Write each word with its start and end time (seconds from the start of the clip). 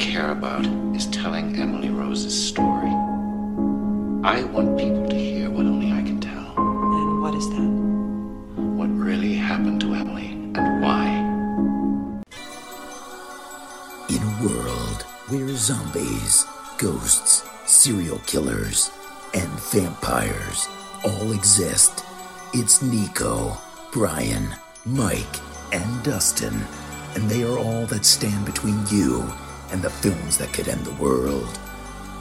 care 0.00 0.30
about 0.30 0.64
is 0.96 1.06
telling 1.08 1.54
Emily 1.56 1.90
Rose's 1.90 2.34
story. 2.48 2.88
I 4.24 4.42
want 4.50 4.78
people 4.78 5.06
to 5.06 5.14
hear 5.14 5.50
what 5.50 5.66
only 5.66 5.92
I 5.92 6.00
can 6.02 6.18
tell. 6.18 6.54
And 6.56 7.20
what 7.20 7.34
is 7.34 7.46
that? 7.50 7.70
What 8.78 8.88
really 8.88 9.34
happened 9.34 9.82
to 9.82 9.92
Emily 9.92 10.30
and 10.54 10.82
why. 10.82 11.04
In 14.08 14.22
a 14.22 14.34
world 14.42 15.02
where 15.28 15.54
zombies, 15.54 16.46
ghosts, 16.78 17.44
serial 17.66 18.20
killers, 18.26 18.90
and 19.34 19.50
vampires 19.70 20.66
all 21.04 21.32
exist, 21.32 22.04
it's 22.54 22.80
Nico, 22.80 23.58
Brian, 23.92 24.48
Mike, 24.86 25.36
and 25.72 26.02
Dustin, 26.02 26.58
and 27.14 27.28
they 27.28 27.42
are 27.42 27.58
all 27.58 27.84
that 27.86 28.06
stand 28.06 28.46
between 28.46 28.82
you 28.90 29.30
and 29.72 29.82
the 29.82 29.90
films 29.90 30.36
that 30.38 30.52
could 30.52 30.68
end 30.68 30.84
the 30.84 31.02
world. 31.02 31.58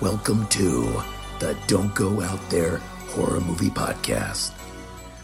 Welcome 0.02 0.48
to 0.48 1.02
the 1.40 1.58
Don't 1.68 1.94
Go 1.96 2.22
Out 2.22 2.50
There 2.50 2.78
Horror 3.10 3.42
Movie 3.42 3.70
Podcast. 3.70 4.54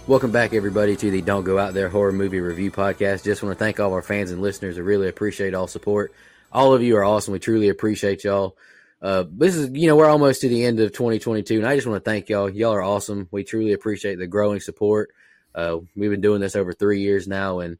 Welcome 0.07 0.31
back, 0.31 0.53
everybody, 0.53 0.95
to 0.95 1.11
the 1.11 1.21
Don't 1.21 1.43
Go 1.43 1.59
Out 1.59 1.73
There 1.73 1.89
Horror 1.89 2.11
Movie 2.11 2.39
Review 2.39 2.71
Podcast. 2.71 3.23
Just 3.23 3.43
want 3.43 3.57
to 3.57 3.63
thank 3.63 3.79
all 3.79 3.93
our 3.93 4.01
fans 4.01 4.31
and 4.31 4.41
listeners. 4.41 4.77
I 4.77 4.81
really 4.81 5.07
appreciate 5.07 5.53
all 5.53 5.67
support. 5.67 6.13
All 6.51 6.73
of 6.73 6.81
you 6.81 6.97
are 6.97 7.03
awesome. 7.03 7.31
We 7.33 7.39
truly 7.39 7.69
appreciate 7.69 8.23
y'all. 8.23 8.57
Uh, 9.01 9.25
this 9.29 9.55
is, 9.55 9.69
you 9.73 9.87
know, 9.87 9.95
we're 9.95 10.09
almost 10.09 10.41
to 10.41 10.49
the 10.49 10.65
end 10.65 10.79
of 10.79 10.93
2022, 10.93 11.57
and 11.57 11.67
I 11.67 11.75
just 11.75 11.85
want 11.85 12.03
to 12.03 12.09
thank 12.09 12.29
y'all. 12.29 12.49
Y'all 12.49 12.73
are 12.73 12.81
awesome. 12.81 13.27
We 13.29 13.43
truly 13.43 13.73
appreciate 13.73 14.17
the 14.17 14.27
growing 14.27 14.59
support. 14.61 15.11
Uh, 15.53 15.79
we've 15.95 16.09
been 16.09 16.21
doing 16.21 16.41
this 16.41 16.55
over 16.55 16.73
three 16.73 17.01
years 17.01 17.27
now, 17.27 17.59
and 17.59 17.77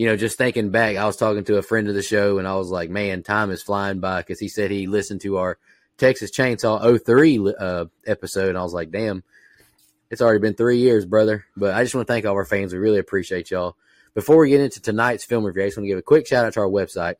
you 0.00 0.06
know, 0.06 0.16
just 0.16 0.38
thinking 0.38 0.70
back, 0.70 0.96
I 0.96 1.04
was 1.04 1.18
talking 1.18 1.44
to 1.44 1.58
a 1.58 1.62
friend 1.62 1.86
of 1.86 1.94
the 1.94 2.00
show, 2.00 2.38
and 2.38 2.48
I 2.48 2.54
was 2.54 2.70
like, 2.70 2.88
man, 2.88 3.22
time 3.22 3.50
is 3.50 3.62
flying 3.62 4.00
by 4.00 4.22
because 4.22 4.40
he 4.40 4.48
said 4.48 4.70
he 4.70 4.86
listened 4.86 5.20
to 5.20 5.36
our 5.36 5.58
Texas 5.98 6.30
Chainsaw 6.30 7.04
03 7.04 7.54
uh, 7.58 7.84
episode, 8.06 8.48
and 8.48 8.56
I 8.56 8.62
was 8.62 8.72
like, 8.72 8.90
damn, 8.90 9.22
it's 10.08 10.22
already 10.22 10.38
been 10.38 10.54
three 10.54 10.78
years, 10.78 11.04
brother. 11.04 11.44
But 11.54 11.74
I 11.74 11.82
just 11.82 11.94
want 11.94 12.06
to 12.06 12.12
thank 12.14 12.24
all 12.24 12.32
our 12.32 12.46
fans. 12.46 12.72
We 12.72 12.78
really 12.78 12.98
appreciate 12.98 13.50
y'all. 13.50 13.76
Before 14.14 14.38
we 14.38 14.48
get 14.48 14.62
into 14.62 14.80
tonight's 14.80 15.26
film 15.26 15.44
review, 15.44 15.64
I 15.64 15.66
just 15.66 15.76
want 15.76 15.84
to 15.84 15.88
give 15.90 15.98
a 15.98 16.02
quick 16.02 16.26
shout 16.26 16.46
out 16.46 16.54
to 16.54 16.60
our 16.60 16.66
website, 16.66 17.16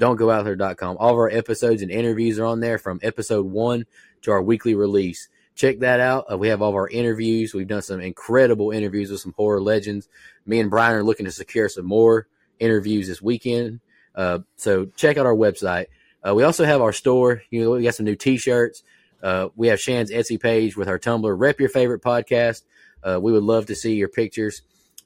dontgooutthere.com. 0.00 0.96
All 0.98 1.10
of 1.10 1.16
our 1.16 1.30
episodes 1.30 1.82
and 1.82 1.90
interviews 1.92 2.40
are 2.40 2.46
on 2.46 2.58
there 2.58 2.78
from 2.78 2.98
episode 3.04 3.46
one 3.46 3.86
to 4.22 4.32
our 4.32 4.42
weekly 4.42 4.74
release. 4.74 5.28
Check 5.54 5.80
that 5.80 6.00
out. 6.00 6.26
Uh, 6.32 6.38
we 6.38 6.48
have 6.48 6.62
all 6.62 6.70
of 6.70 6.74
our 6.74 6.88
interviews. 6.88 7.54
We've 7.54 7.68
done 7.68 7.82
some 7.82 8.00
incredible 8.00 8.72
interviews 8.72 9.10
with 9.10 9.20
some 9.20 9.34
horror 9.36 9.60
legends. 9.60 10.08
Me 10.46 10.58
and 10.58 10.70
Brian 10.70 10.96
are 10.96 11.04
looking 11.04 11.26
to 11.26 11.32
secure 11.32 11.68
some 11.68 11.86
more 11.86 12.26
interviews 12.58 13.06
this 13.06 13.22
weekend. 13.22 13.80
Uh, 14.14 14.40
so 14.56 14.86
check 14.96 15.16
out 15.16 15.26
our 15.26 15.34
website. 15.34 15.86
Uh, 16.26 16.34
we 16.34 16.42
also 16.42 16.64
have 16.64 16.80
our 16.80 16.92
store. 16.92 17.42
You 17.50 17.62
know, 17.62 17.70
we 17.70 17.82
got 17.82 17.94
some 17.94 18.06
new 18.06 18.16
T-shirts. 18.16 18.82
Uh, 19.22 19.48
we 19.56 19.68
have 19.68 19.80
Shan's 19.80 20.10
Etsy 20.10 20.40
page 20.40 20.76
with 20.76 20.88
our 20.88 20.98
Tumblr. 20.98 21.38
Rep 21.38 21.60
your 21.60 21.68
favorite 21.68 22.02
podcast. 22.02 22.62
Uh, 23.02 23.20
we 23.22 23.32
would 23.32 23.42
love 23.42 23.66
to 23.66 23.74
see 23.74 23.94
your 23.94 24.08
pictures. 24.08 24.62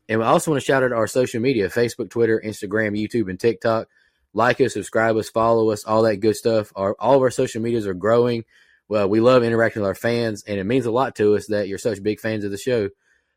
And 0.09 0.21
we 0.21 0.27
also 0.27 0.51
want 0.51 0.63
to 0.63 0.67
shout 0.67 0.83
out 0.83 0.93
our 0.93 1.07
social 1.07 1.41
media: 1.41 1.69
Facebook, 1.69 2.11
Twitter, 2.11 2.41
Instagram, 2.45 2.99
YouTube, 2.99 3.29
and 3.29 3.39
TikTok. 3.39 3.89
Like 4.33 4.61
us, 4.61 4.75
subscribe 4.75 5.17
us, 5.17 5.29
follow 5.29 5.71
us, 5.71 5.85
all 5.85 6.03
that 6.03 6.17
good 6.17 6.37
stuff. 6.37 6.73
Our, 6.77 6.95
all 6.99 7.17
of 7.17 7.23
our 7.23 7.31
social 7.31 7.61
medias 7.61 7.87
are 7.87 7.95
growing. 7.95 8.45
Well, 8.89 9.09
we 9.09 9.21
love 9.21 9.45
interacting 9.45 9.83
with 9.83 9.89
our 9.89 9.95
fans, 9.95 10.45
and 10.47 10.59
it 10.59 10.65
means 10.65 10.87
a 10.87 10.91
lot 10.91 11.15
to 11.17 11.37
us 11.37 11.47
that 11.49 11.69
you're 11.69 11.79
such 11.79 12.03
big 12.03 12.21
fans 12.21 12.45
of 12.45 12.51
the 12.51 12.57
show. 12.57 12.89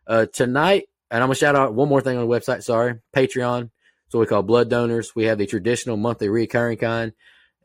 Uh, 0.08 0.26
tonight, 0.26 0.88
and 1.10 1.22
I'm 1.22 1.28
gonna 1.28 1.36
shout 1.36 1.56
out 1.56 1.74
one 1.74 1.90
more 1.90 2.02
thing 2.02 2.18
on 2.18 2.26
the 2.26 2.34
website. 2.34 2.64
Sorry, 2.64 3.00
Patreon. 3.14 3.70
So 4.10 4.20
we 4.20 4.26
call 4.26 4.44
blood 4.44 4.70
donors. 4.70 5.14
We 5.14 5.26
have 5.26 5.38
the 5.38 5.46
traditional 5.46 5.98
monthly 5.98 6.30
recurring 6.30 6.78
kind. 6.78 7.12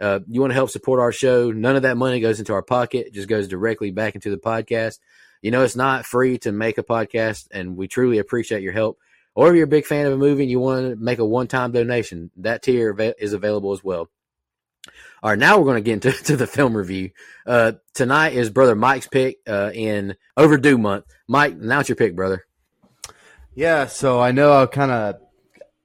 Uh, 0.01 0.21
you 0.29 0.41
want 0.41 0.51
to 0.51 0.57
help 0.57 0.71
support 0.71 1.01
our 1.01 1.13
show? 1.13 1.51
None 1.53 1.77
of 1.77 1.83
that 1.83 1.97
money 1.97 2.21
goes 2.21 2.41
into 2.41 2.53
our 2.55 2.63
pocket; 2.63 3.07
it 3.07 3.15
just 3.15 3.29
goes 3.29 3.47
directly 3.47 3.93
back 3.93 4.17
into 4.17 4.31
the 4.31 4.37
podcast. 4.37 4.99
You 5.41 5.53
know, 5.53 5.63
it's 5.63 5.77
not 5.77 6.07
free 6.07 6.39
to 6.39 6.51
make 6.51 6.79
a 6.79 6.83
podcast, 6.83 7.47
and 7.53 7.77
we 7.77 7.87
truly 7.87 8.19
appreciate 8.19 8.63
your 8.63 8.73
help. 8.73 8.99
Or 9.37 9.49
if 9.49 9.55
you're 9.55 9.65
a 9.65 9.69
big 9.69 9.87
fan 9.87 10.07
of 10.07 10.13
a 10.13 10.19
movie 10.19 10.43
and 10.43 10.51
you 10.51 10.59
want 10.59 10.89
to 10.89 10.97
make 10.97 11.19
a 11.19 11.25
one-time 11.25 11.71
donation, 11.71 12.31
that 12.39 12.63
tier 12.63 12.97
is 13.19 13.33
available 13.33 13.73
as 13.73 13.85
well. 13.85 14.09
All 15.23 15.31
right, 15.31 15.39
now 15.39 15.59
we're 15.59 15.65
going 15.65 15.77
to 15.77 15.81
get 15.81 15.95
into 15.95 16.13
to 16.25 16.37
the 16.37 16.47
film 16.47 16.77
review. 16.77 17.11
Uh, 17.47 17.73
tonight 17.95 18.35
is 18.35 18.51
brother 18.51 18.75
Mike's 18.75 19.07
pick 19.07 19.39
uh, 19.49 19.71
in 19.73 20.17
overdue 20.37 20.79
month. 20.79 21.07
Mike, 21.27 21.53
announce 21.53 21.89
your 21.89 21.97
pick, 21.97 22.15
brother. 22.15 22.47
Yeah, 23.55 23.87
so 23.87 24.21
I 24.21 24.33
know 24.33 24.53
I 24.53 24.67
kind 24.67 24.91
of 24.91 25.17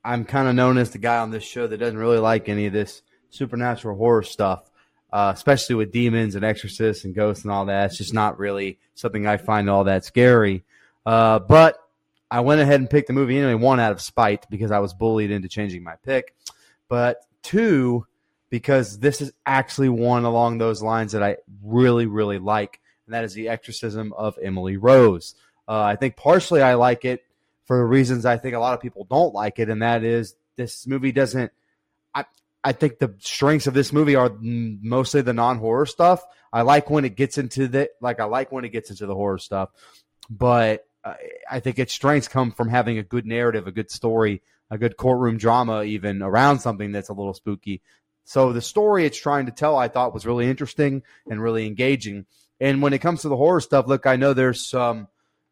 I'm 0.04 0.26
kind 0.26 0.50
of 0.50 0.56
known 0.56 0.78
as 0.78 0.92
the 0.92 0.98
guy 0.98 1.20
on 1.20 1.32
this 1.32 1.44
show 1.44 1.68
that 1.68 1.78
doesn't 1.78 1.98
really 1.98 2.18
like 2.18 2.50
any 2.50 2.66
of 2.66 2.74
this 2.74 3.02
supernatural 3.30 3.98
horror 3.98 4.24
stuff, 4.24 4.70
uh, 5.14 5.32
especially 5.34 5.76
with 5.76 5.92
demons 5.92 6.36
and 6.36 6.44
exorcists 6.44 7.06
and 7.06 7.16
ghosts 7.16 7.44
and 7.44 7.52
all 7.54 7.66
that. 7.66 7.86
It's 7.86 7.98
just 7.98 8.14
not 8.14 8.38
really 8.38 8.80
something 8.96 9.26
I 9.26 9.38
find 9.38 9.70
all 9.70 9.86
that 9.86 10.04
scary. 10.04 10.66
Uh, 11.06 11.40
but 11.40 11.78
I 12.30 12.42
went 12.42 12.62
ahead 12.62 12.82
and 12.82 12.90
picked 12.90 13.08
the 13.08 13.14
movie 13.14 13.38
anyway. 13.38 13.54
One 13.54 13.80
out 13.80 13.94
of 13.94 14.02
spite 14.02 14.48
because 14.50 14.72
I 14.72 14.80
was 14.80 14.94
bullied 14.94 15.32
into 15.32 15.48
changing 15.48 15.84
my 15.84 15.96
pick, 16.04 16.36
but 16.90 17.22
two 17.42 18.06
because 18.52 19.00
this 19.00 19.22
is 19.22 19.32
actually 19.48 19.90
one 19.90 20.26
along 20.26 20.60
those 20.60 20.84
lines 20.84 21.14
that 21.14 21.24
I 21.24 21.38
really 21.64 22.06
really 22.06 22.38
like, 22.38 22.80
and 23.08 23.16
that 23.16 23.24
is 23.24 23.34
the 23.34 23.50
exorcism 23.50 24.14
of 24.14 24.38
Emily 24.40 24.78
Rose. 24.78 25.34
Uh, 25.68 25.82
I 25.82 25.96
think 25.96 26.16
partially 26.16 26.62
I 26.62 26.76
like 26.76 27.04
it 27.04 27.24
for 27.66 27.88
reasons 27.88 28.26
I 28.26 28.38
think 28.38 28.54
a 28.54 28.60
lot 28.60 28.76
of 28.76 28.82
people 28.82 29.08
don't 29.10 29.34
like 29.34 29.58
it, 29.58 29.70
and 29.70 29.82
that 29.82 30.04
is 30.04 30.36
this 30.58 30.86
movie 30.86 31.12
doesn't. 31.12 31.52
I 32.14 32.26
I 32.64 32.74
think 32.74 33.00
the 33.00 33.16
strengths 33.18 33.66
of 33.66 33.74
this 33.74 33.92
movie 33.92 34.16
are 34.16 34.32
mostly 34.40 35.22
the 35.22 35.34
non 35.34 35.58
horror 35.58 35.88
stuff. 35.88 36.24
I 36.54 36.62
like 36.62 36.92
when 36.92 37.06
it 37.06 37.16
gets 37.16 37.40
into 37.40 37.68
the 37.68 37.90
like 38.02 38.20
I 38.20 38.26
like 38.26 38.52
when 38.52 38.66
it 38.66 38.70
gets 38.70 38.92
into 38.92 39.08
the 39.08 39.16
horror 39.16 39.40
stuff, 39.40 39.70
but 40.30 40.86
I 41.50 41.60
think 41.62 41.80
its 41.80 41.94
strengths 41.94 42.28
come 42.28 42.52
from 42.52 42.70
having 42.70 42.98
a 42.98 43.04
good 43.04 43.26
narrative, 43.26 43.66
a 43.66 43.72
good 43.72 43.90
story, 43.90 44.42
a 44.70 44.78
good 44.78 44.98
courtroom 44.98 45.38
drama, 45.38 45.84
even 45.84 46.22
around 46.22 46.60
something 46.60 46.92
that's 46.92 47.10
a 47.10 47.14
little 47.14 47.34
spooky. 47.34 47.82
So 48.24 48.54
the 48.54 48.62
story 48.62 49.06
it's 49.06 49.20
trying 49.20 49.48
to 49.48 49.52
tell, 49.52 49.78
I 49.78 49.88
thought 49.88 50.14
was 50.14 50.26
really 50.26 50.50
interesting 50.50 51.04
and 51.30 51.42
really 51.42 51.66
engaging. 51.66 52.26
And 52.60 52.82
when 52.82 52.94
it 52.94 53.00
comes 53.00 53.22
to 53.22 53.30
the 53.30 53.38
horror 53.38 53.62
stuff, 53.62 53.88
look, 53.88 54.06
I 54.06 54.16
know 54.16 54.34
there's 54.34 54.66
some 54.66 55.08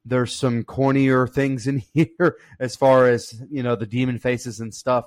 there's 0.05 0.33
some 0.33 0.63
cornier 0.63 1.27
things 1.27 1.67
in 1.67 1.83
here 1.93 2.37
as 2.59 2.75
far 2.75 3.07
as 3.07 3.41
you 3.51 3.63
know 3.63 3.75
the 3.75 3.85
demon 3.85 4.19
faces 4.19 4.59
and 4.59 4.73
stuff. 4.73 5.05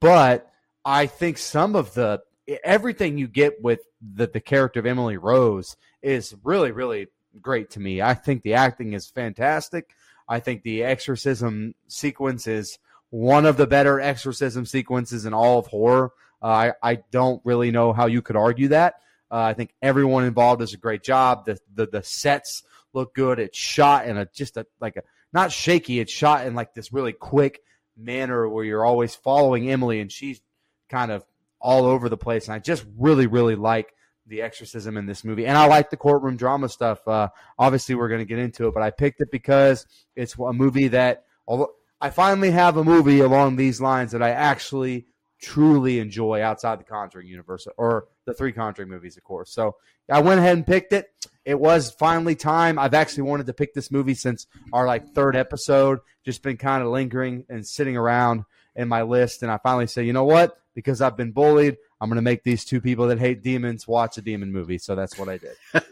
But 0.00 0.50
i 0.86 1.06
think 1.06 1.38
some 1.38 1.76
of 1.76 1.94
the 1.94 2.20
everything 2.62 3.16
you 3.16 3.26
get 3.26 3.62
with 3.62 3.80
the, 4.02 4.26
the 4.26 4.40
character 4.40 4.78
of 4.78 4.84
emily 4.84 5.16
rose 5.16 5.78
is 6.02 6.34
really 6.44 6.72
really 6.72 7.06
great 7.40 7.70
to 7.70 7.80
me. 7.80 8.02
I 8.02 8.14
think 8.14 8.42
the 8.42 8.54
acting 8.54 8.92
is 8.92 9.08
fantastic. 9.08 9.94
I 10.28 10.40
think 10.40 10.62
the 10.62 10.84
exorcism 10.84 11.74
sequence 11.88 12.46
is 12.46 12.78
one 13.10 13.46
of 13.46 13.56
the 13.56 13.66
better 13.66 14.00
exorcism 14.00 14.66
sequences 14.66 15.26
in 15.26 15.34
all 15.34 15.58
of 15.58 15.66
horror 15.66 16.12
I, 16.46 16.72
I 16.82 16.94
don't 17.10 17.40
really 17.44 17.70
know 17.70 17.92
how 17.92 18.06
you 18.06 18.22
could 18.22 18.36
argue 18.36 18.68
that 18.68 18.94
uh, 19.30 19.38
i 19.38 19.54
think 19.54 19.74
everyone 19.82 20.24
involved 20.24 20.60
does 20.60 20.74
a 20.74 20.78
great 20.78 21.02
job 21.02 21.46
the, 21.46 21.58
the, 21.74 21.86
the 21.86 22.02
sets 22.02 22.62
look 22.94 23.14
good. 23.14 23.38
It's 23.38 23.58
shot 23.58 24.06
in 24.06 24.16
a 24.16 24.26
just 24.26 24.56
a 24.56 24.66
like 24.80 24.96
a 24.96 25.02
not 25.32 25.52
shaky. 25.52 26.00
It's 26.00 26.12
shot 26.12 26.46
in 26.46 26.54
like 26.54 26.74
this 26.74 26.92
really 26.92 27.12
quick 27.12 27.60
manner 27.96 28.48
where 28.48 28.64
you're 28.64 28.84
always 28.84 29.14
following 29.14 29.68
Emily 29.68 30.00
and 30.00 30.10
she's 30.10 30.40
kind 30.88 31.10
of 31.10 31.24
all 31.60 31.84
over 31.84 32.08
the 32.08 32.16
place. 32.16 32.46
And 32.46 32.54
I 32.54 32.60
just 32.60 32.86
really 32.96 33.26
really 33.26 33.56
like 33.56 33.92
the 34.26 34.40
exorcism 34.40 34.96
in 34.96 35.04
this 35.04 35.22
movie, 35.22 35.46
and 35.46 35.58
I 35.58 35.66
like 35.66 35.90
the 35.90 35.98
courtroom 35.98 36.36
drama 36.36 36.70
stuff. 36.70 37.06
Uh, 37.06 37.28
obviously, 37.58 37.94
we're 37.94 38.08
going 38.08 38.20
to 38.20 38.24
get 38.24 38.38
into 38.38 38.68
it, 38.68 38.74
but 38.74 38.82
I 38.82 38.90
picked 38.90 39.20
it 39.20 39.30
because 39.30 39.86
it's 40.16 40.34
a 40.38 40.52
movie 40.52 40.88
that 40.88 41.24
although 41.46 41.72
I 42.00 42.08
finally 42.08 42.50
have 42.50 42.78
a 42.78 42.84
movie 42.84 43.20
along 43.20 43.56
these 43.56 43.82
lines 43.82 44.12
that 44.12 44.22
I 44.22 44.30
actually 44.30 45.06
truly 45.44 45.98
enjoy 45.98 46.42
outside 46.42 46.80
the 46.80 46.84
Conjuring 46.84 47.26
universe 47.26 47.66
or 47.76 48.06
the 48.24 48.34
three 48.34 48.52
Conjuring 48.52 48.88
movies, 48.88 49.16
of 49.16 49.24
course. 49.24 49.52
So 49.52 49.76
I 50.10 50.20
went 50.20 50.40
ahead 50.40 50.56
and 50.56 50.66
picked 50.66 50.92
it. 50.92 51.10
It 51.44 51.60
was 51.60 51.90
finally 51.90 52.34
time. 52.34 52.78
I've 52.78 52.94
actually 52.94 53.24
wanted 53.24 53.46
to 53.46 53.52
pick 53.52 53.74
this 53.74 53.90
movie 53.90 54.14
since 54.14 54.46
our 54.72 54.86
like 54.86 55.10
third 55.10 55.36
episode. 55.36 56.00
Just 56.24 56.42
been 56.42 56.56
kind 56.56 56.82
of 56.82 56.88
lingering 56.88 57.44
and 57.50 57.66
sitting 57.66 57.96
around 57.96 58.44
in 58.74 58.88
my 58.88 59.02
list, 59.02 59.42
and 59.42 59.52
I 59.52 59.58
finally 59.58 59.86
said, 59.86 60.06
you 60.06 60.12
know 60.12 60.24
what? 60.24 60.56
Because 60.74 61.00
I've 61.00 61.16
been 61.16 61.32
bullied, 61.32 61.76
I'm 62.00 62.08
going 62.08 62.16
to 62.16 62.22
make 62.22 62.42
these 62.42 62.64
two 62.64 62.80
people 62.80 63.06
that 63.08 63.18
hate 63.18 63.42
demons 63.42 63.86
watch 63.86 64.18
a 64.18 64.22
demon 64.22 64.50
movie. 64.50 64.78
So 64.78 64.94
that's 64.94 65.18
what 65.18 65.28
I 65.28 65.38
did. 65.38 65.56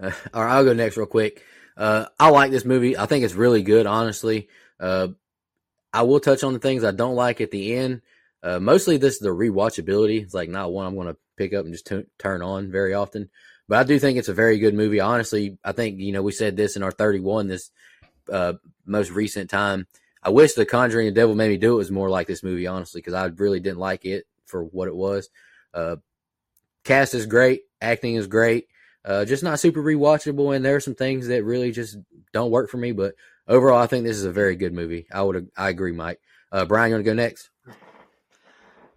all 0.00 0.42
right, 0.42 0.52
I'll 0.54 0.64
go 0.64 0.72
next 0.72 0.96
real 0.96 1.06
quick. 1.06 1.44
Uh, 1.76 2.06
I 2.18 2.30
like 2.30 2.50
this 2.50 2.64
movie. 2.64 2.96
I 2.96 3.06
think 3.06 3.24
it's 3.24 3.34
really 3.34 3.62
good, 3.62 3.86
honestly. 3.86 4.48
Uh, 4.78 5.08
I 5.92 6.02
will 6.02 6.20
touch 6.20 6.44
on 6.44 6.52
the 6.52 6.58
things 6.58 6.84
I 6.84 6.92
don't 6.92 7.14
like 7.14 7.40
at 7.40 7.50
the 7.50 7.74
end. 7.74 8.02
Uh, 8.42 8.58
mostly 8.58 8.96
this 8.96 9.14
is 9.14 9.20
the 9.20 9.28
rewatchability. 9.28 10.22
It's 10.22 10.34
like 10.34 10.48
not 10.48 10.72
one 10.72 10.86
I'm 10.86 10.94
going 10.94 11.08
to 11.08 11.16
pick 11.36 11.52
up 11.52 11.64
and 11.64 11.74
just 11.74 11.86
t- 11.86 12.04
turn 12.18 12.42
on 12.42 12.70
very 12.70 12.94
often. 12.94 13.28
But 13.68 13.78
I 13.78 13.84
do 13.84 13.98
think 13.98 14.18
it's 14.18 14.28
a 14.28 14.34
very 14.34 14.58
good 14.58 14.74
movie. 14.74 15.00
Honestly, 15.00 15.58
I 15.64 15.72
think 15.72 16.00
you 16.00 16.12
know 16.12 16.22
we 16.22 16.32
said 16.32 16.56
this 16.56 16.76
in 16.76 16.82
our 16.82 16.90
31 16.90 17.48
this 17.48 17.70
uh, 18.30 18.54
most 18.84 19.10
recent 19.10 19.50
time. 19.50 19.86
I 20.22 20.30
wish 20.30 20.54
The 20.54 20.66
Conjuring: 20.66 21.06
The 21.06 21.12
Devil 21.12 21.34
Made 21.34 21.50
Me 21.50 21.56
Do 21.56 21.74
It 21.74 21.76
was 21.76 21.90
more 21.90 22.10
like 22.10 22.26
this 22.26 22.42
movie, 22.42 22.66
honestly, 22.66 23.00
because 23.00 23.14
I 23.14 23.26
really 23.26 23.60
didn't 23.60 23.78
like 23.78 24.04
it 24.04 24.26
for 24.46 24.64
what 24.64 24.88
it 24.88 24.94
was. 24.94 25.28
Uh, 25.72 25.96
cast 26.84 27.14
is 27.14 27.26
great, 27.26 27.62
acting 27.80 28.16
is 28.16 28.26
great, 28.26 28.66
uh, 29.04 29.24
just 29.24 29.42
not 29.42 29.60
super 29.60 29.82
rewatchable, 29.82 30.54
and 30.54 30.64
there 30.64 30.76
are 30.76 30.80
some 30.80 30.94
things 30.94 31.28
that 31.28 31.44
really 31.44 31.70
just 31.70 31.96
don't 32.32 32.50
work 32.50 32.70
for 32.70 32.76
me. 32.76 32.92
But 32.92 33.14
overall, 33.48 33.78
I 33.78 33.86
think 33.86 34.04
this 34.04 34.16
is 34.16 34.24
a 34.24 34.32
very 34.32 34.56
good 34.56 34.72
movie. 34.72 35.06
I 35.12 35.22
would 35.22 35.50
I 35.56 35.68
agree, 35.68 35.92
Mike. 35.92 36.20
Uh, 36.52 36.64
Brian, 36.64 36.90
you 36.90 36.96
want 36.96 37.04
to 37.04 37.10
go 37.10 37.14
next? 37.14 37.50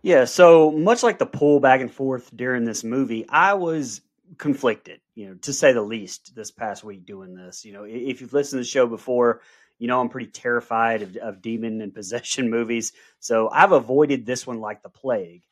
Yeah, 0.01 0.25
so 0.25 0.71
much 0.71 1.01
like 1.01 1.17
the 1.17 1.25
pull 1.25 1.59
back 1.59 1.79
and 1.79 1.91
forth 1.91 2.29
during 2.35 2.65
this 2.65 2.83
movie, 2.83 3.25
I 3.29 3.53
was 3.53 4.01
conflicted, 4.37 4.99
you 5.15 5.29
know, 5.29 5.35
to 5.43 5.53
say 5.53 5.71
the 5.71 5.81
least, 5.81 6.35
this 6.35 6.51
past 6.51 6.83
week 6.83 7.05
doing 7.05 7.35
this. 7.35 7.63
You 7.63 7.73
know, 7.73 7.85
if 7.85 8.19
you've 8.19 8.33
listened 8.33 8.59
to 8.59 8.63
the 8.63 8.69
show 8.69 8.85
before, 8.85 9.41
you 9.79 9.87
know 9.87 9.99
I'm 9.99 10.09
pretty 10.09 10.31
terrified 10.31 11.01
of, 11.01 11.15
of 11.17 11.41
demon 11.41 11.81
and 11.81 11.93
possession 11.95 12.49
movies. 12.49 12.93
So 13.19 13.49
I've 13.49 13.71
avoided 13.71 14.25
this 14.25 14.45
one 14.45 14.59
like 14.59 14.83
the 14.83 14.89
plague. 14.89 15.43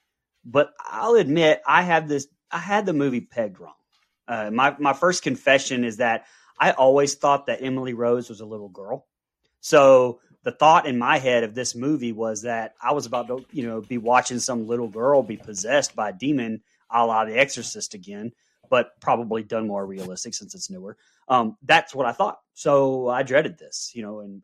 But 0.43 0.73
I'll 0.79 1.15
admit 1.15 1.61
I 1.67 1.83
have 1.83 2.07
this 2.07 2.27
I 2.49 2.57
had 2.57 2.85
the 2.85 2.93
movie 2.93 3.21
pegged 3.21 3.59
wrong. 3.59 3.73
Uh, 4.27 4.49
my 4.51 4.75
my 4.79 4.93
first 4.93 5.23
confession 5.23 5.83
is 5.83 5.97
that 5.97 6.25
I 6.61 6.71
always 6.71 7.15
thought 7.15 7.47
that 7.47 7.63
Emily 7.63 7.95
Rose 7.95 8.29
was 8.29 8.39
a 8.39 8.45
little 8.45 8.69
girl. 8.69 9.07
So 9.61 10.19
the 10.43 10.51
thought 10.51 10.85
in 10.85 10.99
my 10.99 11.17
head 11.17 11.43
of 11.43 11.55
this 11.55 11.73
movie 11.73 12.11
was 12.11 12.43
that 12.43 12.75
I 12.81 12.93
was 12.93 13.07
about 13.07 13.27
to, 13.27 13.43
you 13.51 13.65
know, 13.65 13.81
be 13.81 13.97
watching 13.97 14.37
some 14.37 14.67
little 14.67 14.87
girl 14.87 15.23
be 15.23 15.37
possessed 15.37 15.95
by 15.95 16.09
a 16.09 16.13
demon, 16.13 16.61
a 16.91 17.03
la 17.03 17.25
The 17.25 17.37
Exorcist 17.37 17.95
again, 17.95 18.31
but 18.69 18.91
probably 19.01 19.41
done 19.41 19.67
more 19.67 19.83
realistic 19.83 20.35
since 20.35 20.53
it's 20.53 20.69
newer. 20.69 20.97
Um, 21.27 21.57
that's 21.63 21.95
what 21.95 22.05
I 22.05 22.11
thought. 22.11 22.39
So 22.53 23.09
I 23.09 23.23
dreaded 23.23 23.57
this, 23.57 23.91
you 23.95 24.03
know, 24.03 24.19
and 24.19 24.43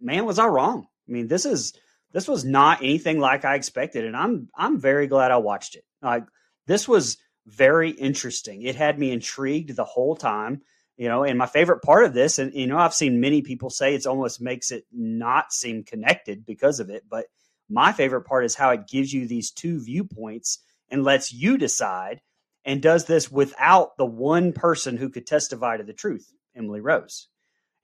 man, 0.00 0.24
was 0.24 0.40
I 0.40 0.46
wrong. 0.46 0.88
I 1.08 1.12
mean, 1.12 1.28
this 1.28 1.46
is 1.46 1.74
this 2.12 2.26
was 2.26 2.44
not 2.44 2.82
anything 2.82 3.20
like 3.20 3.44
I 3.44 3.54
expected, 3.54 4.04
and 4.04 4.16
I'm 4.16 4.48
I'm 4.56 4.80
very 4.80 5.06
glad 5.06 5.30
I 5.30 5.36
watched 5.36 5.76
it. 5.76 5.84
Like 6.02 6.24
this 6.66 6.88
was 6.88 7.18
very 7.46 7.90
interesting. 7.90 8.62
It 8.62 8.74
had 8.74 8.98
me 8.98 9.12
intrigued 9.12 9.76
the 9.76 9.84
whole 9.84 10.16
time 10.16 10.62
you 10.96 11.08
know 11.08 11.24
and 11.24 11.38
my 11.38 11.46
favorite 11.46 11.82
part 11.82 12.04
of 12.04 12.14
this 12.14 12.38
and 12.38 12.52
you 12.54 12.66
know 12.66 12.78
i've 12.78 12.94
seen 12.94 13.20
many 13.20 13.42
people 13.42 13.70
say 13.70 13.94
it's 13.94 14.06
almost 14.06 14.40
makes 14.40 14.70
it 14.70 14.84
not 14.92 15.52
seem 15.52 15.84
connected 15.84 16.44
because 16.44 16.80
of 16.80 16.90
it 16.90 17.04
but 17.08 17.26
my 17.68 17.92
favorite 17.92 18.22
part 18.22 18.44
is 18.44 18.54
how 18.54 18.70
it 18.70 18.86
gives 18.86 19.12
you 19.12 19.26
these 19.26 19.50
two 19.50 19.82
viewpoints 19.82 20.58
and 20.90 21.04
lets 21.04 21.32
you 21.32 21.56
decide 21.56 22.20
and 22.64 22.82
does 22.82 23.06
this 23.06 23.30
without 23.30 23.96
the 23.96 24.06
one 24.06 24.52
person 24.52 24.96
who 24.96 25.08
could 25.08 25.26
testify 25.26 25.76
to 25.76 25.84
the 25.84 25.92
truth 25.92 26.32
emily 26.56 26.80
rose. 26.80 27.28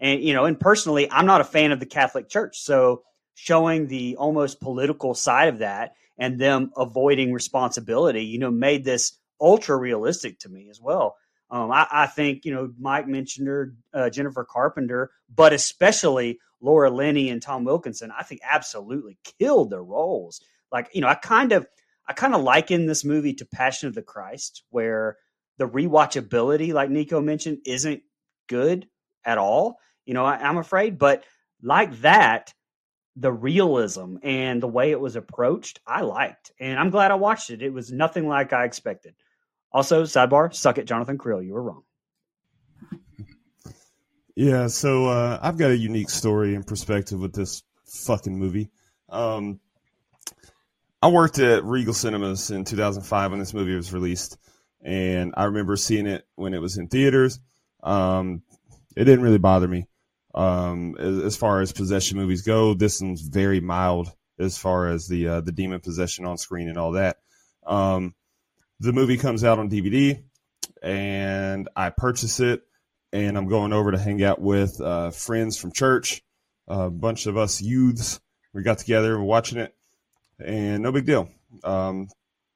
And 0.01 0.23
you 0.23 0.35
know 0.35 0.45
and 0.45 0.59
personally 0.59 1.11
i'm 1.11 1.27
not 1.27 1.41
a 1.41 1.45
fan 1.45 1.73
of 1.73 1.81
the 1.81 1.87
catholic 1.87 2.29
church 2.29 2.59
so 2.59 3.03
showing 3.35 3.87
the 3.87 4.17
almost 4.17 4.61
political 4.61 5.15
side 5.15 5.49
of 5.49 5.59
that 5.59 5.93
and 6.19 6.39
them 6.39 6.73
avoiding 6.77 7.33
responsibility 7.33 8.25
you 8.25 8.39
know 8.39 8.51
made 8.51 8.85
this 8.85 9.19
ultra 9.41 9.77
realistic 9.77 10.41
to 10.41 10.49
me 10.49 10.69
as 10.69 10.81
well 10.81 11.17
um, 11.51 11.71
I, 11.71 11.87
I, 11.91 12.07
think 12.07 12.45
you 12.45 12.53
know 12.53 12.73
Mike 12.79 13.09
mentioned 13.09 13.49
her, 13.49 13.75
uh, 13.95 14.11
Jennifer 14.11 14.45
Carpenter, 14.45 15.11
but 15.35 15.53
especially 15.53 16.39
Laura 16.61 16.91
Linney 16.91 17.31
and 17.31 17.41
Tom 17.41 17.65
Wilkinson. 17.65 18.13
I 18.17 18.23
think 18.23 18.43
absolutely 18.45 19.19
killed 19.39 19.71
their 19.71 19.83
roles. 19.83 20.41
Like 20.71 20.91
you 20.93 21.01
know, 21.01 21.09
I 21.09 21.15
kind 21.15 21.53
of 21.53 21.67
I 22.07 22.13
kind 22.13 22.35
of 22.35 22.43
liken 22.43 22.87
this 22.87 23.05
movie 23.05 23.35
to 23.35 23.47
Passion 23.47 23.89
of 23.89 23.95
the 23.95 24.03
Christ, 24.03 24.63
where 24.71 25.17
the 25.57 25.69
rewatchability, 25.69 26.73
like 26.73 26.91
Nico 26.91 27.21
mentioned, 27.21 27.59
isn't 27.67 28.03
good 28.47 28.87
at 29.25 29.39
all. 29.39 29.79
You 30.05 30.15
know, 30.15 30.25
I, 30.25 30.37
I'm 30.37 30.59
afraid, 30.59 30.99
but 30.99 31.25
like 31.63 32.01
that, 32.01 32.53
the 33.17 33.33
realism 33.33 34.17
and 34.23 34.63
the 34.63 34.69
way 34.69 34.91
it 34.91 35.01
was 35.01 35.17
approached, 35.17 35.81
I 35.87 36.03
liked, 36.03 36.53
and 36.61 36.79
I'm 36.79 36.91
glad 36.91 37.11
I 37.11 37.17
watched 37.17 37.49
it. 37.51 37.63
It 37.63 37.73
was 37.73 37.91
nothing 37.91 38.29
like 38.29 38.53
I 38.53 38.65
expected. 38.65 39.15
Also, 39.73 40.05
sidebar, 40.05 40.55
suck 40.55 40.79
it, 40.79 40.87
Jonathan 40.87 41.19
Creel. 41.19 41.43
You 41.43 41.55
were 41.55 41.63
wrong. 41.63 41.83
Yeah, 44.35 44.69
so 44.69 45.07
uh, 45.07 45.39
I've 45.43 45.59
got 45.59 45.73
a 45.73 45.77
unique 45.77 46.11
story 46.11 46.55
and 46.55 46.65
perspective 46.65 47.19
with 47.19 47.33
this 47.33 47.65
fucking 47.87 48.39
movie. 48.39 48.71
Um, 49.09 49.59
I 51.03 51.09
worked 51.09 51.39
at 51.39 51.65
Regal 51.65 51.93
Cinemas 51.93 52.51
in 52.51 52.65
2005 52.65 53.31
when 53.33 53.41
this 53.41 53.53
movie 53.53 53.75
was 53.75 53.93
released, 53.93 54.39
and 54.81 55.35
I 55.37 55.45
remember 55.45 55.77
seeing 55.77 56.07
it 56.07 56.25
when 56.37 56.55
it 56.55 56.61
was 56.61 56.79
in 56.79 56.89
theaters. 56.89 57.41
Um, 57.83 58.43
it 58.97 59.05
didn't 59.05 59.23
really 59.23 59.39
bother 59.39 59.69
me. 59.69 59.87
Um, 60.35 60.97
as, 60.99 61.19
as, 61.19 61.37
far 61.37 61.61
as 61.61 61.73
possession 61.73 62.19
movies 62.19 62.43
go, 62.43 62.75
this 62.75 63.01
one's 63.01 63.23
very 63.23 63.61
mild 63.61 64.13
as 64.39 64.57
far 64.57 64.89
as 64.89 65.09
the 65.09 65.27
uh, 65.27 65.41
the 65.41 65.53
demon 65.53 65.81
possession 65.81 66.27
on 66.27 66.39
screen 66.39 66.69
and 66.69 66.79
all 66.79 66.93
that. 66.93 67.17
Um, 67.67 68.15
the 68.81 68.93
movie 68.93 69.17
comes 69.17 69.45
out 69.45 69.59
on 69.59 69.69
DVD, 69.69 70.23
and 70.83 71.69
I 71.75 71.91
purchase 71.91 72.41
it, 72.41 72.63
and 73.13 73.37
I'm 73.37 73.49
going 73.49 73.73
over 73.73 73.93
to 73.93 73.99
hang 73.99 74.23
out 74.23 74.41
with 74.41 74.81
uh, 74.81 75.11
friends 75.11 75.57
from 75.57 75.73
church, 75.73 76.23
a 76.67 76.91
bunch 76.91 77.27
of 77.27 77.37
us 77.37 77.61
youths. 77.61 78.21
We 78.53 78.63
got 78.63 78.79
together, 78.79 79.19
we're 79.19 79.25
watching 79.25 79.59
it, 79.59 79.75
and 80.39 80.83
no 80.83 80.93
big 80.93 81.07
deal. 81.07 81.29
Um, 81.65 82.09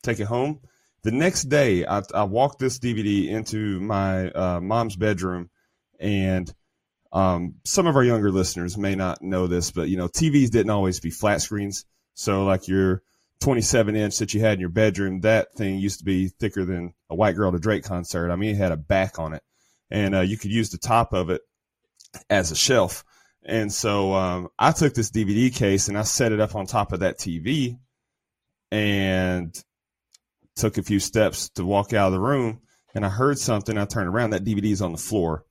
take 0.02 0.20
it 0.20 0.26
home. 0.26 0.60
The 1.02 1.10
next 1.10 1.44
day, 1.44 1.84
I, 1.84 2.02
I 2.14 2.24
walked 2.24 2.60
this 2.60 2.78
DVD 2.78 3.28
into 3.28 3.80
my 3.80 4.30
uh, 4.30 4.60
mom's 4.60 4.94
bedroom, 4.94 5.50
and 5.98 6.52
um, 7.12 7.56
some 7.64 7.86
of 7.86 7.96
our 7.96 8.04
younger 8.04 8.30
listeners 8.30 8.78
may 8.78 8.94
not 8.94 9.22
know 9.22 9.48
this, 9.48 9.72
but 9.72 9.88
you 9.88 9.96
know, 9.96 10.08
TVs 10.08 10.50
didn't 10.50 10.70
always 10.70 11.00
be 11.00 11.10
flat 11.10 11.42
screens. 11.42 11.84
So, 12.14 12.44
like 12.44 12.69
your 12.69 13.02
27 13.43 13.97
inch 13.97 14.19
that 14.19 14.35
you 14.35 14.41
had 14.41 14.55
in 14.55 14.61
your 14.61 14.69
bedroom, 14.69 15.21
that 15.21 15.53
thing 15.55 15.79
used 15.79 15.99
to 15.99 16.05
be 16.05 16.29
thicker 16.29 16.65
than 16.65 16.94
a 17.11 17.15
White 17.15 17.37
Girl 17.37 17.53
to 17.53 17.59
Drake 17.59 17.85
concert. 17.85 18.31
I 18.31 18.37
mean, 18.37 18.55
it 18.55 18.59
had 18.59 18.73
a 18.73 18.77
back 18.77 19.19
on 19.19 19.35
it, 19.35 19.43
and 19.91 20.15
uh, 20.15 20.21
you 20.21 20.39
could 20.39 20.53
use 20.53 20.71
the 20.71 20.79
top 20.79 21.12
of 21.12 21.31
it 21.31 21.43
as 22.31 22.50
a 22.50 22.56
shelf. 22.56 23.05
And 23.44 23.73
so 23.73 24.15
um, 24.15 24.49
I 24.59 24.73
took 24.73 24.94
this 24.94 25.11
DVD 25.11 25.53
case 25.53 25.89
and 25.89 25.99
I 25.99 26.03
set 26.03 26.33
it 26.33 26.41
up 26.41 26.55
on 26.55 26.67
top 26.67 26.93
of 26.93 27.00
that 27.00 27.19
TV 27.19 27.77
and 28.71 29.53
took 30.55 30.79
a 30.79 30.83
few 30.83 31.00
steps 31.00 31.49
to 31.50 31.65
walk 31.65 31.93
out 31.93 32.09
of 32.09 32.12
the 32.12 32.21
room. 32.21 32.61
And 32.94 33.05
I 33.05 33.09
heard 33.09 33.39
something. 33.39 33.77
I 33.77 33.87
turned 33.87 34.09
around. 34.09 34.31
That 34.31 34.44
DVD 34.44 34.70
is 34.70 34.82
on 34.82 34.93
the 34.93 34.99
floor. 34.99 35.44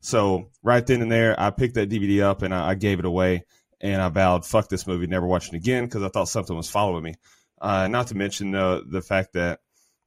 So 0.00 0.50
right 0.62 0.84
then 0.84 1.02
and 1.02 1.12
there, 1.12 1.38
I 1.38 1.50
picked 1.50 1.74
that 1.74 1.90
DVD 1.90 2.22
up 2.22 2.42
and 2.42 2.54
I, 2.54 2.70
I 2.70 2.74
gave 2.74 2.98
it 2.98 3.04
away. 3.04 3.44
And 3.80 4.00
I 4.00 4.08
vowed, 4.08 4.46
fuck 4.46 4.68
this 4.68 4.86
movie, 4.86 5.06
never 5.06 5.26
watching 5.26 5.54
again 5.54 5.84
because 5.84 6.02
I 6.02 6.08
thought 6.08 6.28
something 6.28 6.56
was 6.56 6.70
following 6.70 7.04
me. 7.04 7.14
Uh, 7.60 7.88
not 7.88 8.08
to 8.08 8.14
mention 8.14 8.52
the 8.52 8.84
the 8.86 9.02
fact 9.02 9.32
that 9.32 9.60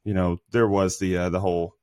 you 0.04 0.14
know 0.14 0.38
there 0.52 0.68
was 0.68 1.00
the 1.00 1.18
uh, 1.18 1.30
the 1.30 1.40
whole 1.40 1.76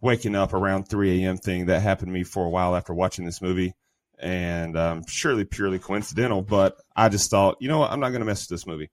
waking 0.00 0.34
up 0.34 0.52
around 0.52 0.84
3 0.84 1.24
a.m. 1.24 1.38
thing 1.38 1.66
that 1.66 1.80
happened 1.80 2.08
to 2.08 2.12
me 2.12 2.24
for 2.24 2.44
a 2.44 2.50
while 2.50 2.76
after 2.76 2.92
watching 2.92 3.24
this 3.24 3.40
movie, 3.40 3.74
and 4.18 4.76
um, 4.76 5.02
surely 5.06 5.44
purely 5.44 5.78
coincidental. 5.78 6.42
But 6.42 6.76
I 6.94 7.08
just 7.08 7.30
thought, 7.30 7.56
you 7.60 7.68
know 7.68 7.78
what, 7.78 7.90
I'm 7.90 8.00
not 8.00 8.10
going 8.10 8.20
to 8.20 8.26
mess 8.26 8.42
with 8.42 8.50
this 8.50 8.66
movie. 8.66 8.90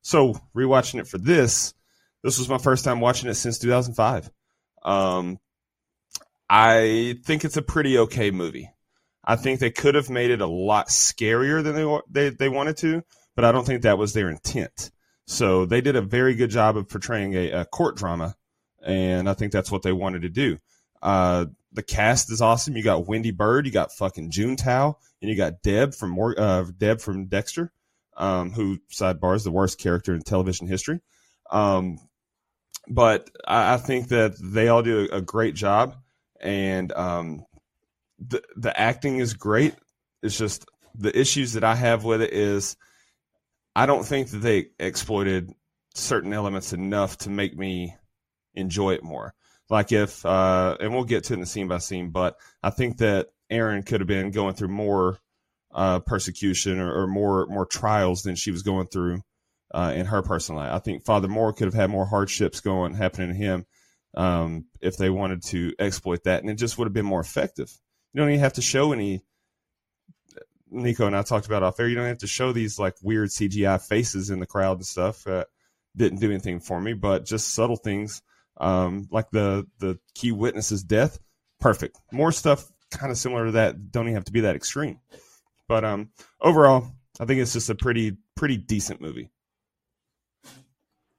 So 0.00 0.34
rewatching 0.54 1.00
it 1.00 1.06
for 1.06 1.18
this, 1.18 1.74
this 2.22 2.38
was 2.38 2.48
my 2.48 2.58
first 2.58 2.84
time 2.84 3.00
watching 3.00 3.28
it 3.28 3.34
since 3.34 3.58
2005. 3.58 4.30
Um, 4.82 5.38
I 6.48 7.18
think 7.24 7.44
it's 7.44 7.56
a 7.56 7.62
pretty 7.62 7.98
okay 7.98 8.30
movie. 8.30 8.70
I 9.26 9.36
think 9.36 9.60
they 9.60 9.70
could 9.70 9.94
have 9.94 10.10
made 10.10 10.30
it 10.30 10.40
a 10.40 10.46
lot 10.46 10.88
scarier 10.88 11.62
than 11.62 11.74
they 11.74 12.00
they, 12.10 12.30
they 12.30 12.48
wanted 12.48 12.76
to, 12.78 13.02
but 13.34 13.44
I 13.44 13.52
don't 13.52 13.66
think 13.66 13.82
that 13.82 13.98
was 13.98 14.12
their 14.12 14.28
intent. 14.28 14.90
So 15.26 15.64
they 15.64 15.80
did 15.80 15.96
a 15.96 16.02
very 16.02 16.34
good 16.34 16.50
job 16.50 16.76
of 16.76 16.88
portraying 16.88 17.34
a, 17.34 17.50
a 17.50 17.64
court 17.64 17.96
drama, 17.96 18.36
and 18.84 19.28
I 19.28 19.34
think 19.34 19.52
that's 19.52 19.70
what 19.70 19.82
they 19.82 19.92
wanted 19.92 20.22
to 20.22 20.28
do. 20.28 20.58
Uh, 21.02 21.46
the 21.72 21.82
cast 21.82 22.30
is 22.30 22.40
awesome. 22.40 22.76
You 22.76 22.82
got 22.82 23.06
Wendy 23.06 23.32
Byrde, 23.32 23.66
you 23.66 23.72
got 23.72 23.92
fucking 23.92 24.30
Juntao, 24.30 24.94
and 25.20 25.30
you 25.30 25.36
got 25.36 25.62
Deb 25.62 25.94
from 25.94 26.18
uh, 26.18 26.64
Deb 26.76 27.00
from 27.00 27.26
Dexter, 27.26 27.72
um, 28.16 28.52
who 28.52 28.78
sidebar 28.92 29.34
is 29.34 29.44
the 29.44 29.50
worst 29.50 29.78
character 29.78 30.14
in 30.14 30.22
television 30.22 30.66
history. 30.66 31.00
Um, 31.50 31.98
but 32.88 33.30
I, 33.46 33.74
I, 33.74 33.76
think 33.76 34.08
that 34.08 34.34
they 34.40 34.68
all 34.68 34.82
do 34.82 35.08
a, 35.10 35.16
a 35.16 35.20
great 35.20 35.54
job, 35.54 35.96
and 36.40 36.92
um, 36.92 37.44
the 38.18 38.42
the 38.56 38.78
acting 38.78 39.18
is 39.18 39.34
great. 39.34 39.74
It's 40.22 40.38
just 40.38 40.66
the 40.94 41.16
issues 41.18 41.54
that 41.54 41.64
I 41.64 41.74
have 41.74 42.04
with 42.04 42.22
it 42.22 42.32
is 42.32 42.76
I 43.74 43.86
don't 43.86 44.04
think 44.04 44.30
that 44.30 44.38
they 44.38 44.66
exploited 44.78 45.52
certain 45.94 46.32
elements 46.32 46.72
enough 46.72 47.18
to 47.18 47.30
make 47.30 47.56
me 47.56 47.96
enjoy 48.54 48.94
it 48.94 49.04
more. 49.04 49.34
Like 49.70 49.92
if, 49.92 50.24
uh, 50.24 50.76
and 50.78 50.92
we'll 50.92 51.04
get 51.04 51.24
to 51.24 51.32
it 51.32 51.36
in 51.36 51.40
the 51.40 51.46
scene 51.46 51.68
by 51.68 51.78
scene, 51.78 52.10
but 52.10 52.36
I 52.62 52.70
think 52.70 52.98
that 52.98 53.28
Erin 53.50 53.82
could 53.82 54.00
have 54.00 54.08
been 54.08 54.30
going 54.30 54.54
through 54.54 54.68
more 54.68 55.18
uh, 55.74 56.00
persecution 56.00 56.78
or, 56.78 57.02
or, 57.02 57.06
more 57.08 57.46
more 57.46 57.66
trials 57.66 58.22
than 58.22 58.36
she 58.36 58.52
was 58.52 58.62
going 58.62 58.86
through 58.86 59.20
uh, 59.72 59.92
in 59.96 60.06
her 60.06 60.22
personal 60.22 60.60
life. 60.60 60.72
I 60.72 60.78
think 60.78 61.04
Father 61.04 61.26
Moore 61.26 61.52
could 61.52 61.64
have 61.64 61.74
had 61.74 61.90
more 61.90 62.06
hardships 62.06 62.60
going 62.60 62.94
happening 62.94 63.30
to 63.30 63.34
him 63.34 63.66
um, 64.16 64.66
if 64.80 64.96
they 64.96 65.10
wanted 65.10 65.42
to 65.46 65.72
exploit 65.80 66.22
that, 66.24 66.42
and 66.42 66.50
it 66.50 66.54
just 66.54 66.78
would 66.78 66.86
have 66.86 66.92
been 66.92 67.04
more 67.04 67.20
effective. 67.20 67.72
You 68.14 68.20
don't 68.20 68.30
even 68.30 68.40
have 68.40 68.54
to 68.54 68.62
show 68.62 68.92
any 68.92 69.22
Nico 70.70 71.06
and 71.06 71.16
I 71.16 71.22
talked 71.22 71.46
about 71.46 71.62
off 71.62 71.78
air. 71.78 71.88
You 71.88 71.96
don't 71.96 72.06
have 72.06 72.18
to 72.18 72.26
show 72.26 72.52
these 72.52 72.78
like 72.78 72.94
weird 73.02 73.28
CGI 73.28 73.80
faces 73.86 74.30
in 74.30 74.40
the 74.40 74.46
crowd 74.46 74.78
and 74.78 74.86
stuff. 74.86 75.26
Didn't 75.96 76.20
do 76.20 76.30
anything 76.30 76.60
for 76.60 76.80
me, 76.80 76.94
but 76.94 77.26
just 77.26 77.54
subtle 77.54 77.76
things 77.76 78.22
um, 78.56 79.08
like 79.10 79.30
the 79.30 79.66
the 79.78 79.98
key 80.14 80.32
witness's 80.32 80.82
death. 80.82 81.18
Perfect. 81.60 81.98
More 82.12 82.32
stuff 82.32 82.70
kind 82.90 83.10
of 83.10 83.18
similar 83.18 83.46
to 83.46 83.52
that. 83.52 83.90
Don't 83.90 84.04
even 84.04 84.14
have 84.14 84.24
to 84.24 84.32
be 84.32 84.40
that 84.40 84.56
extreme. 84.56 85.00
But 85.68 85.84
um, 85.84 86.10
overall, 86.40 86.88
I 87.18 87.24
think 87.24 87.40
it's 87.40 87.52
just 87.52 87.70
a 87.70 87.74
pretty 87.74 88.16
pretty 88.36 88.56
decent 88.56 89.00
movie. 89.00 89.30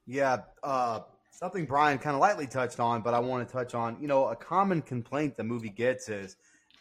Yeah, 0.05 0.41
uh, 0.63 1.01
something 1.31 1.65
Brian 1.65 1.97
kind 1.97 2.13
of 2.13 2.21
lightly 2.21 2.45
touched 2.45 2.79
on, 2.79 3.01
but 3.01 3.13
I 3.13 3.19
want 3.19 3.47
to 3.47 3.51
touch 3.51 3.73
on. 3.73 3.97
You 3.99 4.07
know, 4.07 4.27
a 4.27 4.35
common 4.35 4.81
complaint 4.81 5.35
the 5.35 5.43
movie 5.43 5.69
gets 5.69 6.09
is 6.09 6.37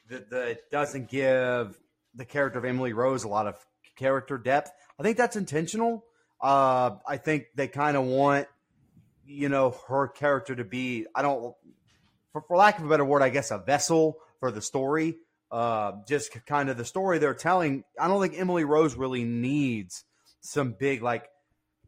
that, 0.09 0.31
that 0.31 0.71
doesn't 0.71 1.09
give 1.09 1.79
the 2.15 2.25
character 2.25 2.59
of 2.59 2.65
Emily 2.65 2.93
Rose 2.93 3.25
a 3.25 3.29
lot 3.29 3.47
of 3.47 3.57
character 3.97 4.39
depth. 4.39 4.71
I 4.99 5.03
think 5.03 5.17
that's 5.17 5.37
intentional. 5.37 6.05
Uh, 6.41 6.97
I 7.07 7.17
think 7.17 7.47
they 7.55 7.69
kind 7.69 7.97
of 7.97 8.05
want, 8.05 8.47
you 9.27 9.49
know, 9.49 9.77
her 9.89 10.09
character 10.09 10.55
to 10.55 10.65
be. 10.65 11.07
I 11.15 11.23
don't, 11.23 11.55
for, 12.33 12.43
for 12.43 12.57
lack 12.57 12.79
of 12.79 12.85
a 12.85 12.89
better 12.89 13.05
word, 13.05 13.23
I 13.23 13.31
guess 13.31 13.51
a 13.51 13.59
vessel 13.59 14.19
for 14.41 14.51
the 14.51 14.61
story. 14.61 15.17
Uh, 15.51 15.93
just 16.09 16.33
kind 16.47 16.69
of 16.69 16.77
the 16.77 16.85
story 16.85 17.19
they're 17.19 17.35
telling. 17.35 17.85
I 17.99 18.09
don't 18.09 18.21
think 18.21 18.39
Emily 18.39 18.65
Rose 18.65 18.97
really 18.97 19.25
needs 19.25 20.05
some 20.41 20.73
big 20.79 21.01
like 21.03 21.29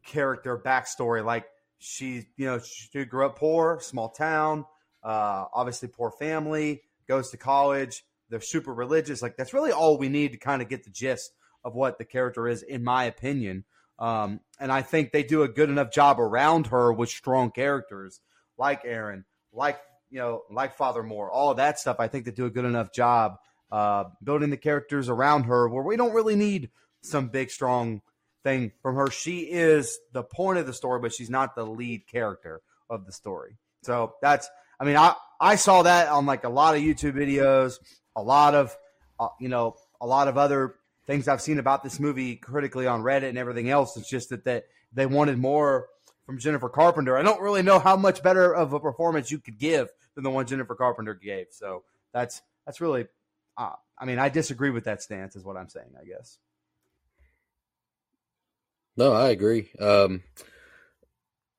character 0.05 0.57
backstory. 0.57 1.23
Like 1.23 1.45
she, 1.77 2.27
you 2.37 2.45
know, 2.45 2.59
she 2.59 3.05
grew 3.05 3.25
up 3.25 3.37
poor, 3.37 3.79
small 3.81 4.09
town, 4.09 4.65
uh, 5.03 5.45
obviously 5.53 5.89
poor 5.89 6.11
family, 6.11 6.81
goes 7.07 7.31
to 7.31 7.37
college. 7.37 8.03
They're 8.29 8.41
super 8.41 8.73
religious. 8.73 9.21
Like 9.21 9.37
that's 9.37 9.53
really 9.53 9.71
all 9.71 9.97
we 9.97 10.09
need 10.09 10.33
to 10.33 10.37
kind 10.37 10.61
of 10.61 10.69
get 10.69 10.83
the 10.83 10.89
gist 10.89 11.31
of 11.63 11.75
what 11.75 11.97
the 11.97 12.05
character 12.05 12.47
is, 12.47 12.61
in 12.61 12.83
my 12.83 13.05
opinion. 13.05 13.65
Um, 13.99 14.41
and 14.59 14.71
I 14.71 14.81
think 14.81 15.11
they 15.11 15.23
do 15.23 15.43
a 15.43 15.47
good 15.47 15.69
enough 15.69 15.91
job 15.91 16.19
around 16.19 16.67
her 16.67 16.93
with 16.93 17.09
strong 17.09 17.51
characters 17.51 18.19
like 18.57 18.81
Erin, 18.85 19.25
like 19.51 19.79
you 20.09 20.19
know, 20.19 20.43
like 20.51 20.75
Father 20.75 21.03
Moore, 21.03 21.31
all 21.31 21.51
of 21.51 21.57
that 21.57 21.79
stuff. 21.79 21.97
I 21.99 22.07
think 22.07 22.25
they 22.25 22.31
do 22.31 22.45
a 22.45 22.49
good 22.49 22.65
enough 22.65 22.93
job 22.93 23.37
uh, 23.71 24.05
building 24.23 24.49
the 24.49 24.57
characters 24.57 25.09
around 25.09 25.43
her 25.43 25.67
where 25.67 25.83
we 25.83 25.97
don't 25.97 26.13
really 26.13 26.35
need 26.35 26.69
some 27.01 27.27
big 27.27 27.51
strong 27.51 28.01
thing 28.43 28.71
from 28.81 28.95
her. 28.95 29.09
She 29.09 29.39
is 29.41 29.99
the 30.13 30.23
point 30.23 30.59
of 30.59 30.65
the 30.65 30.73
story, 30.73 30.99
but 31.01 31.13
she's 31.13 31.29
not 31.29 31.55
the 31.55 31.65
lead 31.65 32.07
character 32.07 32.61
of 32.89 33.05
the 33.05 33.11
story. 33.11 33.57
So 33.83 34.13
that's, 34.21 34.49
I 34.79 34.85
mean, 34.85 34.95
I 34.95 35.15
I 35.39 35.55
saw 35.55 35.83
that 35.83 36.09
on 36.09 36.25
like 36.25 36.43
a 36.43 36.49
lot 36.49 36.75
of 36.75 36.81
YouTube 36.81 37.13
videos, 37.13 37.79
a 38.15 38.21
lot 38.21 38.55
of, 38.55 38.75
uh, 39.19 39.29
you 39.39 39.49
know, 39.49 39.75
a 40.01 40.07
lot 40.07 40.27
of 40.27 40.37
other 40.37 40.75
things 41.05 41.27
I've 41.27 41.41
seen 41.41 41.59
about 41.59 41.83
this 41.83 41.99
movie 41.99 42.35
critically 42.35 42.87
on 42.87 43.01
Reddit 43.01 43.29
and 43.29 43.37
everything 43.37 43.69
else. 43.69 43.97
It's 43.97 44.09
just 44.09 44.29
that 44.29 44.43
that 44.45 44.65
they 44.93 45.05
wanted 45.05 45.37
more 45.37 45.87
from 46.25 46.39
Jennifer 46.39 46.69
Carpenter. 46.69 47.17
I 47.17 47.23
don't 47.23 47.41
really 47.41 47.61
know 47.61 47.79
how 47.79 47.95
much 47.95 48.21
better 48.21 48.53
of 48.53 48.73
a 48.73 48.79
performance 48.79 49.31
you 49.31 49.39
could 49.39 49.57
give 49.57 49.89
than 50.15 50.23
the 50.23 50.29
one 50.29 50.45
Jennifer 50.45 50.75
Carpenter 50.75 51.13
gave. 51.13 51.47
So 51.51 51.83
that's 52.13 52.41
that's 52.65 52.81
really, 52.81 53.07
uh, 53.57 53.73
I 53.97 54.05
mean, 54.05 54.19
I 54.19 54.29
disagree 54.29 54.69
with 54.69 54.83
that 54.85 55.01
stance, 55.01 55.35
is 55.35 55.43
what 55.43 55.57
I'm 55.57 55.69
saying. 55.69 55.93
I 55.99 56.05
guess. 56.05 56.37
No, 58.97 59.13
I 59.13 59.29
agree. 59.29 59.69
Um, 59.79 60.23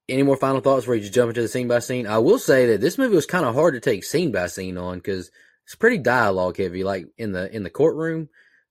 any 0.08 0.22
more 0.22 0.36
final 0.36 0.60
thoughts 0.60 0.84
before 0.84 0.94
you 0.94 1.02
just 1.02 1.14
jump 1.14 1.28
into 1.28 1.42
the 1.42 1.48
scene 1.48 1.68
by 1.68 1.80
scene? 1.80 2.06
I 2.06 2.18
will 2.18 2.38
say 2.38 2.66
that 2.66 2.80
this 2.80 2.98
movie 2.98 3.14
was 3.14 3.26
kind 3.26 3.44
of 3.44 3.54
hard 3.54 3.74
to 3.74 3.80
take 3.80 4.04
scene 4.04 4.32
by 4.32 4.46
scene 4.46 4.78
on 4.78 4.98
because 4.98 5.30
it's 5.64 5.74
pretty 5.74 5.98
dialogue 5.98 6.56
heavy. 6.56 6.84
Like 6.84 7.06
in 7.18 7.32
the 7.32 7.54
in 7.54 7.62
the 7.62 7.70
courtroom, 7.70 8.28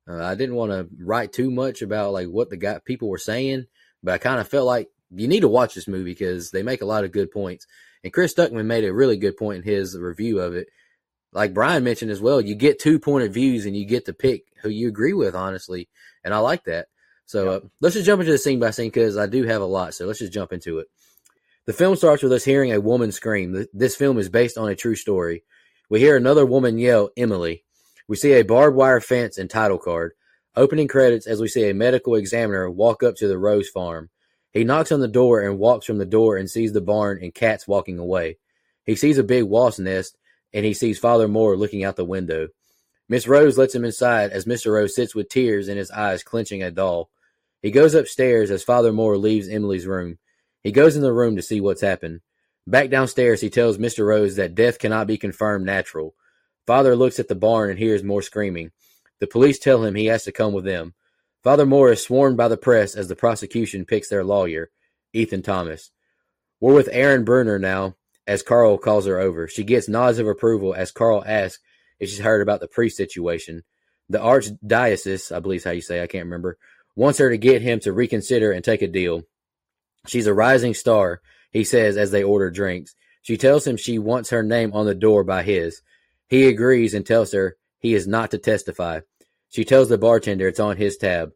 uh, 0.10 0.24
I 0.24 0.36
didn't 0.36 0.56
want 0.56 0.72
to 0.72 0.88
write 1.00 1.34
too 1.34 1.52
much 1.52 1.82
about 1.82 2.14
like 2.14 2.28
what 2.28 2.50
the 2.50 2.58
guy 2.58 2.80
people 2.84 3.10
were 3.10 3.18
saying, 3.18 3.68
but 4.02 4.14
I 4.14 4.18
kind 4.18 4.40
of 4.40 4.48
felt 4.48 4.66
like 4.66 4.90
you 5.12 5.28
need 5.28 5.42
to 5.42 5.48
watch 5.48 5.76
this 5.76 5.88
movie 5.88 6.12
because 6.12 6.52
they 6.52 6.64
make 6.64 6.82
a 6.82 6.86
lot 6.86 7.04
of 7.04 7.12
good 7.12 7.32
points. 7.32 7.68
And 8.04 8.14
Chris 8.14 8.34
Stuckmann 8.34 8.66
made 8.66 8.84
a 8.84 8.94
really 8.94 9.18
good 9.18 9.38
point 9.38 9.58
in 9.58 9.64
his 9.64 9.98
review 9.98 10.40
of 10.40 10.56
it. 10.56 10.68
Like 11.34 11.54
Brian 11.54 11.84
mentioned 11.84 12.12
as 12.12 12.22
well, 12.22 12.42
you 12.42 12.56
get 12.56 12.80
two 12.80 13.00
point 13.00 13.26
of 13.26 13.34
views 13.34 13.66
and 13.66 13.76
you 13.76 13.86
get 13.86 14.06
to 14.06 14.14
pick 14.14 14.46
who 14.62 14.70
you 14.70 14.88
agree 14.88 15.14
with, 15.14 15.36
honestly. 15.36 15.90
And 16.24 16.34
I 16.34 16.40
like 16.40 16.64
that. 16.66 16.88
So 17.26 17.50
uh, 17.50 17.60
let's 17.82 17.94
just 17.94 18.06
jump 18.06 18.22
into 18.22 18.32
the 18.32 18.38
scene 18.38 18.60
by 18.60 18.72
scene 18.72 18.88
because 18.88 19.18
I 19.18 19.28
do 19.28 19.44
have 19.44 19.62
a 19.62 19.66
lot. 19.66 19.94
So 19.94 20.06
let's 20.06 20.20
just 20.20 20.34
jump 20.34 20.54
into 20.54 20.80
it. 20.80 20.88
The 21.68 21.74
film 21.74 21.98
starts 21.98 22.24
with 22.24 22.32
us 22.32 22.46
hearing 22.46 22.72
a 22.72 22.80
woman 22.80 23.12
scream. 23.12 23.68
This 23.74 23.98
film 23.98 24.18
is 24.18 24.30
based 24.30 24.58
on 24.58 24.70
a 24.70 24.76
true 24.76 24.96
story. 24.96 25.44
We 25.90 26.00
hear 26.00 26.16
another 26.16 26.46
woman 26.46 26.78
yell, 26.78 27.10
Emily. 27.18 27.66
We 28.08 28.16
see 28.16 28.32
a 28.32 28.44
barbed 28.44 28.78
wire 28.78 29.02
fence 29.02 29.38
and 29.38 29.50
title 29.50 29.78
card. 29.78 30.14
Opening 30.56 30.88
credits 30.88 31.28
as 31.28 31.42
we 31.42 31.50
see 31.50 31.70
a 31.70 31.74
medical 31.74 32.16
examiner 32.16 32.70
walk 32.70 33.04
up 33.04 33.18
to 33.18 33.28
the 33.28 33.38
Rose 33.38 33.68
farm. 33.68 34.10
He 34.54 34.64
knocks 34.64 34.94
on 34.94 35.02
the 35.02 35.10
door 35.10 35.42
and 35.42 35.60
walks 35.60 35.86
from 35.86 35.98
the 35.98 36.06
door 36.06 36.38
and 36.38 36.50
sees 36.50 36.72
the 36.72 36.80
barn 36.80 37.20
and 37.22 37.36
cats 37.36 37.68
walking 37.68 38.00
away. 38.00 38.38
He 38.86 38.96
sees 38.96 39.18
a 39.18 39.24
big 39.24 39.44
wasp 39.44 39.80
nest 39.80 40.16
and 40.54 40.66
he 40.66 40.74
sees 40.74 40.98
Father 40.98 41.28
Moore 41.28 41.58
looking 41.58 41.84
out 41.84 41.98
the 41.98 42.06
window. 42.06 42.48
Miss 43.10 43.28
Rose 43.28 43.58
lets 43.58 43.76
him 43.76 43.84
inside 43.84 44.32
as 44.32 44.46
Mr. 44.46 44.72
Rose 44.72 44.96
sits 44.96 45.14
with 45.14 45.28
tears 45.28 45.68
in 45.68 45.76
his 45.76 45.92
eyes 45.92 46.24
clenching 46.24 46.64
a 46.64 46.72
doll. 46.72 47.10
He 47.62 47.72
goes 47.72 47.94
upstairs 47.94 48.52
as 48.52 48.64
Father 48.64 48.94
Moore 48.94 49.18
leaves 49.18 49.50
Emily's 49.50 49.86
room. 49.86 50.18
He 50.68 50.74
goes 50.74 50.98
in 50.98 51.02
the 51.02 51.14
room 51.14 51.38
to 51.38 51.42
see 51.42 51.62
what's 51.62 51.80
happened. 51.80 52.20
Back 52.68 52.90
downstairs, 52.90 53.40
he 53.40 53.50
tells 53.50 53.78
Mr. 53.78 54.06
Rose 54.06 54.36
that 54.36 54.54
death 54.54 54.80
cannot 54.80 55.08
be 55.08 55.18
confirmed 55.18 55.66
natural. 55.66 56.14
Father 56.66 56.94
looks 56.94 57.20
at 57.20 57.30
the 57.30 57.36
barn 57.36 57.70
and 57.70 57.80
hears 57.80 58.04
more 58.04 58.22
screaming. 58.22 58.72
The 59.22 59.28
police 59.28 59.60
tell 59.60 59.86
him 59.86 59.96
he 59.96 60.08
has 60.08 60.26
to 60.26 60.34
come 60.34 60.52
with 60.52 60.66
them. 60.66 60.94
Father 61.42 61.66
Moore 61.66 61.94
is 61.94 62.04
sworn 62.04 62.36
by 62.36 62.50
the 62.50 62.58
press 62.58 62.96
as 62.96 63.08
the 63.08 63.16
prosecution 63.16 63.86
picks 63.86 64.10
their 64.10 64.26
lawyer, 64.26 64.70
Ethan 65.14 65.42
Thomas. 65.42 65.90
We're 66.60 66.74
with 66.74 66.90
Erin 66.92 67.24
Bruner 67.24 67.60
now, 67.60 67.96
as 68.28 68.44
Carl 68.44 68.78
calls 68.78 69.06
her 69.06 69.22
over. 69.22 69.48
She 69.48 69.64
gets 69.64 69.88
nods 69.88 70.20
of 70.20 70.28
approval 70.28 70.74
as 70.74 70.92
Carl 70.92 71.24
asks 71.26 71.64
if 71.98 72.10
she's 72.10 72.20
heard 72.20 72.42
about 72.42 72.60
the 72.60 72.68
priest 72.68 72.98
situation. 72.98 73.64
The 74.10 74.18
archdiocese, 74.18 75.34
I 75.34 75.40
believe 75.40 75.62
is 75.62 75.64
how 75.64 75.72
you 75.72 75.80
say, 75.80 76.04
I 76.04 76.08
can't 76.08 76.26
remember, 76.26 76.58
wants 76.94 77.20
her 77.20 77.30
to 77.30 77.38
get 77.38 77.62
him 77.62 77.80
to 77.80 77.94
reconsider 77.94 78.52
and 78.52 78.66
take 78.66 78.82
a 78.82 78.88
deal. 78.88 79.24
She's 80.08 80.28
a 80.28 80.34
rising 80.34 80.74
star, 80.74 81.22
he 81.52 81.64
says 81.64 81.98
as 81.98 82.12
they 82.12 82.24
order 82.24 82.50
drinks. 82.50 82.96
She 83.22 83.38
tells 83.38 83.68
him 83.68 83.78
she 83.78 84.00
wants 84.00 84.30
her 84.30 84.44
name 84.44 84.72
on 84.74 84.86
the 84.86 84.96
door 84.96 85.24
by 85.24 85.44
his. 85.44 85.82
He 86.28 86.48
agrees 86.48 86.94
and 86.94 87.06
tells 87.06 87.34
her 87.34 87.58
he 87.80 87.94
is 87.94 88.08
not 88.08 88.32
to 88.32 88.38
testify. 88.38 89.02
She 89.50 89.64
tells 89.64 89.90
the 89.90 89.98
bartender 89.98 90.48
it's 90.48 90.60
on 90.60 90.78
his 90.78 90.98
tab. 90.98 91.32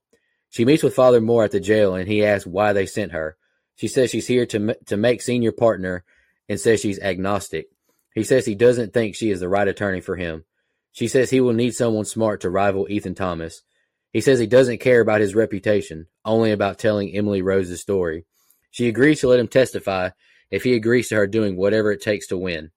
She 0.49 0.65
meets 0.65 0.83
with 0.83 0.95
Father 0.95 1.21
Moore 1.21 1.45
at 1.45 1.51
the 1.51 1.59
jail 1.59 1.95
and 1.95 2.07
he 2.07 2.25
asks 2.25 2.47
why 2.47 2.73
they 2.73 2.85
sent 2.85 3.13
her. 3.13 3.37
She 3.75 3.87
says 3.87 4.09
she's 4.09 4.27
here 4.27 4.45
to 4.47 4.75
to 4.85 4.97
make 4.97 5.21
senior 5.21 5.51
partner 5.51 6.03
and 6.47 6.59
says 6.59 6.81
she's 6.81 6.99
agnostic. 6.99 7.67
He 8.13 8.23
says 8.23 8.45
he 8.45 8.55
doesn't 8.55 8.93
think 8.93 9.15
she 9.15 9.31
is 9.31 9.39
the 9.39 9.49
right 9.49 9.67
attorney 9.67 10.01
for 10.01 10.17
him. 10.17 10.43
She 10.91 11.07
says 11.07 11.29
he 11.29 11.39
will 11.39 11.53
need 11.53 11.73
someone 11.73 12.05
smart 12.05 12.41
to 12.41 12.49
rival 12.49 12.87
Ethan 12.89 13.15
Thomas. 13.15 13.63
He 14.11 14.19
says 14.19 14.39
he 14.39 14.47
doesn't 14.47 14.79
care 14.79 14.99
about 14.99 15.21
his 15.21 15.35
reputation, 15.35 16.07
only 16.25 16.51
about 16.51 16.77
telling 16.77 17.15
Emily 17.15 17.41
Rose's 17.41 17.79
story. 17.79 18.25
She 18.71 18.87
agrees 18.87 19.19
to 19.21 19.27
let 19.27 19.39
him 19.39 19.47
testify 19.47 20.09
if 20.49 20.63
he 20.63 20.73
agrees 20.73 21.09
to 21.09 21.15
her 21.15 21.27
doing 21.27 21.55
whatever 21.55 21.91
it 21.91 22.01
takes 22.01 22.27
to 22.27 22.37
win. 22.37 22.71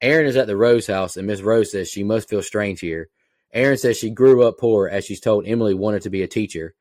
Erin 0.00 0.26
is 0.26 0.36
at 0.36 0.46
the 0.46 0.56
Rose 0.56 0.86
house, 0.86 1.16
and 1.16 1.26
Miss 1.26 1.42
Rose 1.42 1.72
says 1.72 1.88
she 1.88 2.04
must 2.04 2.28
feel 2.28 2.42
strange 2.42 2.80
here. 2.80 3.08
Erin 3.52 3.76
says 3.76 3.98
she 3.98 4.10
grew 4.10 4.42
up 4.42 4.58
poor 4.58 4.88
as 4.88 5.04
she's 5.04 5.20
told 5.20 5.46
Emily 5.46 5.74
wanted 5.74 6.02
to 6.02 6.10
be 6.10 6.22
a 6.22 6.28
teacher. 6.28 6.74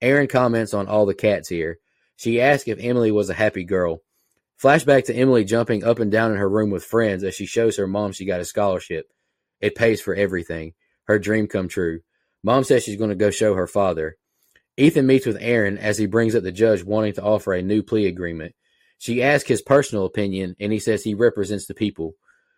Erin 0.00 0.26
comments 0.26 0.74
on 0.74 0.88
all 0.88 1.06
the 1.06 1.14
cats 1.14 1.48
here. 1.48 1.78
She 2.16 2.40
asks 2.40 2.68
if 2.68 2.78
Emily 2.80 3.10
was 3.10 3.30
a 3.30 3.34
happy 3.34 3.64
girl. 3.64 4.02
Flashback 4.62 5.04
to 5.04 5.14
Emily 5.14 5.44
jumping 5.44 5.84
up 5.84 5.98
and 5.98 6.10
down 6.10 6.32
in 6.32 6.38
her 6.38 6.48
room 6.48 6.70
with 6.70 6.84
friends 6.84 7.22
as 7.22 7.34
she 7.34 7.46
shows 7.46 7.76
her 7.76 7.86
mom 7.86 8.12
she 8.12 8.24
got 8.24 8.40
a 8.40 8.44
scholarship. 8.44 9.06
It 9.60 9.74
pays 9.74 10.00
for 10.00 10.14
everything. 10.14 10.74
Her 11.04 11.18
dream 11.18 11.46
come 11.46 11.68
true. 11.68 12.00
Mom 12.42 12.64
says 12.64 12.82
she's 12.82 12.96
going 12.96 13.10
to 13.10 13.16
go 13.16 13.30
show 13.30 13.54
her 13.54 13.66
father. 13.66 14.16
Ethan 14.76 15.06
meets 15.06 15.26
with 15.26 15.38
Erin 15.40 15.78
as 15.78 15.96
he 15.96 16.06
brings 16.06 16.34
up 16.34 16.42
the 16.42 16.52
judge 16.52 16.84
wanting 16.84 17.14
to 17.14 17.22
offer 17.22 17.54
a 17.54 17.62
new 17.62 17.82
plea 17.82 18.06
agreement. 18.06 18.54
She 18.98 19.22
asks 19.22 19.48
his 19.48 19.62
personal 19.62 20.04
opinion, 20.04 20.56
and 20.60 20.72
he 20.72 20.78
says 20.78 21.02
he 21.02 21.14
represents 21.14 21.66
the 21.66 21.74
people. 21.74 22.14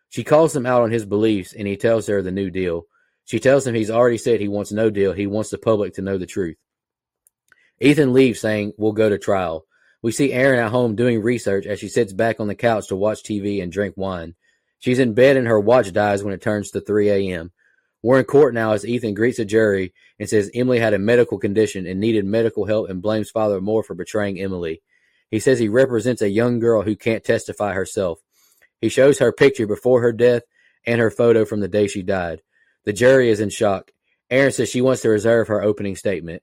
She 0.08 0.24
calls 0.24 0.54
him 0.54 0.66
out 0.66 0.82
on 0.82 0.90
his 0.90 1.04
beliefs, 1.04 1.52
and 1.52 1.66
he 1.66 1.76
tells 1.76 2.06
her 2.06 2.22
the 2.22 2.30
new 2.30 2.50
deal. 2.50 2.86
She 3.24 3.38
tells 3.38 3.66
him 3.66 3.74
he's 3.74 3.90
already 3.90 4.18
said 4.18 4.40
he 4.40 4.48
wants 4.48 4.72
no 4.72 4.90
deal. 4.90 5.12
He 5.12 5.26
wants 5.26 5.50
the 5.50 5.58
public 5.58 5.94
to 5.94 6.02
know 6.02 6.18
the 6.18 6.26
truth. 6.26 6.56
Ethan 7.80 8.12
leaves, 8.12 8.40
saying, 8.40 8.72
We'll 8.78 8.92
go 8.92 9.08
to 9.08 9.18
trial. 9.18 9.66
We 10.00 10.12
see 10.12 10.32
Erin 10.32 10.60
at 10.60 10.70
home 10.70 10.96
doing 10.96 11.22
research 11.22 11.66
as 11.66 11.78
she 11.78 11.88
sits 11.88 12.12
back 12.12 12.40
on 12.40 12.48
the 12.48 12.54
couch 12.54 12.88
to 12.88 12.96
watch 12.96 13.22
TV 13.22 13.62
and 13.62 13.70
drink 13.70 13.94
wine. 13.96 14.34
She's 14.78 15.00
in 15.00 15.14
bed 15.14 15.36
and 15.36 15.46
her 15.46 15.58
watch 15.58 15.92
dies 15.92 16.22
when 16.22 16.34
it 16.34 16.40
turns 16.40 16.70
to 16.70 16.80
3 16.80 17.10
a.m. 17.10 17.52
We're 18.02 18.20
in 18.20 18.24
court 18.24 18.54
now 18.54 18.72
as 18.72 18.86
Ethan 18.86 19.14
greets 19.14 19.38
the 19.38 19.44
jury 19.44 19.92
and 20.18 20.28
says 20.28 20.50
Emily 20.54 20.78
had 20.78 20.94
a 20.94 20.98
medical 20.98 21.38
condition 21.38 21.86
and 21.86 22.00
needed 22.00 22.24
medical 22.24 22.64
help 22.64 22.88
and 22.88 23.02
blames 23.02 23.30
Father 23.30 23.60
Moore 23.60 23.82
for 23.82 23.94
betraying 23.94 24.40
Emily. 24.40 24.82
He 25.30 25.38
says 25.38 25.58
he 25.58 25.68
represents 25.68 26.22
a 26.22 26.28
young 26.28 26.58
girl 26.58 26.82
who 26.82 26.96
can't 26.96 27.24
testify 27.24 27.74
herself. 27.74 28.20
He 28.80 28.88
shows 28.88 29.18
her 29.18 29.32
picture 29.32 29.66
before 29.66 30.00
her 30.02 30.12
death 30.12 30.42
and 30.86 31.00
her 31.00 31.10
photo 31.10 31.44
from 31.44 31.60
the 31.60 31.68
day 31.68 31.86
she 31.86 32.02
died. 32.02 32.42
The 32.84 32.92
jury 32.92 33.30
is 33.30 33.40
in 33.40 33.50
shock. 33.50 33.92
Erin 34.30 34.52
says 34.52 34.68
she 34.68 34.80
wants 34.80 35.02
to 35.02 35.08
reserve 35.08 35.48
her 35.48 35.62
opening 35.62 35.96
statement. 35.96 36.42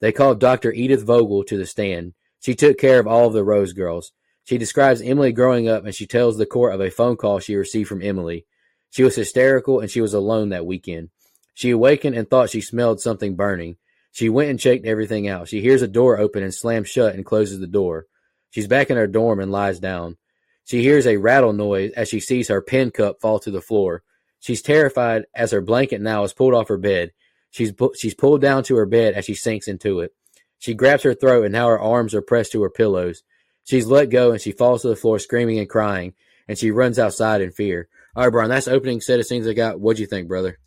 They 0.00 0.12
call 0.12 0.34
Dr. 0.34 0.72
Edith 0.72 1.04
Vogel 1.04 1.44
to 1.44 1.56
the 1.56 1.66
stand. 1.66 2.14
She 2.40 2.54
took 2.54 2.78
care 2.78 3.00
of 3.00 3.06
all 3.06 3.28
of 3.28 3.32
the 3.32 3.44
Rose 3.44 3.72
girls. 3.72 4.12
She 4.44 4.58
describes 4.58 5.00
Emily 5.00 5.32
growing 5.32 5.68
up 5.68 5.84
and 5.84 5.94
she 5.94 6.06
tells 6.06 6.36
the 6.36 6.46
court 6.46 6.74
of 6.74 6.80
a 6.80 6.90
phone 6.90 7.16
call 7.16 7.40
she 7.40 7.56
received 7.56 7.88
from 7.88 8.02
Emily. 8.02 8.46
She 8.90 9.02
was 9.02 9.16
hysterical 9.16 9.80
and 9.80 9.90
she 9.90 10.00
was 10.00 10.14
alone 10.14 10.50
that 10.50 10.66
weekend. 10.66 11.10
She 11.56 11.70
awakened 11.70 12.14
and 12.14 12.28
thought 12.28 12.50
she 12.50 12.60
smelled 12.60 13.00
something 13.00 13.34
burning. 13.34 13.78
She 14.12 14.28
went 14.28 14.50
and 14.50 14.60
checked 14.60 14.84
everything 14.84 15.26
out. 15.26 15.48
She 15.48 15.62
hears 15.62 15.80
a 15.80 15.88
door 15.88 16.18
open 16.18 16.42
and 16.42 16.52
slams 16.52 16.90
shut 16.90 17.14
and 17.14 17.24
closes 17.24 17.60
the 17.60 17.66
door. 17.66 18.04
She's 18.50 18.66
back 18.68 18.90
in 18.90 18.98
her 18.98 19.06
dorm 19.06 19.40
and 19.40 19.50
lies 19.50 19.80
down. 19.80 20.18
She 20.64 20.82
hears 20.82 21.06
a 21.06 21.16
rattle 21.16 21.54
noise 21.54 21.92
as 21.92 22.10
she 22.10 22.20
sees 22.20 22.48
her 22.48 22.60
pen 22.60 22.90
cup 22.90 23.22
fall 23.22 23.38
to 23.38 23.50
the 23.50 23.62
floor. 23.62 24.02
She's 24.38 24.60
terrified 24.60 25.24
as 25.34 25.50
her 25.50 25.62
blanket 25.62 26.02
now 26.02 26.24
is 26.24 26.34
pulled 26.34 26.52
off 26.52 26.68
her 26.68 26.76
bed. 26.76 27.12
She's 27.50 27.72
she's 27.96 28.14
pulled 28.14 28.42
down 28.42 28.62
to 28.64 28.76
her 28.76 28.84
bed 28.84 29.14
as 29.14 29.24
she 29.24 29.34
sinks 29.34 29.66
into 29.66 30.00
it. 30.00 30.12
She 30.58 30.74
grabs 30.74 31.04
her 31.04 31.14
throat 31.14 31.46
and 31.46 31.54
now 31.54 31.68
her 31.68 31.80
arms 31.80 32.14
are 32.14 32.20
pressed 32.20 32.52
to 32.52 32.62
her 32.64 32.70
pillows. 32.70 33.22
She's 33.64 33.86
let 33.86 34.10
go 34.10 34.32
and 34.32 34.40
she 34.42 34.52
falls 34.52 34.82
to 34.82 34.88
the 34.88 34.96
floor 34.96 35.18
screaming 35.18 35.58
and 35.58 35.70
crying, 35.70 36.12
and 36.48 36.58
she 36.58 36.70
runs 36.70 36.98
outside 36.98 37.40
in 37.40 37.50
fear. 37.50 37.88
All 38.14 38.24
right, 38.24 38.30
Brian, 38.30 38.50
that's 38.50 38.68
opening 38.68 39.00
set 39.00 39.20
of 39.20 39.26
scenes 39.26 39.48
I 39.48 39.54
got. 39.54 39.80
What'd 39.80 40.00
you 40.00 40.06
think, 40.06 40.28
brother? 40.28 40.58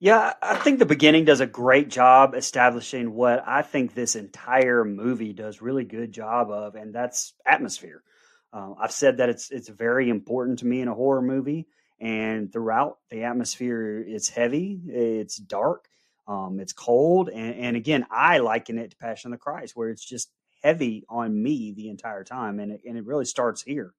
Yeah, 0.00 0.34
I 0.40 0.56
think 0.56 0.78
the 0.78 0.86
beginning 0.86 1.24
does 1.24 1.40
a 1.40 1.46
great 1.46 1.88
job 1.88 2.34
establishing 2.36 3.14
what 3.14 3.42
I 3.46 3.62
think 3.62 3.94
this 3.94 4.14
entire 4.14 4.84
movie 4.84 5.32
does 5.32 5.60
really 5.60 5.84
good 5.84 6.12
job 6.12 6.50
of, 6.52 6.76
and 6.76 6.94
that's 6.94 7.34
atmosphere. 7.44 8.02
Uh, 8.52 8.74
I've 8.80 8.92
said 8.92 9.16
that 9.16 9.28
it's 9.28 9.50
it's 9.50 9.68
very 9.68 10.08
important 10.08 10.60
to 10.60 10.66
me 10.66 10.80
in 10.82 10.88
a 10.88 10.94
horror 10.94 11.20
movie, 11.20 11.66
and 12.00 12.52
throughout 12.52 12.98
the 13.10 13.24
atmosphere 13.24 13.98
it's 14.06 14.28
heavy, 14.28 14.80
it's 14.86 15.36
dark, 15.36 15.88
um, 16.28 16.60
it's 16.60 16.72
cold, 16.72 17.28
and, 17.28 17.56
and 17.56 17.76
again, 17.76 18.06
I 18.08 18.38
liken 18.38 18.78
it 18.78 18.92
to 18.92 18.96
Passion 18.96 19.32
of 19.32 19.38
the 19.38 19.42
Christ, 19.42 19.76
where 19.76 19.90
it's 19.90 20.04
just 20.04 20.30
heavy 20.62 21.06
on 21.08 21.42
me 21.42 21.72
the 21.72 21.88
entire 21.90 22.22
time, 22.22 22.60
and 22.60 22.70
it, 22.70 22.82
and 22.86 22.96
it 22.96 23.04
really 23.04 23.24
starts 23.24 23.62
here. 23.62 23.94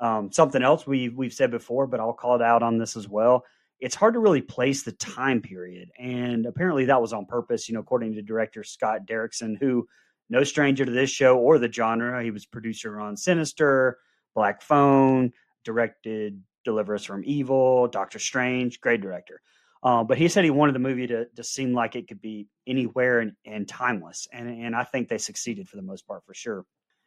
Um, 0.00 0.32
something 0.32 0.62
else 0.62 0.88
we 0.88 1.08
we've 1.08 1.32
said 1.32 1.52
before, 1.52 1.86
but 1.86 2.00
I'll 2.00 2.12
call 2.14 2.34
it 2.34 2.42
out 2.42 2.64
on 2.64 2.78
this 2.78 2.96
as 2.96 3.08
well. 3.08 3.44
It's 3.80 3.94
hard 3.94 4.14
to 4.14 4.20
really 4.20 4.42
place 4.42 4.82
the 4.82 4.92
time 4.92 5.40
period, 5.40 5.90
and 5.98 6.46
apparently 6.46 6.84
that 6.86 7.00
was 7.00 7.12
on 7.12 7.26
purpose. 7.26 7.68
You 7.68 7.74
know, 7.74 7.80
according 7.80 8.14
to 8.14 8.22
director 8.22 8.62
Scott 8.62 9.06
Derrickson, 9.06 9.58
who 9.58 9.86
no 10.28 10.44
stranger 10.44 10.84
to 10.84 10.90
this 10.90 11.10
show 11.10 11.38
or 11.38 11.58
the 11.58 11.72
genre, 11.72 12.22
he 12.22 12.30
was 12.30 12.46
producer 12.46 13.00
on 13.00 13.16
Sinister, 13.16 13.98
Black 14.34 14.62
Phone, 14.62 15.32
directed 15.64 16.42
Deliver 16.64 16.94
Us 16.94 17.04
from 17.04 17.22
Evil, 17.24 17.88
Doctor 17.88 18.18
Strange, 18.18 18.80
great 18.80 19.00
director. 19.00 19.40
Uh, 19.82 20.04
but 20.04 20.18
he 20.18 20.28
said 20.28 20.44
he 20.44 20.50
wanted 20.50 20.74
the 20.74 20.78
movie 20.78 21.06
to, 21.06 21.24
to 21.36 21.42
seem 21.42 21.72
like 21.72 21.96
it 21.96 22.06
could 22.06 22.20
be 22.20 22.46
anywhere 22.66 23.20
and, 23.20 23.32
and 23.46 23.66
timeless. 23.66 24.28
And, 24.32 24.48
and 24.48 24.76
I 24.76 24.84
think 24.84 25.08
they 25.08 25.18
succeeded 25.18 25.68
for 25.68 25.76
the 25.76 25.82
most 25.82 26.06
part, 26.06 26.22
for 26.26 26.34
sure. 26.34 26.66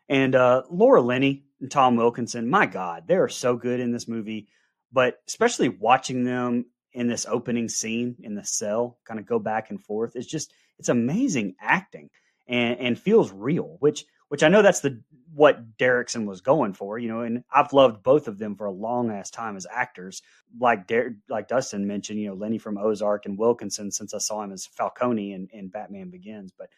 And 0.10 0.36
uh, 0.36 0.63
Laura 0.70 1.01
Linney 1.01 1.44
and 1.62 1.70
Tom 1.70 1.96
Wilkinson, 1.96 2.50
my 2.50 2.65
God, 2.65 3.03
they 3.08 3.15
are 3.15 3.30
so 3.30 3.56
good 3.56 3.80
in 3.80 3.92
this 3.92 4.08
movie. 4.08 4.48
But 4.94 5.18
especially 5.28 5.70
watching 5.70 6.24
them 6.24 6.68
in 6.94 7.08
this 7.08 7.26
opening 7.28 7.68
scene 7.68 8.16
in 8.22 8.36
the 8.36 8.46
cell, 8.46 9.00
kind 9.04 9.20
of 9.20 9.26
go 9.26 9.40
back 9.40 9.72
and 9.72 9.84
forth, 9.84 10.16
it's 10.16 10.28
just, 10.28 10.54
it's 10.78 10.90
amazing 10.90 11.56
acting 11.60 12.10
and, 12.48 12.80
and 12.80 13.00
feels 13.00 13.32
real, 13.32 13.78
which 13.80 14.06
which 14.30 14.42
I 14.42 14.48
know 14.48 14.64
that's 14.64 14.80
the 14.80 15.00
what 15.36 15.78
Derrickson 15.78 16.26
was 16.26 16.42
going 16.42 16.74
for, 16.74 16.98
you 16.98 17.08
know, 17.08 17.22
and 17.22 17.44
I've 17.52 17.72
loved 17.72 18.02
both 18.02 18.28
of 18.28 18.40
them 18.40 18.56
for 18.56 18.66
a 18.66 18.72
long 18.72 19.12
ass 19.12 19.30
time 19.30 19.56
as 19.56 19.68
actors. 19.70 20.24
Like 20.60 20.88
Der- 20.88 21.18
like 21.30 21.48
Dustin 21.48 21.86
mentioned, 21.86 22.20
you 22.20 22.30
know, 22.30 22.34
Linney 22.34 22.58
from 22.58 22.79
Ozark 22.79 23.27
and 23.27 23.38
Wilkinson 23.38 23.92
since 23.92 24.14
I 24.14 24.18
saw 24.18 24.42
him 24.42 24.51
as 24.51 24.66
Falcone 24.66 25.34
in, 25.34 25.50
in 25.51 25.70
Batman 25.70 26.10
Begins. 26.10 26.51
But 26.58 26.70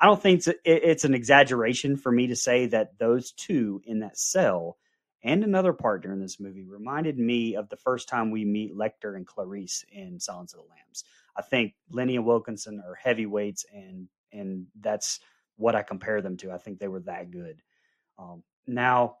I 0.00 0.06
don't 0.06 0.22
think 0.22 0.38
it's, 0.38 0.48
it's 0.64 1.04
an 1.04 1.14
exaggeration 1.14 1.96
for 1.96 2.10
me 2.10 2.28
to 2.28 2.36
say 2.36 2.66
that 2.66 2.98
those 2.98 3.32
two 3.32 3.82
in 3.84 4.00
that 4.00 4.18
cell 4.18 4.78
and 5.22 5.44
another 5.44 5.72
partner 5.72 6.12
in 6.12 6.20
this 6.20 6.40
movie 6.40 6.64
reminded 6.64 7.18
me 7.18 7.54
of 7.56 7.68
the 7.68 7.76
first 7.76 8.08
time 8.08 8.30
we 8.30 8.44
meet 8.44 8.74
Lecter 8.74 9.16
and 9.16 9.26
Clarice 9.26 9.84
in 9.90 10.18
Silence 10.18 10.52
of 10.52 10.60
the 10.60 10.66
Lambs. 10.68 11.04
I 11.36 11.42
think 11.42 11.74
Linney 11.90 12.16
and 12.16 12.26
Wilkinson 12.26 12.82
are 12.86 12.94
heavyweights, 12.94 13.64
and 13.72 14.08
and 14.32 14.66
that's 14.80 15.20
what 15.56 15.74
I 15.74 15.82
compare 15.82 16.22
them 16.22 16.36
to. 16.38 16.50
I 16.50 16.58
think 16.58 16.78
they 16.78 16.88
were 16.88 17.00
that 17.00 17.30
good. 17.30 17.62
Um, 18.18 18.42
now, 18.66 19.16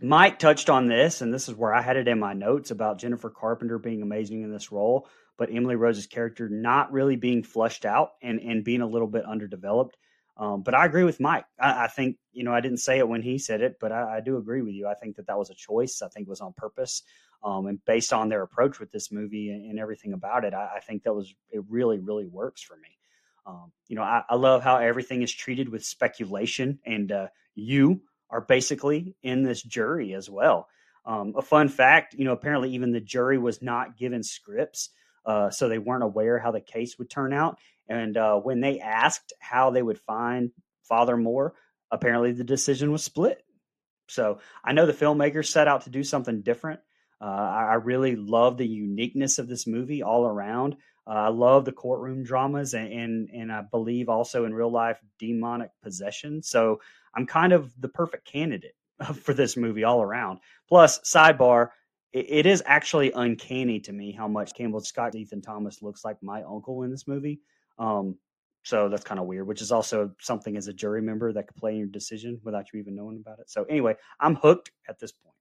Mike 0.00 0.38
touched 0.38 0.70
on 0.70 0.88
this, 0.88 1.20
and 1.20 1.32
this 1.32 1.48
is 1.48 1.54
where 1.54 1.72
I 1.72 1.82
had 1.82 1.96
it 1.96 2.08
in 2.08 2.18
my 2.18 2.32
notes 2.32 2.70
about 2.70 2.98
Jennifer 2.98 3.30
Carpenter 3.30 3.78
being 3.78 4.02
amazing 4.02 4.42
in 4.42 4.52
this 4.52 4.72
role, 4.72 5.08
but 5.36 5.50
Emily 5.52 5.76
Rose's 5.76 6.06
character 6.06 6.48
not 6.48 6.92
really 6.92 7.16
being 7.16 7.42
flushed 7.42 7.84
out 7.84 8.12
and, 8.22 8.40
and 8.40 8.64
being 8.64 8.80
a 8.80 8.86
little 8.86 9.08
bit 9.08 9.24
underdeveloped. 9.24 9.96
Um, 10.36 10.62
but 10.62 10.74
I 10.74 10.86
agree 10.86 11.04
with 11.04 11.20
Mike. 11.20 11.44
I, 11.60 11.84
I, 11.84 11.88
think, 11.88 12.16
you 12.32 12.42
know, 12.42 12.54
I 12.54 12.60
didn't 12.60 12.78
say 12.78 12.98
it 12.98 13.08
when 13.08 13.22
he 13.22 13.38
said 13.38 13.60
it, 13.60 13.76
but 13.80 13.92
I, 13.92 14.16
I, 14.16 14.20
do 14.20 14.38
agree 14.38 14.62
with 14.62 14.72
you. 14.72 14.88
I 14.88 14.94
think 14.94 15.16
that 15.16 15.26
that 15.26 15.38
was 15.38 15.50
a 15.50 15.54
choice. 15.54 16.00
I 16.00 16.08
think 16.08 16.26
it 16.26 16.30
was 16.30 16.40
on 16.40 16.54
purpose. 16.56 17.02
Um, 17.44 17.66
and 17.66 17.84
based 17.84 18.12
on 18.12 18.28
their 18.28 18.42
approach 18.42 18.80
with 18.80 18.90
this 18.92 19.12
movie 19.12 19.50
and, 19.50 19.70
and 19.70 19.78
everything 19.78 20.14
about 20.14 20.44
it, 20.44 20.54
I, 20.54 20.76
I, 20.76 20.80
think 20.80 21.02
that 21.02 21.12
was, 21.12 21.34
it 21.50 21.62
really, 21.68 21.98
really 21.98 22.26
works 22.26 22.62
for 22.62 22.76
me. 22.76 22.98
Um, 23.44 23.72
you 23.88 23.96
know, 23.96 24.02
I, 24.02 24.36
love 24.36 24.62
how 24.62 24.76
everything 24.76 25.22
is 25.22 25.32
treated 25.32 25.68
with 25.68 25.84
speculation, 25.84 26.78
and 26.86 27.10
uh, 27.10 27.26
you 27.56 28.02
are 28.30 28.40
basically 28.40 29.16
in 29.22 29.42
this 29.42 29.62
jury 29.62 30.14
as 30.14 30.30
well. 30.30 30.68
Um, 31.04 31.34
a 31.36 31.42
fun 31.42 31.68
fact, 31.68 32.14
you 32.14 32.24
know, 32.24 32.32
apparently 32.32 32.70
even 32.74 32.92
the 32.92 33.00
jury 33.00 33.38
was 33.38 33.60
not 33.60 33.98
given 33.98 34.22
scripts, 34.22 34.90
uh, 35.26 35.50
so 35.50 35.68
they 35.68 35.78
weren't 35.78 36.04
aware 36.04 36.38
how 36.38 36.52
the 36.52 36.60
case 36.60 36.98
would 36.98 37.10
turn 37.10 37.32
out. 37.32 37.58
And 37.88 38.16
uh, 38.16 38.36
when 38.36 38.60
they 38.60 38.80
asked 38.80 39.32
how 39.40 39.70
they 39.70 39.82
would 39.82 39.98
find 39.98 40.50
Father 40.82 41.16
Moore, 41.16 41.54
apparently 41.90 42.32
the 42.32 42.44
decision 42.44 42.92
was 42.92 43.04
split. 43.04 43.42
So 44.08 44.38
I 44.64 44.72
know 44.72 44.86
the 44.86 44.92
filmmakers 44.92 45.46
set 45.46 45.68
out 45.68 45.82
to 45.82 45.90
do 45.90 46.04
something 46.04 46.42
different. 46.42 46.80
Uh, 47.20 47.24
I, 47.24 47.74
really 47.74 48.16
love 48.16 48.56
the 48.56 48.66
uniqueness 48.66 49.38
of 49.38 49.46
this 49.46 49.64
movie 49.64 50.02
all 50.02 50.26
around. 50.26 50.74
Uh, 51.06 51.10
I 51.10 51.28
love 51.28 51.64
the 51.64 51.70
courtroom 51.70 52.24
dramas 52.24 52.74
and, 52.74 52.92
and, 52.92 53.30
and 53.30 53.52
I 53.52 53.62
believe 53.62 54.08
also 54.08 54.44
in 54.44 54.52
real 54.52 54.72
life 54.72 54.98
demonic 55.20 55.70
possession. 55.84 56.42
So 56.42 56.80
I'm 57.14 57.26
kind 57.26 57.52
of 57.52 57.72
the 57.80 57.88
perfect 57.88 58.26
candidate 58.26 58.74
for 59.22 59.34
this 59.34 59.56
movie 59.56 59.84
all 59.84 60.02
around. 60.02 60.40
Plus, 60.68 60.98
sidebar, 61.00 61.68
it, 62.12 62.26
it 62.28 62.46
is 62.46 62.60
actually 62.66 63.12
uncanny 63.12 63.78
to 63.80 63.92
me 63.92 64.10
how 64.10 64.26
much 64.26 64.54
Campbell 64.54 64.80
Scott 64.80 65.14
Ethan 65.14 65.42
Thomas 65.42 65.80
looks 65.80 66.04
like 66.04 66.20
my 66.22 66.42
uncle 66.42 66.82
in 66.82 66.90
this 66.90 67.06
movie. 67.06 67.40
Um, 67.82 68.16
so 68.62 68.88
that's 68.88 69.02
kind 69.02 69.18
of 69.18 69.26
weird, 69.26 69.46
which 69.46 69.60
is 69.60 69.72
also 69.72 70.12
something 70.20 70.56
as 70.56 70.68
a 70.68 70.72
jury 70.72 71.02
member 71.02 71.32
that 71.32 71.48
could 71.48 71.56
play 71.56 71.72
in 71.72 71.78
your 71.78 71.88
decision 71.88 72.40
without 72.44 72.66
you 72.72 72.78
even 72.78 72.94
knowing 72.94 73.16
about 73.20 73.40
it. 73.40 73.50
So 73.50 73.64
anyway, 73.64 73.96
I'm 74.20 74.36
hooked 74.36 74.70
at 74.88 75.00
this 75.00 75.10
point. 75.10 75.34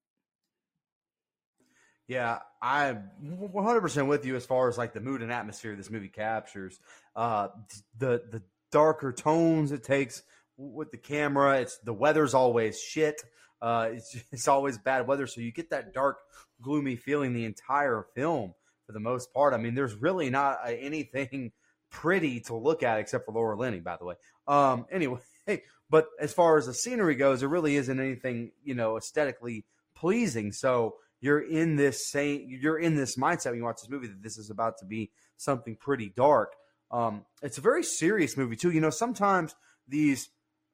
Yeah, 2.08 2.40
I'm 2.62 3.10
100% 3.24 4.08
with 4.08 4.26
you 4.26 4.36
as 4.36 4.46
far 4.46 4.68
as 4.70 4.78
like 4.78 4.94
the 4.94 5.00
mood 5.00 5.22
and 5.22 5.32
atmosphere 5.32 5.76
this 5.76 5.92
movie 5.92 6.10
captures. 6.10 6.80
Uh, 7.16 7.50
the 7.98 8.24
the 8.32 8.42
darker 8.72 9.14
tones 9.14 9.72
it 9.72 9.84
takes 9.84 10.24
with 10.58 10.92
the 10.92 10.98
camera. 10.98 11.62
It's 11.62 11.78
the 11.78 11.94
weather's 11.94 12.34
always 12.34 12.82
shit. 12.82 13.22
Uh, 13.62 13.92
it's 13.94 14.18
it's 14.32 14.48
always 14.48 14.78
bad 14.80 15.08
weather, 15.08 15.28
so 15.28 15.42
you 15.42 15.54
get 15.54 15.70
that 15.70 15.94
dark, 15.94 16.18
gloomy 16.62 16.96
feeling 16.96 17.34
the 17.34 17.46
entire 17.46 18.06
film 18.16 18.56
for 18.88 18.94
the 18.94 19.00
most 19.00 19.32
part. 19.32 19.54
I 19.54 19.58
mean, 19.58 19.76
there's 19.76 19.96
really 19.96 20.30
not 20.30 20.60
uh, 20.66 20.72
anything 20.72 21.52
pretty 21.92 22.40
to 22.42 22.56
look 22.56 22.84
at 22.84 23.00
except 23.00 23.26
for 23.26 23.34
Laura 23.34 23.58
Linney, 23.58 23.80
by 23.80 23.98
the 23.98 24.06
way. 24.06 24.16
Um, 24.48 24.86
anyway, 24.92 25.20
but 25.90 26.08
as 26.20 26.34
far 26.34 26.58
as 26.58 26.66
the 26.66 26.74
scenery 26.74 27.16
goes, 27.16 27.42
there 27.42 27.50
really 27.50 27.76
isn't 27.76 28.00
anything 28.00 28.52
you 28.64 28.74
know 28.74 28.98
aesthetically 28.98 29.66
pleasing. 29.96 30.52
So 30.52 30.96
you're 31.20 31.42
in 31.42 31.76
this 31.76 32.10
same 32.10 32.48
you're 32.48 32.80
in 32.80 32.96
this 32.96 33.18
mindset 33.18 33.48
when 33.48 33.58
you 33.58 33.64
watch 33.64 33.82
this 33.82 33.90
movie 33.90 34.08
that 34.08 34.24
this 34.24 34.38
is 34.38 34.50
about 34.50 34.80
to 34.80 34.86
be 34.86 35.12
something 35.38 35.76
pretty 35.76 36.10
dark. 36.10 36.56
Um, 36.90 37.26
it's 37.42 37.58
a 37.58 37.62
very 37.62 37.84
serious 37.84 38.36
movie 38.36 38.56
too. 38.56 38.72
You 38.72 38.82
know, 38.82 38.90
sometimes 38.90 39.56
these 39.88 40.30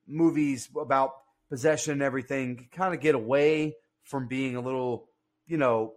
movies 0.07 0.69
about 0.79 1.11
possession 1.49 1.93
and 1.93 2.01
everything 2.01 2.67
kind 2.71 2.93
of 2.93 3.01
get 3.01 3.15
away 3.15 3.75
from 4.03 4.27
being 4.27 4.55
a 4.55 4.61
little, 4.61 5.09
you 5.45 5.57
know, 5.57 5.93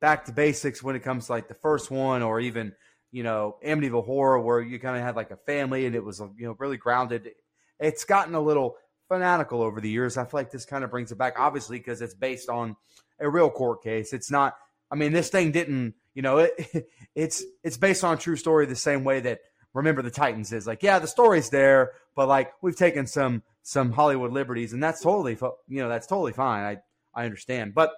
back 0.00 0.24
to 0.24 0.32
basics 0.32 0.82
when 0.82 0.96
it 0.96 1.02
comes 1.02 1.26
to 1.26 1.32
like 1.32 1.48
the 1.48 1.54
first 1.54 1.90
one 1.90 2.22
or 2.22 2.40
even, 2.40 2.72
you 3.12 3.22
know, 3.22 3.56
Amityville 3.64 4.04
Horror 4.04 4.40
where 4.40 4.60
you 4.60 4.78
kind 4.78 4.96
of 4.96 5.02
had 5.02 5.16
like 5.16 5.30
a 5.30 5.36
family 5.36 5.86
and 5.86 5.94
it 5.94 6.04
was, 6.04 6.20
uh, 6.20 6.28
you 6.36 6.46
know, 6.46 6.56
really 6.58 6.76
grounded. 6.76 7.30
It's 7.78 8.04
gotten 8.04 8.34
a 8.34 8.40
little 8.40 8.76
fanatical 9.08 9.62
over 9.62 9.80
the 9.80 9.90
years. 9.90 10.16
I 10.16 10.24
feel 10.24 10.40
like 10.40 10.50
this 10.50 10.64
kind 10.64 10.84
of 10.84 10.90
brings 10.90 11.10
it 11.12 11.18
back, 11.18 11.34
obviously, 11.38 11.78
because 11.78 12.00
it's 12.00 12.14
based 12.14 12.48
on 12.48 12.76
a 13.18 13.28
real 13.28 13.50
court 13.50 13.82
case. 13.82 14.12
It's 14.12 14.30
not. 14.30 14.56
I 14.90 14.96
mean, 14.96 15.12
this 15.12 15.28
thing 15.28 15.52
didn't. 15.52 15.94
You 16.14 16.22
know, 16.22 16.38
it, 16.38 16.88
it's 17.14 17.44
it's 17.62 17.76
based 17.76 18.04
on 18.04 18.14
a 18.14 18.16
true 18.16 18.36
story 18.36 18.66
the 18.66 18.76
same 18.76 19.04
way 19.04 19.20
that 19.20 19.40
Remember 19.72 20.02
the 20.02 20.10
Titans 20.10 20.52
is 20.52 20.66
like, 20.66 20.82
yeah, 20.82 20.98
the 20.98 21.06
story's 21.06 21.50
there, 21.50 21.92
but 22.16 22.26
like 22.26 22.52
we've 22.60 22.76
taken 22.76 23.06
some 23.06 23.42
some 23.62 23.92
Hollywood 23.92 24.32
liberties, 24.32 24.72
and 24.72 24.82
that's 24.82 25.00
totally 25.00 25.38
you 25.68 25.80
know 25.82 25.88
that's 25.88 26.08
totally 26.08 26.32
fine. 26.32 26.64
I 26.64 27.20
I 27.20 27.24
understand, 27.24 27.74
but 27.74 27.92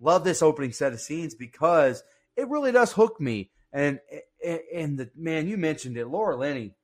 love 0.00 0.22
this 0.22 0.42
opening 0.42 0.72
set 0.72 0.92
of 0.92 1.00
scenes 1.00 1.34
because 1.34 2.04
it 2.36 2.48
really 2.48 2.70
does 2.70 2.92
hook 2.92 3.20
me. 3.20 3.50
And 3.72 4.00
and 4.74 4.98
the 4.98 5.10
man 5.16 5.46
you 5.48 5.56
mentioned 5.56 5.96
it, 5.96 6.06
Laura 6.06 6.36
Linney 6.36 6.74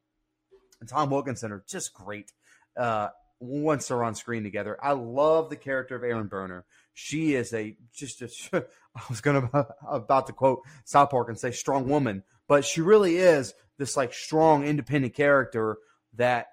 and 0.80 0.88
Tom 0.88 1.10
Wilkinson 1.10 1.52
are 1.52 1.64
just 1.66 1.94
great. 1.94 2.32
uh, 2.76 3.08
once 3.40 3.88
they're 3.88 4.04
on 4.04 4.14
screen 4.14 4.42
together. 4.42 4.78
I 4.82 4.92
love 4.92 5.50
the 5.50 5.56
character 5.56 5.96
of 5.96 6.02
Erin 6.02 6.26
Bruner. 6.26 6.64
She 6.92 7.34
is 7.34 7.52
a 7.52 7.76
just 7.92 8.22
a, 8.22 8.28
I 8.96 9.02
was 9.08 9.20
to 9.20 9.66
about 9.88 10.26
to 10.28 10.32
quote 10.32 10.62
South 10.84 11.10
Park 11.10 11.28
and 11.28 11.38
say 11.38 11.50
strong 11.50 11.88
woman, 11.88 12.22
but 12.48 12.64
she 12.64 12.80
really 12.80 13.16
is 13.16 13.54
this 13.78 13.96
like 13.96 14.14
strong, 14.14 14.64
independent 14.64 15.14
character 15.14 15.78
that 16.14 16.48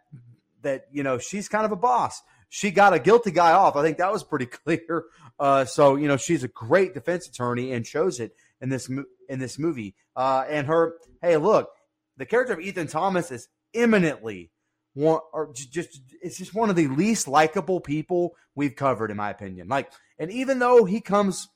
that 0.64 0.86
you 0.92 1.04
know 1.04 1.18
she's 1.18 1.48
kind 1.48 1.66
of 1.66 1.72
a 1.72 1.78
boss. 1.78 2.22
She 2.50 2.72
got 2.72 2.94
a 2.94 3.00
guilty 3.00 3.32
guy 3.32 3.54
off. 3.54 3.76
I 3.76 3.84
think 3.84 3.98
that 4.00 4.12
was 4.12 4.24
pretty 4.24 4.46
clear. 4.48 5.06
Uh, 5.40 5.66
so 5.66 5.96
you 5.96 6.08
know 6.08 6.18
she's 6.18 6.44
a 6.44 6.50
great 6.50 6.94
defense 6.94 7.28
attorney 7.28 7.72
and 7.74 7.86
shows 7.86 8.20
it 8.20 8.36
in 8.62 8.70
this 8.70 8.90
in 9.30 9.40
this 9.40 9.58
movie. 9.58 9.96
Uh, 10.16 10.46
and 10.50 10.68
her, 10.68 10.94
hey, 11.22 11.38
look, 11.38 11.70
the 12.18 12.26
character 12.26 12.54
of 12.54 12.60
Ethan 12.60 12.88
Thomas 12.88 13.32
is 13.32 13.48
eminently 13.74 14.52
one 14.94 15.20
or 15.34 15.54
just 15.54 16.02
it's 16.22 16.38
just 16.38 16.54
one 16.54 16.70
of 16.70 16.76
the 16.76 16.88
least 16.88 17.28
likable 17.28 17.80
people 17.80 18.36
we've 18.56 18.76
covered 18.76 19.10
in 19.10 19.18
my 19.18 19.30
opinion 19.30 19.68
like 19.70 19.90
and 20.20 20.30
even 20.32 20.60
though 20.60 20.84
he 20.84 21.00
comes 21.00 21.48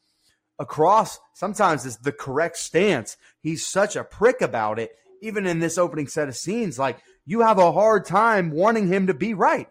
across 0.58 1.20
sometimes 1.34 1.86
as 1.86 1.98
the 1.98 2.14
correct 2.14 2.56
stance 2.56 3.18
he's 3.42 3.68
such 3.68 3.98
a 3.98 4.06
prick 4.06 4.42
about 4.42 4.80
it 4.80 4.92
even 5.22 5.46
in 5.46 5.60
this 5.60 5.78
opening 5.78 6.08
set 6.08 6.30
of 6.30 6.36
scenes 6.36 6.80
like 6.80 6.98
you 7.26 7.42
have 7.42 7.58
a 7.58 7.74
hard 7.74 8.06
time 8.06 8.52
wanting 8.52 8.88
him 8.88 9.08
to 9.08 9.14
be 9.14 9.34
right 9.34 9.68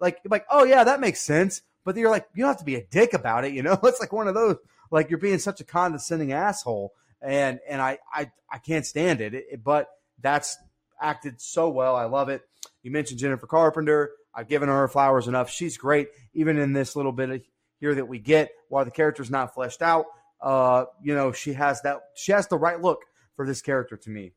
like 0.00 0.22
like 0.24 0.46
oh 0.50 0.64
yeah 0.64 0.84
that 0.84 1.00
makes 1.00 1.20
sense 1.20 1.60
but 1.84 1.96
you're 1.96 2.10
like 2.10 2.26
you 2.34 2.42
don't 2.42 2.48
have 2.50 2.58
to 2.58 2.64
be 2.64 2.76
a 2.76 2.86
dick 2.86 3.12
about 3.12 3.44
it 3.44 3.52
you 3.52 3.62
know 3.62 3.78
it's 3.84 4.00
like 4.00 4.12
one 4.12 4.28
of 4.28 4.34
those 4.34 4.56
like 4.90 5.10
you're 5.10 5.18
being 5.18 5.38
such 5.38 5.60
a 5.60 5.64
condescending 5.64 6.32
asshole 6.32 6.92
and 7.20 7.60
and 7.68 7.80
i 7.80 7.98
i, 8.12 8.30
I 8.50 8.58
can't 8.58 8.86
stand 8.86 9.20
it, 9.20 9.34
it 9.34 9.64
but 9.64 9.88
that's 10.20 10.56
acted 11.00 11.40
so 11.40 11.68
well 11.68 11.96
i 11.96 12.04
love 12.04 12.28
it 12.28 12.42
you 12.84 12.90
mentioned 12.90 13.18
Jennifer 13.18 13.46
Carpenter. 13.46 14.12
I've 14.34 14.46
given 14.46 14.68
her 14.68 14.86
flowers 14.88 15.26
enough. 15.26 15.50
She's 15.50 15.76
great, 15.76 16.08
even 16.34 16.58
in 16.58 16.74
this 16.74 16.94
little 16.94 17.12
bit 17.12 17.30
of 17.30 17.42
here 17.80 17.94
that 17.94 18.06
we 18.06 18.18
get. 18.18 18.50
While 18.68 18.84
the 18.84 18.90
character's 18.90 19.30
not 19.30 19.54
fleshed 19.54 19.82
out, 19.82 20.04
uh, 20.40 20.84
you 21.02 21.14
know, 21.14 21.32
she 21.32 21.54
has 21.54 21.80
that. 21.82 22.00
She 22.14 22.32
has 22.32 22.46
the 22.46 22.58
right 22.58 22.80
look 22.80 23.00
for 23.36 23.46
this 23.46 23.62
character 23.62 23.96
to 23.96 24.10
me, 24.10 24.32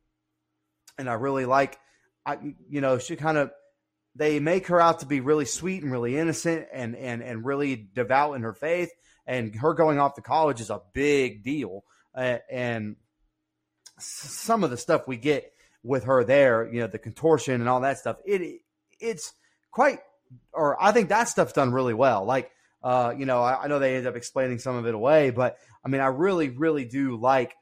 and 0.97 1.10
I 1.10 1.13
really 1.13 1.45
like. 1.45 1.77
I, 2.25 2.38
you 2.69 2.81
know, 2.81 2.97
she 2.97 3.15
kind 3.15 3.38
of 3.38 3.51
they 4.15 4.39
make 4.39 4.67
her 4.67 4.79
out 4.79 4.99
to 4.99 5.05
be 5.05 5.19
really 5.19 5.45
sweet 5.45 5.83
and 5.83 5.91
really 5.91 6.17
innocent 6.17 6.67
and 6.71 6.95
and 6.95 7.21
and 7.21 7.45
really 7.45 7.89
devout 7.93 8.36
in 8.36 8.43
her 8.43 8.53
faith. 8.53 8.91
And 9.27 9.53
her 9.55 9.73
going 9.73 9.99
off 9.99 10.15
to 10.15 10.21
college 10.21 10.61
is 10.61 10.69
a 10.69 10.81
big 10.93 11.43
deal. 11.43 11.83
Uh, 12.15 12.37
and 12.49 12.95
some 13.99 14.63
of 14.63 14.71
the 14.71 14.77
stuff 14.77 15.07
we 15.07 15.17
get 15.17 15.53
with 15.83 16.05
her 16.05 16.23
there, 16.23 16.71
you 16.71 16.79
know, 16.79 16.87
the 16.87 16.97
contortion 16.97 17.55
and 17.55 17.69
all 17.69 17.81
that 17.81 17.99
stuff. 17.99 18.17
It 18.25 18.61
it's 18.99 19.33
quite, 19.71 19.99
or 20.51 20.81
I 20.81 20.91
think 20.91 21.09
that 21.09 21.29
stuff's 21.29 21.53
done 21.53 21.71
really 21.71 21.93
well. 21.93 22.25
Like, 22.25 22.51
uh, 22.83 23.13
you 23.17 23.25
know, 23.25 23.41
I, 23.41 23.63
I 23.63 23.67
know 23.67 23.79
they 23.79 23.95
end 23.95 24.07
up 24.07 24.15
explaining 24.15 24.59
some 24.59 24.75
of 24.75 24.87
it 24.87 24.95
away, 24.95 25.29
but 25.29 25.57
I 25.83 25.89
mean, 25.89 26.01
I 26.01 26.07
really, 26.07 26.49
really 26.49 26.85
do 26.85 27.15
like 27.17 27.53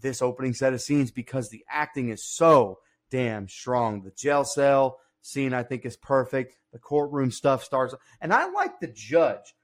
this 0.00 0.22
opening 0.22 0.54
set 0.54 0.72
of 0.72 0.80
scenes 0.80 1.10
because 1.10 1.48
the 1.48 1.64
acting 1.68 2.10
is 2.10 2.24
so 2.24 2.78
damn 3.10 3.48
strong. 3.48 4.02
The 4.02 4.12
jail 4.12 4.44
cell 4.44 4.98
scene, 5.22 5.52
I 5.52 5.62
think, 5.62 5.84
is 5.84 5.96
perfect. 5.96 6.56
The 6.72 6.78
courtroom 6.78 7.30
stuff 7.30 7.64
starts, 7.64 7.94
and 8.20 8.32
I 8.32 8.50
like 8.50 8.80
the 8.80 8.88
judge. 8.88 9.54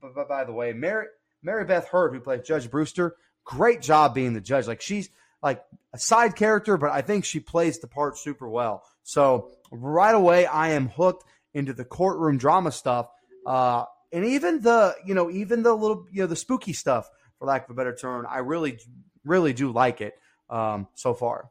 But 0.00 0.28
by 0.28 0.44
the 0.44 0.52
way, 0.52 0.72
Mary 0.72 1.06
Mary 1.42 1.64
Beth 1.64 1.88
Hurt, 1.88 2.12
who 2.12 2.20
plays 2.20 2.42
Judge 2.46 2.70
Brewster, 2.70 3.16
great 3.44 3.80
job 3.82 4.14
being 4.14 4.34
the 4.34 4.40
judge. 4.40 4.66
Like 4.66 4.80
she's 4.80 5.10
like 5.42 5.62
a 5.92 5.98
side 5.98 6.36
character, 6.36 6.76
but 6.76 6.90
I 6.90 7.02
think 7.02 7.24
she 7.24 7.40
plays 7.40 7.78
the 7.78 7.86
part 7.86 8.18
super 8.18 8.48
well. 8.48 8.84
So 9.02 9.50
right 9.70 10.14
away, 10.14 10.46
I 10.46 10.70
am 10.70 10.88
hooked 10.88 11.24
into 11.54 11.72
the 11.72 11.84
courtroom 11.84 12.38
drama 12.38 12.72
stuff, 12.72 13.08
uh, 13.46 13.84
and 14.12 14.24
even 14.24 14.60
the 14.60 14.94
you 15.04 15.14
know 15.14 15.30
even 15.30 15.62
the 15.62 15.74
little 15.74 16.06
you 16.12 16.22
know 16.22 16.26
the 16.26 16.36
spooky 16.36 16.72
stuff, 16.72 17.08
for 17.38 17.46
lack 17.46 17.64
of 17.64 17.70
a 17.70 17.74
better 17.74 17.94
term. 17.94 18.26
I 18.28 18.38
really 18.38 18.78
really 19.24 19.52
do 19.52 19.72
like 19.72 20.00
it 20.00 20.14
um, 20.48 20.88
so 20.94 21.14
far. 21.14 21.50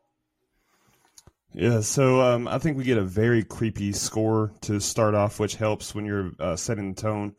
Yeah, 1.53 1.81
so 1.81 2.21
um, 2.21 2.47
I 2.47 2.59
think 2.59 2.77
we 2.77 2.83
get 2.83 2.99
a 2.99 3.03
very 3.03 3.43
creepy 3.43 3.91
score 3.91 4.53
to 4.61 4.79
start 4.79 5.15
off, 5.15 5.39
which 5.39 5.55
helps 5.55 5.95
when 5.95 6.05
you're 6.05 6.31
uh, 6.39 6.55
setting 6.55 6.93
the 6.93 7.01
tone. 7.01 7.35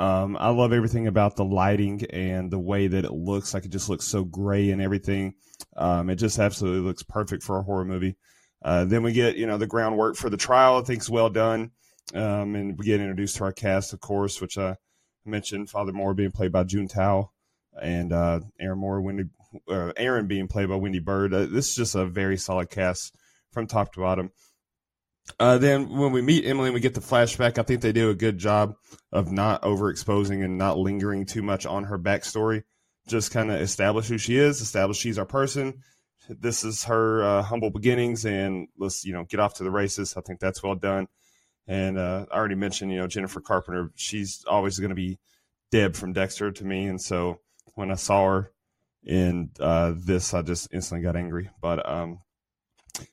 Um, 0.00 0.38
I 0.40 0.48
love 0.48 0.72
everything 0.72 1.08
about 1.08 1.36
the 1.36 1.44
lighting 1.44 2.06
and 2.06 2.50
the 2.50 2.58
way 2.58 2.86
that 2.86 3.04
it 3.04 3.12
looks. 3.12 3.52
Like 3.52 3.66
it 3.66 3.70
just 3.70 3.90
looks 3.90 4.06
so 4.06 4.24
gray 4.24 4.70
and 4.70 4.80
everything. 4.80 5.34
Um, 5.76 6.08
it 6.08 6.16
just 6.16 6.38
absolutely 6.38 6.80
looks 6.80 7.02
perfect 7.02 7.42
for 7.42 7.58
a 7.58 7.62
horror 7.62 7.84
movie. 7.84 8.16
Uh, 8.64 8.86
then 8.86 9.02
we 9.02 9.12
get, 9.12 9.36
you 9.36 9.46
know, 9.46 9.58
the 9.58 9.66
groundwork 9.66 10.16
for 10.16 10.30
the 10.30 10.38
trial. 10.38 10.78
I 10.78 10.82
think 10.84 11.02
is 11.02 11.10
well 11.10 11.28
done. 11.28 11.72
Um, 12.14 12.54
and 12.54 12.78
we 12.78 12.86
get 12.86 13.00
introduced 13.00 13.36
to 13.36 13.44
our 13.44 13.52
cast, 13.52 13.92
of 13.92 14.00
course, 14.00 14.40
which 14.40 14.56
I 14.56 14.76
mentioned 15.26 15.68
Father 15.68 15.92
Moore 15.92 16.14
being 16.14 16.32
played 16.32 16.50
by 16.50 16.64
Juntao 16.64 17.28
and 17.80 18.10
uh, 18.10 18.40
Erin 18.58 18.78
Moore, 18.78 19.02
Wendy, 19.02 19.24
uh, 19.68 19.92
Erin 19.98 20.26
being 20.26 20.48
played 20.48 20.70
by 20.70 20.76
Wendy 20.76 21.00
Byrde. 21.00 21.34
Uh, 21.34 21.46
this 21.46 21.68
is 21.68 21.76
just 21.76 21.94
a 21.94 22.06
very 22.06 22.38
solid 22.38 22.70
cast 22.70 23.14
from 23.52 23.66
top 23.66 23.92
to 23.92 24.00
bottom. 24.00 24.30
Uh, 25.38 25.58
then 25.58 25.88
when 25.90 26.12
we 26.12 26.22
meet 26.22 26.44
Emily 26.44 26.68
and 26.68 26.74
we 26.74 26.80
get 26.80 26.94
the 26.94 27.00
flashback, 27.00 27.58
I 27.58 27.62
think 27.62 27.80
they 27.80 27.92
do 27.92 28.10
a 28.10 28.14
good 28.14 28.38
job 28.38 28.74
of 29.12 29.30
not 29.30 29.62
overexposing 29.62 30.44
and 30.44 30.58
not 30.58 30.78
lingering 30.78 31.26
too 31.26 31.42
much 31.42 31.66
on 31.66 31.84
her 31.84 31.98
backstory. 31.98 32.64
Just 33.06 33.30
kind 33.30 33.50
of 33.50 33.60
establish 33.60 34.08
who 34.08 34.18
she 34.18 34.36
is, 34.36 34.60
establish 34.60 34.98
she's 34.98 35.18
our 35.18 35.26
person. 35.26 35.82
This 36.28 36.64
is 36.64 36.84
her 36.84 37.22
uh, 37.24 37.42
humble 37.42 37.70
beginnings, 37.70 38.24
and 38.24 38.68
let's 38.78 39.04
you 39.04 39.12
know 39.12 39.24
get 39.24 39.40
off 39.40 39.54
to 39.54 39.64
the 39.64 39.70
races. 39.70 40.14
I 40.16 40.20
think 40.20 40.38
that's 40.38 40.62
well 40.62 40.76
done. 40.76 41.08
And 41.66 41.98
uh, 41.98 42.26
I 42.30 42.36
already 42.36 42.54
mentioned, 42.54 42.92
you 42.92 42.98
know, 42.98 43.06
Jennifer 43.06 43.40
Carpenter. 43.40 43.90
She's 43.96 44.44
always 44.48 44.78
going 44.78 44.90
to 44.90 44.94
be 44.94 45.18
Deb 45.70 45.96
from 45.96 46.12
Dexter 46.12 46.52
to 46.52 46.64
me, 46.64 46.86
and 46.86 47.00
so 47.00 47.40
when 47.74 47.90
I 47.90 47.94
saw 47.94 48.26
her 48.26 48.52
in 49.02 49.50
uh, 49.58 49.94
this, 49.96 50.34
I 50.34 50.42
just 50.42 50.72
instantly 50.72 51.02
got 51.02 51.16
angry. 51.16 51.50
But 51.60 51.88
um, 51.88 52.20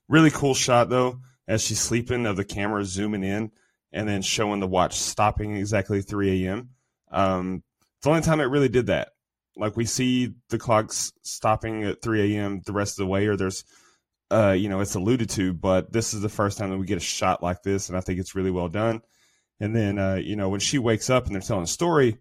really 0.07 0.31
cool 0.31 0.53
shot 0.53 0.89
though 0.89 1.19
as 1.47 1.61
she's 1.61 1.79
sleeping 1.79 2.25
of 2.25 2.35
the 2.35 2.43
camera 2.43 2.83
zooming 2.83 3.23
in 3.23 3.51
and 3.91 4.07
then 4.07 4.21
showing 4.21 4.59
the 4.59 4.67
watch 4.67 4.97
stopping 4.97 5.55
exactly 5.55 6.01
3 6.01 6.45
a.m. 6.45 6.69
Um, 7.11 7.63
it's 7.97 8.03
the 8.03 8.09
only 8.09 8.21
time 8.21 8.41
it 8.41 8.45
really 8.45 8.69
did 8.69 8.87
that. 8.87 9.09
Like 9.55 9.75
we 9.75 9.85
see 9.85 10.33
the 10.49 10.59
clocks 10.59 11.11
stopping 11.23 11.83
at 11.83 12.01
3 12.01 12.35
a.m. 12.35 12.61
the 12.65 12.73
rest 12.73 12.93
of 12.93 13.03
the 13.03 13.07
way, 13.07 13.27
or 13.27 13.35
there's, 13.35 13.63
uh, 14.29 14.51
you 14.51 14.69
know, 14.69 14.81
it's 14.81 14.95
alluded 14.95 15.29
to, 15.31 15.53
but 15.53 15.91
this 15.91 16.13
is 16.13 16.21
the 16.21 16.29
first 16.29 16.57
time 16.57 16.69
that 16.69 16.77
we 16.77 16.85
get 16.85 16.97
a 16.97 17.01
shot 17.01 17.41
like 17.41 17.63
this, 17.63 17.89
and 17.89 17.97
I 17.97 18.01
think 18.01 18.19
it's 18.19 18.35
really 18.35 18.51
well 18.51 18.69
done. 18.69 19.01
And 19.59 19.75
then, 19.75 19.97
uh, 19.97 20.15
you 20.15 20.35
know, 20.35 20.49
when 20.49 20.59
she 20.59 20.77
wakes 20.77 21.09
up 21.09 21.25
and 21.25 21.33
they're 21.33 21.41
telling 21.41 21.63
a 21.63 21.67
story, 21.67 22.17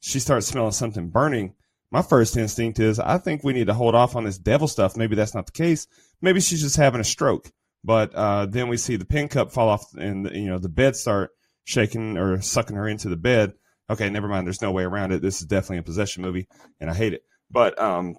she 0.00 0.20
starts 0.20 0.46
smelling 0.46 0.72
something 0.72 1.08
burning. 1.10 1.54
My 1.90 2.02
first 2.02 2.36
instinct 2.36 2.78
is, 2.78 2.98
I 2.98 3.18
think 3.18 3.42
we 3.42 3.52
need 3.52 3.66
to 3.66 3.74
hold 3.74 3.94
off 3.94 4.16
on 4.16 4.24
this 4.24 4.38
devil 4.38 4.68
stuff. 4.68 4.96
Maybe 4.96 5.16
that's 5.16 5.34
not 5.34 5.46
the 5.46 5.52
case. 5.52 5.86
Maybe 6.22 6.40
she's 6.40 6.62
just 6.62 6.76
having 6.76 7.00
a 7.00 7.04
stroke. 7.04 7.50
But 7.84 8.14
uh, 8.14 8.46
then 8.46 8.68
we 8.68 8.76
see 8.76 8.96
the 8.96 9.04
pin 9.04 9.28
cup 9.28 9.52
fall 9.52 9.68
off, 9.68 9.84
and 9.94 10.30
you 10.32 10.46
know 10.46 10.58
the 10.58 10.68
bed 10.68 10.96
start 10.96 11.30
shaking 11.64 12.18
or 12.18 12.40
sucking 12.40 12.76
her 12.76 12.88
into 12.88 13.08
the 13.08 13.16
bed. 13.16 13.54
Okay, 13.90 14.10
never 14.10 14.28
mind. 14.28 14.46
There's 14.46 14.62
no 14.62 14.72
way 14.72 14.84
around 14.84 15.12
it. 15.12 15.22
This 15.22 15.40
is 15.40 15.46
definitely 15.46 15.78
a 15.78 15.82
possession 15.82 16.22
movie, 16.22 16.48
and 16.80 16.90
I 16.90 16.94
hate 16.94 17.14
it. 17.14 17.22
But 17.50 17.80
um, 17.80 18.16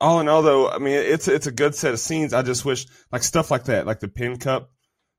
all 0.00 0.20
in 0.20 0.28
all, 0.28 0.42
though, 0.42 0.68
I 0.68 0.78
mean, 0.78 0.94
it's 0.94 1.28
it's 1.28 1.46
a 1.46 1.52
good 1.52 1.74
set 1.74 1.92
of 1.92 2.00
scenes. 2.00 2.34
I 2.34 2.42
just 2.42 2.64
wish 2.64 2.86
like 3.10 3.22
stuff 3.22 3.50
like 3.50 3.64
that, 3.64 3.86
like 3.86 4.00
the 4.00 4.08
pin 4.08 4.38
cup. 4.38 4.70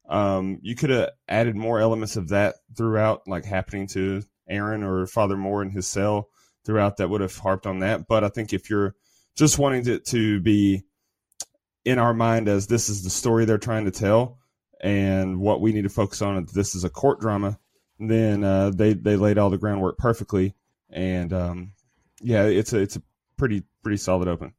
Um, 0.08 0.60
you 0.62 0.76
could 0.76 0.89
have 0.89 1.12
added 1.28 1.56
more 1.56 1.80
elements 1.80 2.17
of 2.17 2.30
that 2.30 2.56
throughout, 2.76 3.22
like 3.28 3.46
happening 3.46 3.88
to 3.93 4.22
Erin 4.50 4.84
or 4.84 5.08
Father 5.08 5.38
Moore 5.38 5.62
in 5.62 5.72
his 5.72 5.88
cell 5.88 6.30
throughout. 6.65 6.98
That 6.98 7.10
would 7.10 7.22
have 7.22 7.36
harped 7.36 7.65
on 7.65 7.80
that. 7.80 8.08
But 8.08 8.24
I 8.24 8.30
think 8.30 8.54
if 8.54 8.69
you're 8.69 8.96
just 9.36 9.58
wanting 9.58 9.88
it 9.88 10.06
to 10.08 10.41
be 10.41 10.84
in 11.86 12.00
our 12.00 12.13
mind 12.13 12.48
as 12.48 12.67
this 12.67 12.89
is 12.89 13.04
the 13.04 13.10
story 13.10 13.46
they're 13.46 13.58
trying 13.58 13.86
to 13.86 13.91
tell 13.91 14.38
and 14.82 15.39
what 15.39 15.62
we 15.62 15.72
need 15.72 15.84
to 15.84 15.89
focus 15.89 16.22
on 16.22 16.46
this 16.54 16.76
is 16.76 16.84
a 16.84 16.89
court 16.89 17.19
drama 17.19 17.58
then 18.00 18.43
uh, 18.43 18.69
they 18.69 18.93
they 18.93 19.15
laid 19.15 19.38
all 19.38 19.50
the 19.50 19.58
groundwork 19.58 19.98
perfectly 19.98 20.56
and 20.89 21.34
um, 21.34 21.72
yeah 22.22 22.43
it's 22.43 22.74
a 22.74 22.80
it's 22.80 22.96
a 22.96 23.02
pretty 23.38 23.63
pretty 23.82 23.98
solid 23.98 24.28
open 24.28 24.54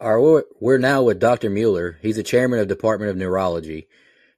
All 0.00 0.18
right, 0.18 0.44
we're 0.60 0.78
now 0.78 1.02
with 1.04 1.20
Dr. 1.20 1.48
Mueller. 1.48 1.98
He's 2.02 2.16
the 2.16 2.24
chairman 2.24 2.58
of 2.58 2.68
Department 2.68 3.10
of 3.10 3.16
Neurology. 3.16 3.86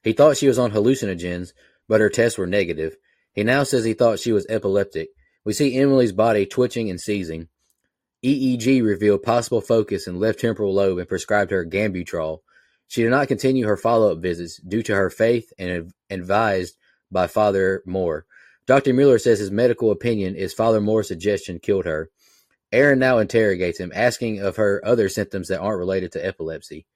He 0.03 0.13
thought 0.13 0.37
she 0.37 0.49
was 0.49 0.59
on 0.59 0.73
hallucinogens, 0.73 1.53
but 1.89 2.03
her 2.03 2.11
tests 2.11 2.37
were 2.39 2.47
negative. 2.47 2.97
He 3.33 3.43
now 3.43 3.65
says 3.65 3.85
he 3.85 3.95
thought 3.95 4.19
she 4.19 4.33
was 4.33 4.47
epileptic. 4.49 5.09
We 5.45 5.55
see 5.55 5.77
Emily's 5.77 6.13
body 6.13 6.47
twitching 6.47 6.91
and 6.91 7.01
seizing. 7.01 7.49
EEG 8.25 8.83
revealed 8.83 9.23
possible 9.23 9.61
focus 9.61 10.07
in 10.07 10.19
left 10.19 10.41
temporal 10.41 10.73
lobe 10.73 10.99
and 10.99 11.07
prescribed 11.07 11.51
her 11.51 11.67
Gambutrol. 11.67 12.39
She 12.89 13.03
did 13.03 13.11
not 13.11 13.29
continue 13.29 13.67
her 13.67 13.77
follow-up 13.77 14.19
visits 14.19 14.57
due 14.57 14.83
to 14.85 14.95
her 14.95 15.11
faith 15.11 15.53
and 15.59 15.93
advised 16.09 16.77
by 17.11 17.27
Father 17.27 17.83
Moore. 17.85 18.25
Dr. 18.67 18.95
Mueller 18.95 19.19
says 19.19 19.41
his 19.41 19.51
medical 19.51 19.91
opinion 19.91 20.37
is 20.37 20.55
Father 20.55 20.81
Moore's 20.81 21.09
suggestion 21.09 21.59
killed 21.59 21.85
her. 21.85 22.09
Erin 22.73 22.99
now 22.99 23.19
interrogates 23.19 23.79
him, 23.79 23.93
asking 23.95 24.41
of 24.41 24.57
her 24.57 24.81
other 24.85 25.11
symptoms 25.11 25.49
that 25.49 25.61
aren't 25.61 25.79
related 25.79 26.13
to 26.13 26.27
epilepsy. 26.27 26.87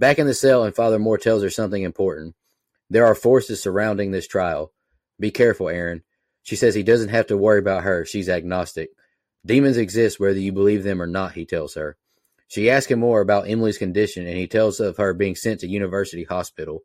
Back 0.00 0.18
in 0.18 0.26
the 0.26 0.34
cell, 0.34 0.64
and 0.64 0.74
Father 0.74 0.98
Moore 0.98 1.16
tells 1.16 1.44
her 1.44 1.50
something 1.50 1.82
important. 1.82 2.34
There 2.90 3.06
are 3.06 3.14
forces 3.14 3.62
surrounding 3.62 4.10
this 4.10 4.26
trial. 4.26 4.72
Be 5.18 5.30
careful, 5.30 5.68
Erin. 5.68 6.02
She 6.42 6.56
says 6.56 6.74
he 6.74 6.82
doesn't 6.82 7.08
have 7.10 7.28
to 7.28 7.36
worry 7.36 7.60
about 7.60 7.84
her. 7.84 8.04
She's 8.04 8.28
agnostic. 8.28 8.90
Demons 9.46 9.76
exist 9.76 10.18
whether 10.18 10.38
you 10.38 10.52
believe 10.52 10.82
them 10.82 11.00
or 11.00 11.06
not, 11.06 11.32
he 11.32 11.46
tells 11.46 11.74
her. 11.74 11.96
She 12.48 12.68
asks 12.68 12.90
him 12.90 12.98
more 12.98 13.20
about 13.20 13.48
Emily's 13.48 13.78
condition, 13.78 14.26
and 14.26 14.36
he 14.36 14.46
tells 14.46 14.80
of 14.80 14.96
her 14.98 15.14
being 15.14 15.36
sent 15.36 15.60
to 15.60 15.68
University 15.68 16.24
Hospital. 16.24 16.82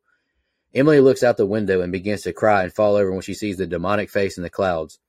Emily 0.73 1.01
looks 1.01 1.23
out 1.23 1.37
the 1.37 1.45
window 1.45 1.81
and 1.81 1.91
begins 1.91 2.21
to 2.21 2.33
cry 2.33 2.63
and 2.63 2.73
fall 2.73 2.95
over 2.95 3.11
when 3.11 3.21
she 3.21 3.33
sees 3.33 3.57
the 3.57 3.67
demonic 3.67 4.09
face 4.09 4.37
in 4.37 4.43
the 4.43 4.49
clouds. 4.49 4.99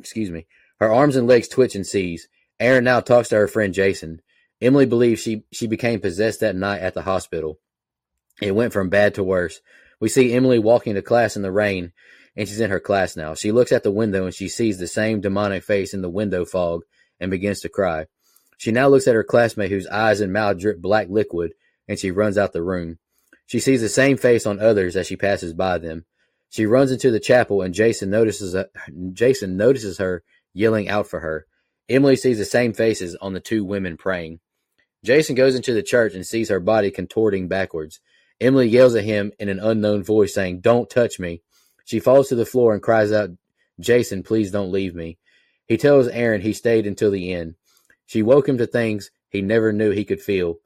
Excuse 0.00 0.30
me. 0.30 0.46
Her 0.80 0.92
arms 0.92 1.16
and 1.16 1.26
legs 1.26 1.48
twitch 1.48 1.74
and 1.74 1.86
seize. 1.86 2.28
Erin 2.58 2.84
now 2.84 3.00
talks 3.00 3.28
to 3.28 3.36
her 3.36 3.48
friend 3.48 3.72
Jason. 3.72 4.20
Emily 4.60 4.86
believes 4.86 5.20
she, 5.20 5.44
she 5.52 5.66
became 5.66 6.00
possessed 6.00 6.40
that 6.40 6.56
night 6.56 6.80
at 6.80 6.94
the 6.94 7.02
hospital. 7.02 7.58
It 8.40 8.54
went 8.54 8.72
from 8.72 8.88
bad 8.88 9.14
to 9.14 9.24
worse. 9.24 9.60
We 10.00 10.08
see 10.08 10.32
Emily 10.32 10.58
walking 10.58 10.94
to 10.94 11.02
class 11.02 11.36
in 11.36 11.42
the 11.42 11.52
rain, 11.52 11.92
and 12.36 12.48
she's 12.48 12.60
in 12.60 12.70
her 12.70 12.80
class 12.80 13.16
now. 13.16 13.34
She 13.34 13.52
looks 13.52 13.72
at 13.72 13.82
the 13.82 13.90
window 13.90 14.24
and 14.24 14.34
she 14.34 14.48
sees 14.48 14.78
the 14.78 14.86
same 14.86 15.20
demonic 15.20 15.64
face 15.64 15.94
in 15.94 16.02
the 16.02 16.10
window 16.10 16.44
fog 16.44 16.82
and 17.18 17.30
begins 17.30 17.60
to 17.60 17.68
cry. 17.68 18.06
She 18.58 18.72
now 18.72 18.88
looks 18.88 19.08
at 19.08 19.14
her 19.14 19.24
classmate 19.24 19.70
whose 19.70 19.86
eyes 19.86 20.20
and 20.20 20.32
mouth 20.32 20.58
drip 20.58 20.80
black 20.80 21.08
liquid, 21.10 21.52
and 21.88 21.98
she 21.98 22.10
runs 22.10 22.38
out 22.38 22.52
the 22.52 22.62
room. 22.62 22.98
She 23.46 23.60
sees 23.60 23.80
the 23.80 23.88
same 23.88 24.16
face 24.16 24.46
on 24.46 24.60
others 24.60 24.96
as 24.96 25.06
she 25.06 25.16
passes 25.16 25.52
by 25.52 25.78
them. 25.78 26.04
She 26.48 26.66
runs 26.66 26.90
into 26.90 27.10
the 27.10 27.20
chapel, 27.20 27.62
and 27.62 27.74
Jason 27.74 28.10
notices 28.10 28.54
uh, 28.54 28.64
Jason 29.12 29.56
notices 29.56 29.98
her, 29.98 30.22
yelling 30.54 30.88
out 30.88 31.06
for 31.06 31.20
her. 31.20 31.46
Emily 31.88 32.16
sees 32.16 32.38
the 32.38 32.44
same 32.44 32.72
faces 32.72 33.14
on 33.16 33.32
the 33.32 33.40
two 33.40 33.64
women 33.64 33.96
praying. 33.96 34.40
Jason 35.04 35.34
goes 35.34 35.54
into 35.54 35.72
the 35.72 35.82
church 35.82 36.14
and 36.14 36.26
sees 36.26 36.48
her 36.48 36.58
body 36.58 36.90
contorting 36.90 37.46
backwards. 37.46 38.00
Emily 38.40 38.68
yells 38.68 38.94
at 38.94 39.04
him 39.04 39.32
in 39.38 39.48
an 39.48 39.60
unknown 39.60 40.02
voice, 40.02 40.34
saying, 40.34 40.60
Don't 40.60 40.90
touch 40.90 41.18
me. 41.18 41.42
She 41.86 42.00
falls 42.00 42.28
to 42.28 42.34
the 42.34 42.44
floor 42.44 42.74
and 42.74 42.82
cries 42.82 43.12
out, 43.12 43.30
Jason, 43.78 44.24
please 44.24 44.50
don't 44.50 44.72
leave 44.72 44.94
me. 44.94 45.18
He 45.66 45.76
tells 45.76 46.08
Erin 46.08 46.40
he 46.40 46.52
stayed 46.52 46.86
until 46.86 47.12
the 47.12 47.32
end. 47.32 47.54
She 48.06 48.22
woke 48.22 48.48
him 48.48 48.58
to 48.58 48.66
things 48.66 49.10
he 49.28 49.40
never 49.40 49.72
knew 49.72 49.92
he 49.92 50.04
could 50.04 50.20
feel. 50.20 50.56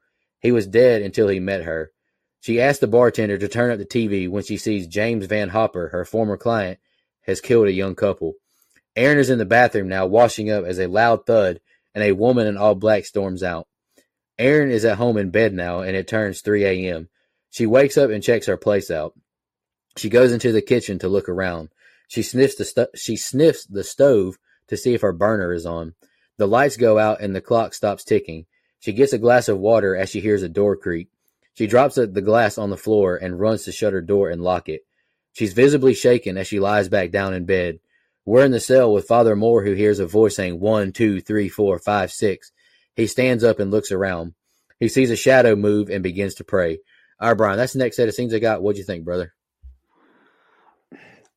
He 0.40 0.50
was 0.50 0.66
dead 0.66 1.02
until 1.02 1.28
he 1.28 1.38
met 1.38 1.64
her. 1.64 1.92
She 2.40 2.58
asks 2.58 2.80
the 2.80 2.86
bartender 2.86 3.36
to 3.36 3.48
turn 3.48 3.70
up 3.70 3.78
the 3.78 3.84
TV 3.84 4.30
when 4.30 4.42
she 4.42 4.56
sees 4.56 4.86
James 4.86 5.26
Van 5.26 5.50
Hopper, 5.50 5.88
her 5.88 6.06
former 6.06 6.38
client, 6.38 6.78
has 7.26 7.42
killed 7.42 7.68
a 7.68 7.72
young 7.72 7.94
couple. 7.94 8.34
Erin 8.96 9.18
is 9.18 9.28
in 9.28 9.38
the 9.38 9.44
bathroom 9.44 9.88
now, 9.88 10.06
washing 10.06 10.50
up 10.50 10.64
as 10.64 10.78
a 10.78 10.86
loud 10.86 11.26
thud 11.26 11.60
and 11.94 12.02
a 12.02 12.12
woman 12.12 12.46
in 12.46 12.56
all 12.56 12.74
black 12.74 13.04
storms 13.04 13.42
out. 13.42 13.68
Erin 14.38 14.70
is 14.70 14.86
at 14.86 14.96
home 14.96 15.18
in 15.18 15.30
bed 15.30 15.52
now, 15.52 15.80
and 15.80 15.94
it 15.94 16.08
turns 16.08 16.40
3 16.40 16.64
a.m. 16.64 17.10
She 17.50 17.66
wakes 17.66 17.98
up 17.98 18.08
and 18.08 18.22
checks 18.22 18.46
her 18.46 18.56
place 18.56 18.90
out. 18.90 19.12
She 19.96 20.08
goes 20.08 20.32
into 20.32 20.52
the 20.52 20.62
kitchen 20.62 20.98
to 21.00 21.08
look 21.08 21.28
around. 21.28 21.70
She 22.08 22.22
sniffs 22.22 22.56
the 22.56 22.64
sto- 22.64 22.88
she 22.94 23.16
sniffs 23.16 23.66
the 23.66 23.84
stove 23.84 24.38
to 24.68 24.76
see 24.76 24.94
if 24.94 25.00
her 25.02 25.12
burner 25.12 25.52
is 25.52 25.66
on. 25.66 25.94
The 26.38 26.46
lights 26.46 26.76
go 26.76 26.98
out 26.98 27.20
and 27.20 27.34
the 27.34 27.40
clock 27.40 27.74
stops 27.74 28.04
ticking. 28.04 28.46
She 28.78 28.92
gets 28.92 29.12
a 29.12 29.18
glass 29.18 29.48
of 29.48 29.58
water 29.58 29.94
as 29.94 30.10
she 30.10 30.20
hears 30.20 30.42
a 30.42 30.48
door 30.48 30.76
creak. 30.76 31.08
She 31.54 31.66
drops 31.66 31.96
the 31.96 32.06
glass 32.06 32.56
on 32.56 32.70
the 32.70 32.76
floor 32.76 33.16
and 33.16 33.38
runs 33.38 33.64
to 33.64 33.72
shut 33.72 33.92
her 33.92 34.00
door 34.00 34.30
and 34.30 34.42
lock 34.42 34.68
it. 34.68 34.82
She's 35.32 35.52
visibly 35.52 35.94
shaken 35.94 36.38
as 36.38 36.46
she 36.46 36.60
lies 36.60 36.88
back 36.88 37.10
down 37.10 37.34
in 37.34 37.44
bed. 37.44 37.80
We're 38.24 38.44
in 38.44 38.52
the 38.52 38.60
cell 38.60 38.92
with 38.92 39.06
Father 39.06 39.36
Moore, 39.36 39.64
who 39.64 39.72
hears 39.72 39.98
a 39.98 40.06
voice 40.06 40.36
saying 40.36 40.60
one, 40.60 40.92
two, 40.92 41.20
three, 41.20 41.48
four, 41.48 41.78
five, 41.78 42.10
six. 42.10 42.52
He 42.94 43.06
stands 43.06 43.44
up 43.44 43.60
and 43.60 43.70
looks 43.70 43.92
around. 43.92 44.34
He 44.78 44.88
sees 44.88 45.10
a 45.10 45.16
shadow 45.16 45.56
move 45.56 45.90
and 45.90 46.02
begins 46.02 46.34
to 46.36 46.44
pray. 46.44 46.78
All 47.20 47.28
right, 47.28 47.36
Brian, 47.36 47.58
that's 47.58 47.74
the 47.74 47.78
next 47.80 47.96
set 47.96 48.08
of 48.08 48.14
scenes 48.14 48.32
I 48.32 48.38
got. 48.38 48.62
What'd 48.62 48.78
you 48.78 48.84
think, 48.84 49.04
brother? 49.04 49.34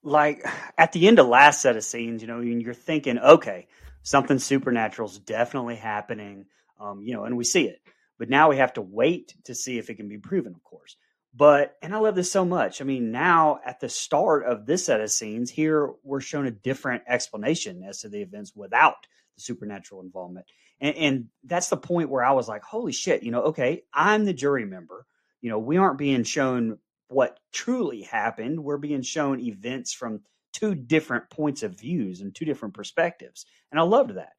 Like 0.03 0.45
at 0.77 0.91
the 0.91 1.07
end 1.07 1.19
of 1.19 1.27
last 1.27 1.61
set 1.61 1.77
of 1.77 1.83
scenes, 1.83 2.21
you 2.21 2.27
know, 2.27 2.41
you're 2.41 2.73
thinking, 2.73 3.17
okay, 3.17 3.67
something 4.01 4.37
supernatural 4.37 5.09
is 5.09 5.17
definitely 5.17 5.77
happening, 5.77 6.45
um, 6.79 7.01
you 7.03 7.13
know, 7.13 7.23
and 7.23 7.37
we 7.37 7.45
see 7.45 7.65
it. 7.67 7.81
But 8.19 8.29
now 8.29 8.49
we 8.49 8.57
have 8.57 8.73
to 8.73 8.81
wait 8.81 9.33
to 9.45 9.55
see 9.55 9.77
if 9.77 9.89
it 9.89 9.95
can 9.95 10.09
be 10.09 10.17
proven, 10.17 10.53
of 10.53 10.63
course. 10.63 10.97
But, 11.35 11.75
and 11.81 11.95
I 11.95 11.97
love 11.97 12.15
this 12.15 12.31
so 12.31 12.45
much. 12.45 12.79
I 12.79 12.85
mean, 12.85 13.11
now 13.11 13.59
at 13.65 13.79
the 13.79 13.89
start 13.89 14.45
of 14.45 14.65
this 14.65 14.85
set 14.85 15.01
of 15.01 15.09
scenes, 15.09 15.49
here 15.49 15.91
we're 16.03 16.21
shown 16.21 16.45
a 16.45 16.51
different 16.51 17.03
explanation 17.07 17.83
as 17.83 18.01
to 18.01 18.09
the 18.09 18.21
events 18.21 18.53
without 18.55 19.07
the 19.35 19.41
supernatural 19.41 20.01
involvement. 20.01 20.45
And, 20.79 20.95
and 20.95 21.25
that's 21.43 21.69
the 21.69 21.77
point 21.77 22.09
where 22.09 22.23
I 22.23 22.33
was 22.33 22.47
like, 22.47 22.63
holy 22.63 22.91
shit, 22.91 23.23
you 23.23 23.31
know, 23.31 23.43
okay, 23.43 23.83
I'm 23.93 24.25
the 24.25 24.33
jury 24.33 24.65
member. 24.65 25.07
You 25.41 25.49
know, 25.49 25.59
we 25.59 25.77
aren't 25.77 25.97
being 25.97 26.23
shown 26.23 26.77
what 27.13 27.39
truly 27.52 28.02
happened. 28.02 28.63
We're 28.63 28.78
being 28.78 29.02
shown 29.02 29.39
events 29.39 29.93
from 29.93 30.21
two 30.52 30.76
different 30.76 31.30
points 31.30 31.63
of 31.63 31.80
views 31.80 32.21
and 32.21 32.34
two 32.34 32.45
different 32.45 32.73
perspectives. 32.73 33.45
And 33.71 33.80
I 33.80 33.84
loved 33.84 34.15
that. 34.15 34.34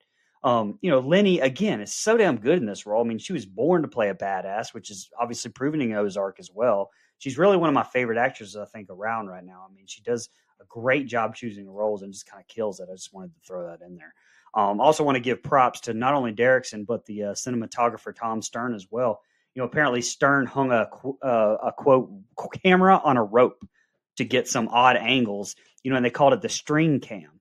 Um, 0.45 0.79
you 0.83 0.91
know, 0.91 1.01
Linney 1.01 1.41
again 1.41 1.81
is 1.81 1.93
so 1.93 2.19
damn 2.19 2.37
good 2.37 2.59
in 2.59 2.67
this 2.67 2.85
role. 2.85 3.03
I 3.03 3.09
mean, 3.09 3.19
she 3.19 3.33
was 3.33 3.47
born 3.47 3.83
to 3.83 3.89
play 3.89 4.11
a 4.11 4.15
badass, 4.15 4.75
which 4.75 4.91
is 4.91 5.09
obviously 5.19 5.51
proven 5.51 5.81
in 5.81 5.95
Ozark 5.95 6.39
as 6.39 6.51
well. 6.53 6.91
She's 7.19 7.39
really 7.39 7.57
one 7.57 7.71
of 7.71 7.75
my 7.75 7.83
favorite 7.83 8.19
actresses, 8.19 8.57
I 8.57 8.67
think, 8.67 8.91
around 8.91 9.29
right 9.29 9.45
now. 9.45 9.67
I 9.69 9.73
mean, 9.73 9.87
she 9.87 10.03
does 10.03 10.29
a 10.61 10.65
great 10.69 11.07
job 11.07 11.35
choosing 11.35 11.69
roles 11.69 12.03
and 12.03 12.13
just 12.13 12.27
kind 12.27 12.43
of 12.43 12.47
kills 12.47 12.79
it. 12.81 12.89
I 12.91 12.95
just 12.95 13.15
wanted 13.15 13.35
to 13.35 13.41
throw 13.47 13.67
that 13.67 13.85
in 13.85 13.97
there. 13.97 14.13
Um, 14.55 14.81
also 14.81 15.03
want 15.03 15.17
to 15.17 15.21
give 15.21 15.43
props 15.43 15.81
to 15.81 15.95
not 15.95 16.15
only 16.15 16.33
Derrickson 16.33 16.87
but 16.87 17.05
the 17.07 17.25
uh, 17.25 17.33
cinematographer 17.33 18.15
Tom 18.15 18.41
Stern 18.41 18.75
as 18.75 18.87
well. 18.91 19.21
You 19.55 19.63
know, 19.63 19.67
apparently 19.67 20.03
Stern 20.03 20.47
hung 20.47 20.73
a 20.73 20.89
uh, 21.23 21.57
a 21.63 21.73
quote 21.73 22.11
camera 22.63 23.01
on 23.03 23.17
a 23.17 23.25
rope 23.25 23.67
to 24.17 24.25
get 24.25 24.49
some 24.49 24.69
odd 24.69 24.97
angles. 24.97 25.57
You 25.83 25.91
know, 25.91 25.97
and 25.97 26.05
they 26.05 26.11
called 26.11 26.33
it 26.33 26.41
the 26.41 26.49
string 26.49 27.01
cam 27.01 27.35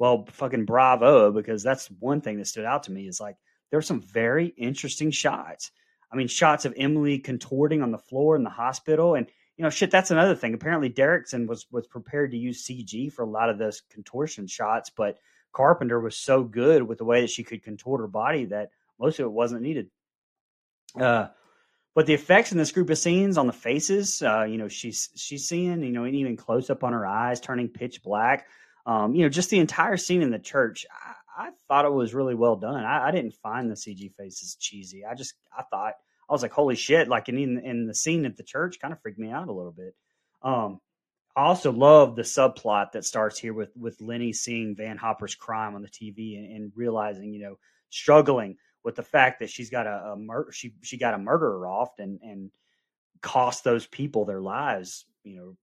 well, 0.00 0.24
fucking 0.30 0.64
bravo, 0.64 1.30
because 1.30 1.62
that's 1.62 1.88
one 2.00 2.22
thing 2.22 2.38
that 2.38 2.46
stood 2.46 2.64
out 2.64 2.84
to 2.84 2.92
me 2.92 3.06
is 3.06 3.20
like 3.20 3.36
there 3.68 3.76
were 3.76 3.82
some 3.82 4.00
very 4.00 4.46
interesting 4.46 5.10
shots. 5.10 5.70
I 6.10 6.16
mean, 6.16 6.26
shots 6.26 6.64
of 6.64 6.72
Emily 6.76 7.18
contorting 7.18 7.82
on 7.82 7.92
the 7.92 7.98
floor 7.98 8.34
in 8.34 8.42
the 8.42 8.50
hospital, 8.50 9.14
and 9.14 9.28
you 9.58 9.62
know, 9.62 9.68
shit. 9.68 9.90
That's 9.90 10.10
another 10.10 10.34
thing. 10.34 10.54
Apparently, 10.54 10.88
Derrickson 10.88 11.46
was 11.46 11.66
was 11.70 11.86
prepared 11.86 12.30
to 12.30 12.38
use 12.38 12.66
CG 12.66 13.12
for 13.12 13.22
a 13.22 13.30
lot 13.30 13.50
of 13.50 13.58
those 13.58 13.82
contortion 13.90 14.46
shots, 14.46 14.88
but 14.88 15.18
Carpenter 15.52 16.00
was 16.00 16.16
so 16.16 16.42
good 16.44 16.82
with 16.82 16.96
the 16.96 17.04
way 17.04 17.20
that 17.20 17.30
she 17.30 17.44
could 17.44 17.62
contort 17.62 18.00
her 18.00 18.08
body 18.08 18.46
that 18.46 18.70
most 18.98 19.20
of 19.20 19.26
it 19.26 19.32
wasn't 19.32 19.60
needed. 19.60 19.90
Uh, 20.98 21.28
but 22.00 22.06
the 22.06 22.14
effects 22.14 22.50
in 22.50 22.56
this 22.56 22.72
group 22.72 22.88
of 22.88 22.96
scenes 22.96 23.36
on 23.36 23.46
the 23.46 23.52
faces, 23.52 24.22
uh, 24.22 24.44
you 24.44 24.56
know, 24.56 24.68
she's 24.68 25.10
she's 25.16 25.46
seeing, 25.46 25.82
you 25.82 25.92
know, 25.92 26.04
and 26.04 26.16
even 26.16 26.34
close 26.34 26.70
up 26.70 26.82
on 26.82 26.94
her 26.94 27.04
eyes 27.04 27.40
turning 27.40 27.68
pitch 27.68 28.02
black. 28.02 28.46
Um, 28.86 29.14
you 29.14 29.22
know, 29.22 29.28
just 29.28 29.50
the 29.50 29.58
entire 29.58 29.98
scene 29.98 30.22
in 30.22 30.30
the 30.30 30.38
church, 30.38 30.86
I, 31.36 31.48
I 31.48 31.50
thought 31.68 31.84
it 31.84 31.92
was 31.92 32.14
really 32.14 32.34
well 32.34 32.56
done. 32.56 32.82
I, 32.82 33.08
I, 33.08 33.10
didn't 33.10 33.34
find 33.42 33.70
the 33.70 33.74
CG 33.74 34.14
faces 34.14 34.56
cheesy. 34.58 35.04
I 35.04 35.14
just, 35.14 35.34
I 35.54 35.62
thought, 35.64 35.92
I 36.26 36.32
was 36.32 36.40
like, 36.40 36.52
holy 36.52 36.74
shit! 36.74 37.06
Like, 37.06 37.28
in 37.28 37.58
in 37.58 37.86
the 37.86 37.94
scene 37.94 38.24
at 38.24 38.38
the 38.38 38.44
church, 38.44 38.80
kind 38.80 38.94
of 38.94 39.02
freaked 39.02 39.18
me 39.18 39.30
out 39.30 39.48
a 39.48 39.52
little 39.52 39.70
bit. 39.70 39.94
Um, 40.42 40.80
I 41.36 41.42
also 41.42 41.70
love 41.70 42.16
the 42.16 42.22
subplot 42.22 42.92
that 42.92 43.04
starts 43.04 43.38
here 43.38 43.52
with 43.52 43.76
with 43.76 44.00
Linney 44.00 44.32
seeing 44.32 44.74
Van 44.74 44.96
Hopper's 44.96 45.34
crime 45.34 45.74
on 45.74 45.82
the 45.82 45.88
TV 45.90 46.38
and, 46.38 46.50
and 46.50 46.72
realizing, 46.74 47.34
you 47.34 47.42
know, 47.42 47.58
struggling 47.90 48.56
with 48.84 48.96
the 48.96 49.02
fact 49.02 49.40
that 49.40 49.50
she's 49.50 49.70
got 49.70 49.86
a, 49.86 50.12
a 50.12 50.16
mur- 50.16 50.52
she 50.52 50.74
she 50.82 50.98
got 50.98 51.14
a 51.14 51.18
murderer 51.18 51.66
off 51.66 51.90
and 51.98 52.20
and 52.22 52.50
cost 53.22 53.64
those 53.64 53.86
people 53.86 54.24
their 54.24 54.40
lives, 54.40 55.06
you 55.24 55.36
know, 55.36 55.56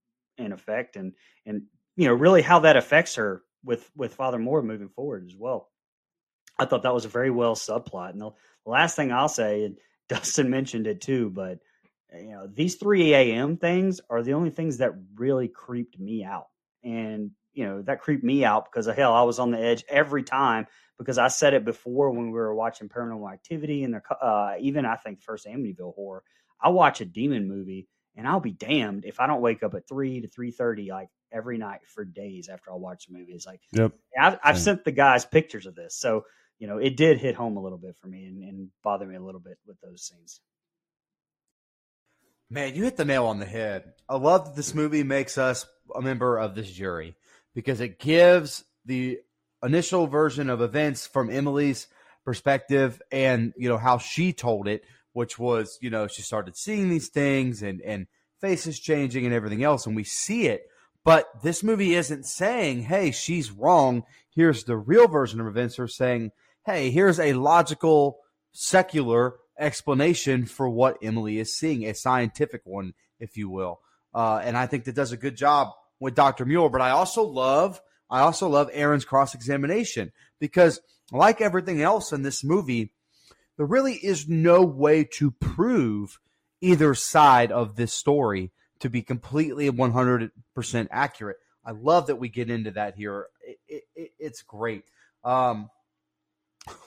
in 0.44 0.52
effect, 0.52 0.96
and 0.96 1.12
and 1.46 1.62
you 1.96 2.06
know, 2.06 2.14
really 2.14 2.42
how 2.42 2.60
that 2.60 2.76
affects 2.76 3.16
her 3.16 3.42
with 3.64 3.90
with 3.96 4.14
Father 4.14 4.38
Moore 4.38 4.62
moving 4.62 4.88
forward 4.88 5.24
as 5.26 5.34
well. 5.36 5.70
I 6.58 6.64
thought 6.64 6.82
that 6.82 6.94
was 6.94 7.04
a 7.04 7.08
very 7.08 7.30
well 7.30 7.54
subplot. 7.54 8.10
And 8.10 8.20
the, 8.20 8.30
last 8.66 8.96
thing 8.96 9.12
I'll 9.12 9.28
say, 9.28 9.64
and 9.64 9.78
Dustin 10.08 10.50
mentioned 10.50 10.86
it 10.86 11.00
too, 11.00 11.30
but 11.30 11.58
eh, 12.12 12.20
you 12.20 12.30
know, 12.30 12.46
these 12.46 12.76
3 12.76 13.14
a.m. 13.14 13.56
things 13.56 14.00
are 14.10 14.22
the 14.22 14.32
only 14.32 14.50
things 14.50 14.78
that 14.78 14.92
really 15.14 15.48
creeped 15.48 15.98
me 15.98 16.24
out. 16.24 16.48
And, 16.82 17.32
you 17.58 17.64
know, 17.66 17.82
that 17.82 18.00
creeped 18.00 18.22
me 18.22 18.44
out 18.44 18.66
because 18.66 18.86
of 18.86 18.94
hell, 18.94 19.12
I 19.12 19.22
was 19.22 19.40
on 19.40 19.50
the 19.50 19.58
edge 19.58 19.84
every 19.88 20.22
time 20.22 20.68
because 20.96 21.18
I 21.18 21.26
said 21.26 21.54
it 21.54 21.64
before 21.64 22.12
when 22.12 22.26
we 22.26 22.38
were 22.38 22.54
watching 22.54 22.88
Paranormal 22.88 23.32
Activity 23.32 23.82
and 23.82 23.94
the, 23.94 24.14
uh, 24.14 24.54
even 24.60 24.86
I 24.86 24.94
think 24.94 25.22
first 25.22 25.44
Amityville 25.44 25.96
horror. 25.96 26.22
I 26.62 26.68
watch 26.68 27.00
a 27.00 27.04
demon 27.04 27.48
movie 27.48 27.88
and 28.14 28.28
I'll 28.28 28.38
be 28.38 28.52
damned 28.52 29.04
if 29.04 29.18
I 29.18 29.26
don't 29.26 29.40
wake 29.40 29.64
up 29.64 29.74
at 29.74 29.88
three 29.88 30.20
to 30.20 30.28
three 30.28 30.52
thirty 30.52 30.92
like 30.92 31.08
every 31.32 31.58
night 31.58 31.80
for 31.84 32.04
days 32.04 32.48
after 32.48 32.70
I 32.70 32.76
watch 32.76 33.06
the 33.06 33.18
movie. 33.18 33.32
It's 33.32 33.46
like, 33.46 33.60
yep. 33.72 33.90
I've, 34.16 34.38
I've 34.44 34.58
sent 34.58 34.84
the 34.84 34.92
guys 34.92 35.24
pictures 35.24 35.66
of 35.66 35.74
this, 35.74 35.96
so 35.96 36.26
you 36.60 36.68
know 36.68 36.78
it 36.78 36.96
did 36.96 37.18
hit 37.18 37.34
home 37.34 37.56
a 37.56 37.62
little 37.62 37.78
bit 37.78 37.96
for 37.96 38.06
me 38.06 38.26
and, 38.26 38.44
and 38.44 38.68
bother 38.84 39.06
me 39.06 39.16
a 39.16 39.22
little 39.22 39.40
bit 39.40 39.58
with 39.66 39.80
those 39.80 40.02
scenes. 40.02 40.40
Man, 42.50 42.76
you 42.76 42.84
hit 42.84 42.96
the 42.96 43.04
nail 43.04 43.26
on 43.26 43.40
the 43.40 43.46
head. 43.46 43.94
I 44.08 44.16
love 44.16 44.44
that 44.44 44.56
this 44.56 44.76
movie 44.76 45.02
makes 45.02 45.36
us 45.38 45.66
a 45.92 46.00
member 46.00 46.38
of 46.38 46.54
this 46.54 46.70
jury 46.70 47.16
because 47.58 47.80
it 47.80 47.98
gives 47.98 48.64
the 48.84 49.18
initial 49.64 50.06
version 50.06 50.48
of 50.48 50.60
events 50.60 51.08
from 51.08 51.28
Emily's 51.28 51.88
perspective 52.24 53.02
and 53.10 53.52
you 53.56 53.68
know 53.68 53.78
how 53.78 53.98
she 53.98 54.32
told 54.32 54.68
it 54.68 54.84
which 55.18 55.36
was, 55.36 55.78
you 55.80 55.90
know, 55.90 56.06
she 56.06 56.22
started 56.22 56.56
seeing 56.56 56.88
these 56.88 57.08
things 57.08 57.60
and 57.60 57.80
and 57.82 58.06
faces 58.40 58.78
changing 58.78 59.24
and 59.24 59.34
everything 59.34 59.64
else, 59.64 59.84
and 59.84 59.96
we 59.96 60.04
see 60.04 60.46
it. 60.46 60.62
But 61.04 61.26
this 61.42 61.64
movie 61.64 61.96
isn't 61.96 62.24
saying, 62.24 62.82
hey, 62.82 63.10
she's 63.10 63.50
wrong. 63.50 64.04
Here's 64.30 64.62
the 64.62 64.76
real 64.76 65.08
version 65.08 65.40
of 65.40 65.48
events. 65.48 65.74
They're 65.74 65.88
saying, 65.88 66.30
hey, 66.64 66.90
here's 66.90 67.18
a 67.18 67.32
logical, 67.32 68.18
secular 68.52 69.38
explanation 69.58 70.46
for 70.46 70.68
what 70.68 70.98
Emily 71.02 71.40
is 71.40 71.58
seeing, 71.58 71.84
a 71.84 71.94
scientific 71.94 72.60
one, 72.64 72.94
if 73.18 73.36
you 73.36 73.48
will. 73.48 73.80
Uh, 74.14 74.40
and 74.44 74.56
I 74.56 74.66
think 74.66 74.84
that 74.84 74.94
does 74.94 75.10
a 75.10 75.16
good 75.16 75.36
job 75.36 75.72
with 76.00 76.14
Dr. 76.14 76.44
Mueller. 76.44 76.68
But 76.68 76.80
I 76.80 76.90
also 76.90 77.22
love, 77.22 77.80
I 78.10 78.20
also 78.20 78.48
love 78.48 78.70
Erin's 78.72 79.04
cross 79.04 79.34
examination 79.34 80.12
because, 80.38 80.80
like 81.10 81.40
everything 81.40 81.82
else 81.82 82.12
in 82.12 82.22
this 82.22 82.44
movie, 82.44 82.92
there 83.56 83.66
really 83.66 83.94
is 83.94 84.28
no 84.28 84.62
way 84.62 85.04
to 85.04 85.30
prove 85.32 86.18
either 86.60 86.94
side 86.94 87.52
of 87.52 87.76
this 87.76 87.92
story 87.92 88.50
to 88.80 88.88
be 88.88 89.02
completely 89.02 89.70
100% 89.70 90.88
accurate. 90.90 91.38
I 91.64 91.72
love 91.72 92.06
that 92.06 92.16
we 92.16 92.28
get 92.28 92.50
into 92.50 92.70
that 92.72 92.94
here. 92.94 93.26
It, 93.68 93.84
it, 93.94 94.12
it's 94.18 94.42
great. 94.42 94.84
Um, 95.24 95.70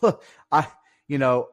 I, 0.51 0.67
you 1.07 1.17
know, 1.17 1.49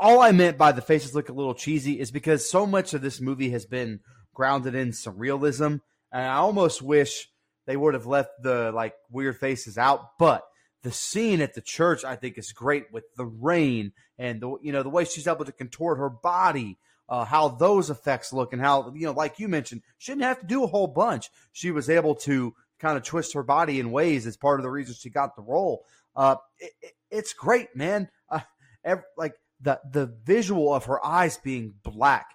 all 0.00 0.20
I 0.20 0.32
meant 0.32 0.58
by 0.58 0.72
the 0.72 0.82
faces 0.82 1.14
look 1.14 1.28
a 1.28 1.32
little 1.32 1.54
cheesy 1.54 1.98
is 1.98 2.10
because 2.10 2.48
so 2.48 2.66
much 2.66 2.94
of 2.94 3.02
this 3.02 3.20
movie 3.20 3.50
has 3.50 3.66
been 3.66 4.00
grounded 4.34 4.74
in 4.74 4.90
surrealism, 4.90 5.80
and 6.16 6.26
I 6.26 6.36
almost 6.36 6.82
wish 6.82 7.28
they 7.66 7.76
would 7.76 7.94
have 7.94 8.06
left 8.06 8.30
the 8.42 8.72
like 8.72 8.94
weird 9.10 9.36
faces 9.36 9.76
out. 9.76 10.18
But 10.18 10.44
the 10.82 10.92
scene 10.92 11.40
at 11.40 11.54
the 11.54 11.60
church, 11.60 12.04
I 12.04 12.16
think, 12.16 12.38
is 12.38 12.52
great 12.52 12.92
with 12.92 13.04
the 13.16 13.26
rain 13.26 13.92
and 14.18 14.40
the 14.40 14.56
you 14.62 14.72
know 14.72 14.82
the 14.82 14.88
way 14.88 15.04
she's 15.04 15.26
able 15.26 15.44
to 15.44 15.52
contort 15.52 15.98
her 15.98 16.10
body 16.10 16.78
uh, 17.08 17.24
how 17.24 17.48
those 17.48 17.90
effects 17.90 18.32
look 18.32 18.52
and 18.52 18.60
how 18.60 18.92
you 18.94 19.06
know, 19.06 19.12
like 19.12 19.38
you 19.38 19.48
mentioned, 19.48 19.82
she 19.98 20.12
didn't 20.12 20.24
have 20.24 20.40
to 20.40 20.46
do 20.46 20.64
a 20.64 20.68
whole 20.68 20.86
bunch. 20.86 21.30
She 21.52 21.70
was 21.70 21.88
able 21.88 22.14
to 22.16 22.54
kind 22.78 22.96
of 22.96 23.04
twist 23.04 23.34
her 23.34 23.42
body 23.42 23.78
in 23.78 23.90
ways 23.90 24.26
as 24.26 24.36
part 24.36 24.58
of 24.58 24.64
the 24.64 24.70
reason 24.70 24.94
she 24.94 25.10
got 25.10 25.36
the 25.36 25.42
role. 25.42 25.84
Uh, 26.14 26.36
it, 26.58 26.72
it, 26.82 26.92
it's 27.10 27.32
great, 27.32 27.76
man. 27.76 28.08
Uh, 28.28 28.40
every, 28.84 29.04
like 29.16 29.34
the 29.60 29.80
the 29.90 30.06
visual 30.24 30.74
of 30.74 30.86
her 30.86 31.04
eyes 31.04 31.36
being 31.38 31.74
black, 31.84 32.26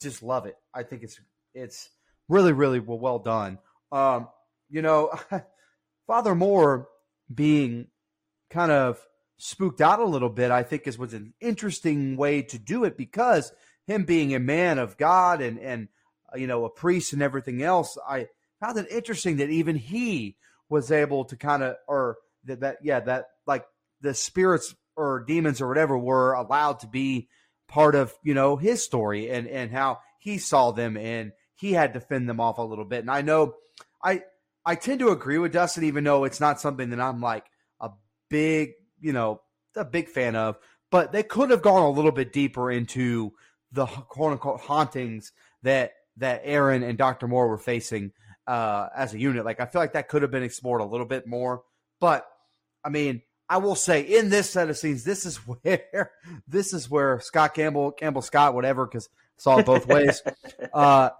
just 0.00 0.22
love 0.22 0.46
it. 0.46 0.54
I 0.72 0.84
think 0.84 1.02
it's 1.02 1.20
it's 1.54 1.90
really 2.28 2.52
really 2.52 2.80
well 2.80 3.18
done. 3.18 3.58
Um, 3.90 4.28
you 4.68 4.82
know, 4.82 5.12
Father 6.06 6.34
Moore 6.34 6.88
being 7.32 7.88
kind 8.50 8.72
of 8.72 9.00
spooked 9.38 9.80
out 9.80 10.00
a 10.00 10.04
little 10.04 10.28
bit, 10.28 10.50
I 10.50 10.62
think 10.62 10.86
is 10.86 10.98
was 10.98 11.14
an 11.14 11.34
interesting 11.40 12.16
way 12.16 12.42
to 12.42 12.58
do 12.58 12.84
it 12.84 12.96
because 12.96 13.52
him 13.86 14.04
being 14.04 14.34
a 14.34 14.40
man 14.40 14.78
of 14.78 14.98
God 14.98 15.40
and 15.40 15.58
and 15.58 15.88
uh, 16.32 16.38
you 16.38 16.46
know 16.46 16.64
a 16.64 16.70
priest 16.70 17.12
and 17.12 17.22
everything 17.22 17.62
else, 17.62 17.96
I 18.06 18.28
found 18.60 18.78
it 18.78 18.90
interesting 18.90 19.36
that 19.36 19.50
even 19.50 19.76
he 19.76 20.36
was 20.68 20.90
able 20.90 21.24
to 21.26 21.36
kind 21.36 21.62
of 21.62 21.76
or 21.86 22.18
that, 22.44 22.60
that 22.60 22.78
yeah 22.82 23.00
that 23.00 23.26
like 23.46 23.64
the 24.00 24.14
spirits 24.14 24.74
or 24.96 25.24
demons 25.26 25.60
or 25.60 25.68
whatever 25.68 25.96
were 25.96 26.32
allowed 26.34 26.80
to 26.80 26.86
be 26.86 27.28
part 27.68 27.94
of 27.94 28.12
you 28.22 28.34
know 28.34 28.56
his 28.56 28.82
story 28.82 29.30
and 29.30 29.46
and 29.46 29.70
how 29.70 29.98
he 30.18 30.38
saw 30.38 30.72
them 30.72 30.96
and 30.96 31.32
he 31.58 31.72
had 31.72 31.94
to 31.94 32.00
fend 32.00 32.28
them 32.28 32.40
off 32.40 32.58
a 32.58 32.62
little 32.62 32.84
bit. 32.84 33.00
And 33.00 33.10
I 33.10 33.22
know 33.22 33.54
I 34.02 34.22
I 34.64 34.74
tend 34.74 35.00
to 35.00 35.10
agree 35.10 35.38
with 35.38 35.52
Dustin, 35.52 35.84
even 35.84 36.04
though 36.04 36.24
it's 36.24 36.40
not 36.40 36.60
something 36.60 36.90
that 36.90 37.00
I'm 37.00 37.20
like 37.20 37.44
a 37.80 37.90
big 38.30 38.72
you 39.00 39.12
know 39.12 39.42
a 39.76 39.84
big 39.84 40.08
fan 40.08 40.36
of. 40.36 40.58
But 40.90 41.12
they 41.12 41.22
could 41.22 41.50
have 41.50 41.62
gone 41.62 41.82
a 41.82 41.90
little 41.90 42.12
bit 42.12 42.32
deeper 42.32 42.70
into 42.70 43.32
the 43.72 43.86
quote 43.86 44.32
unquote 44.32 44.60
hauntings 44.60 45.32
that 45.62 45.92
that 46.16 46.42
Erin 46.44 46.82
and 46.82 46.96
Dr. 46.96 47.28
Moore 47.28 47.48
were 47.48 47.58
facing 47.58 48.12
uh, 48.46 48.88
as 48.96 49.14
a 49.14 49.18
unit. 49.18 49.44
Like 49.44 49.60
I 49.60 49.66
feel 49.66 49.80
like 49.80 49.92
that 49.92 50.08
could 50.08 50.22
have 50.22 50.30
been 50.30 50.42
explored 50.42 50.80
a 50.80 50.86
little 50.86 51.06
bit 51.06 51.26
more. 51.26 51.62
But 52.00 52.26
I 52.84 52.88
mean, 52.88 53.22
I 53.48 53.58
will 53.58 53.74
say 53.74 54.02
in 54.02 54.30
this 54.30 54.48
set 54.48 54.70
of 54.70 54.78
scenes, 54.78 55.02
this 55.02 55.26
is 55.26 55.36
where 55.62 56.12
this 56.46 56.72
is 56.72 56.88
where 56.88 57.18
Scott 57.20 57.54
Campbell, 57.54 57.90
Campbell 57.90 58.22
Scott, 58.22 58.54
whatever, 58.54 58.86
because 58.86 59.08
saw 59.36 59.58
it 59.58 59.66
both 59.66 59.86
ways. 59.86 60.22
uh, 60.72 61.10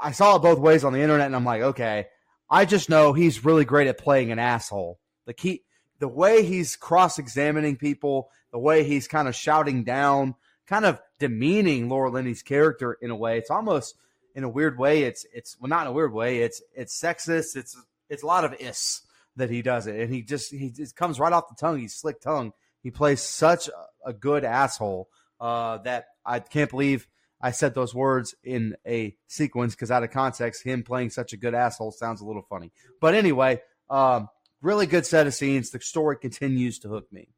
I 0.00 0.12
saw 0.12 0.36
it 0.36 0.42
both 0.42 0.58
ways 0.58 0.84
on 0.84 0.92
the 0.92 1.00
internet, 1.00 1.26
and 1.26 1.36
I'm 1.36 1.44
like, 1.44 1.62
okay, 1.62 2.06
I 2.50 2.64
just 2.64 2.88
know 2.88 3.12
he's 3.12 3.44
really 3.44 3.64
great 3.64 3.88
at 3.88 3.98
playing 3.98 4.32
an 4.32 4.38
asshole. 4.38 4.98
The 5.26 5.34
key, 5.34 5.62
the 5.98 6.08
way 6.08 6.44
he's 6.44 6.76
cross 6.76 7.18
examining 7.18 7.76
people, 7.76 8.30
the 8.52 8.58
way 8.58 8.84
he's 8.84 9.08
kind 9.08 9.28
of 9.28 9.34
shouting 9.34 9.84
down 9.84 10.34
kind 10.68 10.84
of 10.84 11.00
demeaning 11.18 11.88
Laura 11.88 12.10
Linney's 12.10 12.42
character 12.42 12.96
in 13.00 13.10
a 13.10 13.16
way. 13.16 13.38
It's 13.38 13.50
almost 13.50 13.96
in 14.34 14.44
a 14.44 14.48
weird 14.48 14.78
way. 14.78 15.02
It's 15.02 15.26
it's 15.32 15.56
well 15.58 15.68
not 15.68 15.82
in 15.82 15.88
a 15.88 15.92
weird 15.92 16.12
way. 16.12 16.42
It's 16.42 16.62
it's 16.74 17.00
sexist. 17.00 17.56
It's 17.56 17.76
it's 18.08 18.22
a 18.22 18.26
lot 18.26 18.44
of 18.44 18.54
is 18.60 19.02
that 19.36 19.50
he 19.50 19.62
does 19.62 19.86
it, 19.86 19.98
and 19.98 20.12
he 20.12 20.22
just 20.22 20.52
he 20.52 20.70
just 20.70 20.94
comes 20.94 21.18
right 21.18 21.32
off 21.32 21.48
the 21.48 21.54
tongue. 21.54 21.78
He's 21.78 21.94
slick 21.94 22.20
tongue. 22.20 22.52
He 22.82 22.90
plays 22.90 23.20
such 23.20 23.68
a, 23.68 24.10
a 24.10 24.12
good 24.12 24.44
asshole 24.44 25.08
uh, 25.40 25.78
that 25.78 26.06
I 26.24 26.38
can't 26.40 26.70
believe 26.70 27.08
I 27.40 27.52
said 27.52 27.74
those 27.74 27.94
words 27.94 28.34
in 28.42 28.76
a 28.86 29.16
sequence 29.28 29.74
because 29.74 29.90
out 29.90 30.02
of 30.02 30.10
context, 30.10 30.64
him 30.64 30.82
playing 30.82 31.10
such 31.10 31.32
a 31.32 31.36
good 31.36 31.54
asshole 31.54 31.92
sounds 31.92 32.20
a 32.20 32.24
little 32.24 32.42
funny. 32.42 32.72
But 33.00 33.14
anyway, 33.14 33.60
um, 33.88 34.28
really 34.60 34.86
good 34.86 35.06
set 35.06 35.26
of 35.26 35.34
scenes. 35.34 35.70
The 35.70 35.80
story 35.80 36.16
continues 36.16 36.78
to 36.80 36.88
hook 36.88 37.12
me. 37.12 37.28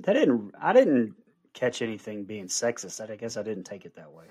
That 0.00 0.12
didn't. 0.12 0.52
I 0.60 0.72
didn't 0.72 1.14
catch 1.54 1.80
anything 1.80 2.24
being 2.24 2.48
sexist. 2.48 3.10
I 3.10 3.16
guess 3.16 3.36
I 3.36 3.42
didn't 3.42 3.64
take 3.64 3.86
it 3.86 3.96
that 3.96 4.12
way. 4.12 4.26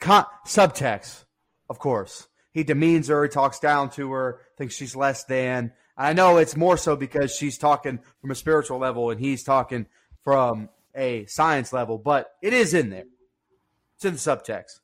Con- 0.00 0.26
subtext, 0.46 1.24
of 1.70 1.78
course. 1.78 2.28
He 2.52 2.64
demeans 2.64 3.08
her, 3.08 3.22
he 3.22 3.28
talks 3.28 3.60
down 3.60 3.90
to 3.90 4.12
her, 4.12 4.40
thinks 4.56 4.74
she's 4.74 4.96
less 4.96 5.24
than. 5.24 5.72
I 5.96 6.12
know 6.12 6.38
it's 6.38 6.56
more 6.56 6.76
so 6.76 6.96
because 6.96 7.34
she's 7.34 7.58
talking 7.58 8.00
from 8.20 8.30
a 8.30 8.34
spiritual 8.34 8.78
level 8.78 9.10
and 9.10 9.20
he's 9.20 9.44
talking 9.44 9.86
from 10.24 10.70
a 10.94 11.26
science 11.26 11.72
level, 11.72 11.98
but 11.98 12.32
it 12.42 12.52
is 12.52 12.74
in 12.74 12.90
there. 12.90 13.04
It's 13.96 14.04
in 14.04 14.12
the 14.12 14.18
subtext. 14.18 14.80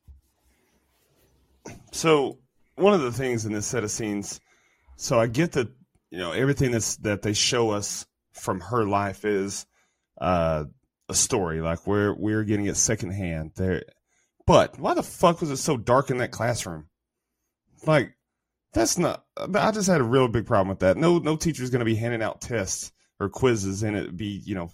So 1.92 2.38
one 2.76 2.94
of 2.94 3.02
the 3.02 3.12
things 3.12 3.44
in 3.44 3.52
this 3.52 3.66
set 3.66 3.84
of 3.84 3.90
scenes, 3.90 4.40
so 4.96 5.20
I 5.20 5.26
get 5.26 5.52
that 5.52 5.68
you 6.10 6.18
know 6.18 6.32
everything 6.32 6.70
that's 6.70 6.96
that 6.98 7.22
they 7.22 7.34
show 7.34 7.70
us 7.70 8.06
from 8.32 8.60
her 8.60 8.86
life 8.86 9.24
is 9.24 9.66
uh, 10.20 10.64
a 11.08 11.14
story. 11.14 11.60
Like 11.60 11.86
we're 11.86 12.14
we're 12.14 12.44
getting 12.44 12.66
it 12.66 12.76
secondhand. 12.76 13.52
There, 13.54 13.82
but 14.46 14.78
why 14.78 14.94
the 14.94 15.02
fuck 15.02 15.40
was 15.40 15.50
it 15.50 15.58
so 15.58 15.76
dark 15.76 16.10
in 16.10 16.18
that 16.18 16.30
classroom? 16.30 16.88
Like 17.86 18.14
that's 18.72 18.96
not. 18.96 19.24
I 19.54 19.70
just 19.72 19.88
had 19.88 20.00
a 20.00 20.04
real 20.04 20.28
big 20.28 20.46
problem 20.46 20.68
with 20.68 20.80
that. 20.80 20.96
No, 20.96 21.18
no 21.18 21.36
teacher's 21.36 21.70
going 21.70 21.80
to 21.80 21.84
be 21.84 21.96
handing 21.96 22.22
out 22.22 22.40
tests 22.40 22.92
or 23.20 23.28
quizzes, 23.28 23.82
and 23.82 23.96
it 23.96 24.16
be 24.16 24.40
you 24.44 24.54
know 24.54 24.70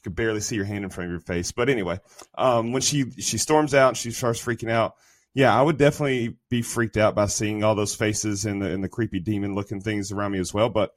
you 0.00 0.10
could 0.10 0.16
barely 0.16 0.40
see 0.40 0.56
your 0.56 0.64
hand 0.64 0.84
in 0.84 0.90
front 0.90 1.08
of 1.08 1.12
your 1.12 1.20
face. 1.20 1.52
But 1.52 1.68
anyway, 1.68 2.00
um, 2.36 2.72
when 2.72 2.82
she 2.82 3.10
she 3.18 3.38
storms 3.38 3.74
out, 3.74 3.96
she 3.96 4.10
starts 4.10 4.42
freaking 4.42 4.70
out. 4.70 4.94
Yeah, 5.34 5.56
I 5.56 5.62
would 5.62 5.78
definitely 5.78 6.36
be 6.48 6.62
freaked 6.62 6.96
out 6.96 7.14
by 7.14 7.26
seeing 7.26 7.62
all 7.62 7.74
those 7.74 7.94
faces 7.94 8.44
and 8.46 8.60
the 8.60 8.70
and 8.70 8.82
the 8.82 8.88
creepy 8.88 9.20
demon 9.20 9.54
looking 9.54 9.80
things 9.80 10.12
around 10.12 10.32
me 10.32 10.38
as 10.38 10.52
well. 10.52 10.68
But 10.68 10.92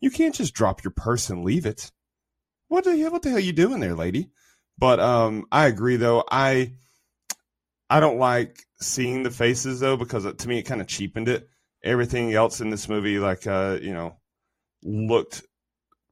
you 0.00 0.10
can't 0.10 0.34
just 0.34 0.54
drop 0.54 0.84
your 0.84 0.92
purse 0.92 1.30
and 1.30 1.44
leave 1.44 1.66
it 1.66 1.90
what 2.72 2.84
the 2.84 2.96
hell, 2.96 3.10
what 3.10 3.20
the 3.20 3.28
hell 3.28 3.36
are 3.36 3.42
you 3.42 3.52
doing 3.52 3.80
there, 3.80 3.94
lady? 3.94 4.30
But 4.78 4.98
um, 4.98 5.44
I 5.52 5.66
agree 5.66 5.96
though. 5.96 6.24
I 6.30 6.72
I 7.90 8.00
don't 8.00 8.16
like 8.16 8.64
seeing 8.80 9.22
the 9.22 9.30
faces 9.30 9.80
though 9.80 9.98
because 9.98 10.24
to 10.24 10.48
me 10.48 10.58
it 10.58 10.62
kind 10.62 10.80
of 10.80 10.86
cheapened 10.86 11.28
it. 11.28 11.50
Everything 11.84 12.32
else 12.32 12.62
in 12.62 12.70
this 12.70 12.88
movie, 12.88 13.18
like 13.18 13.46
uh, 13.46 13.78
you 13.82 13.92
know, 13.92 14.16
looked 14.82 15.42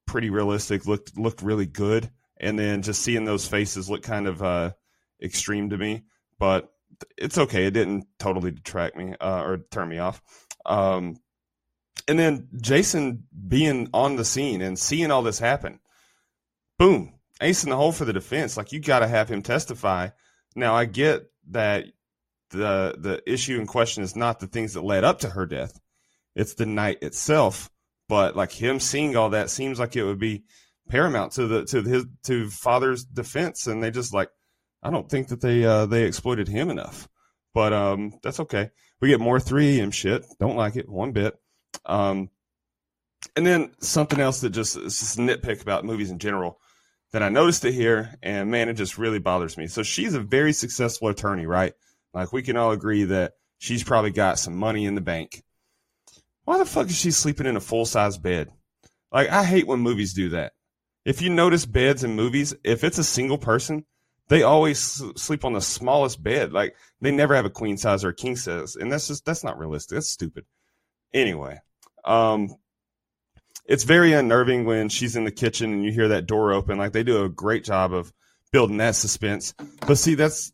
pretty 0.07 0.29
realistic, 0.29 0.85
looked 0.85 1.17
looked 1.17 1.41
really 1.41 1.65
good, 1.65 2.11
and 2.41 2.59
then 2.59 2.83
just 2.83 3.03
seeing 3.03 3.25
those 3.25 3.47
faces 3.47 3.89
look 3.89 4.03
kind 4.03 4.27
of 4.27 4.43
uh, 4.43 4.73
extreme 5.23 5.71
to 5.71 5.79
me. 5.79 6.05
But 6.39 6.73
it's 7.17 7.39
okay; 7.39 7.67
it 7.67 7.73
didn't 7.73 8.07
totally 8.19 8.51
detract 8.51 8.97
me 8.97 9.15
uh, 9.21 9.43
or 9.43 9.59
turn 9.71 9.89
me 9.89 9.99
off. 9.99 10.23
Um, 10.67 11.17
and 12.09 12.19
then 12.19 12.49
Jason 12.61 13.25
being 13.49 13.89
on 13.95 14.17
the 14.17 14.25
scene 14.25 14.63
and 14.63 14.79
seeing 14.79 15.11
all 15.11 15.23
this 15.23 15.39
happen 15.39 15.81
boom, 16.81 17.13
ace 17.43 17.63
in 17.63 17.69
the 17.69 17.77
hole 17.77 17.93
for 17.93 18.07
the 18.07 18.13
defense. 18.13 18.57
Like 18.57 18.73
you 18.73 18.81
got 18.81 19.01
to 19.01 19.07
have 19.07 19.29
him 19.29 19.43
testify. 19.43 20.09
Now 20.57 20.75
I 20.75 20.87
get 20.87 21.31
that 21.51 21.85
the 22.51 22.97
the 22.99 23.23
issue 23.31 23.61
in 23.61 23.67
question 23.67 24.03
is 24.03 24.17
not 24.17 24.41
the 24.41 24.49
things 24.49 24.73
that 24.73 24.83
led 24.83 25.05
up 25.05 25.21
to 25.21 25.31
her 25.31 25.47
death; 25.47 25.79
it's 26.35 26.55
the 26.55 26.67
night 26.67 27.03
itself. 27.03 27.71
But 28.09 28.35
like 28.35 28.51
him 28.51 28.81
seeing 28.81 29.15
all 29.15 29.31
that 29.31 29.51
seems 29.51 29.79
like 29.79 29.95
it 29.95 30.03
would 30.03 30.19
be 30.19 30.45
paramount 30.91 31.33
to 31.33 31.47
the 31.47 31.65
to 31.67 31.83
his 31.83 32.07
to 32.25 32.49
father's 32.51 33.05
defense, 33.05 33.67
and 33.67 33.83
they 33.83 33.91
just 33.91 34.13
like 34.13 34.31
I 34.83 34.91
don't 34.91 35.09
think 35.09 35.29
that 35.29 35.41
they 35.41 35.65
uh, 35.65 35.87
they 35.87 36.05
exploited 36.05 36.49
him 36.49 36.71
enough. 36.71 37.09
But 37.53 37.73
um, 37.73 38.13
that's 38.23 38.41
okay. 38.41 38.71
We 39.01 39.09
get 39.09 39.19
more 39.19 39.41
3 39.41 39.81
AM 39.81 39.91
shit. 39.91 40.25
Don't 40.39 40.57
like 40.57 40.77
it 40.77 40.89
one 40.89 41.11
bit. 41.13 41.35
Um, 41.85 42.31
and 43.35 43.45
then 43.45 43.73
something 43.81 44.21
else 44.21 44.43
that 44.43 44.51
just 44.51 44.77
is 44.77 45.01
just 45.01 45.19
nitpick 45.19 45.63
about 45.63 45.85
movies 45.85 46.11
in 46.11 46.19
general 46.19 46.61
that 47.13 47.23
I 47.23 47.29
noticed 47.29 47.65
it 47.65 47.73
here, 47.73 48.15
and 48.23 48.51
man, 48.53 48.69
it 48.69 48.75
just 48.75 48.99
really 48.99 49.19
bothers 49.19 49.57
me. 49.57 49.67
So 49.67 49.83
she's 49.83 50.15
a 50.15 50.21
very 50.21 50.53
successful 50.53 51.09
attorney, 51.09 51.47
right? 51.47 51.73
Like 52.15 52.33
we 52.33 52.43
can 52.43 52.57
all 52.57 52.71
agree 52.71 53.05
that 53.05 53.33
She's 53.61 53.85
probably 53.85 54.11
got 54.11 54.39
some 54.39 54.57
money 54.57 54.87
in 54.87 54.95
the 54.95 55.03
bank. 55.03 55.45
Why 56.45 56.57
the 56.57 56.65
fuck 56.65 56.87
is 56.87 56.97
she 56.97 57.11
sleeping 57.11 57.47
in 57.47 57.59
a 57.59 57.61
full 57.61 57.85
size 57.85 58.17
bed? 58.17 58.49
Like, 59.13 59.29
I 59.29 59.45
hate 59.45 59.67
when 59.67 59.81
movies 59.81 60.15
do 60.15 60.31
that. 60.31 60.55
If 61.05 61.23
you 61.23 61.31
notice 61.31 61.67
beds 61.67 62.05
in 62.05 62.15
movies, 62.15 62.55
if 62.63 62.85
it's 62.85 62.99
a 62.99 63.05
single 63.05 63.39
person, 63.39 63.85
they 64.29 64.43
always 64.43 65.03
sleep 65.17 65.45
on 65.45 65.55
the 65.55 65.61
smallest 65.61 66.23
bed. 66.23 66.53
Like, 66.53 66.77
they 67.01 67.11
never 67.11 67.35
have 67.35 67.47
a 67.47 67.51
queen 67.51 67.77
size 67.77 68.05
or 68.05 68.11
a 68.11 68.15
king 68.15 68.37
size. 68.37 68.77
And 68.77 68.93
that's 68.93 69.09
just, 69.09 69.25
that's 69.25 69.43
not 69.43 69.59
realistic. 69.59 69.97
That's 69.97 70.09
stupid. 70.09 70.45
Anyway, 71.13 71.59
um, 72.05 72.55
it's 73.65 73.85
very 73.85 74.13
unnerving 74.13 74.67
when 74.67 74.89
she's 74.89 75.17
in 75.17 75.25
the 75.25 75.33
kitchen 75.33 75.73
and 75.73 75.85
you 75.85 75.91
hear 75.91 76.09
that 76.09 76.27
door 76.27 76.53
open. 76.53 76.79
Like, 76.79 76.93
they 76.93 77.03
do 77.03 77.25
a 77.25 77.29
great 77.29 77.65
job 77.65 77.93
of 77.93 78.13
building 78.53 78.77
that 78.77 78.95
suspense. 78.95 79.55
But 79.87 79.99
see, 79.99 80.15
that's, 80.15 80.53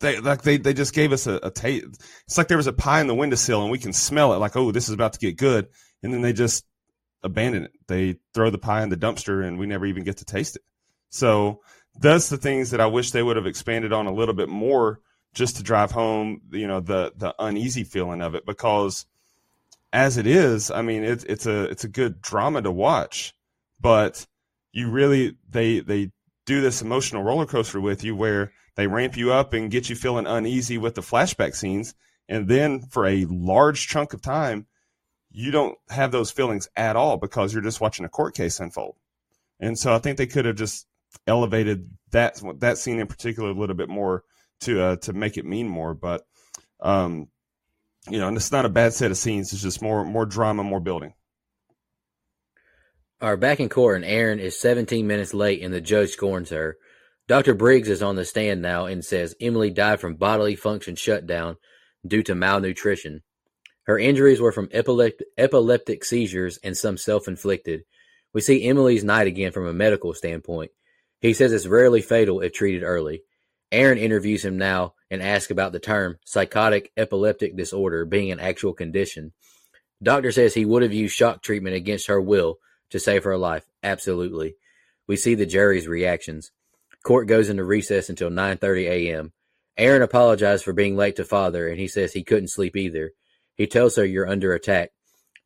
they 0.00 0.18
like 0.18 0.42
they, 0.42 0.56
they 0.56 0.74
just 0.74 0.94
gave 0.94 1.12
us 1.12 1.26
a, 1.26 1.36
a 1.42 1.50
taste. 1.50 1.86
It's 2.26 2.36
like 2.36 2.48
there 2.48 2.56
was 2.56 2.66
a 2.66 2.72
pie 2.72 3.00
in 3.00 3.06
the 3.06 3.14
windowsill 3.14 3.62
and 3.62 3.70
we 3.70 3.78
can 3.78 3.92
smell 3.92 4.34
it. 4.34 4.38
Like, 4.38 4.56
oh, 4.56 4.72
this 4.72 4.88
is 4.88 4.94
about 4.94 5.12
to 5.14 5.18
get 5.18 5.36
good, 5.36 5.68
and 6.02 6.12
then 6.12 6.20
they 6.20 6.32
just 6.32 6.64
abandon 7.24 7.64
it. 7.64 7.72
They 7.88 8.16
throw 8.34 8.50
the 8.50 8.58
pie 8.58 8.82
in 8.82 8.90
the 8.90 8.96
dumpster, 8.96 9.44
and 9.44 9.58
we 9.58 9.66
never 9.66 9.86
even 9.86 10.04
get 10.04 10.18
to 10.18 10.24
taste 10.24 10.56
it. 10.56 10.62
So 11.10 11.60
that's 11.98 12.28
the 12.28 12.36
things 12.36 12.70
that 12.70 12.80
I 12.80 12.86
wish 12.86 13.10
they 13.10 13.22
would 13.22 13.36
have 13.36 13.46
expanded 13.46 13.92
on 13.92 14.06
a 14.06 14.12
little 14.12 14.34
bit 14.34 14.48
more, 14.48 15.00
just 15.32 15.56
to 15.56 15.62
drive 15.62 15.90
home, 15.90 16.42
you 16.52 16.66
know, 16.66 16.80
the 16.80 17.12
the 17.16 17.34
uneasy 17.38 17.84
feeling 17.84 18.20
of 18.20 18.34
it. 18.34 18.46
Because 18.46 19.06
as 19.92 20.18
it 20.18 20.26
is, 20.26 20.70
I 20.70 20.82
mean, 20.82 21.04
it's 21.04 21.24
it's 21.24 21.46
a 21.46 21.64
it's 21.64 21.84
a 21.84 21.88
good 21.88 22.20
drama 22.20 22.62
to 22.62 22.70
watch, 22.70 23.34
but 23.80 24.26
you 24.72 24.90
really 24.90 25.36
they 25.48 25.80
they 25.80 26.10
do 26.46 26.60
this 26.60 26.82
emotional 26.82 27.22
roller 27.22 27.46
coaster 27.46 27.80
with 27.80 28.04
you 28.04 28.14
where 28.14 28.52
they 28.76 28.86
ramp 28.86 29.16
you 29.16 29.32
up 29.32 29.52
and 29.52 29.70
get 29.70 29.88
you 29.88 29.96
feeling 29.96 30.26
uneasy 30.26 30.78
with 30.78 30.94
the 30.94 31.00
flashback 31.00 31.54
scenes. 31.54 31.94
And 32.28 32.48
then 32.48 32.80
for 32.80 33.06
a 33.06 33.24
large 33.26 33.86
chunk 33.86 34.14
of 34.14 34.22
time, 34.22 34.66
you 35.36 35.50
don't 35.50 35.76
have 35.90 36.12
those 36.12 36.30
feelings 36.30 36.68
at 36.76 36.94
all 36.94 37.16
because 37.16 37.52
you're 37.52 37.62
just 37.62 37.80
watching 37.80 38.06
a 38.06 38.08
court 38.08 38.36
case 38.36 38.60
unfold. 38.60 38.94
And 39.58 39.76
so 39.76 39.92
I 39.92 39.98
think 39.98 40.16
they 40.16 40.28
could 40.28 40.44
have 40.44 40.54
just 40.54 40.86
elevated 41.26 41.90
that 42.12 42.40
that 42.60 42.78
scene 42.78 43.00
in 43.00 43.08
particular 43.08 43.50
a 43.50 43.54
little 43.54 43.74
bit 43.74 43.88
more 43.88 44.22
to 44.60 44.80
uh, 44.80 44.96
to 44.96 45.12
make 45.12 45.36
it 45.36 45.44
mean 45.44 45.68
more. 45.68 45.92
But 45.92 46.22
um, 46.80 47.28
you 48.08 48.18
know, 48.18 48.28
and 48.28 48.36
it's 48.36 48.52
not 48.52 48.64
a 48.64 48.70
bad 48.70 48.92
set 48.92 49.10
of 49.10 49.16
scenes. 49.16 49.52
It's 49.52 49.60
just 49.60 49.82
more 49.82 50.04
more 50.04 50.24
drama, 50.24 50.62
more 50.62 50.80
building. 50.80 51.14
Our 53.20 53.36
back 53.36 53.58
in 53.58 53.68
court, 53.68 53.96
and 53.96 54.04
Erin 54.04 54.38
is 54.38 54.60
17 54.60 55.04
minutes 55.06 55.34
late, 55.34 55.62
and 55.62 55.74
the 55.74 55.80
judge 55.80 56.10
scorns 56.10 56.50
her. 56.50 56.76
Dr. 57.26 57.54
Briggs 57.54 57.88
is 57.88 58.02
on 58.02 58.16
the 58.16 58.24
stand 58.24 58.62
now 58.62 58.84
and 58.84 59.04
says 59.04 59.34
Emily 59.40 59.70
died 59.70 59.98
from 59.98 60.14
bodily 60.14 60.54
function 60.54 60.94
shutdown 60.94 61.56
due 62.06 62.22
to 62.22 62.34
malnutrition. 62.34 63.22
Her 63.84 63.98
injuries 63.98 64.40
were 64.40 64.52
from 64.52 64.70
epileptic, 64.72 66.04
seizures 66.04 66.58
and 66.62 66.76
some 66.76 66.96
self 66.96 67.28
inflicted. 67.28 67.84
We 68.32 68.40
see 68.40 68.66
Emily's 68.66 69.04
night 69.04 69.26
again 69.26 69.52
from 69.52 69.66
a 69.66 69.72
medical 69.72 70.14
standpoint. 70.14 70.72
He 71.20 71.34
says 71.34 71.52
it's 71.52 71.66
rarely 71.66 72.02
fatal 72.02 72.40
if 72.40 72.52
treated 72.52 72.82
early. 72.82 73.22
Erin 73.70 73.98
interviews 73.98 74.44
him 74.44 74.56
now 74.56 74.94
and 75.10 75.22
asks 75.22 75.50
about 75.50 75.72
the 75.72 75.80
term 75.80 76.18
psychotic 76.24 76.92
epileptic 76.96 77.56
disorder 77.56 78.04
being 78.04 78.30
an 78.30 78.40
actual 78.40 78.72
condition. 78.72 79.32
Doctor 80.02 80.32
says 80.32 80.54
he 80.54 80.64
would 80.64 80.82
have 80.82 80.92
used 80.92 81.14
shock 81.14 81.42
treatment 81.42 81.76
against 81.76 82.08
her 82.08 82.20
will 82.20 82.58
to 82.90 82.98
save 82.98 83.24
her 83.24 83.36
life. 83.36 83.64
Absolutely. 83.82 84.56
We 85.06 85.16
see 85.16 85.34
the 85.34 85.46
jury's 85.46 85.88
reactions. 85.88 86.52
Court 87.02 87.26
goes 87.26 87.48
into 87.48 87.64
recess 87.64 88.08
until 88.08 88.30
9:30 88.30 88.88
a.m. 88.88 89.32
Erin 89.76 90.02
apologized 90.02 90.64
for 90.64 90.72
being 90.72 90.96
late 90.96 91.16
to 91.16 91.24
father 91.24 91.68
and 91.68 91.78
he 91.78 91.88
says 91.88 92.12
he 92.12 92.22
couldn't 92.22 92.48
sleep 92.48 92.76
either. 92.76 93.12
He 93.56 93.66
tells 93.66 93.96
her 93.96 94.04
you're 94.04 94.28
under 94.28 94.54
attack. 94.54 94.90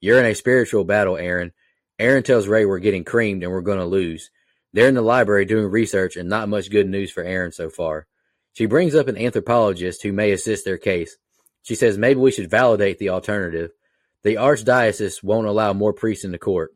You're 0.00 0.18
in 0.20 0.26
a 0.26 0.34
spiritual 0.34 0.84
battle, 0.84 1.16
Erin. 1.16 1.52
Erin 1.98 2.22
tells 2.22 2.46
Ray 2.46 2.64
we're 2.64 2.78
getting 2.78 3.04
creamed 3.04 3.42
and 3.42 3.50
we're 3.50 3.60
going 3.60 3.78
to 3.78 3.84
lose. 3.84 4.30
They're 4.72 4.88
in 4.88 4.94
the 4.94 5.02
library 5.02 5.44
doing 5.44 5.66
research 5.66 6.16
and 6.16 6.28
not 6.28 6.48
much 6.48 6.70
good 6.70 6.88
news 6.88 7.10
for 7.10 7.22
Erin 7.22 7.52
so 7.52 7.70
far. 7.70 8.06
She 8.52 8.66
brings 8.66 8.94
up 8.94 9.08
an 9.08 9.16
anthropologist 9.16 10.02
who 10.02 10.12
may 10.12 10.32
assist 10.32 10.64
their 10.64 10.78
case. 10.78 11.16
She 11.62 11.74
says 11.74 11.98
maybe 11.98 12.20
we 12.20 12.30
should 12.30 12.50
validate 12.50 12.98
the 12.98 13.10
alternative. 13.10 13.70
The 14.22 14.36
archdiocese 14.36 15.22
won't 15.22 15.46
allow 15.46 15.72
more 15.72 15.92
priests 15.92 16.24
in 16.24 16.32
the 16.32 16.38
court. 16.38 16.74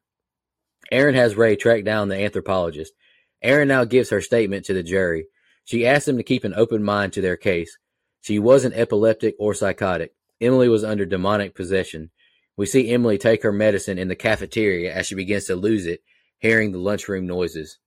Erin 0.91 1.15
has 1.15 1.37
Ray 1.37 1.57
track 1.57 1.85
down 1.85 2.09
the 2.09 2.23
anthropologist. 2.23 2.93
Erin 3.41 3.69
now 3.69 3.85
gives 3.85 4.11
her 4.11 4.21
statement 4.21 4.67
to 4.67 4.75
the 4.75 4.83
jury. 4.83 5.27
She 5.65 5.87
asks 5.87 6.07
them 6.07 6.17
to 6.17 6.23
keep 6.23 6.45
an 6.45 6.55
open 6.55 6.83
mind 6.83 7.13
to 7.15 7.21
their 7.21 7.37
case. 7.37 7.79
She 8.21 8.39
wasn't 8.39 8.75
epileptic 8.75 9.35
or 9.39 9.55
psychotic. 9.55 10.15
Emily 10.43 10.69
was 10.69 10.85
under 10.85 11.07
demonic 11.07 11.55
possession. 11.55 12.11
We 12.57 12.67
see 12.67 12.91
Emily 12.91 13.17
take 13.17 13.45
her 13.45 13.53
medicine 13.53 13.97
in 13.97 14.09
the 14.09 14.17
cafeteria 14.17 14.93
as 14.93 15.07
she 15.07 15.15
begins 15.15 15.45
to 15.47 15.57
lose 15.57 15.87
it, 15.87 16.03
hearing 16.39 16.73
the 16.73 16.79
lunchroom 16.79 17.27
noises. 17.27 17.79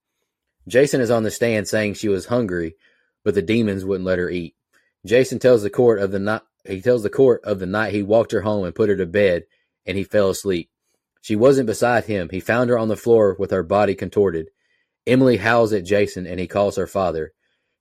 Jason 0.66 1.00
is 1.00 1.10
on 1.10 1.22
the 1.22 1.30
stand 1.30 1.68
saying 1.68 1.94
she 1.94 2.08
was 2.08 2.26
hungry, 2.26 2.74
but 3.24 3.34
the 3.34 3.42
demons 3.42 3.84
wouldn't 3.84 4.06
let 4.06 4.18
her 4.18 4.30
eat. 4.30 4.56
Jason 5.04 5.38
tells 5.38 5.62
the 5.62 5.70
court 5.70 6.00
of 6.00 6.10
the 6.10 6.18
night 6.18 6.42
he 6.64 6.80
tells 6.80 7.04
the 7.04 7.10
court 7.10 7.44
of 7.44 7.60
the 7.60 7.66
night 7.66 7.92
he 7.92 8.02
walked 8.02 8.32
her 8.32 8.40
home 8.40 8.64
and 8.64 8.74
put 8.74 8.88
her 8.88 8.96
to 8.96 9.06
bed, 9.06 9.44
and 9.84 9.96
he 9.96 10.02
fell 10.02 10.30
asleep. 10.30 10.68
She 11.20 11.36
wasn't 11.36 11.66
beside 11.66 12.06
him. 12.06 12.28
He 12.30 12.40
found 12.40 12.70
her 12.70 12.78
on 12.78 12.88
the 12.88 12.96
floor 12.96 13.36
with 13.38 13.52
her 13.52 13.62
body 13.62 13.94
contorted. 13.94 14.48
Emily 15.06 15.36
howls 15.36 15.72
at 15.72 15.84
Jason 15.84 16.26
and 16.26 16.40
he 16.40 16.48
calls 16.48 16.76
her 16.76 16.86
father. 16.88 17.32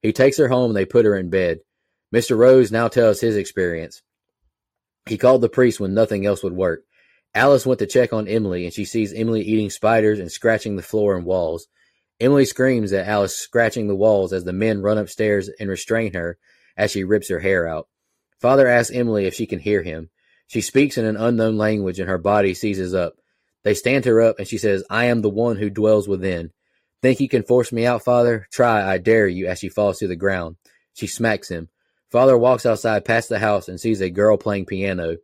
He 0.01 0.13
takes 0.13 0.37
her 0.37 0.49
home 0.49 0.71
and 0.71 0.77
they 0.77 0.85
put 0.85 1.05
her 1.05 1.15
in 1.15 1.31
bed. 1.31 1.59
Mr. 2.13 2.37
Rose 2.37 2.71
now 2.71 2.87
tells 2.87 3.21
his 3.21 3.35
experience. 3.35 4.03
He 5.07 5.17
called 5.17 5.41
the 5.41 5.49
priest 5.49 5.79
when 5.79 5.93
nothing 5.93 6.25
else 6.25 6.43
would 6.43 6.53
work. 6.53 6.83
Alice 7.33 7.65
went 7.65 7.79
to 7.79 7.85
check 7.85 8.13
on 8.13 8.27
Emily 8.27 8.65
and 8.65 8.73
she 8.73 8.85
sees 8.85 9.13
Emily 9.13 9.41
eating 9.41 9.69
spiders 9.69 10.19
and 10.19 10.31
scratching 10.31 10.75
the 10.75 10.81
floor 10.81 11.15
and 11.15 11.25
walls. 11.25 11.67
Emily 12.19 12.45
screams 12.45 12.93
at 12.93 13.07
Alice 13.07 13.35
scratching 13.35 13.87
the 13.87 13.95
walls 13.95 14.31
as 14.31 14.45
the 14.45 14.53
men 14.53 14.81
run 14.81 14.97
upstairs 14.97 15.49
and 15.59 15.69
restrain 15.69 16.13
her 16.13 16.37
as 16.77 16.91
she 16.91 17.03
rips 17.03 17.29
her 17.29 17.39
hair 17.39 17.67
out. 17.67 17.87
Father 18.39 18.67
asks 18.67 18.95
Emily 18.95 19.25
if 19.25 19.33
she 19.33 19.45
can 19.45 19.59
hear 19.59 19.83
him. 19.83 20.09
She 20.47 20.61
speaks 20.61 20.97
in 20.97 21.05
an 21.05 21.17
unknown 21.17 21.57
language 21.57 21.99
and 21.99 22.09
her 22.09 22.17
body 22.17 22.53
seizes 22.53 22.93
up. 22.93 23.15
They 23.63 23.73
stand 23.73 24.05
her 24.05 24.21
up 24.21 24.39
and 24.39 24.47
she 24.47 24.57
says, 24.57 24.83
I 24.89 25.05
am 25.05 25.21
the 25.21 25.29
one 25.29 25.57
who 25.57 25.69
dwells 25.69 26.07
within. 26.07 26.51
Think 27.01 27.19
you 27.19 27.27
can 27.27 27.43
force 27.43 27.71
me 27.71 27.85
out, 27.85 28.03
father? 28.03 28.47
Try, 28.51 28.81
I 28.87 28.97
dare 28.97 29.27
you, 29.27 29.47
as 29.47 29.59
she 29.59 29.69
falls 29.69 29.99
to 29.99 30.07
the 30.07 30.15
ground. 30.15 30.55
She 30.93 31.07
smacks 31.07 31.49
him. 31.49 31.69
Father 32.11 32.37
walks 32.37 32.65
outside 32.65 33.05
past 33.05 33.29
the 33.29 33.39
house 33.39 33.67
and 33.67 33.79
sees 33.79 34.01
a 34.01 34.09
girl 34.09 34.37
playing 34.37 34.65
piano. 34.65 35.17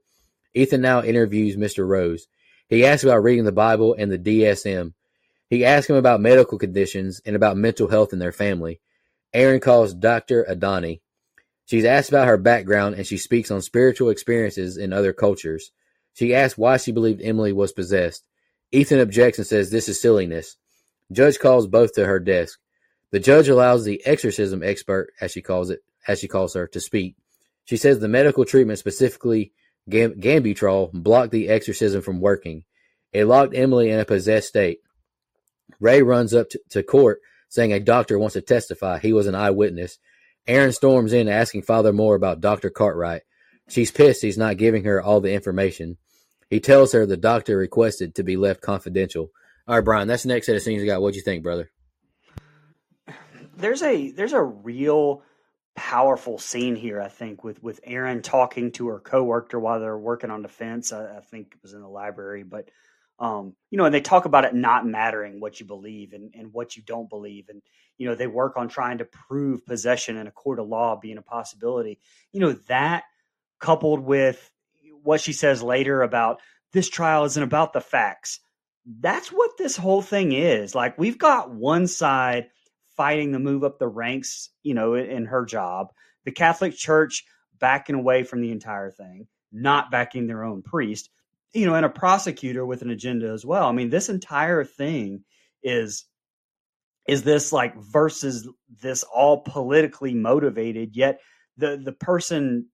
Ethan 0.54 0.82
now 0.82 1.04
interviews 1.04 1.56
Mr. 1.56 1.88
Rose. 1.88 2.28
He 2.68 2.86
asks 2.86 3.04
about 3.04 3.24
reading 3.24 3.46
the 3.46 3.52
Bible 3.52 3.96
and 3.98 4.12
the 4.12 4.18
DSM. 4.18 4.94
He 5.50 5.66
asks 5.66 5.90
him 5.90 5.96
about 5.96 6.22
medical 6.22 6.58
conditions 6.58 7.22
and 7.26 7.36
about 7.36 7.58
mental 7.58 7.88
health 7.88 8.14
in 8.14 8.20
their 8.20 8.32
family. 8.32 8.80
Erin 9.34 9.60
calls 9.60 9.94
Dr. 9.94 10.46
Adani. 10.50 11.02
She's 11.66 11.86
asked 11.86 12.10
about 12.10 12.28
her 12.28 12.38
background 12.38 12.96
and 12.96 13.06
she 13.06 13.18
speaks 13.18 13.52
on 13.52 13.62
spiritual 13.62 14.10
experiences 14.10 14.78
in 14.78 14.92
other 14.92 15.14
cultures. 15.14 15.72
She 16.14 16.34
asks 16.34 16.58
why 16.58 16.78
she 16.78 16.92
believed 16.92 17.22
Emily 17.22 17.54
was 17.54 17.72
possessed. 17.72 18.26
Ethan 18.72 19.00
objects 19.00 19.38
and 19.38 19.48
says 19.48 19.70
this 19.70 19.88
is 19.88 20.02
silliness. 20.02 20.58
Judge 21.12 21.40
calls 21.40 21.68
both 21.68 21.94
to 21.94 22.06
her 22.06 22.20
desk. 22.20 22.60
The 23.12 23.20
judge 23.20 23.50
allows 23.50 23.84
the 23.84 24.02
exorcism 24.06 24.64
expert, 24.64 25.12
as 25.20 25.32
she 25.32 25.42
calls 25.42 25.70
it, 25.70 25.82
as 26.08 26.20
she 26.20 26.28
calls 26.28 26.54
her, 26.54 26.68
to 26.68 26.80
speak. 26.80 27.16
She 27.66 27.78
says 27.78 27.99
the 27.99 28.08
medical 28.08 28.45
treatment, 28.45 28.80
specifically 28.80 29.54
gam- 29.89 30.20
Gambutrol, 30.20 30.91
blocked 30.93 31.32
the 31.32 31.49
exorcism 31.49 32.02
from 32.02 32.22
working. 32.22 32.64
It 33.14 33.26
locked 33.26 33.56
Emily 33.56 33.89
in 33.89 33.99
a 33.99 34.06
possessed 34.06 34.47
state. 34.47 34.80
Ray 35.80 36.02
runs 36.02 36.34
up 36.34 36.49
to, 36.49 36.60
to 36.70 36.84
court 36.84 37.22
saying 37.49 37.74
a 37.74 37.80
doctor 37.80 38.18
wants 38.18 38.34
to 38.34 38.41
testify. 38.41 38.97
He 38.97 39.14
was 39.14 39.28
an 39.28 39.36
eyewitness. 39.36 39.99
Erin 40.47 40.72
storms 40.72 41.14
in 41.14 41.28
asking 41.28 41.64
Father 41.64 41.93
Moore 41.93 42.16
about 42.16 42.41
Dr. 42.41 42.70
Cartwright. 42.70 43.24
She's 43.70 43.91
pissed 43.91 44.22
he's 44.22 44.38
not 44.38 44.58
giving 44.58 44.86
her 44.86 45.02
all 45.02 45.22
the 45.22 45.34
information. 45.34 45.97
He 46.49 46.60
tells 46.60 46.93
her 46.93 47.06
the 47.06 47.18
doctor 47.18 47.58
requested 47.58 48.16
to 48.16 48.24
be 48.24 48.38
left 48.38 48.62
confidential. 48.62 49.32
All 49.68 49.76
right, 49.76 49.86
Brian, 49.86 50.08
that's 50.08 50.24
the 50.24 50.30
next 50.30 50.47
set 50.47 50.56
of 50.56 50.62
scenes 50.62 50.82
we 50.82 50.88
got. 50.88 51.02
What'd 51.02 51.16
you 51.16 51.22
think, 51.22 51.43
brother? 51.43 51.72
There's 53.56 53.84
a 53.84 54.12
there's 54.12 54.34
a 54.34 54.41
real 54.41 55.22
powerful 55.76 56.38
scene 56.38 56.76
here, 56.76 57.01
I 57.01 57.07
think, 57.07 57.43
with 57.43 57.61
with 57.63 57.80
Erin 57.84 58.22
talking 58.22 58.72
to 58.74 58.88
her 58.89 58.99
coworker 58.99 59.59
while 59.59 59.80
they're 59.80 59.97
working 59.97 60.32
on 60.32 60.41
defense. 60.41 60.91
I, 60.93 61.17
I 61.17 61.22
think 61.22 61.53
it 61.53 61.61
was 61.61 61.74
in 61.74 61.82
the 61.82 61.88
library, 61.88 62.43
but 62.43 62.69
um, 63.19 63.55
you 63.69 63.78
know, 63.78 63.86
and 63.86 63.93
they 63.93 64.01
talk 64.01 64.26
about 64.26 64.45
it 64.45 64.55
not 64.55 64.86
mattering 64.86 65.39
what 65.39 65.59
you 65.59 65.65
believe 65.65 66.13
and, 66.13 66.34
and 66.34 66.51
what 66.51 66.76
you 66.76 66.82
don't 66.82 67.07
believe. 67.07 67.49
And, 67.49 67.61
you 67.99 68.07
know, 68.07 68.15
they 68.15 68.26
work 68.26 68.57
on 68.57 68.67
trying 68.67 68.97
to 68.97 69.05
prove 69.05 69.63
possession 69.63 70.17
in 70.17 70.26
a 70.26 70.32
court 70.32 70.57
of 70.59 70.67
law 70.67 70.95
being 70.99 71.19
a 71.19 71.22
possibility. 71.22 71.99
You 72.32 72.39
know, 72.39 72.53
that 72.67 73.03
coupled 73.59 73.99
with 73.99 74.51
what 75.03 75.22
she 75.22 75.34
says 75.34 75.61
later 75.61 76.01
about 76.01 76.41
this 76.74 76.89
trial 76.89 77.26
isn't 77.26 77.43
about 77.43 77.74
the 77.74 77.82
facts 77.82 78.39
that's 78.86 79.32
what 79.32 79.57
this 79.57 79.76
whole 79.76 80.01
thing 80.01 80.32
is. 80.32 80.74
Like 80.74 80.97
we've 80.97 81.17
got 81.17 81.51
one 81.51 81.88
side 81.88 82.49
fighting 83.02 83.32
to 83.32 83.39
move 83.39 83.64
up 83.64 83.80
the 83.80 83.88
ranks, 83.88 84.52
you 84.62 84.76
know, 84.76 84.93
in, 84.93 85.10
in 85.10 85.26
her 85.26 85.43
job. 85.43 85.88
The 86.24 86.32
Catholic 86.32 86.76
Church 86.76 87.26
backing 87.60 87.95
away 87.95 88.24
from 88.24 88.41
the 88.41 88.52
entire 88.52 88.91
thing, 88.91 89.26
not 89.52 89.89
backing 89.89 90.28
their 90.28 90.43
own 90.43 90.62
priest, 90.62 91.10
you 91.52 91.66
know, 91.66 91.74
and 91.74 91.84
a 91.84 91.89
prosecutor 91.89 92.64
with 92.64 92.84
an 92.84 92.91
agenda 92.91 93.32
as 93.32 93.43
well. 93.43 93.66
I 93.66 93.72
mean, 93.72 93.89
this 93.89 94.08
entire 94.08 94.64
thing 94.64 95.24
is 95.64 96.06
is 97.08 97.24
this 97.24 97.52
like 97.52 97.76
versus 97.76 98.47
this 98.84 99.02
all 99.02 99.41
politically 99.41 100.14
motivated 100.14 100.95
yet 100.95 101.22
the 101.58 101.82
the 101.84 101.91
person 101.91 102.68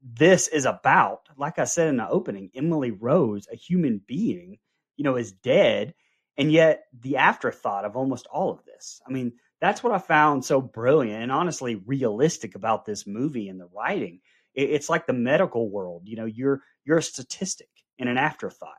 this 0.00 0.46
is 0.46 0.64
about 0.64 1.22
like 1.36 1.58
i 1.58 1.64
said 1.64 1.88
in 1.88 1.96
the 1.96 2.08
opening 2.08 2.48
emily 2.54 2.92
rose 2.92 3.48
a 3.52 3.56
human 3.56 4.00
being 4.06 4.58
you 4.96 5.02
know 5.02 5.16
is 5.16 5.32
dead 5.32 5.92
and 6.38 6.50
yet 6.52 6.84
the 7.00 7.16
afterthought 7.16 7.84
of 7.84 7.96
almost 7.96 8.26
all 8.32 8.50
of 8.50 8.64
this 8.64 9.00
i 9.06 9.10
mean 9.10 9.32
that's 9.60 9.82
what 9.82 9.92
i 9.92 9.98
found 9.98 10.44
so 10.44 10.60
brilliant 10.60 11.22
and 11.22 11.32
honestly 11.32 11.74
realistic 11.86 12.54
about 12.54 12.84
this 12.84 13.06
movie 13.06 13.48
and 13.48 13.60
the 13.60 13.68
writing 13.74 14.20
it, 14.54 14.70
it's 14.70 14.88
like 14.88 15.06
the 15.06 15.12
medical 15.12 15.68
world 15.70 16.02
you 16.04 16.16
know 16.16 16.26
you're 16.26 16.62
you're 16.84 16.98
a 16.98 17.02
statistic 17.02 17.68
and 17.98 18.08
an 18.08 18.18
afterthought 18.18 18.78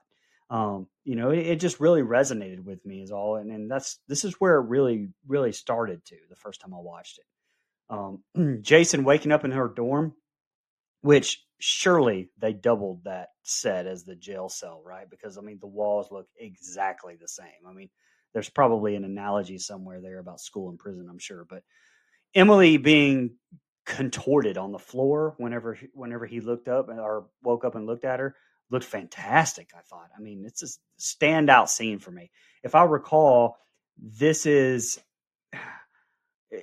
um, 0.49 0.87
you 1.03 1.15
know, 1.15 1.31
it, 1.31 1.39
it, 1.39 1.59
just 1.59 1.79
really 1.79 2.01
resonated 2.01 2.63
with 2.63 2.85
me 2.85 3.01
is 3.01 3.11
all. 3.11 3.35
And, 3.35 3.51
and 3.51 3.69
that's, 3.69 3.99
this 4.07 4.23
is 4.23 4.35
where 4.35 4.55
it 4.55 4.69
really, 4.69 5.09
really 5.27 5.51
started 5.51 6.05
to 6.05 6.15
the 6.29 6.37
first 6.37 6.61
time 6.61 6.73
I 6.73 6.79
watched 6.79 7.19
it. 7.19 7.25
Um, 7.89 8.59
Jason 8.61 9.03
waking 9.03 9.33
up 9.33 9.43
in 9.43 9.51
her 9.51 9.67
dorm, 9.67 10.13
which 11.07 11.41
surely 11.57 12.29
they 12.37 12.51
doubled 12.51 13.05
that 13.05 13.29
set 13.41 13.87
as 13.87 14.03
the 14.03 14.13
jail 14.13 14.49
cell, 14.49 14.81
right? 14.85 15.09
Because 15.09 15.37
I 15.37 15.41
mean, 15.41 15.57
the 15.61 15.65
walls 15.65 16.11
look 16.11 16.27
exactly 16.37 17.15
the 17.15 17.29
same. 17.29 17.65
I 17.65 17.71
mean, 17.71 17.89
there's 18.33 18.49
probably 18.49 18.93
an 18.97 19.05
analogy 19.05 19.57
somewhere 19.57 20.01
there 20.01 20.19
about 20.19 20.41
school 20.41 20.67
and 20.69 20.77
prison, 20.77 21.07
I'm 21.09 21.17
sure, 21.17 21.45
but 21.49 21.63
Emily 22.35 22.75
being 22.75 23.35
contorted 23.85 24.57
on 24.57 24.73
the 24.73 24.79
floor 24.79 25.33
whenever 25.37 25.79
whenever 25.93 26.25
he 26.25 26.41
looked 26.41 26.67
up 26.67 26.89
uh, 26.89 26.95
or 26.95 27.27
woke 27.41 27.63
up 27.63 27.75
and 27.75 27.85
looked 27.85 28.03
at 28.03 28.19
her 28.19 28.35
looked 28.69 28.83
fantastic. 28.83 29.69
I 29.73 29.81
thought. 29.83 30.09
I 30.13 30.19
mean, 30.19 30.43
it's 30.45 30.61
a 30.61 30.67
standout 31.01 31.69
scene 31.69 31.99
for 31.99 32.11
me. 32.11 32.31
If 32.63 32.75
I 32.75 32.83
recall, 32.83 33.59
this 33.97 34.45
is 34.45 34.99
eh, 35.53 36.59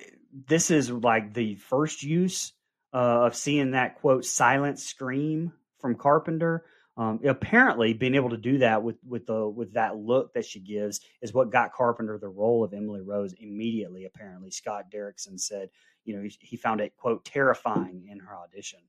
this 0.47 0.69
is 0.69 0.91
like 0.91 1.33
the 1.33 1.55
first 1.55 2.03
use 2.03 2.53
uh, 2.95 3.25
of 3.25 3.35
seeing 3.35 3.71
that 3.71 3.95
quote 3.95 4.23
silent 4.23 4.79
scream 4.79 5.51
from 5.79 5.95
Carpenter. 5.95 6.63
Um, 6.97 7.19
apparently, 7.25 7.91
being 7.91 8.15
able 8.15 8.29
to 8.29 8.37
do 8.37 8.59
that 8.59 8.81
with 8.81 8.95
with 9.05 9.25
the 9.25 9.45
with 9.45 9.73
that 9.73 9.97
look 9.97 10.33
that 10.33 10.45
she 10.45 10.61
gives 10.61 11.01
is 11.21 11.33
what 11.33 11.51
got 11.51 11.73
Carpenter 11.73 12.17
the 12.17 12.29
role 12.29 12.63
of 12.63 12.73
Emily 12.73 13.01
Rose 13.01 13.33
immediately. 13.33 14.05
Apparently, 14.05 14.49
Scott 14.49 14.85
Derrickson 14.89 15.37
said, 15.37 15.69
you 16.05 16.15
know, 16.15 16.23
he, 16.23 16.33
he 16.39 16.55
found 16.55 16.79
it 16.79 16.95
quote 16.95 17.25
terrifying 17.25 18.07
in 18.09 18.19
her 18.19 18.37
audition. 18.37 18.79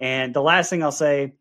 And 0.00 0.34
the 0.34 0.42
last 0.42 0.68
thing 0.68 0.82
I'll 0.82 0.90
say 0.90 1.34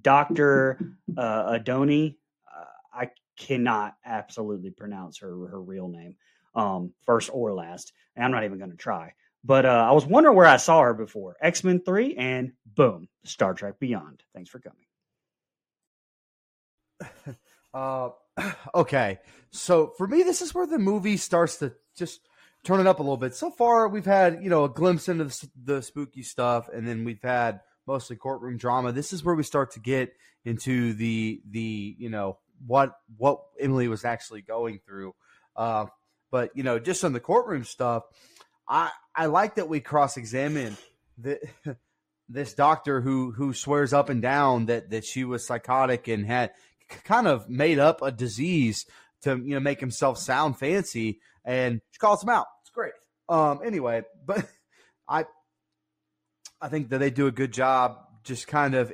Dr. 0.00 0.78
Uh, 1.14 1.58
Adani. 1.58 2.16
Uh, 2.50 2.64
I 2.94 3.10
cannot 3.36 3.94
absolutely 4.06 4.70
pronounce 4.70 5.18
her 5.18 5.48
her 5.48 5.60
real 5.60 5.88
name, 5.88 6.16
um, 6.54 6.94
first 7.04 7.28
or 7.30 7.52
last. 7.52 7.92
And 8.16 8.24
I'm 8.24 8.30
not 8.30 8.44
even 8.44 8.56
going 8.56 8.70
to 8.70 8.76
try. 8.76 9.12
But 9.44 9.66
uh, 9.66 9.86
I 9.88 9.92
was 9.92 10.06
wondering 10.06 10.36
where 10.36 10.46
I 10.46 10.56
saw 10.56 10.82
her 10.82 10.94
before. 10.94 11.36
X 11.40 11.64
Men 11.64 11.80
3 11.80 12.14
and 12.16 12.52
boom, 12.64 13.08
Star 13.24 13.54
Trek 13.54 13.80
Beyond. 13.80 14.22
Thanks 14.34 14.50
for 14.50 14.60
coming. 14.60 14.86
Uh, 17.74 18.10
okay. 18.74 19.18
So 19.50 19.94
for 19.96 20.06
me, 20.06 20.22
this 20.22 20.42
is 20.42 20.54
where 20.54 20.66
the 20.66 20.78
movie 20.78 21.16
starts 21.16 21.56
to 21.56 21.72
just 21.96 22.20
turn 22.64 22.80
it 22.80 22.86
up 22.86 22.98
a 22.98 23.02
little 23.02 23.16
bit. 23.16 23.34
So 23.34 23.50
far, 23.50 23.88
we've 23.88 24.04
had, 24.04 24.42
you 24.42 24.50
know, 24.50 24.64
a 24.64 24.68
glimpse 24.68 25.08
into 25.08 25.24
the, 25.24 25.50
the 25.64 25.82
spooky 25.82 26.22
stuff, 26.22 26.68
and 26.68 26.86
then 26.86 27.04
we've 27.04 27.22
had 27.22 27.60
mostly 27.86 28.16
courtroom 28.16 28.56
drama. 28.56 28.92
This 28.92 29.12
is 29.12 29.24
where 29.24 29.34
we 29.34 29.42
start 29.42 29.72
to 29.72 29.80
get 29.80 30.12
into 30.44 30.92
the 30.94 31.40
the 31.48 31.96
you 31.98 32.10
know 32.10 32.38
what 32.66 32.96
what 33.16 33.40
Emily 33.60 33.88
was 33.88 34.04
actually 34.04 34.42
going 34.42 34.80
through. 34.86 35.14
Uh, 35.56 35.86
but 36.30 36.50
you 36.56 36.62
know, 36.62 36.78
just 36.78 37.04
on 37.04 37.12
the 37.12 37.20
courtroom 37.20 37.64
stuff, 37.64 38.04
I 38.68 38.90
I 39.14 39.26
like 39.26 39.56
that 39.56 39.68
we 39.68 39.80
cross 39.80 40.16
examine 40.16 40.76
the. 41.18 41.40
this 42.28 42.54
doctor 42.54 43.02
who 43.02 43.32
who 43.32 43.52
swears 43.52 43.92
up 43.92 44.08
and 44.08 44.22
down 44.22 44.66
that 44.66 44.88
that 44.88 45.04
she 45.04 45.22
was 45.22 45.46
psychotic 45.46 46.08
and 46.08 46.24
had 46.24 46.50
kind 47.04 47.26
of 47.26 47.46
made 47.48 47.78
up 47.78 48.00
a 48.00 48.10
disease 48.10 48.86
to 49.20 49.36
you 49.36 49.54
know 49.54 49.60
make 49.60 49.80
himself 49.80 50.16
sound 50.16 50.56
fancy 50.58 51.20
and 51.44 51.82
she 51.90 51.98
calls 51.98 52.22
him 52.22 52.30
out 52.30 52.46
it's 52.62 52.70
great 52.70 52.92
um 53.28 53.60
anyway 53.62 54.02
but 54.24 54.46
i 55.08 55.26
I 56.62 56.68
think 56.68 56.90
that 56.90 56.98
they 56.98 57.10
do 57.10 57.26
a 57.26 57.32
good 57.32 57.52
job 57.52 57.98
just 58.22 58.46
kind 58.46 58.74
of 58.74 58.92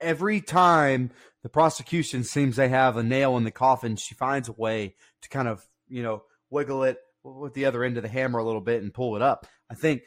every 0.00 0.40
time 0.40 1.10
the 1.42 1.50
prosecution 1.50 2.24
seems 2.24 2.56
they 2.56 2.70
have 2.70 2.96
a 2.96 3.02
nail 3.02 3.36
in 3.36 3.44
the 3.44 3.50
coffin, 3.50 3.96
she 3.96 4.14
finds 4.14 4.48
a 4.48 4.52
way 4.52 4.94
to 5.20 5.28
kind 5.28 5.46
of, 5.46 5.66
you 5.86 6.02
know, 6.02 6.22
wiggle 6.48 6.82
it 6.84 6.98
with 7.22 7.54
the 7.54 7.66
other 7.66 7.84
end 7.84 7.96
of 7.96 8.02
the 8.02 8.08
hammer 8.08 8.38
a 8.38 8.44
little 8.44 8.60
bit 8.60 8.82
and 8.82 8.94
pull 8.94 9.16
it 9.16 9.22
up. 9.22 9.46
I 9.70 9.74
think 9.74 10.02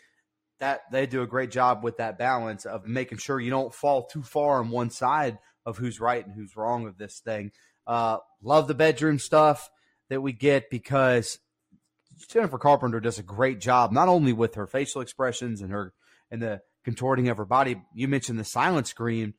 that 0.59 0.81
they 0.91 1.05
do 1.05 1.21
a 1.21 1.27
great 1.27 1.51
job 1.51 1.83
with 1.83 1.97
that 1.97 2.17
balance 2.17 2.65
of 2.65 2.85
making 2.87 3.17
sure 3.17 3.39
you 3.39 3.49
don't 3.49 3.73
fall 3.73 4.05
too 4.05 4.23
far 4.23 4.59
on 4.59 4.69
one 4.69 4.89
side 4.89 5.37
of 5.65 5.77
who's 5.77 5.99
right 5.99 6.25
and 6.25 6.33
who's 6.35 6.55
wrong 6.55 6.87
of 6.87 6.97
this 6.97 7.19
thing. 7.19 7.51
Uh, 7.85 8.17
love 8.41 8.67
the 8.67 8.73
bedroom 8.73 9.19
stuff 9.19 9.69
that 10.09 10.21
we 10.21 10.31
get 10.31 10.69
because 10.69 11.39
Jennifer 12.29 12.57
Carpenter 12.57 12.99
does 12.99 13.19
a 13.19 13.23
great 13.23 13.59
job, 13.59 13.91
not 13.91 14.07
only 14.07 14.33
with 14.33 14.55
her 14.55 14.67
facial 14.67 15.01
expressions 15.01 15.61
and 15.61 15.71
her 15.71 15.93
and 16.31 16.41
the 16.41 16.61
contorting 16.83 17.29
of 17.29 17.37
her 17.37 17.45
body. 17.45 17.81
You 17.93 18.07
mentioned 18.07 18.39
the 18.39 18.45
silent 18.45 18.87
scream. 18.87 19.33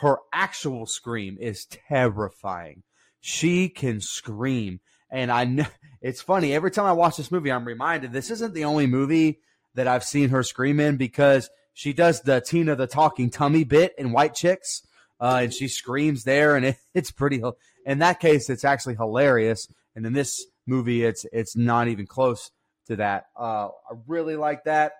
Her 0.00 0.18
actual 0.32 0.86
scream 0.86 1.36
is 1.40 1.66
terrifying. 1.66 2.82
She 3.20 3.68
can 3.68 4.00
scream. 4.00 4.80
And 5.10 5.30
I 5.30 5.44
know 5.44 5.66
it's 6.00 6.22
funny. 6.22 6.54
Every 6.54 6.70
time 6.70 6.86
I 6.86 6.92
watch 6.92 7.16
this 7.16 7.30
movie, 7.30 7.52
I'm 7.52 7.66
reminded 7.66 8.12
this 8.12 8.30
isn't 8.30 8.54
the 8.54 8.64
only 8.64 8.86
movie 8.86 9.40
that 9.74 9.86
I've 9.86 10.04
seen 10.04 10.30
her 10.30 10.42
scream 10.42 10.80
in 10.80 10.96
because 10.96 11.50
she 11.72 11.92
does 11.92 12.22
the 12.22 12.40
Tina 12.40 12.74
the 12.74 12.86
talking 12.86 13.30
tummy 13.30 13.64
bit 13.64 13.94
in 13.98 14.12
White 14.12 14.34
Chicks. 14.34 14.82
Uh, 15.20 15.40
and 15.42 15.52
she 15.52 15.68
screams 15.68 16.24
there, 16.24 16.56
and 16.56 16.64
it, 16.64 16.76
it's 16.94 17.10
pretty. 17.10 17.42
In 17.84 17.98
that 17.98 18.20
case, 18.20 18.48
it's 18.48 18.64
actually 18.64 18.94
hilarious, 18.94 19.68
and 19.94 20.06
in 20.06 20.14
this 20.14 20.46
movie, 20.66 21.04
it's 21.04 21.26
it's 21.30 21.54
not 21.54 21.88
even 21.88 22.06
close 22.06 22.50
to 22.86 22.96
that. 22.96 23.26
Uh, 23.38 23.68
I 23.68 23.94
really 24.06 24.36
like 24.36 24.64
that, 24.64 24.92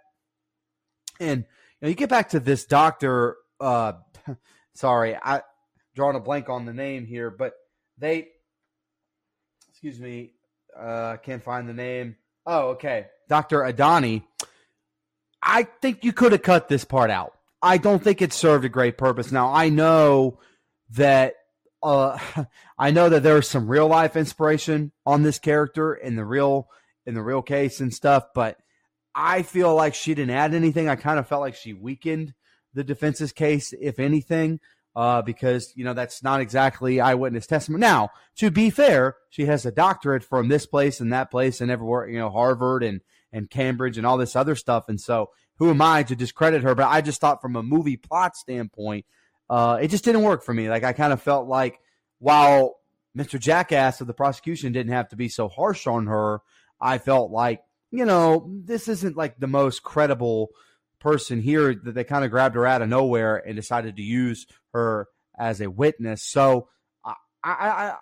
and 1.18 1.46
now 1.80 1.88
you 1.88 1.94
get 1.94 2.10
back 2.10 2.30
to 2.30 2.40
this 2.40 2.66
doctor. 2.66 3.36
Uh, 3.58 3.94
sorry, 4.74 5.16
I 5.16 5.40
drawing 5.94 6.16
a 6.16 6.20
blank 6.20 6.50
on 6.50 6.66
the 6.66 6.74
name 6.74 7.06
here, 7.06 7.30
but 7.30 7.54
they, 7.96 8.28
excuse 9.70 9.98
me, 9.98 10.34
uh, 10.80 11.16
can't 11.18 11.42
find 11.42 11.68
the 11.68 11.74
name. 11.74 12.16
Oh, 12.46 12.70
okay, 12.70 13.06
Doctor 13.28 13.60
Adani. 13.60 14.22
I 15.42 15.64
think 15.80 16.04
you 16.04 16.12
could 16.12 16.32
have 16.32 16.42
cut 16.42 16.68
this 16.68 16.84
part 16.84 17.10
out. 17.10 17.34
I 17.62 17.78
don't 17.78 18.02
think 18.02 18.22
it 18.22 18.32
served 18.32 18.64
a 18.64 18.68
great 18.68 18.98
purpose. 18.98 19.32
Now 19.32 19.52
I 19.52 19.68
know 19.68 20.38
that 20.90 21.34
uh, 21.82 22.18
I 22.78 22.90
know 22.90 23.08
that 23.08 23.22
there's 23.22 23.48
some 23.48 23.68
real 23.68 23.86
life 23.86 24.16
inspiration 24.16 24.92
on 25.06 25.22
this 25.22 25.38
character 25.38 25.94
in 25.94 26.16
the 26.16 26.24
real 26.24 26.68
in 27.06 27.14
the 27.14 27.22
real 27.22 27.42
case 27.42 27.80
and 27.80 27.92
stuff, 27.92 28.28
but 28.34 28.58
I 29.14 29.42
feel 29.42 29.74
like 29.74 29.94
she 29.94 30.14
didn't 30.14 30.34
add 30.34 30.54
anything. 30.54 30.88
I 30.88 30.96
kind 30.96 31.18
of 31.18 31.26
felt 31.26 31.40
like 31.40 31.54
she 31.54 31.72
weakened 31.72 32.34
the 32.74 32.84
defense's 32.84 33.32
case, 33.32 33.74
if 33.80 33.98
anything, 33.98 34.60
uh, 34.96 35.22
because 35.22 35.72
you 35.76 35.84
know 35.84 35.94
that's 35.94 36.22
not 36.22 36.40
exactly 36.40 37.00
eyewitness 37.00 37.46
testimony. 37.46 37.80
Now, 37.80 38.10
to 38.36 38.50
be 38.50 38.70
fair, 38.70 39.16
she 39.28 39.46
has 39.46 39.64
a 39.64 39.72
doctorate 39.72 40.24
from 40.24 40.48
this 40.48 40.66
place 40.66 41.00
and 41.00 41.12
that 41.12 41.30
place 41.30 41.60
and 41.60 41.70
everywhere, 41.70 42.08
you 42.08 42.18
know, 42.18 42.30
Harvard 42.30 42.82
and 42.82 43.00
and 43.32 43.48
Cambridge 43.48 43.96
and 43.96 44.06
all 44.06 44.16
this 44.16 44.34
other 44.34 44.56
stuff. 44.56 44.88
And 44.88 45.00
so, 45.00 45.30
who 45.56 45.70
am 45.70 45.80
I 45.80 46.02
to 46.04 46.16
discredit 46.16 46.62
her? 46.62 46.74
But 46.74 46.88
I 46.88 47.00
just 47.00 47.20
thought, 47.20 47.40
from 47.40 47.56
a 47.56 47.62
movie 47.62 47.96
plot 47.96 48.36
standpoint, 48.36 49.06
uh, 49.48 49.78
it 49.80 49.88
just 49.88 50.04
didn't 50.04 50.22
work 50.22 50.42
for 50.42 50.54
me. 50.54 50.68
Like 50.68 50.84
I 50.84 50.92
kind 50.92 51.12
of 51.12 51.22
felt 51.22 51.48
like 51.48 51.78
while 52.18 52.76
Mr. 53.16 53.38
Jackass 53.38 54.00
of 54.00 54.06
the 54.06 54.14
prosecution 54.14 54.72
didn't 54.72 54.92
have 54.92 55.08
to 55.10 55.16
be 55.16 55.28
so 55.28 55.48
harsh 55.48 55.86
on 55.86 56.06
her, 56.06 56.40
I 56.80 56.98
felt 56.98 57.30
like 57.30 57.62
you 57.92 58.04
know, 58.04 58.48
this 58.64 58.88
isn't 58.88 59.16
like 59.16 59.38
the 59.38 59.48
most 59.48 59.82
credible 59.82 60.50
person 61.00 61.40
here 61.40 61.74
that 61.74 61.94
they 61.94 62.04
kind 62.04 62.24
of 62.24 62.30
grabbed 62.30 62.54
her 62.54 62.66
out 62.66 62.82
of 62.82 62.88
nowhere 62.88 63.36
and 63.36 63.56
decided 63.56 63.96
to 63.96 64.02
use 64.02 64.46
her 64.72 65.08
as 65.38 65.60
a 65.60 65.70
witness. 65.70 66.22
So 66.22 66.68
I, 67.04 67.14
I, 67.42 67.94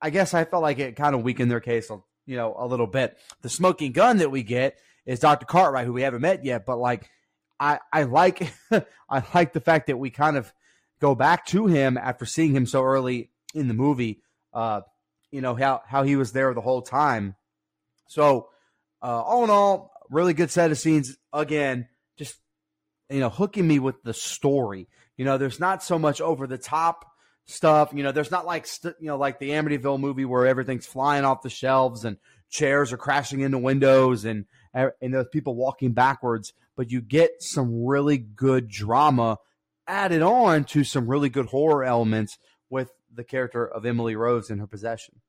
I 0.00 0.10
guess 0.10 0.34
I 0.34 0.44
felt 0.44 0.62
like 0.62 0.78
it 0.78 0.96
kind 0.96 1.14
of 1.14 1.22
weakened 1.22 1.50
their 1.50 1.60
case, 1.60 1.90
you 2.26 2.36
know, 2.36 2.54
a 2.56 2.66
little 2.66 2.86
bit. 2.86 3.18
The 3.42 3.48
smoking 3.48 3.92
gun 3.92 4.18
that 4.18 4.30
we 4.30 4.42
get 4.42 4.78
is 5.04 5.20
Dr. 5.20 5.46
Cartwright, 5.46 5.86
who 5.86 5.92
we 5.92 6.02
haven't 6.02 6.22
met 6.22 6.44
yet, 6.44 6.64
but 6.64 6.78
like, 6.78 7.10
I, 7.58 7.80
I 7.92 8.04
like, 8.04 8.52
I 8.70 9.22
like 9.34 9.52
the 9.52 9.60
fact 9.60 9.88
that 9.88 9.98
we 9.98 10.10
kind 10.10 10.36
of 10.36 10.52
go 11.00 11.14
back 11.14 11.46
to 11.46 11.66
him 11.66 11.98
after 11.98 12.26
seeing 12.26 12.54
him 12.54 12.66
so 12.66 12.82
early 12.82 13.30
in 13.54 13.68
the 13.68 13.74
movie. 13.74 14.22
Uh, 14.52 14.82
you 15.30 15.40
know 15.40 15.56
how 15.56 15.82
how 15.84 16.04
he 16.04 16.14
was 16.14 16.30
there 16.30 16.54
the 16.54 16.60
whole 16.60 16.82
time. 16.82 17.34
So 18.06 18.48
uh, 19.02 19.22
all 19.22 19.42
in 19.42 19.50
all, 19.50 19.92
really 20.08 20.32
good 20.32 20.50
set 20.50 20.70
of 20.70 20.78
scenes. 20.78 21.16
Again, 21.32 21.88
you 23.10 23.20
know, 23.20 23.30
hooking 23.30 23.66
me 23.66 23.78
with 23.78 24.02
the 24.02 24.14
story. 24.14 24.88
You 25.16 25.24
know, 25.24 25.38
there's 25.38 25.60
not 25.60 25.82
so 25.82 25.98
much 25.98 26.20
over 26.20 26.46
the 26.46 26.58
top 26.58 27.04
stuff. 27.46 27.92
You 27.92 28.02
know, 28.02 28.12
there's 28.12 28.30
not 28.30 28.46
like 28.46 28.66
st- 28.66 28.96
you 29.00 29.08
know 29.08 29.16
like 29.16 29.38
the 29.38 29.50
Amityville 29.50 30.00
movie 30.00 30.24
where 30.24 30.46
everything's 30.46 30.86
flying 30.86 31.24
off 31.24 31.42
the 31.42 31.50
shelves 31.50 32.04
and 32.04 32.16
chairs 32.48 32.92
are 32.92 32.96
crashing 32.96 33.40
into 33.40 33.58
windows 33.58 34.24
and 34.24 34.46
er, 34.76 34.94
and 35.00 35.14
there's 35.14 35.26
people 35.32 35.54
walking 35.54 35.92
backwards. 35.92 36.52
But 36.76 36.90
you 36.90 37.00
get 37.00 37.42
some 37.42 37.84
really 37.84 38.18
good 38.18 38.68
drama 38.68 39.38
added 39.86 40.22
on 40.22 40.64
to 40.64 40.82
some 40.82 41.06
really 41.06 41.28
good 41.28 41.46
horror 41.46 41.84
elements 41.84 42.38
with 42.70 42.90
the 43.12 43.24
character 43.24 43.66
of 43.66 43.86
Emily 43.86 44.16
Rose 44.16 44.50
in 44.50 44.58
her 44.58 44.66
possession. 44.66 45.20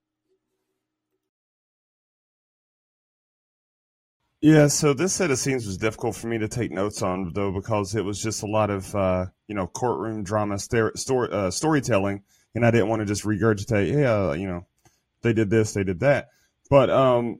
Yeah, 4.41 4.67
so 4.67 4.93
this 4.93 5.13
set 5.13 5.31
of 5.31 5.39
scenes 5.39 5.65
was 5.65 5.77
difficult 5.77 6.15
for 6.15 6.27
me 6.27 6.38
to 6.38 6.47
take 6.47 6.71
notes 6.71 7.01
on, 7.01 7.31
though, 7.33 7.51
because 7.51 7.95
it 7.95 8.05
was 8.05 8.21
just 8.21 8.43
a 8.43 8.47
lot 8.47 8.69
of 8.69 8.93
uh, 8.93 9.25
you 9.47 9.55
know 9.55 9.67
courtroom 9.67 10.23
drama 10.23 10.59
story, 10.59 10.91
uh, 11.31 11.49
storytelling, 11.49 12.21
and 12.53 12.65
I 12.65 12.71
didn't 12.71 12.89
want 12.89 12.99
to 12.99 13.05
just 13.05 13.23
regurgitate, 13.23 13.91
yeah, 13.91 14.33
you 14.33 14.47
know, 14.47 14.65
they 15.23 15.33
did 15.33 15.49
this, 15.49 15.73
they 15.73 15.83
did 15.83 16.01
that. 16.01 16.29
But 16.69 16.89
um, 16.89 17.39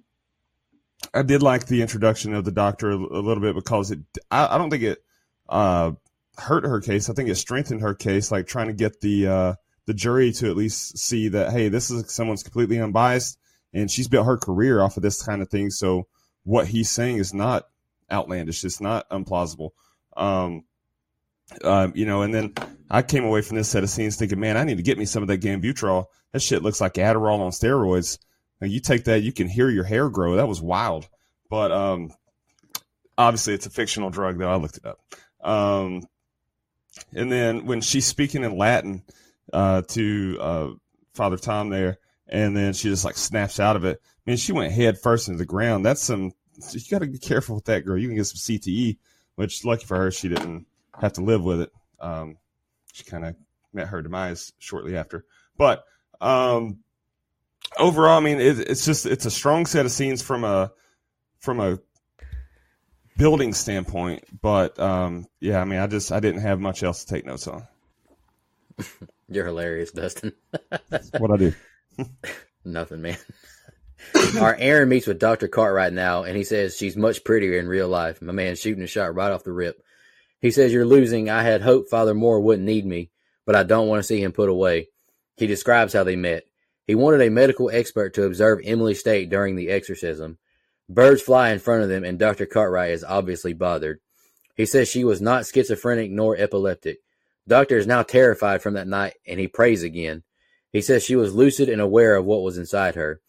I 1.14 1.22
did 1.22 1.44
like 1.44 1.68
the 1.68 1.82
introduction 1.82 2.34
of 2.34 2.46
the 2.46 2.52
doctor 2.52 2.90
a, 2.90 2.96
a 2.96 3.22
little 3.22 3.42
bit 3.42 3.56
because 3.56 3.92
it, 3.92 4.00
I, 4.32 4.56
I 4.56 4.58
don't 4.58 4.70
think 4.70 4.84
it 4.84 5.04
uh, 5.48 5.92
hurt 6.38 6.66
her 6.66 6.82
case. 6.82 7.10
I 7.10 7.14
think 7.14 7.30
it 7.30 7.36
strengthened 7.36 7.82
her 7.82 7.94
case, 7.94 8.32
like 8.32 8.48
trying 8.48 8.68
to 8.68 8.74
get 8.74 9.02
the 9.02 9.28
uh, 9.28 9.54
the 9.86 9.94
jury 9.94 10.32
to 10.34 10.50
at 10.50 10.56
least 10.58 10.98
see 10.98 11.28
that, 11.30 11.52
hey, 11.52 11.70
this 11.70 11.92
is 11.92 12.12
someone's 12.12 12.42
completely 12.44 12.80
unbiased, 12.80 13.38
and 13.74 13.92
she's 13.92 14.08
built 14.08 14.26
her 14.26 14.38
career 14.38 14.82
off 14.82 14.98
of 14.98 15.04
this 15.04 15.22
kind 15.22 15.42
of 15.42 15.50
thing, 15.50 15.70
so 15.70 16.08
what 16.46 16.68
he's 16.68 16.90
saying 16.90 17.18
is 17.18 17.34
not 17.34 17.68
outlandish. 18.10 18.64
It's 18.64 18.80
not 18.80 19.10
implausible. 19.10 19.72
Um, 20.16 20.64
um, 21.64 21.92
you 21.96 22.06
know, 22.06 22.22
and 22.22 22.34
then 22.34 22.54
I 22.90 23.02
came 23.02 23.26
away 23.26 23.42
from 23.42 23.58
this 23.58 23.68
set 23.68 23.84
of 23.84 23.90
scenes 23.90 24.16
thinking, 24.16 24.40
man, 24.40 24.58
I 24.58 24.64
need 24.64 24.78
to 24.78 24.84
get 24.84 24.98
me 24.98 25.06
some 25.06 25.22
of 25.22 25.28
that 25.28 25.42
Gambutrol. 25.42 26.06
That 26.32 26.42
shit 26.42 26.64
looks 26.64 26.80
like 26.80 26.94
Adderall 26.94 27.40
on 27.40 27.52
steroids. 27.52 28.20
Now, 28.62 28.68
you 28.68 28.80
take 28.80 29.04
that, 29.06 29.24
you 29.24 29.34
can 29.34 29.48
hear 29.48 29.70
your 29.70 29.84
hair 29.84 30.10
grow. 30.10 30.38
That 30.38 30.48
was 30.48 30.62
wild. 30.62 31.08
But 31.50 31.72
um, 31.72 32.12
obviously, 33.18 33.54
it's 33.54 33.66
a 33.66 33.72
fictional 33.72 34.10
drug, 34.10 34.38
though. 34.38 34.50
I 34.50 34.56
looked 34.56 34.78
it 34.78 34.86
up. 34.86 35.00
Um, 35.44 36.08
and 37.14 37.32
then 37.32 37.66
when 37.66 37.82
she's 37.82 38.06
speaking 38.06 38.44
in 38.44 38.58
Latin 38.58 39.04
uh, 39.52 39.82
to 39.90 40.38
uh, 40.40 40.68
Father 41.14 41.38
Tom 41.38 41.70
there, 41.70 41.98
and 42.28 42.56
then 42.56 42.74
she 42.74 42.90
just 42.90 43.06
like 43.06 43.18
snaps 43.18 43.60
out 43.60 43.76
of 43.76 43.86
it. 43.86 44.02
I 44.04 44.30
mean, 44.30 44.38
she 44.38 44.52
went 44.52 44.74
head 44.74 45.00
first 45.00 45.28
into 45.28 45.38
the 45.38 45.46
ground. 45.46 45.86
That's 45.86 46.02
some. 46.02 46.32
You 46.72 46.82
got 46.90 47.00
to 47.00 47.08
be 47.08 47.20
careful 47.20 47.56
with 47.56 47.66
that 47.66 47.86
girl. 47.86 47.98
You 47.98 48.08
can 48.08 48.16
get 48.16 48.26
some 48.28 48.38
CTE, 48.38 48.98
which 49.36 49.66
lucky 49.66 49.86
for 49.86 49.98
her, 49.98 50.12
she 50.12 50.30
didn't 50.30 50.66
have 51.00 51.14
to 51.14 51.22
live 51.22 51.44
with 51.44 51.62
it. 51.62 51.72
Um, 52.00 52.38
she 52.94 53.04
kind 53.04 53.26
of 53.26 53.36
met 53.74 53.90
her 53.90 54.02
demise 54.02 54.54
shortly 54.58 54.96
after. 54.96 55.26
But 55.58 55.84
um, 56.22 56.80
overall, 57.78 58.18
I 58.18 58.22
mean, 58.22 58.40
it, 58.40 58.60
it's 58.60 58.86
just 58.86 59.06
it's 59.06 59.26
a 59.26 59.32
strong 59.32 59.66
set 59.66 59.86
of 59.86 59.92
scenes 59.92 60.22
from 60.22 60.44
a 60.44 60.72
from 61.40 61.60
a 61.60 61.80
building 63.18 63.54
standpoint. 63.54 64.24
But 64.42 64.80
um, 64.80 65.28
yeah, 65.40 65.62
I 65.62 65.66
mean, 65.66 65.80
I 65.80 65.88
just 65.88 66.12
I 66.12 66.20
didn't 66.20 66.42
have 66.42 66.60
much 66.60 66.84
else 66.84 67.04
to 67.04 67.14
take 67.14 67.26
notes 67.26 67.48
on. 67.48 67.68
You're 69.28 69.46
hilarious, 69.46 69.92
Dustin. 69.92 70.34
what 71.18 71.32
I 71.32 71.38
do. 71.38 71.54
Nothing, 72.66 73.02
man. 73.02 73.18
Our 74.40 74.56
Erin 74.56 74.90
meets 74.90 75.08
with 75.08 75.20
Dr. 75.20 75.48
Cartwright 75.48 75.94
now, 75.94 76.24
and 76.24 76.36
he 76.36 76.44
says 76.44 76.76
she's 76.76 76.96
much 76.96 77.24
prettier 77.24 77.58
in 77.60 77.68
real 77.68 77.88
life. 77.88 78.22
My 78.22 78.34
man 78.34 78.56
shooting 78.56 78.84
a 78.84 78.88
shot 78.88 79.16
right 79.16 79.32
off 79.32 79.44
the 79.44 79.52
rip. 79.52 79.82
He 80.42 80.52
says, 80.52 80.74
You're 80.74 80.86
losing. 80.86 81.30
I 81.30 81.44
had 81.44 81.62
hoped 81.62 81.90
Father 81.90 82.14
Moore 82.14 82.40
wouldn't 82.40 82.66
need 82.66 82.86
me, 82.86 83.10
but 83.46 83.56
I 83.56 83.64
don't 83.64 83.88
want 83.88 84.00
to 84.00 84.04
see 84.04 84.22
him 84.22 84.32
put 84.32 84.50
away. 84.50 84.90
He 85.38 85.48
describes 85.48 85.94
how 85.94 86.04
they 86.04 86.16
met. 86.16 86.44
He 86.86 86.96
wanted 86.96 87.22
a 87.22 87.30
medical 87.30 87.70
expert 87.72 88.14
to 88.14 88.26
observe 88.26 88.60
Emily's 88.64 89.00
state 89.00 89.30
during 89.30 89.56
the 89.56 89.70
exorcism. 89.70 90.38
Birds 90.88 91.22
fly 91.22 91.50
in 91.50 91.60
front 91.60 91.84
of 91.84 91.90
them, 91.90 92.04
and 92.04 92.20
Dr. 92.20 92.46
Cartwright 92.46 92.92
is 92.92 93.04
obviously 93.04 93.54
bothered. 93.54 94.00
He 94.56 94.66
says 94.66 94.88
she 94.88 95.04
was 95.04 95.20
not 95.20 95.46
schizophrenic 95.48 96.12
nor 96.12 96.38
epileptic. 96.38 97.00
Doctor 97.48 97.78
is 97.78 97.88
now 97.88 98.04
terrified 98.04 98.62
from 98.62 98.76
that 98.76 98.88
night, 98.88 99.16
and 99.28 99.40
he 99.40 99.48
prays 99.48 99.84
again. 99.84 100.24
He 100.76 100.82
says 100.82 101.06
she 101.06 101.16
was 101.16 101.34
lucid 101.34 101.70
and 101.70 101.80
aware 101.80 102.18
of 102.18 102.26
what 102.26 102.42
was 102.42 102.58
inside 102.58 102.96
her. 102.96 103.22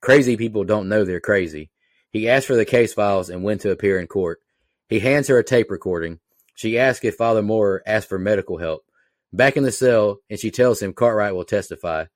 Crazy 0.00 0.34
people 0.34 0.64
don't 0.64 0.88
know 0.88 1.04
they're 1.04 1.20
crazy. 1.20 1.70
He 2.10 2.26
asks 2.26 2.46
for 2.46 2.56
the 2.56 2.64
case 2.64 2.94
files 2.94 3.28
and 3.28 3.44
when 3.44 3.58
to 3.58 3.70
appear 3.70 4.00
in 4.00 4.06
court. 4.06 4.40
He 4.88 5.00
hands 5.00 5.28
her 5.28 5.38
a 5.38 5.44
tape 5.44 5.70
recording. 5.70 6.20
She 6.54 6.78
asks 6.78 7.04
if 7.04 7.16
Father 7.16 7.42
Moore 7.42 7.82
asked 7.86 8.08
for 8.08 8.18
medical 8.18 8.56
help. 8.56 8.86
Back 9.30 9.58
in 9.58 9.62
the 9.62 9.72
cell, 9.72 10.20
and 10.30 10.38
she 10.40 10.50
tells 10.50 10.80
him 10.80 10.94
Cartwright 10.94 11.34
will 11.34 11.44
testify. 11.44 12.06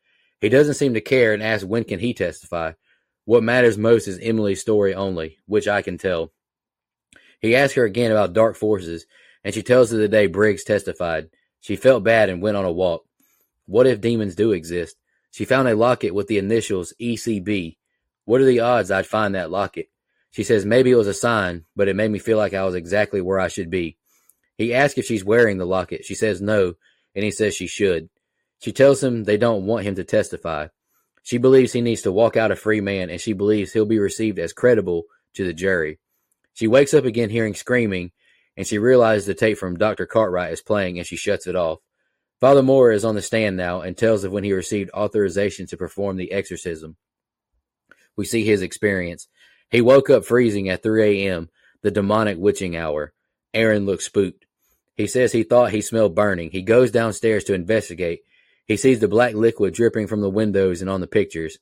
He 0.41 0.49
doesn't 0.49 0.73
seem 0.73 0.95
to 0.95 1.03
care 1.03 1.35
and 1.35 1.43
asks 1.43 1.63
when 1.63 1.85
can 1.85 1.99
he 1.99 2.15
testify. 2.15 2.73
What 3.27 3.43
matters 3.43 3.77
most 3.77 4.09
is 4.09 4.19
Emily's 4.23 4.63
story 4.63 4.95
only, 4.95 5.37
which 5.45 5.69
I 5.69 5.83
can 5.83 5.99
tell. 5.99 6.33
He 7.39 7.55
asks 7.55 7.75
her 7.75 7.85
again 7.85 8.13
about 8.13 8.33
dark 8.33 8.57
forces, 8.57 9.05
and 9.45 9.53
she 9.53 9.63
tells 9.63 9.93
of 9.93 9.99
the 9.99 10.09
day 10.09 10.27
Briggs 10.27 10.65
testified. 10.65 11.29
She 11.61 11.77
felt 11.77 12.03
bad 12.03 12.31
and 12.31 12.41
went 12.41 12.57
on 12.57 12.65
a 12.65 12.73
walk. 12.73 13.05
What 13.71 13.87
if 13.87 14.01
demons 14.01 14.35
do 14.35 14.51
exist? 14.51 14.97
She 15.31 15.45
found 15.45 15.69
a 15.69 15.77
locket 15.77 16.13
with 16.13 16.27
the 16.27 16.39
initials 16.39 16.93
ECB. 17.01 17.77
What 18.25 18.41
are 18.41 18.45
the 18.45 18.59
odds 18.59 18.91
I'd 18.91 19.07
find 19.07 19.37
that 19.37 19.53
locket? 19.53 19.87
She 20.33 20.43
says 20.43 20.67
maybe 20.67 20.91
it 20.91 20.97
was 20.97 21.07
a 21.07 21.15
sign, 21.15 21.67
but 21.77 21.87
it 21.87 21.95
made 21.95 22.11
me 22.11 22.19
feel 22.19 22.37
like 22.37 22.53
I 22.53 22.65
was 22.65 22.75
exactly 22.75 23.21
where 23.21 23.39
I 23.39 23.47
should 23.47 23.71
be. 23.71 23.97
He 24.59 24.75
asks 24.75 24.99
if 24.99 25.07
she's 25.07 25.25
wearing 25.25 25.59
the 25.59 25.67
locket. 25.67 26.05
She 26.05 26.17
says 26.17 26.43
no, 26.43 26.75
and 27.15 27.25
he 27.25 27.31
says 27.31 27.55
she 27.55 27.69
should. 27.69 28.09
She 28.59 28.73
tells 28.73 29.05
him 29.05 29.23
they 29.23 29.37
don't 29.37 29.67
want 29.67 29.87
him 29.87 29.95
to 29.95 30.05
testify. 30.05 30.67
She 31.23 31.39
believes 31.39 31.73
he 31.73 31.81
needs 31.81 32.03
to 32.03 32.11
walk 32.11 32.37
out 32.37 32.51
a 32.51 32.57
free 32.57 32.81
man, 32.81 33.09
and 33.09 33.21
she 33.21 33.35
believes 33.35 33.73
he'll 33.73 33.87
be 33.87 34.01
received 34.01 34.41
as 34.41 34.53
credible 34.53 35.05
to 35.35 35.47
the 35.47 35.55
jury. 35.55 36.01
She 36.55 36.67
wakes 36.67 36.93
up 36.93 37.05
again 37.05 37.31
hearing 37.31 37.55
screaming, 37.55 38.11
and 38.57 38.67
she 38.67 38.79
realizes 38.79 39.27
the 39.27 39.35
tape 39.35 39.59
from 39.59 39.79
Dr. 39.79 40.07
Cartwright 40.07 40.53
is 40.53 40.61
playing, 40.61 40.99
and 40.99 41.07
she 41.07 41.15
shuts 41.15 41.47
it 41.47 41.55
off. 41.55 41.79
Father 42.41 42.63
Moore 42.63 42.91
is 42.91 43.05
on 43.05 43.15
the 43.15 43.23
stand 43.23 43.59
now 43.59 43.83
and 43.83 43.97
tells 43.97 44.25
of 44.25 44.33
when 44.33 44.45
he 44.45 44.53
received 44.55 44.91
authorization 44.93 45.67
to 45.67 45.77
perform 45.77 46.17
the 46.17 46.33
exorcism. 46.33 46.97
We 48.17 48.25
see 48.25 48.45
his 48.45 48.63
experience. 48.63 49.29
He 49.71 49.83
woke 49.83 50.09
up 50.09 50.25
freezing 50.25 50.71
at 50.71 50.83
3 50.83 51.27
a.m., 51.27 51.51
the 51.83 51.91
demonic 51.91 52.39
witching 52.39 52.77
hour. 52.77 53.13
Erin 53.53 53.85
looks 53.85 54.07
spooked. 54.07 54.47
He 54.97 55.07
says 55.07 55.33
he 55.33 55.43
thought 55.43 55.73
he 55.73 55.83
smelled 55.83 56.15
burning. 56.15 56.51
He 56.51 56.63
goes 56.63 56.91
downstairs 56.91 57.45
to 57.45 57.55
investigate. 57.55 58.21
He 58.67 58.77
sees 58.77 59.01
the 59.01 59.09
black 59.09 59.35
liquid 59.35 59.75
dripping 59.75 60.07
from 60.07 60.23
the 60.23 60.31
windows 60.31 60.81
and 60.81 60.91
on 60.91 61.01
the 61.01 61.07
pictures. 61.07 61.59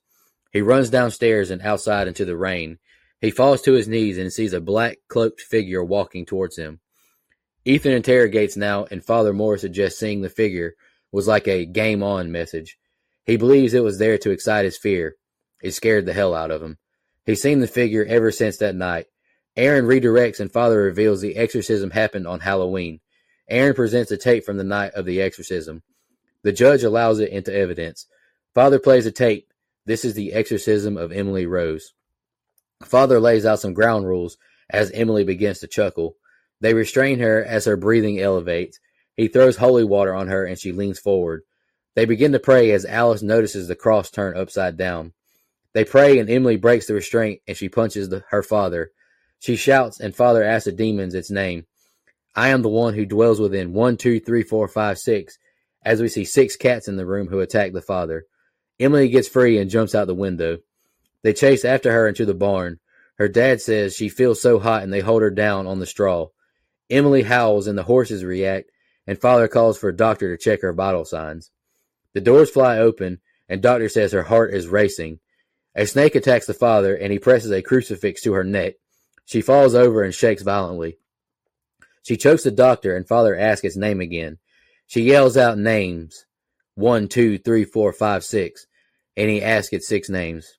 He 0.53 0.61
runs 0.61 0.91
downstairs 0.91 1.51
and 1.51 1.61
outside 1.63 2.07
into 2.07 2.25
the 2.25 2.37
rain. 2.37 2.79
He 3.21 3.31
falls 3.31 3.63
to 3.63 3.73
his 3.73 3.89
knees 3.89 4.17
and 4.17 4.33
sees 4.33 4.53
a 4.53 4.61
black 4.61 4.99
cloaked 5.09 5.41
figure 5.41 5.83
walking 5.83 6.25
towards 6.25 6.57
him. 6.57 6.81
Ethan 7.65 7.93
interrogates 7.93 8.57
now, 8.57 8.87
and 8.91 9.05
Father 9.05 9.33
Moore 9.33 9.59
suggests 9.59 9.99
seeing 9.99 10.23
the 10.23 10.29
figure 10.29 10.75
was 11.13 11.27
like 11.27 11.49
a 11.49 11.67
game 11.67 12.03
on 12.03 12.33
message. 12.33 12.79
He 13.25 13.37
believes 13.37 13.75
it 13.75 13.83
was 13.83 13.99
there 13.99 14.19
to 14.19 14.31
excite 14.31 14.65
his 14.65 14.79
fear. 14.79 15.17
It 15.63 15.73
scared 15.73 16.07
the 16.07 16.13
hell 16.13 16.35
out 16.35 16.51
of 16.51 16.63
him. 16.63 16.79
He's 17.27 17.43
seen 17.43 17.61
the 17.61 17.67
figure 17.67 18.05
ever 18.05 18.31
since 18.31 18.59
that 18.59 18.75
night. 18.75 19.07
Erin 19.57 19.87
redirects, 19.87 20.41
and 20.41 20.53
Father 20.53 20.83
reveals 20.83 21.21
the 21.21 21.37
exorcism 21.37 21.91
happened 21.91 22.27
on 22.27 22.41
Halloween. 22.41 23.01
Erin 23.49 23.75
presents 23.75 24.11
a 24.11 24.17
tape 24.17 24.45
from 24.45 24.57
the 24.57 24.65
night 24.65 24.93
of 24.93 25.05
the 25.05 25.21
exorcism. 25.21 25.83
The 26.43 26.53
judge 26.53 26.85
allows 26.85 27.19
it 27.19 27.31
into 27.31 27.53
evidence. 27.53 28.07
Father 28.55 28.79
plays 28.79 29.05
a 29.05 29.13
tape. 29.13 29.53
This 29.85 30.05
is 30.05 30.15
the 30.15 30.33
exorcism 30.33 30.97
of 30.97 31.13
Emily 31.13 31.47
Rose. 31.47 31.93
Father 32.85 33.19
lays 33.19 33.45
out 33.45 33.61
some 33.61 33.75
ground 33.75 34.07
rules 34.07 34.37
as 34.71 34.91
Emily 34.93 35.25
begins 35.25 35.59
to 35.59 35.67
chuckle. 35.67 36.17
They 36.61 36.75
restrain 36.75 37.21
her 37.21 37.45
as 37.45 37.65
her 37.65 37.77
breathing 37.77 38.21
elevates. 38.21 38.81
He 39.17 39.29
throws 39.29 39.57
holy 39.57 39.85
water 39.85 40.15
on 40.15 40.29
her 40.29 40.45
and 40.45 40.59
she 40.59 40.73
leans 40.73 40.99
forward. 40.99 41.43
They 41.95 42.05
begin 42.05 42.33
to 42.33 42.39
pray 42.39 42.71
as 42.73 42.85
Alice 42.85 43.23
notices 43.23 43.69
the 43.69 43.75
cross 43.75 44.11
turn 44.11 44.37
upside 44.37 44.77
down. 44.77 45.13
They 45.73 45.85
pray 45.85 46.19
and 46.19 46.31
Emily 46.31 46.57
breaks 46.57 46.87
the 46.87 46.95
restraint 46.95 47.41
and 47.47 47.57
she 47.57 47.69
punches 47.69 48.09
the, 48.09 48.25
her 48.31 48.43
father. 48.43 48.91
She 49.41 49.57
shouts 49.57 50.01
and 50.01 50.15
father 50.15 50.43
asks 50.43 50.67
the 50.67 50.73
demons 50.73 51.15
its 51.15 51.31
name. 51.31 51.67
I 52.35 52.49
am 52.49 52.63
the 52.63 52.69
one 52.69 52.95
who 52.95 53.07
dwells 53.07 53.41
within 53.41 53.73
one, 53.73 53.97
two, 53.97 54.21
three, 54.21 54.43
four, 54.43 54.69
five, 54.69 54.99
six. 54.99 55.39
As 55.85 56.01
we 56.01 56.09
see 56.09 56.25
six 56.25 56.57
cats 56.57 56.89
in 56.89 56.97
the 56.97 57.07
room 57.07 57.29
who 57.29 57.41
attack 57.41 57.73
the 57.73 57.83
father. 57.83 58.27
Emily 58.81 59.09
gets 59.09 59.29
free 59.29 59.59
and 59.59 59.71
jumps 59.71 59.95
out 59.95 60.07
the 60.07 60.15
window. 60.15 60.59
They 61.23 61.33
chase 61.33 61.65
after 61.65 61.91
her 61.91 62.07
into 62.07 62.25
the 62.25 62.35
barn. 62.35 62.79
Her 63.17 63.29
dad 63.29 63.61
says 63.61 63.97
she 63.97 64.09
feels 64.09 64.41
so 64.41 64.59
hot 64.59 64.83
and 64.83 64.93
they 64.93 65.01
hold 65.01 65.23
her 65.23 65.31
down 65.31 65.67
on 65.67 65.81
the 65.81 65.87
straw. 65.87 66.29
Emily 66.91 67.23
howls 67.23 67.67
and 67.67 67.77
the 67.77 67.83
horses 67.85 68.25
react, 68.25 68.71
and 69.07 69.21
father 69.21 69.49
calls 69.49 69.79
for 69.79 69.89
a 69.89 69.97
doctor 69.97 70.37
to 70.37 70.43
check 70.43 70.63
her 70.63 70.73
vital 70.73 71.05
signs. 71.05 71.51
The 72.15 72.21
doors 72.21 72.51
fly 72.51 72.79
open, 72.79 73.21
and 73.49 73.63
doctor 73.63 73.89
says 73.89 74.13
her 74.13 74.25
heart 74.25 74.55
is 74.55 74.67
racing. 74.69 75.21
A 75.75 75.87
snake 75.87 76.15
attacks 76.15 76.47
the 76.47 76.55
father, 76.55 76.95
and 76.95 77.13
he 77.13 77.19
presses 77.19 77.51
a 77.51 77.63
crucifix 77.63 78.23
to 78.23 78.33
her 78.33 78.45
neck. 78.45 78.75
She 79.25 79.41
falls 79.41 79.75
over 79.75 80.03
and 80.03 80.15
shakes 80.15 80.43
violently. 80.43 80.99
She 82.03 82.17
chokes 82.17 82.45
the 82.45 82.51
doctor, 82.51 82.97
and 82.97 83.07
father 83.07 83.37
asks 83.37 83.63
his 83.63 83.77
name 83.77 84.01
again. 84.01 84.39
She 84.87 85.03
yells 85.03 85.37
out 85.37 85.59
names 85.59 86.25
one, 86.75 87.09
two, 87.09 87.39
three, 87.39 87.65
four, 87.65 87.93
five, 87.93 88.25
six, 88.25 88.67
and 89.17 89.29
he 89.29 89.43
asks 89.43 89.73
it 89.73 89.83
six 89.83 90.09
names. 90.09 90.59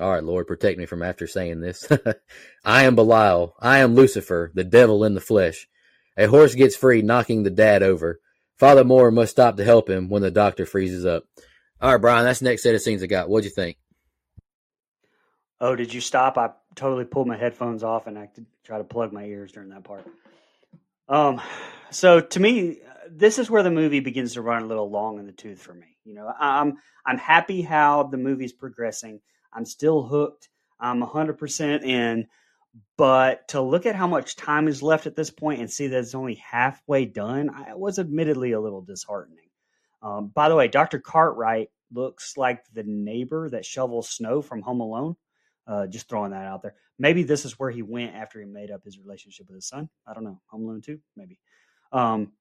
All 0.00 0.10
right, 0.10 0.24
Lord, 0.24 0.46
protect 0.46 0.78
me 0.78 0.86
from 0.86 1.02
after 1.02 1.26
saying 1.26 1.60
this. 1.60 1.88
I 2.64 2.84
am 2.84 2.96
Belial. 2.96 3.54
I 3.60 3.78
am 3.78 3.94
Lucifer, 3.94 4.50
the 4.54 4.64
devil 4.64 5.04
in 5.04 5.14
the 5.14 5.20
flesh. 5.20 5.68
A 6.16 6.26
horse 6.26 6.54
gets 6.54 6.76
free, 6.76 7.02
knocking 7.02 7.42
the 7.42 7.50
dad 7.50 7.82
over. 7.82 8.20
Father 8.58 8.84
Moore 8.84 9.10
must 9.10 9.32
stop 9.32 9.56
to 9.56 9.64
help 9.64 9.88
him 9.88 10.08
when 10.08 10.22
the 10.22 10.30
doctor 10.30 10.66
freezes 10.66 11.04
up. 11.04 11.24
All 11.80 11.92
right, 11.92 12.00
Brian, 12.00 12.24
that's 12.24 12.40
the 12.40 12.46
next 12.46 12.62
set 12.62 12.74
of 12.74 12.80
scenes 12.80 13.02
I 13.02 13.06
got. 13.06 13.28
What'd 13.28 13.44
you 13.44 13.50
think? 13.50 13.76
Oh, 15.60 15.76
did 15.76 15.94
you 15.94 16.00
stop? 16.00 16.38
I 16.38 16.50
totally 16.74 17.04
pulled 17.04 17.28
my 17.28 17.36
headphones 17.36 17.82
off 17.82 18.06
and 18.06 18.18
I 18.18 18.26
could 18.26 18.46
try 18.64 18.78
to 18.78 18.84
plug 18.84 19.12
my 19.12 19.24
ears 19.24 19.52
during 19.52 19.70
that 19.70 19.84
part. 19.84 20.04
Um, 21.08 21.40
so 21.90 22.20
to 22.20 22.40
me, 22.40 22.78
this 23.08 23.38
is 23.38 23.50
where 23.50 23.62
the 23.62 23.70
movie 23.70 24.00
begins 24.00 24.34
to 24.34 24.42
run 24.42 24.62
a 24.62 24.66
little 24.66 24.90
long 24.90 25.18
in 25.18 25.26
the 25.26 25.32
tooth 25.32 25.60
for 25.60 25.74
me. 25.74 25.96
You 26.04 26.14
know, 26.14 26.32
I'm 26.38 26.78
I'm 27.06 27.18
happy 27.18 27.62
how 27.62 28.04
the 28.04 28.16
movie's 28.16 28.52
progressing. 28.52 29.20
I'm 29.54 29.64
still 29.64 30.02
hooked. 30.02 30.48
I'm 30.80 31.00
100% 31.00 31.82
in. 31.84 32.26
But 32.96 33.48
to 33.48 33.60
look 33.60 33.86
at 33.86 33.94
how 33.94 34.06
much 34.06 34.36
time 34.36 34.66
is 34.66 34.82
left 34.82 35.06
at 35.06 35.14
this 35.14 35.30
point 35.30 35.60
and 35.60 35.70
see 35.70 35.86
that 35.88 35.98
it's 35.98 36.14
only 36.14 36.34
halfway 36.34 37.04
done, 37.04 37.50
I 37.50 37.74
was 37.74 37.98
admittedly 37.98 38.52
a 38.52 38.60
little 38.60 38.82
disheartening. 38.82 39.48
Um, 40.02 40.28
by 40.28 40.48
the 40.48 40.56
way, 40.56 40.68
Dr. 40.68 40.98
Cartwright 40.98 41.70
looks 41.92 42.36
like 42.36 42.64
the 42.72 42.82
neighbor 42.82 43.48
that 43.50 43.64
shovels 43.64 44.08
snow 44.08 44.42
from 44.42 44.62
Home 44.62 44.80
Alone. 44.80 45.16
Uh, 45.66 45.86
just 45.86 46.08
throwing 46.08 46.32
that 46.32 46.44
out 46.44 46.62
there. 46.62 46.74
Maybe 46.98 47.22
this 47.22 47.44
is 47.44 47.58
where 47.58 47.70
he 47.70 47.82
went 47.82 48.14
after 48.14 48.38
he 48.38 48.44
made 48.44 48.70
up 48.70 48.84
his 48.84 48.98
relationship 48.98 49.46
with 49.46 49.56
his 49.56 49.66
son. 49.66 49.88
I 50.06 50.12
don't 50.12 50.24
know. 50.24 50.40
Home 50.48 50.64
Alone 50.64 50.82
2, 50.82 50.98
maybe. 51.16 51.38
Um, 51.90 52.32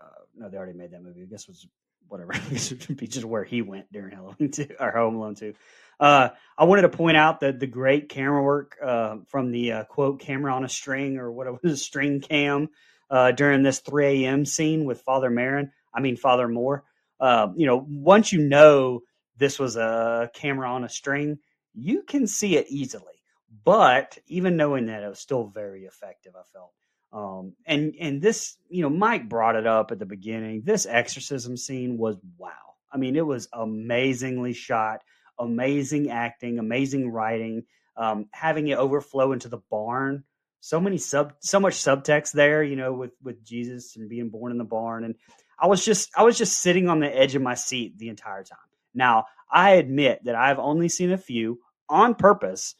uh, 0.00 0.24
no, 0.36 0.48
they 0.48 0.56
already 0.56 0.76
made 0.76 0.90
that 0.90 1.02
movie. 1.02 1.22
I 1.22 1.26
guess 1.26 1.42
it 1.42 1.48
was 1.48 1.68
whatever. 2.10 2.32
be 2.94 3.06
just 3.06 3.24
where 3.24 3.44
he 3.44 3.62
went 3.62 3.90
during 3.92 4.14
Halloween 4.14 4.50
2 4.50 4.68
or 4.78 4.90
Home 4.90 5.16
Alone 5.16 5.34
2. 5.34 5.54
Uh, 5.98 6.30
I 6.56 6.64
wanted 6.64 6.82
to 6.82 6.88
point 6.88 7.16
out 7.16 7.40
that 7.40 7.60
the 7.60 7.66
great 7.66 8.08
camera 8.08 8.42
work 8.42 8.76
uh, 8.82 9.18
from 9.28 9.52
the 9.52 9.72
uh, 9.72 9.84
quote 9.84 10.20
camera 10.20 10.54
on 10.54 10.64
a 10.64 10.68
string 10.68 11.18
or 11.18 11.30
what 11.30 11.46
it 11.46 11.62
was, 11.62 11.84
string 11.84 12.20
cam 12.20 12.70
uh, 13.10 13.32
during 13.32 13.62
this 13.62 13.80
3 13.80 14.24
a.m. 14.24 14.44
scene 14.46 14.84
with 14.84 15.02
Father 15.02 15.30
Marin. 15.30 15.72
I 15.94 16.00
mean, 16.00 16.16
Father 16.16 16.48
Moore. 16.48 16.84
Uh, 17.18 17.48
you 17.54 17.66
know, 17.66 17.84
once 17.86 18.32
you 18.32 18.40
know 18.40 19.02
this 19.36 19.58
was 19.58 19.76
a 19.76 20.30
camera 20.32 20.70
on 20.70 20.84
a 20.84 20.88
string, 20.88 21.38
you 21.74 22.02
can 22.02 22.26
see 22.26 22.56
it 22.56 22.66
easily. 22.70 23.04
But 23.64 24.16
even 24.26 24.56
knowing 24.56 24.86
that, 24.86 25.02
it 25.02 25.08
was 25.08 25.18
still 25.18 25.44
very 25.44 25.84
effective. 25.84 26.34
I 26.34 26.42
felt. 26.52 26.72
Um, 27.12 27.54
and 27.66 27.94
and 28.00 28.22
this, 28.22 28.56
you 28.68 28.82
know, 28.82 28.90
Mike 28.90 29.28
brought 29.28 29.56
it 29.56 29.66
up 29.66 29.90
at 29.90 29.98
the 29.98 30.06
beginning. 30.06 30.62
This 30.64 30.86
exorcism 30.86 31.56
scene 31.56 31.98
was 31.98 32.16
wow. 32.38 32.52
I 32.92 32.98
mean, 32.98 33.16
it 33.16 33.26
was 33.26 33.48
amazingly 33.52 34.52
shot 34.52 35.00
amazing 35.40 36.10
acting, 36.10 36.58
amazing 36.58 37.10
writing, 37.10 37.64
um, 37.96 38.26
having 38.30 38.68
it 38.68 38.78
overflow 38.78 39.32
into 39.32 39.48
the 39.48 39.60
barn. 39.70 40.22
So 40.60 40.78
many 40.78 40.98
sub, 40.98 41.32
so 41.40 41.58
much 41.58 41.72
subtext 41.72 42.32
there, 42.32 42.62
you 42.62 42.76
know, 42.76 42.92
with 42.92 43.12
with 43.22 43.42
Jesus 43.44 43.96
and 43.96 44.10
being 44.10 44.28
born 44.28 44.52
in 44.52 44.58
the 44.58 44.64
barn, 44.64 45.04
and 45.04 45.14
I 45.58 45.66
was 45.66 45.82
just 45.82 46.10
I 46.14 46.22
was 46.22 46.36
just 46.36 46.58
sitting 46.58 46.88
on 46.88 47.00
the 47.00 47.08
edge 47.08 47.34
of 47.34 47.42
my 47.42 47.54
seat 47.54 47.96
the 47.96 48.10
entire 48.10 48.44
time. 48.44 48.58
Now 48.94 49.24
I 49.50 49.72
admit 49.72 50.24
that 50.24 50.34
I've 50.34 50.58
only 50.58 50.90
seen 50.90 51.12
a 51.12 51.18
few 51.18 51.60
on 51.88 52.14
purpose, 52.14 52.74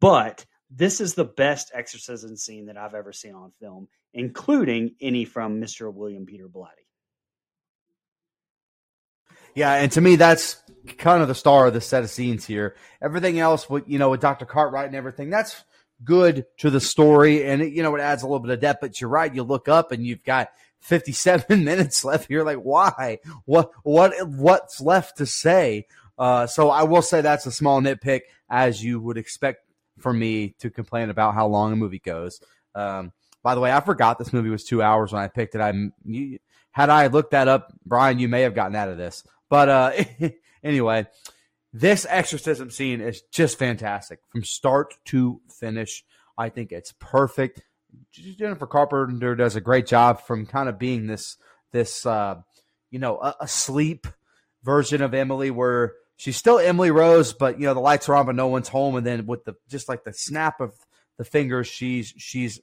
but 0.00 0.46
this 0.70 1.00
is 1.00 1.14
the 1.14 1.24
best 1.24 1.70
exorcism 1.74 2.36
scene 2.36 2.66
that 2.66 2.76
I've 2.76 2.94
ever 2.94 3.12
seen 3.12 3.34
on 3.34 3.52
film, 3.60 3.88
including 4.12 4.94
any 5.00 5.24
from 5.24 5.60
Mr. 5.60 5.92
William 5.92 6.26
Peter 6.26 6.48
Blatty. 6.48 6.86
Yeah, 9.54 9.72
and 9.74 9.90
to 9.92 10.00
me, 10.00 10.16
that's 10.16 10.62
kind 10.98 11.22
of 11.22 11.28
the 11.28 11.34
star 11.34 11.66
of 11.66 11.74
the 11.74 11.80
set 11.80 12.04
of 12.04 12.10
scenes 12.10 12.44
here. 12.44 12.76
Everything 13.02 13.40
else, 13.40 13.68
with 13.68 13.84
you 13.88 13.98
know, 13.98 14.10
with 14.10 14.20
Doctor 14.20 14.44
Cartwright 14.44 14.86
and 14.86 14.94
everything, 14.94 15.30
that's 15.30 15.64
good 16.04 16.44
to 16.58 16.70
the 16.70 16.80
story, 16.80 17.44
and 17.44 17.62
it, 17.62 17.72
you 17.72 17.82
know, 17.82 17.94
it 17.96 18.00
adds 18.00 18.22
a 18.22 18.26
little 18.26 18.40
bit 18.40 18.52
of 18.52 18.60
depth. 18.60 18.80
But 18.80 19.00
you're 19.00 19.10
right, 19.10 19.34
you 19.34 19.42
look 19.42 19.68
up 19.68 19.90
and 19.90 20.06
you've 20.06 20.22
got 20.22 20.50
57 20.80 21.64
minutes 21.64 22.04
left. 22.04 22.30
You're 22.30 22.44
like, 22.44 22.58
why? 22.58 23.18
What? 23.46 23.70
What? 23.82 24.12
What's 24.28 24.80
left 24.80 25.18
to 25.18 25.26
say? 25.26 25.86
Uh, 26.18 26.46
so 26.46 26.68
I 26.68 26.82
will 26.82 27.02
say 27.02 27.20
that's 27.20 27.46
a 27.46 27.52
small 27.52 27.80
nitpick, 27.80 28.22
as 28.50 28.82
you 28.84 29.00
would 29.00 29.16
expect 29.16 29.67
for 29.98 30.12
me 30.12 30.54
to 30.60 30.70
complain 30.70 31.10
about 31.10 31.34
how 31.34 31.46
long 31.46 31.72
a 31.72 31.76
movie 31.76 31.98
goes. 31.98 32.40
Um, 32.74 33.12
by 33.42 33.54
the 33.54 33.60
way, 33.60 33.72
I 33.72 33.80
forgot 33.80 34.18
this 34.18 34.32
movie 34.32 34.50
was 34.50 34.64
two 34.64 34.82
hours 34.82 35.12
when 35.12 35.22
I 35.22 35.28
picked 35.28 35.54
it. 35.54 35.60
I 35.60 35.72
you, 36.04 36.38
had 36.70 36.90
I 36.90 37.06
looked 37.06 37.32
that 37.32 37.48
up, 37.48 37.72
Brian, 37.84 38.18
you 38.18 38.28
may 38.28 38.42
have 38.42 38.54
gotten 38.54 38.76
out 38.76 38.88
of 38.88 38.98
this. 38.98 39.24
But 39.48 39.68
uh, 39.68 39.92
anyway, 40.62 41.06
this 41.72 42.06
exorcism 42.08 42.70
scene 42.70 43.00
is 43.00 43.22
just 43.32 43.58
fantastic 43.58 44.20
from 44.30 44.44
start 44.44 44.94
to 45.06 45.40
finish. 45.48 46.04
I 46.36 46.48
think 46.48 46.72
it's 46.72 46.94
perfect. 46.98 47.62
Jennifer 48.12 48.66
Carpenter 48.66 49.34
does 49.34 49.56
a 49.56 49.60
great 49.60 49.86
job 49.86 50.22
from 50.22 50.46
kind 50.46 50.68
of 50.68 50.78
being 50.78 51.06
this 51.06 51.36
this 51.72 52.04
uh, 52.06 52.36
you 52.90 52.98
know 52.98 53.18
a, 53.18 53.34
asleep 53.40 54.06
version 54.62 55.02
of 55.02 55.14
Emily, 55.14 55.50
where 55.50 55.94
she's 56.18 56.36
still 56.36 56.58
Emily 56.58 56.90
Rose, 56.90 57.32
but 57.32 57.58
you 57.58 57.66
know 57.66 57.72
the 57.72 57.80
lights 57.80 58.08
are 58.10 58.16
on, 58.16 58.26
but 58.26 58.34
no 58.34 58.48
one's 58.48 58.68
home, 58.68 58.96
and 58.96 59.06
then 59.06 59.24
with 59.24 59.44
the 59.44 59.54
just 59.70 59.88
like 59.88 60.04
the 60.04 60.12
snap 60.12 60.60
of 60.60 60.74
the 61.16 61.24
fingers, 61.24 61.66
she's 61.66 62.12
she's 62.18 62.60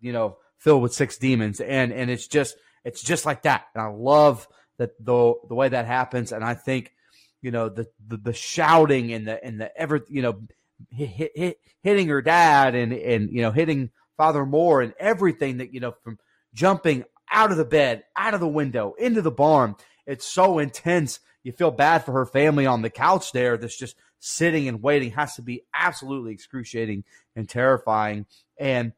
you 0.00 0.12
know 0.12 0.36
filled 0.58 0.82
with 0.82 0.92
six 0.92 1.16
demons, 1.16 1.60
and 1.60 1.92
and 1.92 2.10
it's 2.10 2.26
just 2.26 2.56
it's 2.84 3.02
just 3.02 3.24
like 3.24 3.42
that, 3.42 3.64
and 3.74 3.82
I 3.82 3.88
love 3.88 4.46
that 4.76 4.90
the 5.02 5.34
the 5.48 5.54
way 5.54 5.70
that 5.70 5.86
happens, 5.86 6.32
and 6.32 6.44
I 6.44 6.52
think 6.54 6.92
you 7.40 7.50
know 7.50 7.70
the 7.70 7.86
the, 8.06 8.18
the 8.18 8.32
shouting 8.34 9.12
and 9.12 9.26
the 9.26 9.42
and 9.42 9.58
the 9.58 9.74
ever 9.80 10.04
you 10.08 10.20
know 10.20 10.42
hit, 10.90 11.32
hit, 11.34 11.58
hitting 11.82 12.08
her 12.08 12.20
dad 12.20 12.74
and 12.74 12.92
and 12.92 13.30
you 13.30 13.40
know 13.42 13.52
hitting 13.52 13.90
Father 14.16 14.44
Moore 14.44 14.82
and 14.82 14.92
everything 14.98 15.58
that 15.58 15.72
you 15.72 15.80
know 15.80 15.94
from 16.02 16.18
jumping 16.52 17.04
out 17.30 17.50
of 17.50 17.56
the 17.56 17.64
bed, 17.64 18.04
out 18.16 18.34
of 18.34 18.40
the 18.40 18.48
window, 18.48 18.94
into 18.98 19.22
the 19.22 19.30
barn. 19.30 19.74
It's 20.06 20.26
so 20.26 20.58
intense. 20.58 21.20
You 21.42 21.52
feel 21.52 21.70
bad 21.70 22.04
for 22.04 22.12
her 22.12 22.26
family 22.26 22.66
on 22.66 22.82
the 22.82 22.90
couch 22.90 23.32
there 23.32 23.56
that's 23.56 23.76
just 23.76 23.96
sitting 24.18 24.68
and 24.68 24.82
waiting. 24.82 25.12
Has 25.12 25.34
to 25.36 25.42
be 25.42 25.62
absolutely 25.74 26.32
excruciating 26.32 27.04
and 27.34 27.48
terrifying. 27.48 28.26
And 28.58 28.92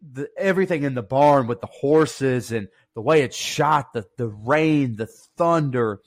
the, 0.00 0.28
everything 0.36 0.82
in 0.82 0.94
the 0.94 1.02
barn 1.02 1.46
with 1.46 1.60
the 1.60 1.66
horses 1.66 2.52
and 2.52 2.68
the 2.94 3.00
way 3.00 3.22
it's 3.22 3.36
shot, 3.36 3.92
the 3.92 4.04
the 4.16 4.28
rain, 4.28 4.96
the 4.96 5.06
thunder, 5.06 6.00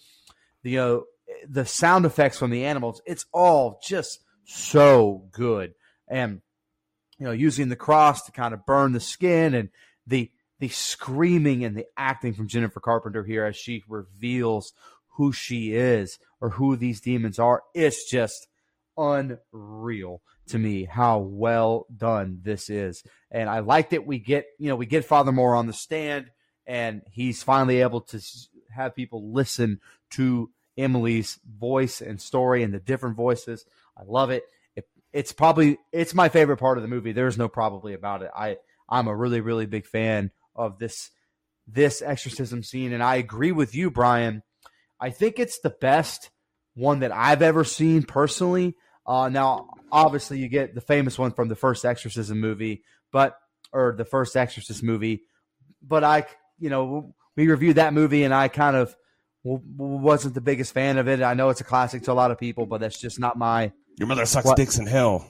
the 0.64 0.72
you 0.72 0.78
know, 0.78 1.04
the 1.48 1.66
sound 1.66 2.06
effects 2.06 2.38
from 2.38 2.52
the 2.52 2.66
animals, 2.66 3.02
it's 3.06 3.26
all 3.34 3.80
just 3.84 4.20
so 4.46 5.28
good. 5.32 5.74
And 6.08 6.42
you 7.20 7.26
know, 7.26 7.32
using 7.32 7.70
the 7.70 7.76
cross 7.76 8.24
to 8.26 8.32
kind 8.32 8.54
of 8.54 8.66
burn 8.66 8.92
the 8.92 9.00
skin 9.00 9.54
and 9.54 9.70
the 10.06 10.32
the 10.60 10.70
screaming 10.70 11.64
and 11.64 11.76
the 11.76 11.86
acting 11.98 12.34
from 12.34 12.48
Jennifer 12.48 12.80
Carpenter 12.80 13.24
here 13.24 13.46
as 13.46 13.56
she 13.56 13.84
reveals 13.88 14.74
who 15.16 15.32
she 15.32 15.74
is 15.74 16.20
or 16.42 16.52
who 16.52 16.76
these 16.76 17.02
demons 17.02 17.40
are, 17.40 17.64
it's 17.74 18.10
just 18.10 18.48
unreal 18.98 20.22
to 20.48 20.58
me 20.58 20.86
how 20.86 21.20
well 21.20 21.86
done 21.96 22.40
this 22.44 22.70
is. 22.70 23.04
And 23.30 23.50
I 23.50 23.60
like 23.60 23.92
that 23.92 24.08
we 24.08 24.20
get, 24.20 24.46
you 24.58 24.70
know, 24.70 24.76
we 24.76 24.86
get 24.86 25.06
Father 25.06 25.32
Moore 25.32 25.56
on 25.56 25.68
the 25.68 25.74
stand 25.74 26.32
and 26.66 27.02
he's 27.12 27.44
finally 27.44 27.82
able 27.82 28.02
to 28.02 28.22
have 28.74 28.96
people 28.96 29.32
listen 29.32 29.80
to 30.12 30.50
Emily's 30.78 31.40
voice 31.60 32.02
and 32.02 32.22
story 32.22 32.64
and 32.64 32.74
the 32.74 32.80
different 32.80 33.16
voices. 33.16 33.66
I 33.98 34.04
love 34.06 34.30
it. 34.30 34.44
it. 34.76 34.88
It's 35.12 35.32
probably 35.32 35.80
it's 35.92 36.14
my 36.14 36.30
favorite 36.30 36.58
part 36.58 36.78
of 36.78 36.82
the 36.82 36.88
movie. 36.88 37.12
There's 37.12 37.38
no 37.38 37.48
probably 37.48 37.94
about 37.94 38.22
it. 38.22 38.32
I 38.36 38.58
I'm 38.88 39.08
a 39.08 39.16
really 39.16 39.42
really 39.42 39.66
big 39.66 39.86
fan 39.86 40.32
of 40.58 40.80
this 40.80 41.12
this 41.68 42.02
exorcism 42.02 42.64
scene 42.64 42.94
and 42.94 43.04
I 43.04 43.16
agree 43.16 43.52
with 43.52 43.76
you 43.76 43.92
Brian. 43.92 44.44
I 45.00 45.10
think 45.10 45.38
it's 45.38 45.60
the 45.60 45.70
best 45.70 46.30
one 46.76 47.00
that 47.00 47.12
I've 47.12 47.42
ever 47.42 47.64
seen 47.64 48.04
personally. 48.04 48.76
Uh, 49.06 49.30
now 49.30 49.68
obviously 49.92 50.40
you 50.40 50.48
get 50.48 50.76
the 50.76 50.82
famous 50.82 51.18
one 51.18 51.32
from 51.32 51.48
the 51.48 51.56
first 51.56 51.86
exorcism 51.86 52.40
movie, 52.40 52.84
but 53.12 53.38
or 53.74 53.96
the 53.98 54.06
first 54.06 54.36
exorcist 54.36 54.82
movie, 54.82 55.24
but 55.82 56.04
I 56.04 56.26
you 56.60 56.70
know, 56.70 57.14
we 57.36 57.48
reviewed 57.48 57.76
that 57.76 57.94
movie 57.94 58.24
and 58.24 58.34
I 58.34 58.48
kind 58.48 58.76
of 58.76 58.96
wasn't 59.44 60.34
the 60.34 60.42
biggest 60.42 60.74
fan 60.74 60.98
of 60.98 61.08
it. 61.08 61.22
I 61.22 61.34
know 61.34 61.50
it's 61.50 61.62
a 61.62 61.66
classic 61.66 62.04
to 62.04 62.12
a 62.12 62.14
lot 62.14 62.32
of 62.32 62.40
people, 62.40 62.66
but 62.66 62.82
that's 62.82 63.00
just 63.00 63.20
not 63.20 63.38
my. 63.38 63.72
Your 63.98 64.08
mother 64.08 64.26
sucks 64.26 64.46
what, 64.46 64.58
dicks 64.58 64.78
in 64.78 64.88
hell. 64.88 65.30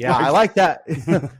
Yeah, 0.00 0.16
I 0.16 0.30
like 0.30 0.54
that. 0.54 0.82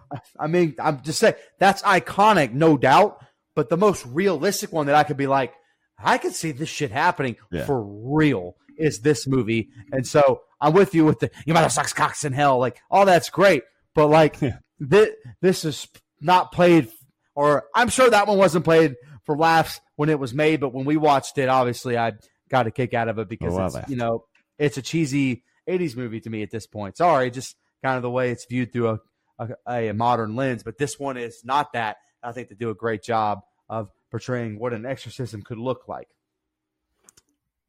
I 0.39 0.47
mean, 0.47 0.75
I'm 0.79 1.03
just 1.03 1.19
saying 1.19 1.35
that's 1.59 1.83
iconic, 1.83 2.53
no 2.53 2.77
doubt. 2.77 3.25
But 3.55 3.69
the 3.69 3.77
most 3.77 4.07
realistic 4.07 4.73
one 4.73 4.87
that 4.87 4.95
I 4.95 5.03
could 5.03 5.17
be 5.17 5.27
like, 5.27 5.53
I 5.99 6.19
could 6.19 6.35
see 6.35 6.53
this 6.53 6.69
shit 6.69 6.91
happening 6.91 7.37
yeah. 7.51 7.67
for 7.67 7.83
real 7.83 8.57
is 8.79 9.01
this 9.01 9.27
movie. 9.27 9.71
And 9.93 10.07
so 10.07 10.43
I'm 10.61 10.73
with 10.73 10.95
you 10.95 11.05
with 11.05 11.21
the 11.21 11.31
your 11.47 11.55
mother 11.55 11.69
sucks 11.69 11.93
cocks 11.93 12.25
in 12.25 12.33
hell. 12.33 12.59
Like 12.59 12.81
all 12.91 13.07
that's 13.07 13.31
great, 13.31 13.63
but 13.95 14.07
like 14.07 14.41
yeah. 14.41 14.59
this, 14.79 15.11
this 15.41 15.65
is 15.65 15.89
not 16.21 16.53
played 16.53 16.89
Or 17.35 17.65
I'm 17.75 17.89
sure 17.89 18.11
that 18.11 18.27
one 18.27 18.39
wasn't 18.39 18.65
played 18.65 18.97
for 19.25 19.37
laughs 19.37 19.81
when 19.97 20.09
it 20.09 20.19
was 20.19 20.35
made, 20.35 20.61
but 20.61 20.73
when 20.73 20.85
we 20.85 20.97
watched 20.97 21.39
it, 21.39 21.49
obviously 21.49 21.97
I 21.97 22.13
got 22.49 22.67
a 22.67 22.71
kick 22.71 22.95
out 22.95 23.09
of 23.09 23.19
it 23.19 23.29
because 23.29 23.57
Oh, 23.57 23.83
you 23.89 23.97
know 23.97 24.25
it's 24.59 24.79
a 24.79 24.83
cheesy 24.83 25.45
'80s 25.69 25.97
movie 25.97 26.21
to 26.21 26.31
me 26.31 26.43
at 26.43 26.51
this 26.51 26.67
point. 26.67 26.97
Sorry, 26.97 27.31
just 27.31 27.57
kind 27.83 27.97
of 27.97 28.03
the 28.03 28.11
way 28.11 28.31
it's 28.31 28.47
viewed 28.49 28.73
through 28.73 28.99
a, 29.39 29.49
a, 29.67 29.89
a 29.89 29.95
modern 29.95 30.37
lens. 30.37 30.63
But 30.63 30.79
this 30.79 30.99
one 30.99 31.17
is 31.17 31.43
not 31.45 31.73
that. 31.73 31.97
I 32.23 32.33
think 32.33 32.49
they 32.49 32.55
do 32.55 32.71
a 32.71 32.75
great 32.75 33.03
job 33.03 33.41
of 33.69 33.89
portraying 34.11 34.59
what 34.59 34.73
an 34.73 34.85
exorcism 34.85 35.43
could 35.43 35.59
look 35.59 35.89
like. 35.89 36.09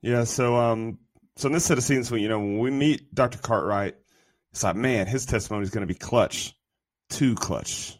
Yeah, 0.01 0.23
so 0.23 0.55
um, 0.55 0.97
so 1.35 1.47
in 1.47 1.53
this 1.53 1.65
set 1.65 1.77
of 1.77 1.83
scenes, 1.83 2.11
when 2.11 2.21
you 2.21 2.29
know 2.29 2.39
when 2.39 2.59
we 2.59 2.71
meet 2.71 3.13
Dr. 3.13 3.37
Cartwright, 3.37 3.95
it's 4.51 4.63
like, 4.63 4.75
man, 4.75 5.07
his 5.07 5.25
testimony 5.25 5.63
is 5.63 5.69
going 5.69 5.87
to 5.87 5.93
be 5.93 5.97
clutch, 5.97 6.55
too 7.09 7.35
clutch. 7.35 7.97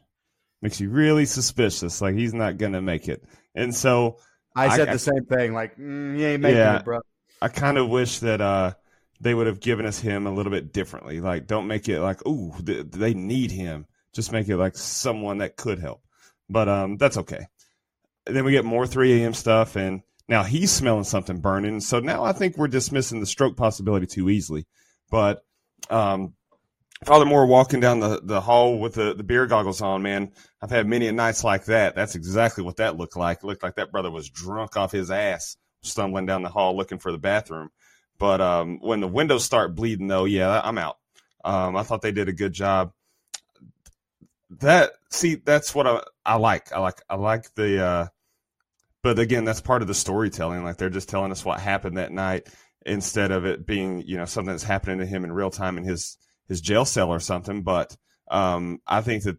Makes 0.62 0.80
you 0.80 0.90
really 0.90 1.26
suspicious, 1.26 2.02
like 2.02 2.16
he's 2.16 2.34
not 2.34 2.58
going 2.58 2.74
to 2.74 2.82
make 2.82 3.08
it. 3.08 3.24
And 3.56 3.74
so 3.76 4.18
I 4.56 4.76
said 4.76 4.90
I- 4.90 4.94
the 4.94 5.00
same 5.00 5.26
thing. 5.26 5.54
Like, 5.54 5.78
mm, 5.78 6.18
you 6.18 6.26
ain't 6.26 6.42
making 6.42 6.58
Yeah. 6.58 6.78
it, 6.78 6.86
bro. 6.86 7.00
I 7.42 7.48
kind 7.48 7.78
of 7.80 7.90
wish 7.90 8.20
that 8.20 8.42
uh 8.42 8.74
they 9.22 9.34
would 9.34 9.48
have 9.48 9.60
given 9.60 9.86
us 9.86 10.00
him 10.00 10.26
a 10.26 10.34
little 10.34 10.52
bit 10.52 10.74
differently. 10.74 11.22
Like, 11.22 11.46
don't 11.46 11.68
make 11.68 11.88
it 11.88 12.02
like, 12.02 12.26
ooh, 12.28 12.54
th- 12.66 12.88
they 12.90 13.14
need 13.14 13.52
him. 13.52 13.86
Just 14.14 14.32
make 14.32 14.50
it 14.50 14.58
like 14.58 14.76
someone 14.76 15.38
that 15.38 15.56
could 15.56 15.80
help. 15.80 16.02
But 16.50 16.68
um, 16.68 16.98
that's 16.98 17.18
okay. 17.18 17.46
Then 18.26 18.44
we 18.44 18.52
get 18.52 18.66
more 18.66 18.88
3 18.88 19.22
a.m. 19.22 19.34
stuff, 19.34 19.76
and 19.76 20.02
now 20.28 20.44
he's 20.44 20.72
smelling 20.72 21.04
something 21.04 21.40
burning. 21.40 21.80
So 21.82 22.00
now 22.00 22.24
I 22.24 22.34
think 22.34 22.58
we're 22.58 22.68
dismissing 22.68 23.20
the 23.20 23.26
stroke 23.26 23.56
possibility 23.56 24.08
too 24.08 24.30
easily. 24.30 24.66
But 25.10 25.44
um, 25.90 26.34
Father 27.06 27.26
Moore 27.26 27.46
walking 27.46 27.80
down 27.80 28.00
the, 28.00 28.22
the 28.24 28.42
hall 28.42 28.80
with 28.80 28.96
the, 28.96 29.14
the 29.14 29.24
beer 29.24 29.46
goggles 29.46 29.82
on, 29.82 30.02
man. 30.02 30.32
I've 30.62 30.72
had 30.72 30.88
many 30.88 31.08
a 31.08 31.12
nights 31.12 31.44
like 31.44 31.66
that. 31.66 31.96
That's 31.96 32.16
exactly 32.16 32.64
what 32.64 32.78
that 32.78 32.98
looked 32.98 33.16
like. 33.16 33.40
It 33.40 33.46
looked 33.46 33.64
like 33.64 33.76
that 33.76 33.92
brother 33.92 34.12
was 34.12 34.30
drunk 34.30 34.78
off 34.78 34.92
his 34.92 35.12
ass, 35.12 35.58
stumbling 35.84 36.26
down 36.26 36.42
the 36.42 36.50
hall 36.50 36.76
looking 36.76 37.00
for 37.00 37.12
the 37.12 37.18
bathroom. 37.18 37.70
But 38.22 38.40
um, 38.40 38.78
when 38.82 39.00
the 39.00 39.08
windows 39.08 39.44
start 39.44 39.74
bleeding, 39.74 40.06
though, 40.06 40.26
yeah, 40.26 40.62
I'm 40.64 40.78
out. 40.78 40.98
Um, 41.44 41.76
I 41.76 41.82
thought 41.82 42.04
they 42.04 42.12
did 42.12 42.30
a 42.30 42.34
good 42.34 42.54
job. 42.54 42.94
That 44.60 44.92
see, 45.10 45.34
that's 45.34 45.74
what 45.74 45.88
I, 45.88 46.04
I 46.24 46.36
like. 46.36 46.72
I 46.72 46.80
like 46.82 47.02
I 47.10 47.16
like 47.16 47.52
the. 47.56 47.84
Uh, 47.84 48.08
but 49.02 49.18
again, 49.18 49.44
that's 49.44 49.60
part 49.60 49.82
of 49.82 49.88
the 49.88 49.96
storytelling. 49.96 50.64
Like 50.64 50.78
they're 50.78 50.92
just 50.92 51.10
telling 51.10 51.32
us 51.32 51.44
what 51.44 51.60
happened 51.60 51.98
that 51.98 52.12
night 52.12 52.48
instead 52.86 53.32
of 53.32 53.46
it 53.46 53.66
being 53.66 54.04
you 54.06 54.18
know 54.18 54.26
something 54.26 54.54
that's 54.54 54.62
happening 54.62 55.00
to 55.00 55.06
him 55.08 55.24
in 55.24 55.32
real 55.32 55.50
time 55.50 55.80
in 55.80 55.84
his 55.84 56.16
his 56.48 56.62
jail 56.62 56.86
cell 56.86 57.10
or 57.10 57.20
something. 57.20 57.64
But 57.64 57.98
um, 58.30 58.82
I 58.86 59.02
think 59.02 59.24
that 59.24 59.38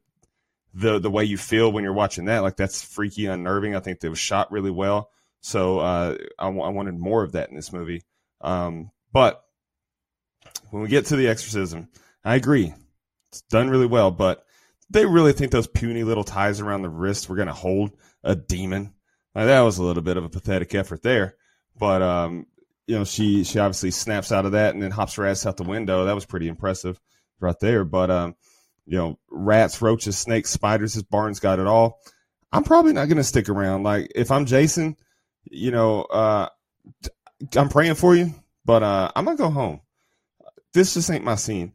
the 0.74 0.98
the 0.98 1.10
way 1.10 1.22
you 1.22 1.38
feel 1.38 1.70
when 1.70 1.84
you're 1.84 1.92
watching 1.92 2.24
that, 2.24 2.42
like 2.42 2.56
that's 2.56 2.82
freaky, 2.82 3.26
unnerving. 3.26 3.76
I 3.76 3.80
think 3.80 4.00
they 4.00 4.08
was 4.08 4.18
shot 4.18 4.50
really 4.50 4.72
well. 4.72 5.08
So 5.40 5.78
uh, 5.78 6.16
I, 6.36 6.48
wa- 6.48 6.66
I 6.66 6.70
wanted 6.70 6.98
more 6.98 7.22
of 7.22 7.30
that 7.32 7.48
in 7.48 7.54
this 7.54 7.72
movie. 7.72 8.02
Um, 8.42 8.90
but 9.12 9.44
when 10.70 10.82
we 10.82 10.88
get 10.88 11.06
to 11.06 11.16
the 11.16 11.28
exorcism, 11.28 11.88
I 12.24 12.34
agree, 12.34 12.74
it's 13.30 13.42
done 13.42 13.70
really 13.70 13.86
well. 13.86 14.10
But 14.10 14.44
they 14.90 15.06
really 15.06 15.32
think 15.32 15.52
those 15.52 15.66
puny 15.66 16.04
little 16.04 16.24
ties 16.24 16.60
around 16.60 16.82
the 16.82 16.88
wrist 16.88 17.28
were 17.28 17.36
going 17.36 17.48
to 17.48 17.54
hold 17.54 17.92
a 18.22 18.34
demon. 18.34 18.92
Like, 19.34 19.46
that 19.46 19.60
was 19.60 19.78
a 19.78 19.82
little 19.82 20.02
bit 20.02 20.16
of 20.16 20.24
a 20.24 20.28
pathetic 20.28 20.74
effort 20.74 21.02
there. 21.02 21.36
But 21.78 22.02
um, 22.02 22.46
you 22.86 22.98
know, 22.98 23.04
she 23.04 23.44
she 23.44 23.58
obviously 23.58 23.90
snaps 23.90 24.32
out 24.32 24.46
of 24.46 24.52
that 24.52 24.74
and 24.74 24.82
then 24.82 24.90
hops 24.90 25.14
her 25.14 25.26
ass 25.26 25.46
out 25.46 25.56
the 25.56 25.62
window. 25.62 26.04
That 26.04 26.14
was 26.14 26.26
pretty 26.26 26.48
impressive 26.48 27.00
right 27.40 27.58
there. 27.60 27.84
But 27.84 28.10
um, 28.10 28.34
you 28.86 28.98
know, 28.98 29.18
rats, 29.30 29.80
roaches, 29.80 30.18
snakes, 30.18 30.50
spiders. 30.50 30.94
His 30.94 31.02
barn's 31.02 31.40
got 31.40 31.58
it 31.58 31.66
all. 31.66 32.00
I'm 32.52 32.64
probably 32.64 32.92
not 32.92 33.06
going 33.06 33.16
to 33.16 33.24
stick 33.24 33.48
around. 33.48 33.82
Like 33.82 34.12
if 34.14 34.30
I'm 34.30 34.44
Jason, 34.44 34.96
you 35.44 35.70
know, 35.70 36.02
uh, 36.02 36.48
I'm 37.56 37.68
praying 37.68 37.94
for 37.94 38.14
you, 38.14 38.34
but 38.64 38.82
uh, 38.82 39.10
I'm 39.14 39.24
gonna 39.24 39.36
go 39.36 39.50
home. 39.50 39.80
This 40.72 40.94
just 40.94 41.10
ain't 41.10 41.24
my 41.24 41.34
scene. 41.34 41.72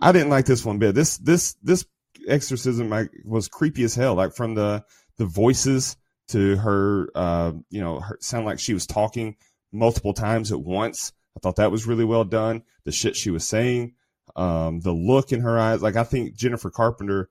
I 0.00 0.12
didn't 0.12 0.30
like 0.30 0.46
this 0.46 0.64
one 0.64 0.78
bit. 0.78 0.94
This 0.94 1.18
this 1.18 1.54
this 1.62 1.84
exorcism 2.26 2.90
like, 2.90 3.10
was 3.24 3.48
creepy 3.48 3.84
as 3.84 3.94
hell. 3.94 4.14
Like 4.14 4.34
from 4.34 4.54
the 4.54 4.84
the 5.16 5.26
voices 5.26 5.96
to 6.28 6.56
her, 6.56 7.08
uh, 7.14 7.52
you 7.70 7.80
know, 7.80 8.00
her 8.00 8.18
sound 8.20 8.46
like 8.46 8.58
she 8.58 8.74
was 8.74 8.86
talking 8.86 9.36
multiple 9.72 10.14
times 10.14 10.52
at 10.52 10.60
once. 10.60 11.12
I 11.36 11.40
thought 11.40 11.56
that 11.56 11.70
was 11.70 11.86
really 11.86 12.04
well 12.04 12.24
done. 12.24 12.62
The 12.84 12.92
shit 12.92 13.16
she 13.16 13.30
was 13.30 13.46
saying, 13.46 13.94
um, 14.36 14.80
the 14.80 14.92
look 14.92 15.32
in 15.32 15.40
her 15.40 15.58
eyes. 15.58 15.82
Like 15.82 15.96
I 15.96 16.04
think 16.04 16.34
Jennifer 16.34 16.70
Carpenter 16.70 17.28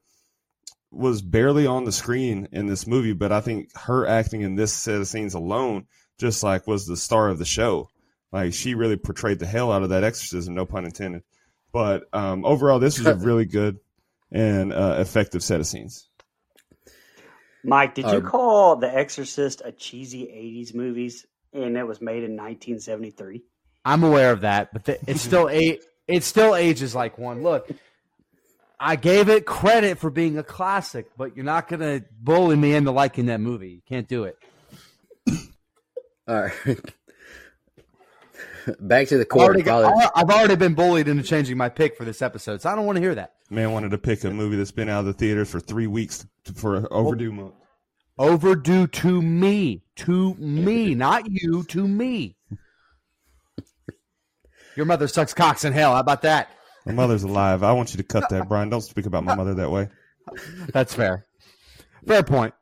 was 0.92 1.22
barely 1.22 1.66
on 1.66 1.86
the 1.86 1.92
screen 1.92 2.48
in 2.52 2.68
this 2.68 2.86
movie, 2.86 3.14
but 3.14 3.32
I 3.32 3.42
think 3.42 3.76
her 3.78 4.06
acting 4.06 4.42
in 4.42 4.56
this 4.56 4.74
set 4.74 5.02
of 5.02 5.08
scenes 5.08 5.34
alone 5.34 5.88
just 6.20 6.44
like 6.44 6.68
was 6.68 6.86
the 6.86 6.98
star 6.98 7.30
of 7.30 7.40
the 7.40 7.46
show. 7.46 7.90
Like 8.32 8.54
she 8.54 8.74
really 8.76 8.98
portrayed 8.98 9.40
the 9.40 9.46
hell 9.46 9.72
out 9.72 9.84
of 9.84 9.90
that 9.90 10.04
exorcism, 10.04 10.56
no 10.56 10.66
pun 10.66 10.86
intended. 10.86 11.24
But 11.72 12.04
um, 12.14 12.46
overall, 12.46 12.80
this 12.80 12.98
was 12.98 13.08
a 13.08 13.16
really 13.26 13.46
good 13.46 13.80
and 14.32 14.74
uh, 14.74 14.96
effective 15.00 15.44
set 15.44 15.60
of 15.60 15.68
scenes. 15.68 16.10
Mike, 17.64 17.96
did 17.96 18.06
you 18.06 18.18
Um, 18.18 18.24
call 18.24 18.76
The 18.76 18.94
Exorcist 18.94 19.62
a 19.64 19.72
cheesy 19.72 20.26
'80s 20.26 20.76
movies, 20.76 21.26
and 21.54 21.78
it 21.78 21.88
was 21.88 22.02
made 22.02 22.24
in 22.24 22.32
1973? 22.36 23.42
I'm 23.86 24.04
aware 24.04 24.32
of 24.32 24.42
that, 24.42 24.74
but 24.74 24.86
the, 24.86 25.00
it's 25.10 25.22
still 25.22 25.50
a 25.52 25.80
it 26.08 26.24
still 26.24 26.56
ages 26.56 26.94
like 26.94 27.18
one. 27.18 27.42
Look, 27.44 27.70
I 28.80 28.98
gave 28.98 29.30
it 29.30 29.46
credit 29.46 29.98
for 29.98 30.10
being 30.10 30.38
a 30.38 30.44
classic, 30.44 31.08
but 31.18 31.36
you're 31.36 31.46
not 31.46 31.68
gonna 31.70 32.02
bully 32.20 32.56
me 32.58 32.74
into 32.74 32.92
liking 32.92 33.28
that 33.28 33.40
movie. 33.40 33.70
You 33.70 33.82
can't 33.88 34.08
do 34.08 34.26
it. 34.26 34.38
All 36.28 36.42
right. 36.42 36.54
Back 38.80 39.10
to 39.10 39.18
the 39.18 39.24
I've 39.24 39.30
court. 39.30 39.46
already, 39.46 39.64
got- 39.64 40.12
I've 40.16 40.30
already 40.30 40.56
been 40.56 40.74
bullied 40.74 41.08
into 41.08 41.24
changing 41.24 41.58
my 41.58 41.70
pick 41.70 41.98
for 41.98 42.06
this 42.06 42.22
episode, 42.22 42.62
so 42.62 42.70
I 42.70 42.76
don't 42.76 42.86
want 42.86 42.96
to 42.96 43.02
hear 43.02 43.16
that. 43.16 43.34
Man 43.50 43.72
wanted 43.72 43.92
to 43.92 43.98
pick 43.98 44.24
a 44.24 44.32
movie 44.32 44.56
that's 44.56 44.72
been 44.72 44.90
out 44.90 45.02
of 45.02 45.06
the 45.06 45.14
theaters 45.14 45.50
for 45.50 45.60
three 45.60 45.88
weeks 45.88 46.26
for 46.56 46.78
an 46.78 46.88
overdue 46.92 47.30
oh. 47.30 47.34
month. 47.34 47.54
Overdue 48.18 48.88
to 48.88 49.22
me, 49.22 49.84
to 49.98 50.36
me, 50.36 50.96
not 50.96 51.30
you, 51.30 51.64
to 51.64 51.88
me. 51.88 52.36
Your 54.76 54.86
mother 54.86 55.08
sucks 55.08 55.34
cocks 55.34 55.66
in 55.66 55.74
hell. 55.74 55.94
How 55.94 56.00
about 56.00 56.22
that? 56.22 56.50
My 56.86 56.94
mother's 56.94 57.24
alive. 57.24 57.64
I 57.64 57.74
want 57.74 57.92
you 57.94 57.98
to 57.98 58.04
cut 58.04 58.30
that, 58.30 58.48
Brian. 58.50 58.70
Don't 58.70 58.82
speak 58.82 59.06
about 59.06 59.24
my 59.24 59.36
mother 59.36 59.54
that 59.56 59.72
way. 59.72 59.90
That's 60.74 60.94
fair. 60.94 61.26
Fair 62.06 62.24
point. 62.24 62.54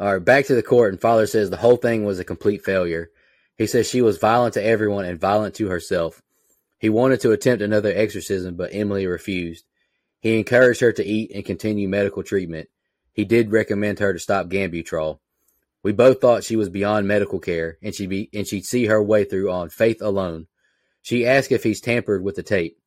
All 0.00 0.14
right, 0.14 0.24
back 0.24 0.46
to 0.46 0.54
the 0.54 0.62
court, 0.62 0.94
and 0.94 1.00
father 1.00 1.26
says 1.26 1.50
the 1.50 1.58
whole 1.58 1.76
thing 1.76 2.06
was 2.06 2.18
a 2.18 2.24
complete 2.24 2.64
failure. 2.64 3.10
He 3.58 3.66
says 3.66 3.86
she 3.86 4.00
was 4.00 4.16
violent 4.16 4.54
to 4.54 4.64
everyone 4.64 5.04
and 5.04 5.20
violent 5.20 5.54
to 5.56 5.68
herself. 5.68 6.22
He 6.78 6.88
wanted 6.88 7.20
to 7.20 7.32
attempt 7.32 7.62
another 7.62 7.92
exorcism, 7.94 8.54
but 8.56 8.70
Emily 8.72 9.06
refused. 9.06 9.66
He 10.20 10.38
encouraged 10.38 10.80
her 10.80 10.92
to 10.92 11.04
eat 11.04 11.32
and 11.34 11.44
continue 11.44 11.86
medical 11.86 12.22
treatment. 12.22 12.70
He 13.12 13.26
did 13.26 13.52
recommend 13.52 13.98
her 13.98 14.14
to 14.14 14.18
stop 14.18 14.46
Gambutrol. 14.48 15.18
We 15.82 15.92
both 15.92 16.22
thought 16.22 16.44
she 16.44 16.56
was 16.56 16.70
beyond 16.70 17.06
medical 17.06 17.38
care, 17.38 17.76
and 17.82 17.94
she'd 17.94 18.08
be 18.08 18.30
and 18.32 18.46
she'd 18.46 18.64
see 18.64 18.86
her 18.86 19.02
way 19.02 19.24
through 19.24 19.50
on 19.50 19.68
faith 19.68 20.00
alone. 20.00 20.46
She 21.02 21.26
asked 21.26 21.52
if 21.52 21.62
he's 21.62 21.80
tampered 21.82 22.24
with 22.24 22.36
the 22.36 22.42
tape. 22.42 22.78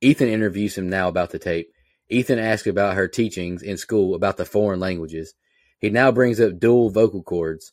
Ethan 0.00 0.28
interviews 0.28 0.76
him 0.76 0.88
now 0.88 1.06
about 1.06 1.30
the 1.30 1.38
tape. 1.38 1.70
Ethan 2.08 2.40
asks 2.40 2.66
about 2.66 2.96
her 2.96 3.06
teachings 3.06 3.62
in 3.62 3.76
school 3.76 4.16
about 4.16 4.36
the 4.36 4.44
foreign 4.44 4.80
languages. 4.80 5.34
He 5.78 5.90
now 5.90 6.10
brings 6.10 6.40
up 6.40 6.58
dual 6.58 6.90
vocal 6.90 7.22
cords. 7.22 7.72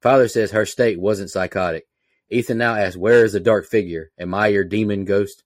Father 0.00 0.28
says 0.28 0.50
her 0.50 0.66
state 0.66 1.00
wasn't 1.00 1.30
psychotic. 1.30 1.86
Ethan 2.30 2.58
now 2.58 2.74
asks, 2.74 2.96
Where 2.96 3.24
is 3.24 3.32
the 3.32 3.40
dark 3.40 3.66
figure? 3.66 4.10
Am 4.18 4.34
I 4.34 4.48
your 4.48 4.64
demon 4.64 5.04
ghost? 5.04 5.44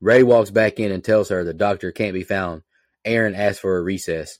Ray 0.00 0.22
walks 0.22 0.50
back 0.50 0.80
in 0.80 0.90
and 0.90 1.04
tells 1.04 1.28
her 1.28 1.44
the 1.44 1.54
doctor 1.54 1.92
can't 1.92 2.14
be 2.14 2.24
found. 2.24 2.62
Erin 3.04 3.34
asks 3.34 3.60
for 3.60 3.76
a 3.76 3.82
recess. 3.82 4.38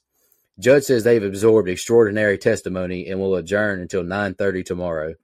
Judge 0.59 0.83
says 0.83 1.03
they've 1.03 1.23
absorbed 1.23 1.69
extraordinary 1.69 2.37
testimony 2.37 3.07
and 3.07 3.19
will 3.19 3.35
adjourn 3.35 3.79
until 3.79 4.03
9:30 4.03 4.63
tomorrow. 4.63 5.15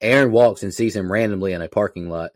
Erin 0.00 0.30
walks 0.30 0.62
and 0.62 0.72
sees 0.72 0.94
him 0.94 1.10
randomly 1.10 1.52
in 1.52 1.62
a 1.62 1.68
parking 1.68 2.08
lot. 2.08 2.32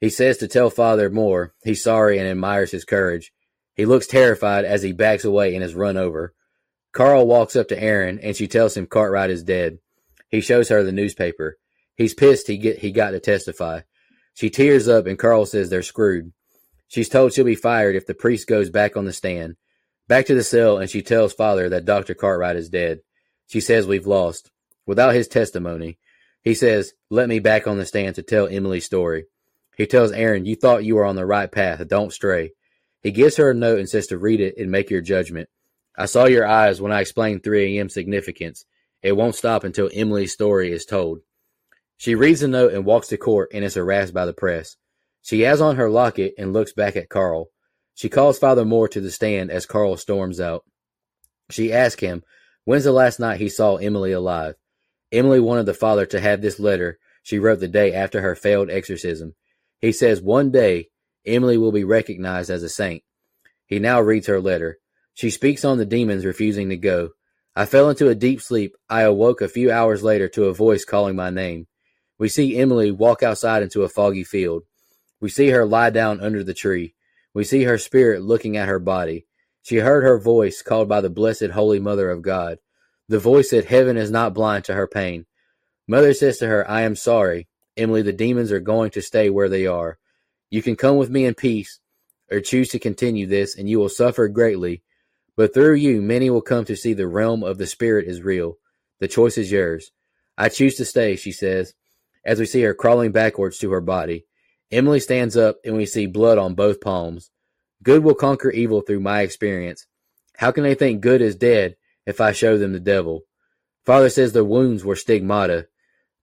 He 0.00 0.10
says 0.10 0.36
to 0.38 0.48
tell 0.48 0.68
Father 0.68 1.08
Moore. 1.10 1.54
He's 1.62 1.82
sorry 1.82 2.18
and 2.18 2.28
admires 2.28 2.72
his 2.72 2.84
courage. 2.84 3.32
He 3.74 3.86
looks 3.86 4.06
terrified 4.06 4.64
as 4.64 4.82
he 4.82 4.92
backs 4.92 5.24
away 5.24 5.54
and 5.54 5.64
is 5.64 5.74
run 5.74 5.96
over. 5.96 6.34
Carl 6.92 7.26
walks 7.26 7.56
up 7.56 7.68
to 7.68 7.82
Erin 7.82 8.18
and 8.22 8.36
she 8.36 8.46
tells 8.46 8.76
him 8.76 8.86
Cartwright 8.86 9.30
is 9.30 9.42
dead. 9.42 9.78
He 10.28 10.40
shows 10.40 10.68
her 10.68 10.82
the 10.82 10.92
newspaper. 10.92 11.58
He's 11.96 12.14
pissed 12.14 12.46
he 12.46 12.58
get 12.58 12.78
he 12.78 12.90
got 12.92 13.10
to 13.10 13.20
testify. 13.20 13.80
She 14.34 14.50
tears 14.50 14.88
up 14.88 15.06
and 15.06 15.18
Carl 15.18 15.46
says 15.46 15.70
they're 15.70 15.82
screwed. 15.82 16.32
She's 16.88 17.08
told 17.08 17.32
she'll 17.32 17.44
be 17.44 17.54
fired 17.54 17.96
if 17.96 18.06
the 18.06 18.14
priest 18.14 18.46
goes 18.46 18.70
back 18.70 18.96
on 18.96 19.04
the 19.06 19.12
stand. 19.12 19.56
Back 20.08 20.26
to 20.26 20.34
the 20.34 20.44
cell 20.44 20.78
and 20.78 20.90
she 20.90 21.02
tells 21.02 21.32
father 21.32 21.68
that 21.70 21.86
Dr. 21.86 22.14
Cartwright 22.14 22.56
is 22.56 22.68
dead. 22.68 23.00
She 23.46 23.60
says 23.60 23.86
we've 23.86 24.06
lost. 24.06 24.50
Without 24.86 25.14
his 25.14 25.28
testimony, 25.28 25.98
he 26.42 26.54
says, 26.54 26.92
let 27.08 27.28
me 27.28 27.38
back 27.38 27.66
on 27.66 27.78
the 27.78 27.86
stand 27.86 28.16
to 28.16 28.22
tell 28.22 28.48
Emily's 28.48 28.84
story. 28.84 29.26
He 29.76 29.86
tells 29.86 30.12
Erin, 30.12 30.44
you 30.44 30.56
thought 30.56 30.84
you 30.84 30.96
were 30.96 31.04
on 31.04 31.16
the 31.16 31.24
right 31.24 31.50
path. 31.50 31.86
Don't 31.88 32.12
stray. 32.12 32.52
He 33.00 33.10
gives 33.10 33.36
her 33.36 33.50
a 33.50 33.54
note 33.54 33.78
and 33.78 33.88
says 33.88 34.08
to 34.08 34.18
read 34.18 34.40
it 34.40 34.56
and 34.58 34.70
make 34.70 34.90
your 34.90 35.00
judgment. 35.00 35.48
I 35.96 36.06
saw 36.06 36.24
your 36.26 36.46
eyes 36.46 36.80
when 36.80 36.92
I 36.92 37.00
explained 37.00 37.44
3 37.44 37.78
a.m. 37.78 37.88
significance. 37.88 38.64
It 39.02 39.16
won't 39.16 39.34
stop 39.34 39.64
until 39.64 39.90
Emily's 39.92 40.32
story 40.32 40.72
is 40.72 40.84
told. 40.84 41.20
She 41.96 42.14
reads 42.14 42.40
the 42.40 42.48
note 42.48 42.72
and 42.72 42.84
walks 42.84 43.08
to 43.08 43.16
court 43.16 43.50
and 43.52 43.64
is 43.64 43.74
harassed 43.74 44.14
by 44.14 44.26
the 44.26 44.32
press. 44.32 44.76
She 45.22 45.42
has 45.42 45.60
on 45.60 45.76
her 45.76 45.90
locket 45.90 46.34
and 46.38 46.52
looks 46.52 46.72
back 46.72 46.96
at 46.96 47.08
Carl. 47.08 47.48
She 47.94 48.08
calls 48.08 48.38
Father 48.38 48.64
Moore 48.64 48.88
to 48.88 49.00
the 49.00 49.10
stand 49.10 49.50
as 49.50 49.66
Carl 49.66 49.96
storms 49.96 50.40
out. 50.40 50.64
She 51.50 51.72
asks 51.72 52.00
him, 52.00 52.22
When's 52.64 52.84
the 52.84 52.92
last 52.92 53.20
night 53.20 53.40
he 53.40 53.48
saw 53.48 53.76
Emily 53.76 54.12
alive? 54.12 54.54
Emily 55.10 55.40
wanted 55.40 55.66
the 55.66 55.74
father 55.74 56.06
to 56.06 56.20
have 56.20 56.40
this 56.40 56.58
letter 56.58 56.98
she 57.22 57.38
wrote 57.38 57.60
the 57.60 57.68
day 57.68 57.92
after 57.92 58.20
her 58.20 58.34
failed 58.34 58.70
exorcism. 58.70 59.34
He 59.80 59.92
says 59.92 60.20
one 60.20 60.50
day 60.50 60.88
Emily 61.24 61.56
will 61.56 61.72
be 61.72 61.84
recognized 61.84 62.50
as 62.50 62.62
a 62.62 62.68
saint. 62.68 63.04
He 63.66 63.78
now 63.78 64.00
reads 64.00 64.26
her 64.26 64.40
letter. 64.40 64.78
She 65.14 65.30
speaks 65.30 65.64
on 65.64 65.78
the 65.78 65.86
demons 65.86 66.24
refusing 66.24 66.68
to 66.70 66.76
go. 66.76 67.10
I 67.54 67.66
fell 67.66 67.90
into 67.90 68.08
a 68.08 68.14
deep 68.14 68.40
sleep. 68.40 68.74
I 68.88 69.02
awoke 69.02 69.42
a 69.42 69.48
few 69.48 69.70
hours 69.70 70.02
later 70.02 70.28
to 70.30 70.44
a 70.44 70.54
voice 70.54 70.84
calling 70.84 71.16
my 71.16 71.30
name. 71.30 71.66
We 72.18 72.28
see 72.28 72.56
Emily 72.56 72.90
walk 72.90 73.22
outside 73.22 73.62
into 73.62 73.82
a 73.82 73.88
foggy 73.88 74.24
field. 74.24 74.62
We 75.20 75.28
see 75.28 75.48
her 75.48 75.64
lie 75.64 75.90
down 75.90 76.20
under 76.20 76.42
the 76.42 76.54
tree. 76.54 76.94
We 77.34 77.44
see 77.44 77.64
her 77.64 77.78
spirit 77.78 78.22
looking 78.22 78.56
at 78.56 78.68
her 78.68 78.78
body. 78.78 79.26
She 79.62 79.76
heard 79.76 80.02
her 80.02 80.18
voice 80.18 80.62
called 80.62 80.88
by 80.88 81.00
the 81.00 81.10
blessed 81.10 81.50
Holy 81.52 81.78
Mother 81.78 82.10
of 82.10 82.22
God. 82.22 82.58
The 83.08 83.18
voice 83.18 83.50
said 83.50 83.66
heaven 83.66 83.96
is 83.96 84.10
not 84.10 84.34
blind 84.34 84.64
to 84.64 84.74
her 84.74 84.86
pain. 84.86 85.26
Mother 85.86 86.14
says 86.14 86.38
to 86.38 86.46
her, 86.46 86.68
I 86.68 86.82
am 86.82 86.96
sorry. 86.96 87.48
Emily, 87.76 88.02
the 88.02 88.12
demons 88.12 88.50
are 88.52 88.60
going 88.60 88.90
to 88.92 89.02
stay 89.02 89.30
where 89.30 89.48
they 89.48 89.66
are. 89.66 89.98
You 90.50 90.62
can 90.62 90.76
come 90.76 90.96
with 90.96 91.10
me 91.10 91.24
in 91.24 91.34
peace, 91.34 91.80
or 92.30 92.40
choose 92.40 92.68
to 92.70 92.78
continue 92.78 93.26
this, 93.26 93.56
and 93.56 93.68
you 93.68 93.78
will 93.78 93.88
suffer 93.88 94.28
greatly. 94.28 94.82
But 95.36 95.54
through 95.54 95.74
you, 95.74 96.02
many 96.02 96.30
will 96.30 96.42
come 96.42 96.64
to 96.66 96.76
see 96.76 96.92
the 96.92 97.06
realm 97.06 97.42
of 97.42 97.58
the 97.58 97.66
Spirit 97.66 98.06
is 98.06 98.22
real. 98.22 98.58
The 99.00 99.08
choice 99.08 99.38
is 99.38 99.50
yours. 99.50 99.90
I 100.36 100.48
choose 100.48 100.76
to 100.76 100.84
stay, 100.84 101.16
she 101.16 101.32
says, 101.32 101.74
as 102.24 102.38
we 102.38 102.46
see 102.46 102.62
her 102.62 102.74
crawling 102.74 103.12
backwards 103.12 103.58
to 103.58 103.70
her 103.72 103.80
body. 103.80 104.26
Emily 104.70 105.00
stands 105.00 105.36
up, 105.36 105.56
and 105.64 105.76
we 105.76 105.86
see 105.86 106.06
blood 106.06 106.38
on 106.38 106.54
both 106.54 106.80
palms. 106.80 107.30
Good 107.82 108.04
will 108.04 108.14
conquer 108.14 108.50
evil 108.50 108.80
through 108.80 109.00
my 109.00 109.22
experience. 109.22 109.86
How 110.36 110.50
can 110.50 110.64
they 110.64 110.74
think 110.74 111.00
good 111.00 111.20
is 111.20 111.36
dead 111.36 111.76
if 112.06 112.20
I 112.20 112.32
show 112.32 112.56
them 112.56 112.72
the 112.72 112.80
devil? 112.80 113.22
Father 113.84 114.08
says 114.08 114.32
the 114.32 114.44
wounds 114.44 114.84
were 114.84 114.96
stigmata. 114.96 115.66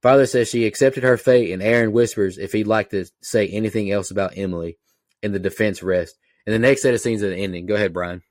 Father 0.02 0.26
says 0.26 0.48
she 0.48 0.64
accepted 0.64 1.02
her 1.02 1.16
fate, 1.16 1.52
and 1.52 1.62
Erin 1.62 1.92
whispers 1.92 2.38
if 2.38 2.52
he'd 2.52 2.66
like 2.66 2.90
to 2.90 3.04
say 3.22 3.46
anything 3.48 3.90
else 3.90 4.10
about 4.10 4.36
Emily. 4.36 4.78
And 5.22 5.34
the 5.34 5.38
defense 5.38 5.82
rests. 5.82 6.18
And 6.46 6.54
the 6.54 6.58
next 6.58 6.82
set 6.82 6.94
of 6.94 7.00
scenes 7.00 7.22
at 7.22 7.28
the 7.30 7.36
ending. 7.36 7.66
Go 7.66 7.74
ahead, 7.74 7.92
Brian. 7.92 8.22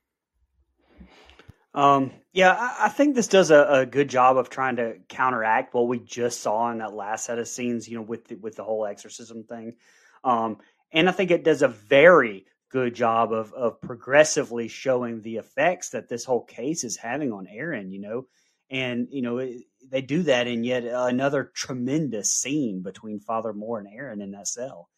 Um, 1.73 2.11
yeah, 2.33 2.51
I, 2.51 2.85
I 2.85 2.89
think 2.89 3.15
this 3.15 3.27
does 3.27 3.51
a, 3.51 3.63
a, 3.63 3.85
good 3.85 4.09
job 4.09 4.37
of 4.37 4.49
trying 4.49 4.77
to 4.77 4.95
counteract 5.07 5.73
what 5.73 5.87
we 5.87 5.99
just 5.99 6.41
saw 6.41 6.71
in 6.71 6.79
that 6.79 6.93
last 6.93 7.25
set 7.25 7.37
of 7.37 7.47
scenes. 7.47 7.87
You 7.87 7.97
know, 7.97 8.03
with 8.03 8.27
the, 8.27 8.35
with 8.35 8.55
the 8.55 8.63
whole 8.63 8.85
exorcism 8.85 9.43
thing. 9.43 9.75
Um, 10.23 10.57
and 10.91 11.07
I 11.07 11.11
think 11.11 11.29
it 11.29 11.43
does 11.43 11.61
a 11.61 11.67
very 11.67 12.45
good 12.71 12.95
job 12.95 13.31
of 13.31 13.53
of 13.53 13.81
progressively 13.81 14.67
showing 14.67 15.21
the 15.21 15.37
effects 15.37 15.89
that 15.89 16.09
this 16.09 16.25
whole 16.25 16.43
case 16.43 16.83
is 16.83 16.97
having 16.97 17.31
on 17.31 17.47
Erin. 17.47 17.91
You 17.91 18.01
know, 18.01 18.27
and 18.71 19.07
you 19.11 19.21
know 19.21 19.37
it, 19.37 19.61
they 19.91 20.01
do 20.01 20.23
that 20.23 20.47
in 20.47 20.63
yet 20.63 20.83
another 20.85 21.51
tremendous 21.53 22.31
scene 22.31 22.81
between 22.81 23.19
Father 23.19 23.53
Moore 23.53 23.79
and 23.79 23.87
Erin 23.87 24.21
in 24.21 24.31
that 24.31 24.47
cell. 24.47 24.89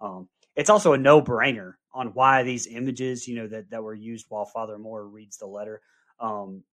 Um, 0.00 0.28
it's 0.56 0.70
also 0.70 0.92
a 0.92 0.98
no 0.98 1.20
brainer 1.20 1.74
on 1.92 2.08
why 2.08 2.42
these 2.42 2.66
images, 2.66 3.26
you 3.26 3.36
know, 3.36 3.48
that 3.48 3.70
that 3.70 3.82
were 3.82 3.94
used 3.94 4.26
while 4.28 4.44
Father 4.46 4.78
Moore 4.78 5.06
reads 5.06 5.38
the 5.38 5.46
letter. 5.46 5.80
Um, 6.20 6.64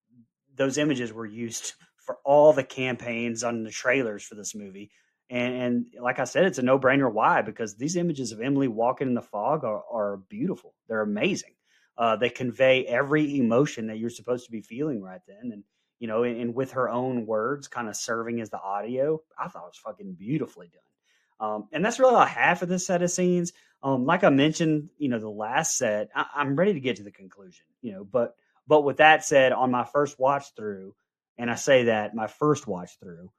those 0.55 0.77
images 0.77 1.13
were 1.13 1.25
used 1.25 1.73
for 1.97 2.17
all 2.23 2.53
the 2.53 2.63
campaigns 2.63 3.43
on 3.43 3.63
the 3.63 3.71
trailers 3.71 4.23
for 4.23 4.35
this 4.35 4.55
movie. 4.55 4.91
And, 5.29 5.53
and 5.55 5.85
like 6.01 6.19
I 6.19 6.23
said, 6.23 6.45
it's 6.45 6.57
a 6.57 6.61
no 6.61 6.79
brainer. 6.79 7.11
Why? 7.11 7.41
Because 7.41 7.75
these 7.75 7.95
images 7.95 8.31
of 8.31 8.41
Emily 8.41 8.67
walking 8.67 9.07
in 9.07 9.13
the 9.13 9.21
fog 9.21 9.63
are, 9.63 9.83
are 9.91 10.17
beautiful. 10.29 10.73
They're 10.87 11.01
amazing. 11.01 11.53
Uh, 11.97 12.15
they 12.15 12.29
convey 12.29 12.85
every 12.85 13.37
emotion 13.37 13.87
that 13.87 13.99
you're 13.99 14.09
supposed 14.09 14.45
to 14.45 14.51
be 14.51 14.61
feeling 14.61 15.01
right 15.01 15.21
then. 15.27 15.51
And, 15.51 15.63
you 15.99 16.07
know, 16.07 16.23
and, 16.23 16.39
and 16.39 16.55
with 16.55 16.71
her 16.73 16.89
own 16.89 17.25
words 17.25 17.67
kind 17.67 17.89
of 17.89 17.95
serving 17.95 18.39
as 18.39 18.49
the 18.49 18.59
audio, 18.59 19.21
I 19.37 19.47
thought 19.47 19.63
it 19.63 19.73
was 19.73 19.81
fucking 19.83 20.13
beautifully 20.13 20.69
done. 20.71 21.49
Um, 21.49 21.67
and 21.71 21.83
that's 21.83 21.99
really 21.99 22.15
all 22.15 22.25
half 22.25 22.61
of 22.61 22.69
this 22.69 22.87
set 22.87 23.01
of 23.01 23.11
scenes. 23.11 23.53
Um, 23.83 24.05
like 24.05 24.23
I 24.23 24.29
mentioned, 24.29 24.89
you 24.97 25.09
know, 25.09 25.19
the 25.19 25.29
last 25.29 25.77
set, 25.77 26.09
I, 26.15 26.25
I'm 26.35 26.55
ready 26.55 26.73
to 26.73 26.79
get 26.79 26.97
to 26.97 27.03
the 27.03 27.11
conclusion, 27.11 27.65
you 27.81 27.91
know, 27.91 28.03
but, 28.03 28.35
but 28.67 28.81
with 28.83 28.97
that 28.97 29.23
said, 29.23 29.53
on 29.53 29.71
my 29.71 29.85
first 29.85 30.19
watch 30.19 30.45
through, 30.55 30.93
and 31.37 31.49
I 31.49 31.55
say 31.55 31.85
that 31.85 32.15
my 32.15 32.27
first 32.27 32.67
watch 32.67 32.91
through, 32.99 33.31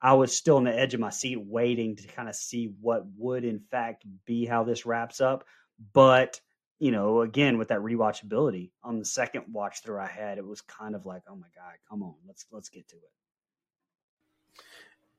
I 0.00 0.14
was 0.14 0.36
still 0.36 0.56
on 0.56 0.64
the 0.64 0.78
edge 0.78 0.94
of 0.94 1.00
my 1.00 1.10
seat 1.10 1.38
waiting 1.40 1.96
to 1.96 2.06
kind 2.08 2.28
of 2.28 2.34
see 2.34 2.72
what 2.80 3.04
would 3.16 3.44
in 3.44 3.60
fact 3.70 4.04
be 4.26 4.44
how 4.44 4.64
this 4.64 4.86
wraps 4.86 5.20
up. 5.20 5.44
But, 5.92 6.40
you 6.78 6.92
know, 6.92 7.22
again 7.22 7.58
with 7.58 7.68
that 7.68 7.80
rewatchability 7.80 8.70
on 8.84 8.98
the 8.98 9.04
second 9.04 9.44
watch 9.52 9.82
through 9.82 9.98
I 9.98 10.06
had, 10.06 10.38
it 10.38 10.46
was 10.46 10.60
kind 10.60 10.94
of 10.94 11.06
like, 11.06 11.22
oh 11.28 11.34
my 11.36 11.48
God, 11.54 11.74
come 11.88 12.02
on, 12.02 12.14
let's 12.26 12.46
let's 12.52 12.68
get 12.68 12.86
to 12.88 12.96
it. 12.96 14.62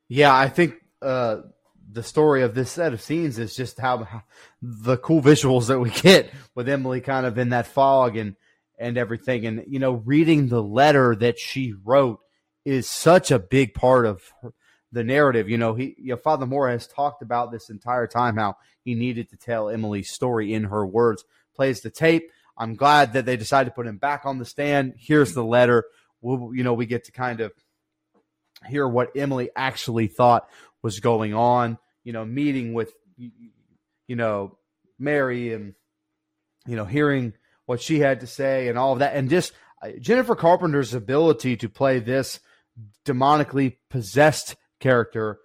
Yeah, 0.08 0.36
I 0.36 0.48
think 0.48 0.76
uh 1.02 1.42
the 1.90 2.04
story 2.04 2.44
of 2.44 2.54
this 2.54 2.72
set 2.72 2.94
of 2.94 3.02
scenes 3.02 3.40
is 3.40 3.56
just 3.56 3.80
how, 3.80 4.04
how 4.04 4.24
the 4.62 4.98
cool 4.98 5.22
visuals 5.22 5.68
that 5.68 5.80
we 5.80 5.90
get 6.02 6.32
with 6.54 6.70
Emily 6.70 7.02
kind 7.02 7.26
of 7.26 7.38
in 7.38 7.50
that 7.50 7.68
fog 7.68 8.18
and 8.18 8.36
and 8.78 8.98
everything 8.98 9.46
and 9.46 9.64
you 9.68 9.80
know 9.80 9.94
reading 10.06 10.48
the 10.48 10.62
letter 10.62 11.16
that 11.16 11.40
she 11.40 11.74
wrote 11.84 12.20
is 12.66 12.90
such 12.90 13.32
a 13.32 13.40
big 13.40 13.74
part 13.74 14.06
of 14.06 14.22
her, 14.42 14.54
the 14.92 15.04
narrative. 15.04 15.50
You 15.50 15.58
know, 15.58 15.74
he, 15.74 15.96
you 15.98 16.10
know, 16.10 16.18
Father 16.18 16.46
Moore 16.46 16.70
has 16.70 16.88
talked 16.88 17.22
about 17.22 17.52
this 17.52 17.70
entire 17.70 18.08
time 18.08 18.38
how 18.38 18.58
he 18.84 18.96
needed 18.96 19.30
to 19.30 19.38
tell 19.38 19.70
Emily's 19.70 20.12
story 20.12 20.54
in 20.54 20.66
her 20.66 20.86
words. 20.86 21.24
Plays 21.56 21.82
the 21.82 21.90
tape. 21.90 22.30
I'm 22.58 22.76
glad 22.76 23.14
that 23.14 23.26
they 23.26 23.38
decided 23.38 23.70
to 23.70 23.76
put 23.76 23.88
him 23.88 23.98
back 23.98 24.26
on 24.26 24.38
the 24.38 24.46
stand. 24.46 24.96
Here's 24.98 25.34
the 25.34 25.44
letter. 25.44 25.86
We'll, 26.22 26.54
you 26.54 26.64
know, 26.64 26.74
we 26.74 26.86
get 26.86 27.06
to 27.06 27.12
kind 27.12 27.40
of 27.42 27.54
hear 28.66 28.88
what 28.88 29.16
Emily 29.16 29.50
actually 29.56 30.08
thought 30.08 30.50
was 30.82 31.00
going 31.00 31.34
on. 31.34 31.78
You 32.04 32.14
know, 32.14 32.26
meeting 32.26 32.74
with, 32.74 32.94
you 33.18 34.16
know, 34.16 34.58
Mary 34.98 35.54
and, 35.54 35.74
you 36.66 36.76
know, 36.76 36.86
hearing 36.86 37.34
what 37.68 37.82
she 37.82 38.00
had 38.00 38.22
to 38.22 38.28
say 38.28 38.70
and 38.70 38.78
all 38.80 38.94
of 38.94 39.00
that. 39.00 39.16
And 39.16 39.30
just 39.30 39.54
uh, 39.84 39.90
Jennifer 40.00 40.36
Carpenter's 40.36 40.96
ability 40.96 41.58
to 41.58 41.70
play 41.70 42.00
this 42.00 42.40
demonically 43.06 43.78
possessed 43.90 44.56
character. 44.80 45.40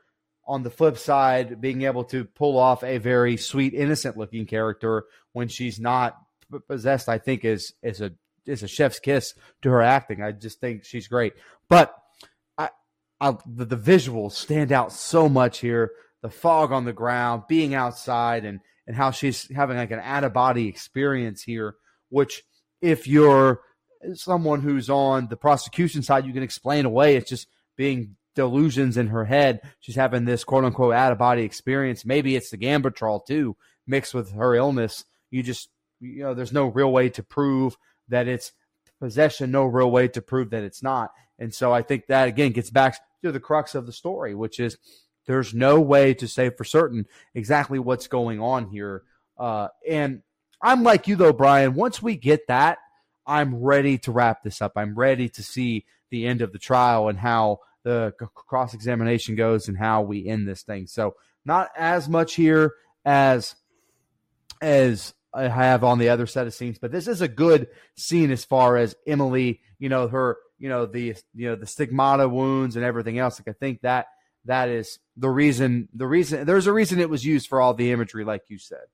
On 0.45 0.65
the 0.65 0.71
flip 0.71 0.99
side, 0.99 1.61
being 1.61 1.83
able 1.83 2.03
to 2.05 2.25
pull 2.25 2.59
off 2.59 2.83
a 2.83 2.99
very 2.99 3.37
sweet, 3.37 3.75
innocent 3.75 4.17
looking 4.17 4.45
character 4.45 5.05
when 5.33 5.47
she's 5.47 5.79
not 5.79 6.17
possessed, 6.69 7.09
I 7.09 7.19
think 7.19 7.45
is 7.45 7.75
is 7.83 8.01
a 8.01 8.13
is 8.45 8.65
a 8.65 8.69
chef's 8.69 8.99
kiss 8.99 9.35
to 9.63 9.71
her 9.71 9.81
acting. 9.81 10.21
I 10.21 10.33
just 10.33 10.61
think 10.61 10.85
she's 10.85 11.07
great. 11.07 11.35
But 11.69 11.95
I, 12.59 12.71
I 13.21 13.37
the, 13.47 13.65
the 13.65 13.77
visuals 13.77 14.33
stand 14.33 14.73
out 14.73 14.93
so 14.93 15.29
much 15.29 15.61
here. 15.61 15.93
The 16.23 16.29
fog 16.31 16.73
on 16.73 16.85
the 16.85 16.93
ground, 16.93 17.45
being 17.49 17.73
outside, 17.75 18.45
and 18.45 18.61
and 18.87 18.97
how 18.97 19.13
she's 19.13 19.49
having 19.55 19.77
like 19.77 19.93
an 19.93 20.01
out 20.01 20.25
of 20.25 20.33
body 20.33 20.67
experience 20.67 21.43
here. 21.43 21.77
Which, 22.13 22.45
if 22.83 23.09
you're 23.09 23.63
someone 24.15 24.61
who's 24.61 24.91
on 24.91 25.29
the 25.29 25.37
prosecution 25.37 26.03
side, 26.03 26.27
you 26.27 26.33
can 26.33 26.43
explain 26.43 26.85
away. 26.85 27.17
It's 27.17 27.31
just 27.31 27.49
being 27.77 28.17
delusions 28.35 28.97
in 28.97 29.09
her 29.09 29.25
head. 29.25 29.61
She's 29.81 29.97
having 29.97 30.27
this 30.27 30.45
quote 30.45 30.65
unquote 30.65 30.95
out 30.95 31.13
of 31.13 31.19
body 31.19 31.43
experience. 31.43 32.05
Maybe 32.05 32.37
it's 32.37 32.51
the 32.51 32.59
Gambutrol 32.59 33.25
too, 33.27 33.57
mixed 33.87 34.15
with 34.15 34.33
her 34.33 34.55
illness. 34.55 35.05
You 35.31 35.43
just, 35.43 35.69
you 36.01 36.23
know, 36.23 36.35
there's 36.35 36.53
no 36.53 36.67
real 36.67 36.93
way 36.93 37.09
to 37.11 37.23
prove 37.23 37.77
that 38.09 38.29
it's 38.29 38.53
possession, 39.01 39.51
no 39.51 39.65
real 39.65 39.91
way 39.91 40.09
to 40.09 40.21
prove 40.23 40.51
that 40.51 40.65
it's 40.65 40.83
not. 40.83 41.13
And 41.39 41.55
so 41.55 41.73
I 41.73 41.83
think 41.83 42.07
that 42.07 42.29
again 42.29 42.53
gets 42.53 42.71
back 42.71 42.99
to 43.25 43.33
the 43.33 43.41
crux 43.41 43.75
of 43.75 43.87
the 43.87 43.93
story, 43.93 44.35
which 44.35 44.61
is 44.61 44.77
there's 45.27 45.55
no 45.55 45.81
way 45.81 46.15
to 46.15 46.29
say 46.29 46.51
for 46.51 46.65
certain 46.65 47.07
exactly 47.35 47.79
what's 47.79 48.07
going 48.07 48.41
on 48.41 48.69
here. 48.69 49.03
Uh, 49.39 49.69
and 49.89 50.23
I'm 50.63 50.83
like 50.83 51.09
you 51.09 51.17
though, 51.17 51.33
Brian. 51.33 51.75
Once 51.75 52.01
we 52.01 52.17
get 52.17 52.47
that, 52.47 52.79
I'm 53.27 53.57
ready 53.57 53.99
to 53.99 54.13
wrap 54.13 54.43
this 54.43 54.63
up. 54.63 54.73
I'm 54.77 54.95
ready 54.95 55.29
to 55.31 55.43
see 55.43 55.85
the 56.11 56.27
end 56.27 56.43
of 56.43 56.53
the 56.53 56.59
trial 56.59 57.09
and 57.09 57.19
how 57.19 57.61
the 57.83 58.13
cross 58.35 58.75
examination 58.75 59.35
goes 59.35 59.69
and 59.69 59.77
how 59.77 60.03
we 60.03 60.27
end 60.27 60.47
this 60.47 60.63
thing. 60.63 60.87
So 60.87 61.17
not 61.45 61.71
as 61.77 62.09
much 62.09 62.35
here 62.35 62.75
as 63.05 63.57
as 64.61 65.15
I 65.35 65.49
have 65.49 65.83
on 65.83 65.99
the 65.99 66.11
other 66.11 66.27
set 66.27 66.47
of 66.47 66.55
scenes, 66.55 66.79
but 66.79 66.93
this 66.93 67.09
is 67.09 67.21
a 67.21 67.29
good 67.29 67.69
scene 67.97 68.31
as 68.31 68.45
far 68.45 68.77
as 68.77 68.95
Emily, 69.07 69.61
you 69.79 69.89
know, 69.89 70.07
her, 70.07 70.37
you 70.59 70.69
know, 70.69 70.87
the 70.87 71.17
you 71.35 71.49
know 71.49 71.57
the 71.57 71.67
stigmata 71.67 72.29
wounds 72.29 72.77
and 72.77 72.85
everything 72.85 73.19
else. 73.19 73.41
Like 73.41 73.55
I 73.55 73.59
think 73.59 73.81
that 73.81 74.07
that 74.45 74.69
is 74.69 74.99
the 75.17 75.31
reason 75.31 75.89
the 75.95 76.07
reason 76.07 76.47
there's 76.47 76.67
a 76.67 76.73
reason 76.73 77.01
it 77.01 77.11
was 77.11 77.25
used 77.25 77.49
for 77.49 77.61
all 77.61 77.75
the 77.75 77.91
imagery, 77.91 78.25
like 78.25 78.43
you 78.49 78.59
said. 78.59 78.87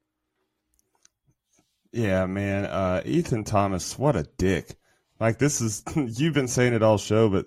Yeah, 1.92 2.26
man. 2.26 2.66
Uh, 2.66 3.02
Ethan 3.04 3.44
Thomas, 3.44 3.98
what 3.98 4.16
a 4.16 4.24
dick. 4.36 4.76
Like 5.20 5.38
this 5.38 5.60
is 5.60 5.82
you've 5.96 6.34
been 6.34 6.48
saying 6.48 6.74
it 6.74 6.82
all 6.82 6.98
show, 6.98 7.28
but 7.28 7.46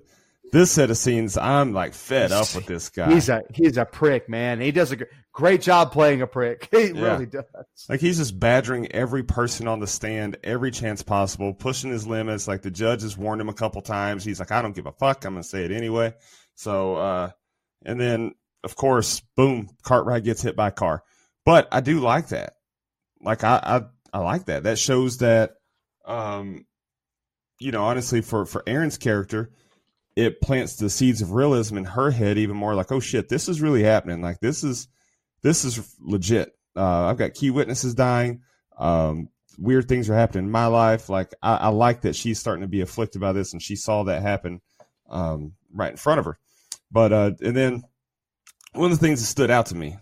this 0.52 0.72
set 0.72 0.90
of 0.90 0.98
scenes, 0.98 1.38
I'm 1.38 1.72
like 1.74 1.94
fed 1.94 2.32
up 2.34 2.54
with 2.54 2.66
this 2.66 2.90
guy. 2.90 3.14
He's 3.14 3.30
a 3.30 3.44
he's 3.54 3.78
a 3.78 3.86
prick, 3.86 4.28
man. 4.28 4.60
He 4.60 4.72
does 4.72 4.92
a 4.92 4.98
great 5.32 5.62
job 5.62 5.92
playing 5.94 6.22
a 6.22 6.28
prick. 6.28 6.68
He 6.72 6.88
Yeah. 6.88 7.14
really 7.14 7.26
does. 7.28 7.46
Like 7.88 8.02
he's 8.02 8.18
just 8.18 8.38
badgering 8.40 8.92
every 8.92 9.24
person 9.24 9.68
on 9.68 9.80
the 9.80 9.88
stand 9.88 10.38
every 10.44 10.72
chance 10.72 11.04
possible, 11.04 11.54
pushing 11.54 11.90
his 11.92 12.06
limits. 12.06 12.48
Like 12.48 12.64
the 12.64 12.72
judge 12.72 13.04
has 13.04 13.18
warned 13.18 13.40
him 13.42 13.48
a 13.50 13.54
couple 13.54 13.82
times. 13.82 14.24
He's 14.26 14.40
like, 14.40 14.52
I 14.52 14.62
don't 14.62 14.76
give 14.76 14.88
a 14.88 14.92
fuck. 14.92 15.24
I'm 15.24 15.34
gonna 15.36 15.44
say 15.44 15.64
it 15.64 15.72
anyway. 15.72 16.14
So, 16.56 16.96
uh, 16.96 17.30
and 17.86 18.00
then 18.02 18.36
of 18.64 18.76
course, 18.76 19.22
boom, 19.38 19.70
Cartwright 19.84 20.24
gets 20.26 20.42
hit 20.42 20.56
by 20.58 20.68
a 20.68 20.72
car. 20.72 21.04
But 21.46 21.70
I 21.72 21.80
do 21.80 22.00
like 22.02 22.28
that. 22.30 22.56
Like 23.22 23.44
I, 23.46 23.60
I, 23.64 23.82
I 24.14 24.20
like 24.20 24.46
that. 24.46 24.64
That 24.64 24.78
shows 24.78 25.20
that, 25.20 25.56
um, 26.06 26.66
you 27.60 27.72
know, 27.72 27.84
honestly, 27.84 28.22
for 28.22 28.46
for 28.46 28.64
Erin's 28.68 28.98
character, 28.98 29.52
it 30.16 30.42
plants 30.42 30.76
the 30.76 30.90
seeds 30.90 31.22
of 31.22 31.32
realism 31.32 31.78
in 31.78 31.86
her 31.86 32.12
head 32.12 32.38
even 32.38 32.58
more. 32.58 32.76
Like, 32.76 32.92
oh 32.92 33.00
shit, 33.00 33.30
this 33.30 33.48
is 33.48 33.62
really 33.62 33.84
happening. 33.84 34.22
Like 34.22 34.40
this 34.40 34.64
is 34.64 34.88
this 35.42 35.64
is 35.64 35.96
legit. 36.00 36.54
Uh, 36.76 37.06
I've 37.08 37.18
got 37.18 37.34
key 37.34 37.52
witnesses 37.52 37.94
dying. 37.94 38.42
Um, 38.78 39.30
weird 39.58 39.88
things 39.88 40.10
are 40.10 40.16
happening 40.16 40.46
in 40.46 40.52
my 40.52 40.68
life. 40.68 41.10
Like 41.10 41.34
I, 41.42 41.56
I 41.56 41.68
like 41.70 42.02
that 42.02 42.16
she's 42.16 42.40
starting 42.40 42.62
to 42.62 42.68
be 42.68 42.82
afflicted 42.82 43.22
by 43.22 43.32
this, 43.32 43.54
and 43.54 43.62
she 43.62 43.76
saw 43.76 44.04
that 44.04 44.22
happen 44.22 44.62
um, 45.10 45.54
right 45.74 45.92
in 45.92 45.98
front 45.98 46.20
of 46.20 46.26
her. 46.26 46.38
But 46.92 47.14
uh, 47.14 47.32
and 47.42 47.56
then 47.56 47.84
one 48.74 48.92
of 48.92 49.00
the 49.00 49.06
things 49.06 49.22
that 49.22 49.28
stood 49.28 49.52
out 49.52 49.68
to 49.68 49.76
me 49.76 49.98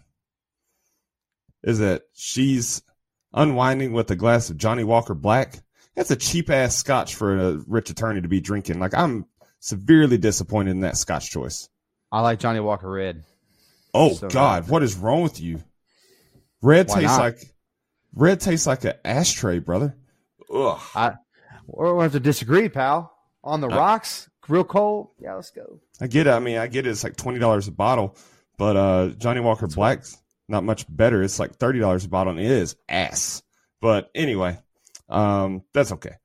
is 1.64 1.80
that 1.80 2.03
she's 2.14 2.82
unwinding 3.34 3.93
with 3.93 4.09
a 4.11 4.15
glass 4.15 4.49
of 4.49 4.57
Johnnie 4.57 4.84
Walker 4.84 5.13
Black. 5.13 5.61
That's 5.95 6.11
a 6.11 6.15
cheap 6.15 6.49
ass 6.49 6.75
scotch 6.75 7.15
for 7.15 7.36
a 7.38 7.57
rich 7.67 7.89
attorney 7.89 8.21
to 8.21 8.27
be 8.27 8.39
drinking. 8.41 8.80
Like 8.80 8.93
I'm 8.93 9.25
severely 9.59 10.17
disappointed 10.17 10.71
in 10.71 10.80
that 10.82 10.97
scotch 10.97 11.30
choice. 11.30 11.69
I 12.11 12.21
like 12.21 12.39
Johnnie 12.39 12.59
Walker 12.61 12.89
Red. 12.89 13.23
Oh 13.93 14.13
So 14.13 14.27
God, 14.30 14.63
bad. 14.63 14.71
what 14.71 14.84
is 14.84 14.95
wrong 14.95 15.21
with 15.23 15.39
you? 15.41 15.61
Red 16.61 16.88
Why 16.89 17.01
tastes 17.01 17.17
not? 17.17 17.23
like 17.23 17.39
red 18.13 18.39
tastes 18.39 18.67
like 18.67 18.84
an 18.86 18.93
ashtray, 19.05 19.59
brother. 19.59 19.95
Ugh. 20.53 20.80
I 20.95 21.13
we're 21.67 21.91
gonna 21.91 22.03
have 22.03 22.11
to 22.13 22.19
disagree, 22.19 22.69
pal. 22.69 23.11
On 23.43 23.61
the 23.61 23.67
Uh, 23.69 23.75
rocks, 23.77 24.30
real 24.47 24.63
cold. 24.63 25.09
Yeah, 25.19 25.36
let's 25.36 25.51
go. 25.51 25.80
I 26.01 26.07
get 26.07 26.27
it. 26.27 26.32
I 26.32 26.39
mean, 26.39 26.57
I 26.57 26.67
get 26.67 26.86
it. 26.88 26.89
It's 26.89 27.03
like 27.03 27.15
twenty 27.15 27.39
dollars 27.39 27.67
a 27.67 27.71
bottle, 27.71 28.15
but 28.57 28.75
uh, 28.75 29.07
Johnnie 29.17 29.39
Walker 29.41 29.67
Black's 29.67 30.17
not 30.50 30.64
much 30.64 30.86
better. 30.89 31.22
It's 31.24 31.39
like 31.39 31.56
thirty 31.56 31.80
dollars 31.80 32.06
a 32.06 32.10
bottle, 32.10 32.32
and 32.32 32.41
it 32.41 32.52
is 32.52 32.76
ass. 32.88 33.43
But 33.82 34.10
anyway, 34.14 34.60
um, 35.08 35.64
that's 35.74 35.91
okay. 35.93 36.16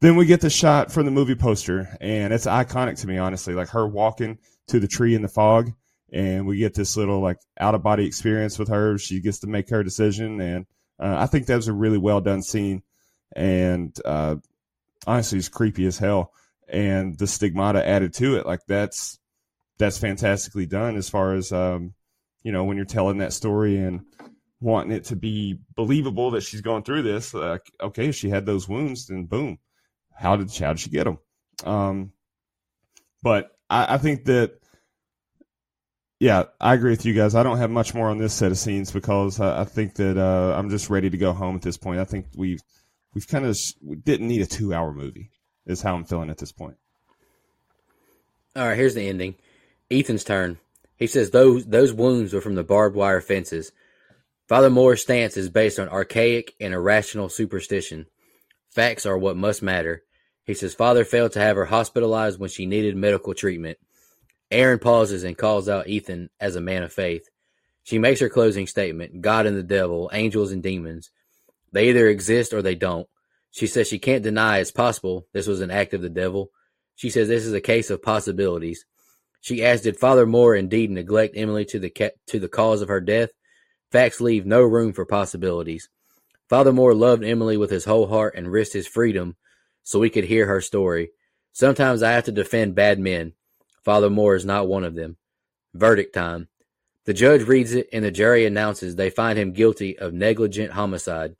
Then 0.00 0.16
we 0.16 0.26
get 0.26 0.40
the 0.40 0.50
shot 0.50 0.92
from 0.92 1.04
the 1.06 1.10
movie 1.10 1.34
poster, 1.34 1.96
and 2.00 2.32
it's 2.32 2.46
iconic 2.46 3.00
to 3.00 3.06
me, 3.06 3.18
honestly. 3.18 3.54
Like 3.54 3.68
her 3.70 3.86
walking 3.86 4.38
to 4.68 4.80
the 4.80 4.88
tree 4.88 5.14
in 5.14 5.22
the 5.22 5.28
fog, 5.28 5.72
and 6.12 6.46
we 6.46 6.58
get 6.58 6.74
this 6.74 6.96
little 6.96 7.20
like 7.20 7.38
out 7.58 7.74
of 7.74 7.82
body 7.82 8.06
experience 8.06 8.58
with 8.58 8.68
her. 8.68 8.98
She 8.98 9.20
gets 9.20 9.40
to 9.40 9.46
make 9.46 9.70
her 9.70 9.82
decision, 9.82 10.40
and 10.40 10.66
uh, 10.98 11.16
I 11.18 11.26
think 11.26 11.46
that 11.46 11.56
was 11.56 11.68
a 11.68 11.72
really 11.72 11.98
well 11.98 12.20
done 12.20 12.42
scene. 12.42 12.82
And 13.34 13.94
uh, 14.04 14.36
honestly, 15.06 15.38
it's 15.38 15.48
creepy 15.48 15.86
as 15.86 15.98
hell. 15.98 16.32
And 16.68 17.18
the 17.18 17.26
stigmata 17.26 17.86
added 17.86 18.12
to 18.14 18.36
it, 18.36 18.46
like 18.46 18.60
that's 18.66 19.18
that's 19.78 19.98
fantastically 19.98 20.66
done 20.66 20.96
as 20.96 21.08
far 21.08 21.34
as 21.34 21.50
um, 21.52 21.94
you 22.48 22.52
know 22.52 22.64
when 22.64 22.78
you're 22.78 22.86
telling 22.86 23.18
that 23.18 23.34
story 23.34 23.76
and 23.76 24.00
wanting 24.58 24.90
it 24.92 25.04
to 25.04 25.16
be 25.16 25.58
believable 25.76 26.30
that 26.30 26.40
she's 26.40 26.62
going 26.62 26.82
through 26.82 27.02
this. 27.02 27.34
Like, 27.34 27.70
okay, 27.78 28.08
if 28.08 28.14
she 28.14 28.30
had 28.30 28.46
those 28.46 28.66
wounds, 28.66 29.08
then 29.08 29.26
boom, 29.26 29.58
how 30.14 30.34
did 30.36 30.50
how 30.56 30.72
did 30.72 30.80
she 30.80 30.88
get 30.88 31.04
them? 31.04 31.18
Um, 31.64 32.12
but 33.22 33.50
I, 33.68 33.96
I 33.96 33.98
think 33.98 34.24
that 34.24 34.62
yeah, 36.20 36.44
I 36.58 36.72
agree 36.72 36.92
with 36.92 37.04
you 37.04 37.12
guys. 37.12 37.34
I 37.34 37.42
don't 37.42 37.58
have 37.58 37.70
much 37.70 37.92
more 37.92 38.08
on 38.08 38.16
this 38.16 38.32
set 38.32 38.50
of 38.50 38.56
scenes 38.56 38.90
because 38.90 39.40
I, 39.40 39.60
I 39.60 39.64
think 39.66 39.96
that 39.96 40.16
uh, 40.16 40.54
I'm 40.56 40.70
just 40.70 40.88
ready 40.88 41.10
to 41.10 41.18
go 41.18 41.34
home 41.34 41.54
at 41.54 41.60
this 41.60 41.76
point. 41.76 42.00
I 42.00 42.04
think 42.04 42.28
we've 42.34 42.62
we've 43.12 43.28
kind 43.28 43.44
of 43.44 43.58
we 43.84 43.96
didn't 43.96 44.28
need 44.28 44.40
a 44.40 44.46
two 44.46 44.72
hour 44.72 44.94
movie. 44.94 45.32
Is 45.66 45.82
how 45.82 45.94
I'm 45.94 46.06
feeling 46.06 46.30
at 46.30 46.38
this 46.38 46.52
point. 46.52 46.78
All 48.56 48.66
right, 48.66 48.78
here's 48.78 48.94
the 48.94 49.06
ending. 49.06 49.34
Ethan's 49.90 50.24
turn. 50.24 50.56
He 50.98 51.06
says 51.06 51.30
those 51.30 51.64
those 51.64 51.92
wounds 51.92 52.32
were 52.32 52.40
from 52.40 52.56
the 52.56 52.64
barbed 52.64 52.96
wire 52.96 53.20
fences. 53.20 53.72
Father 54.48 54.70
Moore's 54.70 55.02
stance 55.02 55.36
is 55.36 55.48
based 55.48 55.78
on 55.78 55.88
archaic 55.88 56.54
and 56.60 56.74
irrational 56.74 57.28
superstition. 57.28 58.06
Facts 58.70 59.06
are 59.06 59.16
what 59.16 59.36
must 59.36 59.62
matter. 59.62 60.02
He 60.44 60.54
says 60.54 60.74
Father 60.74 61.04
failed 61.04 61.32
to 61.32 61.40
have 61.40 61.56
her 61.56 61.66
hospitalized 61.66 62.40
when 62.40 62.50
she 62.50 62.66
needed 62.66 62.96
medical 62.96 63.34
treatment. 63.34 63.78
Erin 64.50 64.78
pauses 64.78 65.22
and 65.22 65.36
calls 65.36 65.68
out 65.68 65.88
Ethan 65.88 66.30
as 66.40 66.56
a 66.56 66.60
man 66.60 66.82
of 66.82 66.92
faith. 66.92 67.28
She 67.82 67.98
makes 67.98 68.20
her 68.20 68.28
closing 68.28 68.66
statement 68.66 69.20
God 69.20 69.46
and 69.46 69.56
the 69.56 69.62
devil, 69.62 70.10
angels 70.12 70.52
and 70.52 70.62
demons. 70.62 71.10
They 71.72 71.90
either 71.90 72.08
exist 72.08 72.52
or 72.52 72.62
they 72.62 72.74
don't. 72.74 73.06
She 73.50 73.66
says 73.66 73.88
she 73.88 73.98
can't 73.98 74.22
deny 74.22 74.58
it's 74.58 74.70
possible 74.70 75.26
this 75.32 75.46
was 75.46 75.60
an 75.60 75.70
act 75.70 75.94
of 75.94 76.02
the 76.02 76.08
devil. 76.08 76.50
She 76.96 77.10
says 77.10 77.28
this 77.28 77.44
is 77.44 77.52
a 77.52 77.60
case 77.60 77.90
of 77.90 78.02
possibilities. 78.02 78.84
She 79.48 79.64
asks, 79.64 79.84
"Did 79.84 79.96
Father 79.96 80.26
Moore 80.26 80.54
indeed 80.54 80.90
neglect 80.90 81.34
Emily 81.34 81.64
to 81.64 81.78
the 81.78 81.88
ca- 81.88 82.10
to 82.26 82.38
the 82.38 82.50
cause 82.50 82.82
of 82.82 82.88
her 82.88 83.00
death?" 83.00 83.30
Facts 83.90 84.20
leave 84.20 84.44
no 84.44 84.60
room 84.60 84.92
for 84.92 85.06
possibilities. 85.06 85.88
Father 86.50 86.70
Moore 86.70 86.92
loved 86.92 87.24
Emily 87.24 87.56
with 87.56 87.70
his 87.70 87.86
whole 87.86 88.08
heart 88.08 88.34
and 88.36 88.52
risked 88.52 88.74
his 88.74 88.86
freedom 88.86 89.36
so 89.82 89.98
we 89.98 90.10
could 90.10 90.24
hear 90.24 90.44
her 90.44 90.60
story. 90.60 91.12
Sometimes 91.54 92.02
I 92.02 92.12
have 92.12 92.24
to 92.24 92.32
defend 92.32 92.74
bad 92.74 92.98
men. 92.98 93.32
Father 93.82 94.10
Moore 94.10 94.34
is 94.34 94.44
not 94.44 94.68
one 94.68 94.84
of 94.84 94.94
them. 94.94 95.16
Verdict 95.72 96.14
time. 96.14 96.48
The 97.06 97.14
judge 97.14 97.44
reads 97.44 97.72
it 97.72 97.88
and 97.90 98.04
the 98.04 98.10
jury 98.10 98.44
announces 98.44 98.96
they 98.96 99.08
find 99.08 99.38
him 99.38 99.54
guilty 99.54 99.98
of 99.98 100.12
negligent 100.12 100.72
homicide. 100.72 101.36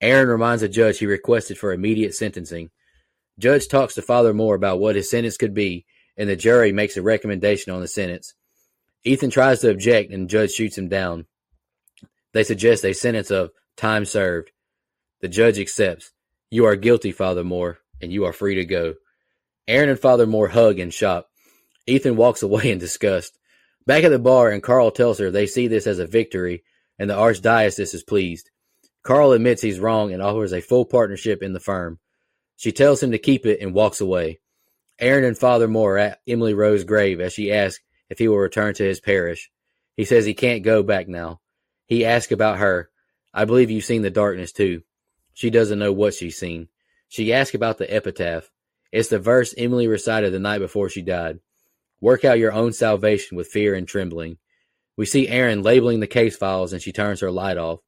Erin 0.00 0.26
reminds 0.26 0.62
the 0.62 0.68
judge 0.68 0.98
he 0.98 1.06
requested 1.06 1.58
for 1.58 1.72
immediate 1.72 2.16
sentencing. 2.16 2.70
Judge 3.38 3.68
talks 3.68 3.94
to 3.94 4.02
Father 4.02 4.34
Moore 4.34 4.56
about 4.56 4.80
what 4.80 4.96
his 4.96 5.08
sentence 5.08 5.36
could 5.36 5.54
be, 5.54 5.86
and 6.16 6.28
the 6.28 6.36
jury 6.36 6.72
makes 6.72 6.96
a 6.96 7.02
recommendation 7.02 7.72
on 7.72 7.80
the 7.80 7.88
sentence. 7.88 8.34
Ethan 9.04 9.30
tries 9.30 9.60
to 9.60 9.70
object, 9.70 10.12
and 10.12 10.24
the 10.24 10.28
judge 10.28 10.52
shoots 10.52 10.76
him 10.76 10.88
down. 10.88 11.26
They 12.32 12.44
suggest 12.44 12.84
a 12.84 12.92
sentence 12.92 13.30
of 13.30 13.50
time 13.76 14.04
served. 14.04 14.50
The 15.20 15.28
judge 15.28 15.58
accepts. 15.58 16.12
You 16.50 16.66
are 16.66 16.76
guilty, 16.76 17.12
Father 17.12 17.44
Moore, 17.44 17.78
and 18.00 18.12
you 18.12 18.24
are 18.24 18.32
free 18.32 18.56
to 18.56 18.64
go. 18.64 18.94
Erin 19.68 19.88
and 19.88 19.98
Father 19.98 20.26
Moore 20.26 20.48
hug 20.48 20.78
and 20.78 20.92
shop. 20.92 21.28
Ethan 21.86 22.16
walks 22.16 22.42
away 22.44 22.70
in 22.70 22.78
disgust. 22.78 23.38
Back 23.86 24.04
at 24.04 24.10
the 24.10 24.18
bar, 24.18 24.50
and 24.50 24.62
Carl 24.62 24.90
tells 24.90 25.18
her 25.18 25.30
they 25.30 25.46
see 25.46 25.68
this 25.68 25.86
as 25.86 25.98
a 25.98 26.06
victory, 26.06 26.64
and 26.98 27.08
the 27.08 27.14
archdiocese 27.14 27.94
is 27.94 28.02
pleased. 28.02 28.50
Carl 29.04 29.32
admits 29.32 29.62
he's 29.62 29.78
wrong 29.78 30.12
and 30.12 30.20
offers 30.20 30.52
a 30.52 30.60
full 30.60 30.84
partnership 30.84 31.42
in 31.42 31.52
the 31.52 31.60
firm. 31.60 32.00
She 32.56 32.72
tells 32.72 33.02
him 33.02 33.12
to 33.12 33.18
keep 33.18 33.46
it 33.46 33.60
and 33.60 33.72
walks 33.72 34.00
away. 34.00 34.40
Erin 34.98 35.24
and 35.24 35.38
Father 35.38 35.68
Moore 35.68 35.98
at 35.98 36.20
Emily 36.26 36.54
Rose's 36.54 36.84
grave 36.84 37.20
as 37.20 37.32
she 37.32 37.52
asks 37.52 37.82
if 38.08 38.18
he 38.18 38.28
will 38.28 38.38
return 38.38 38.74
to 38.74 38.84
his 38.84 39.00
parish. 39.00 39.50
He 39.96 40.04
says 40.04 40.24
he 40.24 40.34
can't 40.34 40.62
go 40.62 40.82
back 40.82 41.08
now. 41.08 41.40
He 41.86 42.04
asks 42.04 42.32
about 42.32 42.58
her. 42.58 42.90
I 43.32 43.44
believe 43.44 43.70
you've 43.70 43.84
seen 43.84 44.02
the 44.02 44.10
darkness 44.10 44.52
too. 44.52 44.82
She 45.34 45.50
doesn't 45.50 45.78
know 45.78 45.92
what 45.92 46.14
she's 46.14 46.38
seen. 46.38 46.68
She 47.08 47.32
asks 47.32 47.54
about 47.54 47.78
the 47.78 47.92
epitaph. 47.94 48.50
It's 48.90 49.08
the 49.08 49.18
verse 49.18 49.54
Emily 49.56 49.86
recited 49.88 50.32
the 50.32 50.38
night 50.38 50.58
before 50.58 50.88
she 50.88 51.02
died. 51.02 51.40
Work 52.00 52.24
out 52.24 52.38
your 52.38 52.52
own 52.52 52.72
salvation 52.72 53.36
with 53.36 53.48
fear 53.48 53.74
and 53.74 53.86
trembling. 53.86 54.38
We 54.96 55.06
see 55.06 55.28
Erin 55.28 55.62
labeling 55.62 56.00
the 56.00 56.06
case 56.06 56.36
files 56.36 56.72
and 56.72 56.80
she 56.80 56.92
turns 56.92 57.20
her 57.20 57.30
light 57.30 57.58
off. 57.58 57.80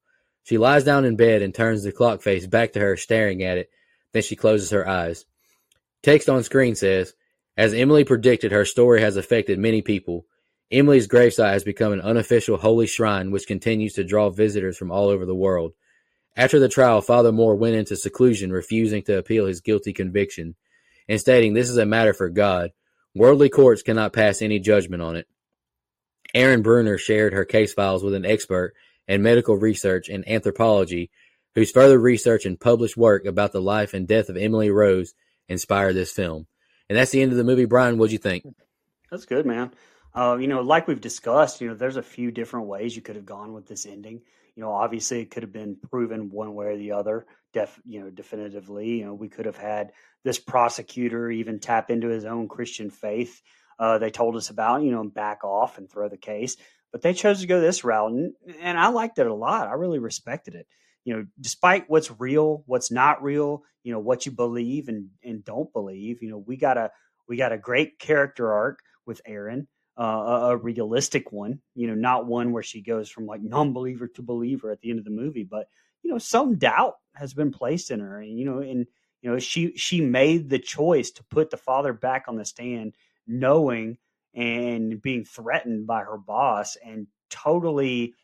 She 0.45 0.59
lies 0.59 0.85
down 0.85 1.05
in 1.05 1.17
bed 1.17 1.43
and 1.43 1.55
turns 1.55 1.83
the 1.83 1.93
clock 1.93 2.23
face 2.23 2.47
back 2.47 2.73
to 2.73 2.81
her, 2.81 2.97
staring 2.97 3.43
at 3.43 3.59
it. 3.59 3.71
Then 4.13 4.23
she 4.23 4.37
closes 4.37 4.71
her 4.71 4.87
eyes. 4.89 5.25
Text 6.03 6.29
on 6.29 6.43
screen 6.45 6.75
says, 6.75 7.15
As 7.57 7.75
Emily 7.75 8.05
predicted, 8.05 8.53
her 8.53 8.65
story 8.65 9.01
has 9.01 9.17
affected 9.17 9.59
many 9.59 9.83
people. 9.83 10.27
Emily's 10.71 11.09
gravesite 11.09 11.53
has 11.53 11.65
become 11.65 11.93
an 11.93 12.01
unofficial 12.01 12.57
holy 12.57 12.87
shrine 12.87 13.31
which 13.31 13.47
continues 13.47 13.95
to 13.95 14.05
draw 14.05 14.31
visitors 14.31 14.77
from 14.77 14.91
all 14.91 15.09
over 15.09 15.25
the 15.25 15.35
world. 15.35 15.73
After 16.37 16.61
the 16.61 16.69
trial, 16.69 17.01
Father 17.01 17.33
Moore 17.33 17.57
went 17.57 17.75
into 17.75 17.97
seclusion, 17.97 18.53
refusing 18.53 19.03
to 19.05 19.19
appeal 19.19 19.47
his 19.47 19.61
guilty 19.61 19.93
conviction, 19.93 20.55
and 21.09 21.19
stating 21.19 21.55
this 21.55 21.69
is 21.69 21.79
a 21.79 21.87
matter 21.87 22.13
for 22.13 22.29
God. 22.29 22.71
Worldly 23.15 23.49
courts 23.49 23.83
cannot 23.83 24.13
pass 24.13 24.43
any 24.43 24.61
judgment 24.61 25.03
on 25.03 25.17
it. 25.17 25.27
Erin 26.35 26.63
Bruner 26.63 26.99
shared 26.99 27.33
her 27.33 27.45
case 27.45 27.73
files 27.73 28.05
with 28.05 28.15
an 28.15 28.27
expert 28.27 28.75
in 29.09 29.23
medical 29.23 29.57
research 29.57 30.09
and 30.09 30.29
anthropology 30.29 31.11
whose 31.55 31.73
further 31.73 31.99
research 31.99 32.45
and 32.45 32.61
published 32.61 32.97
work 32.97 33.25
about 33.25 33.53
the 33.53 33.63
life 33.63 33.95
and 33.95 34.07
death 34.07 34.29
of 34.29 34.37
Emily 34.37 34.71
Rose 34.71 35.15
inspired 35.49 35.95
this 35.95 36.13
film. 36.13 36.47
And 36.89 36.97
that's 36.97 37.11
the 37.11 37.21
end 37.21 37.33
of 37.33 37.39
the 37.39 37.45
movie. 37.45 37.65
Brian, 37.65 37.99
what'd 37.99 38.13
you 38.13 38.19
think? 38.19 38.45
That's 39.11 39.27
good, 39.27 39.47
man. 39.47 39.73
Uh, 40.15 40.37
you 40.41 40.49
know, 40.49 40.63
like 40.63 40.89
we've 40.89 41.01
discussed, 41.01 41.61
you 41.61 41.69
know, 41.69 41.75
there's 41.75 41.97
a 41.97 42.03
few 42.03 42.31
different 42.31 42.67
ways 42.67 42.97
you 42.97 43.03
could 43.03 43.17
have 43.17 43.27
gone 43.27 43.53
with 43.53 43.67
this 43.67 43.87
ending. 43.87 44.23
You 44.57 44.63
know, 44.63 44.73
obviously 44.73 45.21
it 45.21 45.31
could 45.31 45.43
have 45.43 45.53
been 45.53 45.77
proven 45.77 46.31
one 46.31 46.55
way 46.55 46.67
or 46.67 46.77
the 46.77 46.93
other 46.93 47.27
def, 47.53 47.79
you 47.85 48.01
know, 48.01 48.11
definitively. 48.11 48.99
You 48.99 49.07
know, 49.07 49.15
we 49.15 49.29
could 49.29 49.47
have 49.47 49.57
had 49.57 49.93
this 50.25 50.39
prosecutor 50.39 51.31
even 51.31 51.61
tap 51.61 51.91
into 51.91 52.09
his 52.09 52.25
own 52.25 52.49
Christian 52.49 52.91
faith. 52.91 53.41
Uh, 53.79 53.99
they 53.99 54.11
told 54.11 54.35
us 54.35 54.51
about, 54.51 54.83
you 54.83 54.91
know, 54.91 55.05
back 55.05 55.45
off 55.45 55.79
and 55.79 55.89
throw 55.89 56.09
the 56.09 56.17
case, 56.17 56.57
but 56.91 57.03
they 57.03 57.15
chose 57.15 57.41
to 57.41 57.47
go 57.47 57.61
this 57.61 57.85
route, 57.85 58.11
and, 58.11 58.33
and 58.61 58.79
I 58.79 58.89
liked 58.89 59.19
it 59.19 59.27
a 59.27 59.35
lot. 59.35 59.69
I 59.69 59.75
really 59.75 60.01
respected 60.01 60.55
it. 60.57 60.67
You 61.09 61.17
know, 61.17 61.27
despite 61.41 61.89
what's 61.89 62.11
real, 62.21 62.65
what's 62.67 62.91
not 62.91 63.23
real, 63.23 63.63
you 63.83 63.93
know, 63.95 63.99
what 63.99 64.27
you 64.27 64.33
believe 64.33 64.89
and 64.89 65.09
and 65.25 65.43
don't 65.43 65.73
believe. 65.73 66.23
You 66.23 66.29
know, 66.29 66.45
we 66.47 66.59
got 66.59 66.77
a 66.77 66.91
we 67.27 67.39
got 67.39 67.51
a 67.51 67.57
great 67.57 67.99
character 67.99 68.53
arc 68.53 68.81
with 69.07 69.23
Erin. 69.25 69.69
Uh, 69.99 70.03
a, 70.03 70.51
a 70.51 70.57
realistic 70.59 71.33
one, 71.33 71.61
you 71.75 71.87
know, 71.87 71.95
not 71.95 72.27
one 72.27 72.53
where 72.53 72.63
she 72.63 72.83
goes 72.83 73.09
from 73.09 73.25
like 73.25 73.41
non-believer 73.43 74.07
to 74.07 74.23
believer 74.23 74.71
at 74.71 74.81
the 74.83 74.91
end 74.91 74.99
of 74.99 75.05
the 75.07 75.11
movie, 75.11 75.45
but 75.45 75.67
you 76.03 76.11
know, 76.11 76.19
some 76.19 76.57
doubt 76.57 76.97
has 77.15 77.33
been 77.33 77.51
placed 77.51 77.91
in 77.91 78.01
her, 78.01 78.21
and 78.21 78.39
you 78.39 78.45
know, 78.45 78.59
and 78.59 78.87
you 79.23 79.31
know, 79.31 79.39
she 79.39 79.73
she 79.77 80.03
made 80.03 80.51
the 80.51 80.59
choice 80.59 81.11
to 81.13 81.25
put 81.25 81.51
the 81.51 81.57
father 81.57 81.95
back 81.95 82.27
on 82.29 82.37
the 82.37 82.45
stand, 82.45 82.95
knowing 83.27 83.97
and 84.35 85.01
being 85.01 85.25
threatened 85.25 85.87
by 85.87 86.01
her 86.01 86.19
boss, 86.19 86.77
and 86.85 87.07
totally, 87.31 88.15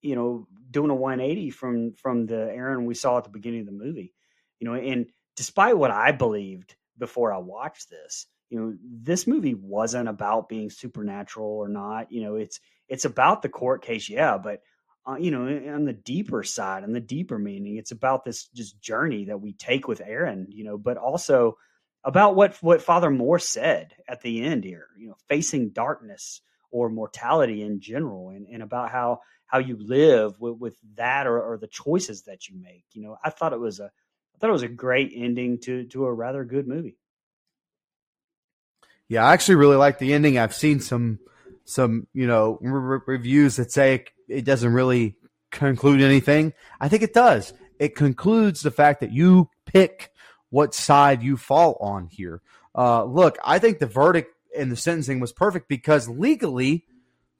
you 0.00 0.14
know, 0.14 0.46
doing 0.70 0.90
a 0.90 0.94
180 0.94 1.50
from 1.50 1.92
from 1.94 2.26
the 2.26 2.50
Erin 2.52 2.86
we 2.86 2.94
saw 2.94 3.18
at 3.18 3.24
the 3.24 3.30
beginning 3.30 3.60
of 3.60 3.66
the 3.66 3.72
movie, 3.72 4.14
you 4.58 4.68
know, 4.68 4.74
and 4.74 5.06
despite 5.36 5.76
what 5.76 5.90
I 5.90 6.12
believed 6.12 6.74
before 6.98 7.32
I 7.32 7.38
watched 7.38 7.90
this, 7.90 8.26
you 8.50 8.58
know, 8.58 8.76
this 8.82 9.26
movie 9.26 9.54
wasn't 9.54 10.08
about 10.08 10.48
being 10.48 10.70
supernatural 10.70 11.48
or 11.48 11.68
not. 11.68 12.10
You 12.12 12.22
know, 12.22 12.34
it's 12.34 12.60
it's 12.88 13.04
about 13.04 13.42
the 13.42 13.48
court 13.48 13.82
case, 13.82 14.08
yeah, 14.08 14.36
but 14.38 14.60
uh, 15.06 15.16
you 15.18 15.30
know, 15.30 15.46
on 15.74 15.84
the 15.84 15.92
deeper 15.92 16.42
side, 16.42 16.84
on 16.84 16.92
the 16.92 17.00
deeper 17.00 17.38
meaning, 17.38 17.76
it's 17.76 17.92
about 17.92 18.24
this 18.24 18.48
just 18.48 18.80
journey 18.80 19.24
that 19.26 19.40
we 19.40 19.52
take 19.54 19.88
with 19.88 20.02
Erin, 20.04 20.48
you 20.50 20.64
know, 20.64 20.76
but 20.76 20.96
also 20.96 21.56
about 22.04 22.34
what 22.34 22.56
what 22.60 22.82
Father 22.82 23.10
Moore 23.10 23.38
said 23.38 23.94
at 24.08 24.20
the 24.20 24.42
end 24.42 24.64
here, 24.64 24.88
you 24.98 25.08
know, 25.08 25.16
facing 25.28 25.70
darkness 25.70 26.42
or 26.72 26.90
mortality 26.90 27.62
in 27.62 27.80
general, 27.80 28.30
and, 28.30 28.46
and 28.48 28.62
about 28.62 28.90
how 28.90 29.20
how 29.50 29.58
you 29.58 29.76
live 29.76 30.40
with, 30.40 30.58
with 30.58 30.76
that 30.94 31.26
or, 31.26 31.40
or 31.40 31.58
the 31.58 31.66
choices 31.66 32.22
that 32.22 32.48
you 32.48 32.56
make. 32.56 32.84
You 32.92 33.02
know, 33.02 33.16
I 33.24 33.30
thought 33.30 33.52
it 33.52 33.60
was 33.60 33.80
a 33.80 33.86
I 33.86 34.38
thought 34.38 34.50
it 34.50 34.54
was 34.54 34.62
a 34.62 34.68
great 34.68 35.12
ending 35.14 35.58
to 35.60 35.84
to 35.86 36.06
a 36.06 36.12
rather 36.12 36.44
good 36.44 36.68
movie. 36.68 36.96
Yeah, 39.08 39.24
I 39.24 39.32
actually 39.32 39.56
really 39.56 39.76
like 39.76 39.98
the 39.98 40.12
ending. 40.12 40.38
I've 40.38 40.54
seen 40.54 40.80
some 40.80 41.18
some 41.64 42.06
you 42.14 42.26
know 42.26 42.58
re- 42.60 43.00
reviews 43.06 43.56
that 43.56 43.72
say 43.72 44.04
it 44.28 44.44
doesn't 44.44 44.72
really 44.72 45.16
conclude 45.50 46.00
anything. 46.00 46.52
I 46.80 46.88
think 46.88 47.02
it 47.02 47.12
does. 47.12 47.52
It 47.80 47.96
concludes 47.96 48.60
the 48.60 48.70
fact 48.70 49.00
that 49.00 49.10
you 49.10 49.50
pick 49.66 50.12
what 50.50 50.74
side 50.74 51.22
you 51.22 51.36
fall 51.36 51.76
on 51.80 52.06
here. 52.06 52.40
Uh, 52.76 53.04
look, 53.04 53.36
I 53.42 53.58
think 53.58 53.78
the 53.78 53.86
verdict 53.86 54.32
and 54.56 54.70
the 54.70 54.76
sentencing 54.76 55.18
was 55.18 55.32
perfect 55.32 55.68
because 55.68 56.08
legally, 56.08 56.84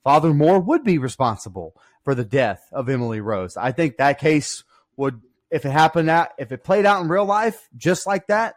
Father 0.04 0.32
Moore 0.32 0.60
would 0.60 0.84
be 0.84 0.98
responsible 0.98 1.74
for 2.04 2.14
the 2.14 2.24
death 2.24 2.62
of 2.72 2.88
Emily 2.88 3.20
Rose. 3.20 3.56
I 3.56 3.72
think 3.72 3.96
that 3.96 4.18
case 4.18 4.64
would, 4.96 5.20
if 5.50 5.64
it 5.64 5.70
happened 5.70 6.08
that, 6.08 6.32
if 6.38 6.52
it 6.52 6.64
played 6.64 6.86
out 6.86 7.02
in 7.02 7.08
real 7.08 7.24
life 7.26 7.68
just 7.76 8.06
like 8.06 8.26
that, 8.28 8.54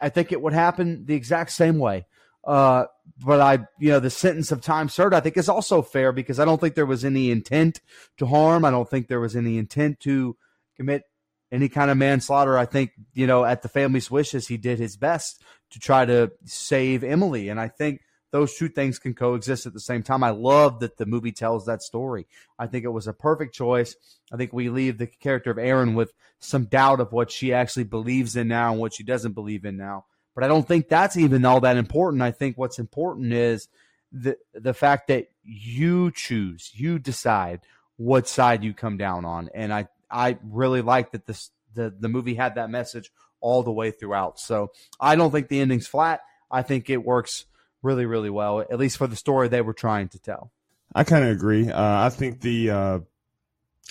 I 0.00 0.10
think 0.10 0.32
it 0.32 0.40
would 0.40 0.52
happen 0.52 1.06
the 1.06 1.14
exact 1.14 1.52
same 1.52 1.78
way. 1.78 2.06
Uh, 2.44 2.86
but 3.24 3.40
I, 3.40 3.66
you 3.78 3.90
know, 3.90 4.00
the 4.00 4.10
sentence 4.10 4.52
of 4.52 4.60
time 4.60 4.88
served, 4.88 5.14
I 5.14 5.20
think 5.20 5.36
is 5.36 5.48
also 5.48 5.82
fair 5.82 6.12
because 6.12 6.38
I 6.38 6.44
don't 6.44 6.60
think 6.60 6.74
there 6.74 6.86
was 6.86 7.04
any 7.04 7.30
intent 7.30 7.80
to 8.18 8.26
harm. 8.26 8.64
I 8.64 8.70
don't 8.70 8.88
think 8.88 9.08
there 9.08 9.20
was 9.20 9.34
any 9.34 9.58
intent 9.58 10.00
to 10.00 10.36
commit 10.76 11.02
any 11.50 11.68
kind 11.68 11.90
of 11.90 11.96
manslaughter. 11.96 12.58
I 12.58 12.66
think, 12.66 12.92
you 13.14 13.26
know, 13.26 13.44
at 13.44 13.62
the 13.62 13.68
family's 13.68 14.10
wishes, 14.10 14.46
he 14.46 14.56
did 14.56 14.78
his 14.78 14.96
best 14.96 15.42
to 15.70 15.80
try 15.80 16.04
to 16.04 16.30
save 16.44 17.02
Emily. 17.02 17.48
And 17.48 17.60
I 17.60 17.68
think 17.68 18.02
those 18.36 18.54
two 18.54 18.68
things 18.68 18.98
can 18.98 19.14
coexist 19.14 19.64
at 19.64 19.72
the 19.72 19.80
same 19.80 20.02
time. 20.02 20.22
I 20.22 20.28
love 20.28 20.80
that 20.80 20.98
the 20.98 21.06
movie 21.06 21.32
tells 21.32 21.64
that 21.64 21.82
story. 21.82 22.26
I 22.58 22.66
think 22.66 22.84
it 22.84 22.88
was 22.88 23.06
a 23.06 23.14
perfect 23.14 23.54
choice. 23.54 23.96
I 24.30 24.36
think 24.36 24.52
we 24.52 24.68
leave 24.68 24.98
the 24.98 25.06
character 25.06 25.50
of 25.50 25.56
Erin 25.56 25.94
with 25.94 26.12
some 26.38 26.66
doubt 26.66 27.00
of 27.00 27.12
what 27.12 27.30
she 27.30 27.54
actually 27.54 27.84
believes 27.84 28.36
in 28.36 28.48
now 28.48 28.72
and 28.72 28.78
what 28.78 28.92
she 28.92 29.04
doesn't 29.04 29.32
believe 29.32 29.64
in 29.64 29.78
now. 29.78 30.04
But 30.34 30.44
I 30.44 30.48
don't 30.48 30.68
think 30.68 30.90
that's 30.90 31.16
even 31.16 31.46
all 31.46 31.60
that 31.60 31.78
important. 31.78 32.22
I 32.22 32.30
think 32.30 32.58
what's 32.58 32.78
important 32.78 33.32
is 33.32 33.68
the 34.12 34.36
the 34.52 34.74
fact 34.74 35.08
that 35.08 35.30
you 35.42 36.10
choose, 36.10 36.72
you 36.74 36.98
decide 36.98 37.62
what 37.96 38.28
side 38.28 38.62
you 38.62 38.74
come 38.74 38.98
down 38.98 39.24
on. 39.24 39.48
And 39.54 39.72
I 39.72 39.88
I 40.10 40.36
really 40.44 40.82
like 40.82 41.12
that 41.12 41.24
this 41.26 41.52
the 41.72 41.88
the 41.98 42.10
movie 42.10 42.34
had 42.34 42.56
that 42.56 42.68
message 42.68 43.10
all 43.40 43.62
the 43.62 43.72
way 43.72 43.92
throughout. 43.92 44.38
So 44.38 44.72
I 45.00 45.16
don't 45.16 45.30
think 45.30 45.48
the 45.48 45.60
ending's 45.60 45.86
flat. 45.86 46.20
I 46.50 46.60
think 46.60 46.90
it 46.90 47.02
works 47.02 47.46
really 47.86 48.06
really 48.06 48.30
well, 48.30 48.60
at 48.60 48.78
least 48.78 48.98
for 48.98 49.06
the 49.06 49.16
story 49.16 49.48
they 49.48 49.62
were 49.62 49.72
trying 49.72 50.08
to 50.10 50.18
tell. 50.18 50.50
I 50.94 51.04
kind 51.04 51.24
of 51.24 51.30
agree. 51.30 51.70
Uh, 51.70 52.06
I 52.06 52.10
think 52.10 52.40
the 52.40 52.70
uh, 52.70 52.98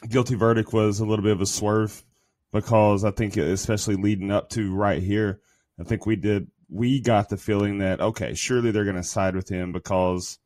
guilty 0.07 0.35
verdict 0.35 0.73
was 0.73 0.99
a 0.99 1.05
little 1.05 1.23
bit 1.23 1.33
of 1.33 1.41
a 1.41 1.45
swerve 1.45 2.03
because 2.51 3.03
I 3.03 3.11
think, 3.11 3.37
especially 3.37 3.95
leading 3.95 4.31
up 4.31 4.49
to 4.51 4.73
right 4.73 5.01
here, 5.01 5.41
I 5.79 5.83
think 5.83 6.05
we 6.05 6.15
did 6.15 6.49
we 6.69 6.99
got 6.99 7.29
the 7.29 7.37
feeling 7.37 7.79
that 7.79 8.01
okay, 8.01 8.33
surely 8.33 8.71
they're 8.71 8.83
going 8.83 8.95
to 8.95 9.03
side 9.03 9.35
with 9.35 9.49
him 9.49 9.71
because 9.71 10.39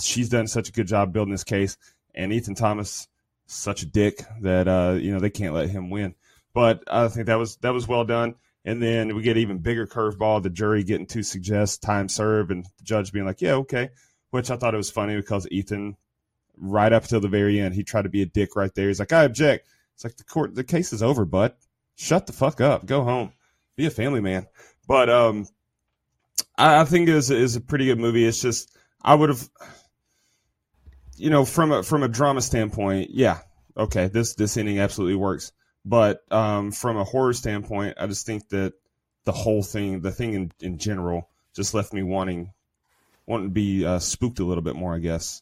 she's 0.00 0.28
done 0.28 0.46
such 0.46 0.68
a 0.68 0.72
good 0.72 0.86
job 0.86 1.12
building 1.12 1.32
this 1.32 1.44
case, 1.44 1.76
and 2.14 2.32
Ethan 2.32 2.54
Thomas 2.54 3.08
such 3.46 3.82
a 3.82 3.86
dick 3.86 4.22
that 4.42 4.68
uh, 4.68 4.96
you 5.00 5.12
know 5.12 5.20
they 5.20 5.30
can't 5.30 5.54
let 5.54 5.70
him 5.70 5.90
win. 5.90 6.14
But 6.54 6.84
I 6.86 7.08
think 7.08 7.26
that 7.26 7.38
was 7.38 7.56
that 7.56 7.72
was 7.72 7.88
well 7.88 8.04
done. 8.04 8.34
And 8.68 8.82
then 8.82 9.14
we 9.16 9.22
get 9.22 9.36
even 9.36 9.58
bigger 9.58 9.86
curveball, 9.86 10.42
the 10.42 10.50
jury 10.50 10.84
getting 10.84 11.06
to 11.06 11.22
suggest 11.22 11.82
time 11.82 12.08
served, 12.08 12.50
and 12.50 12.64
the 12.64 12.84
judge 12.84 13.12
being 13.12 13.26
like, 13.26 13.40
"Yeah, 13.40 13.54
okay," 13.54 13.90
which 14.30 14.50
I 14.50 14.56
thought 14.56 14.74
it 14.74 14.78
was 14.78 14.90
funny 14.90 15.16
because 15.16 15.48
Ethan, 15.50 15.96
right 16.56 16.92
up 16.92 17.04
till 17.04 17.20
the 17.20 17.28
very 17.28 17.60
end, 17.60 17.74
he 17.74 17.82
tried 17.82 18.02
to 18.02 18.08
be 18.08 18.22
a 18.22 18.26
dick 18.26 18.56
right 18.56 18.74
there. 18.74 18.88
He's 18.88 19.00
like, 19.00 19.12
"I 19.12 19.24
object." 19.24 19.66
It's 19.94 20.04
like 20.04 20.16
the 20.16 20.24
court, 20.24 20.54
the 20.54 20.64
case 20.64 20.92
is 20.92 21.02
over, 21.02 21.24
bud. 21.24 21.54
Shut 21.96 22.26
the 22.26 22.32
fuck 22.32 22.60
up. 22.60 22.86
Go 22.86 23.02
home 23.02 23.32
be 23.78 23.86
a 23.86 23.90
family 23.90 24.20
man. 24.20 24.46
But 24.86 25.08
um, 25.08 25.46
I, 26.58 26.82
I 26.82 26.84
think 26.84 27.08
it 27.08 27.14
is 27.14 27.30
is 27.30 27.56
a 27.56 27.62
pretty 27.62 27.86
good 27.86 27.98
movie. 27.98 28.26
It's 28.26 28.42
just 28.42 28.76
I 29.00 29.14
would 29.14 29.30
have, 29.30 29.48
you 31.16 31.30
know, 31.30 31.46
from 31.46 31.72
a 31.72 31.82
from 31.82 32.02
a 32.02 32.08
drama 32.08 32.42
standpoint, 32.42 33.10
yeah, 33.10 33.38
okay, 33.74 34.08
this 34.08 34.34
this 34.34 34.58
ending 34.58 34.80
absolutely 34.80 35.16
works. 35.16 35.52
But 35.88 36.22
um, 36.30 36.70
from 36.70 36.98
a 36.98 37.04
horror 37.04 37.32
standpoint, 37.32 37.96
I 37.98 38.06
just 38.06 38.26
think 38.26 38.50
that 38.50 38.74
the 39.24 39.32
whole 39.32 39.62
thing, 39.62 40.00
the 40.00 40.10
thing 40.10 40.34
in, 40.34 40.52
in 40.60 40.76
general, 40.76 41.30
just 41.54 41.72
left 41.72 41.94
me 41.94 42.02
wanting 42.02 42.52
wanting 43.24 43.46
to 43.46 43.52
be 43.52 43.86
uh, 43.86 43.98
spooked 43.98 44.38
a 44.38 44.44
little 44.44 44.62
bit 44.62 44.76
more, 44.76 44.94
I 44.94 44.98
guess. 44.98 45.40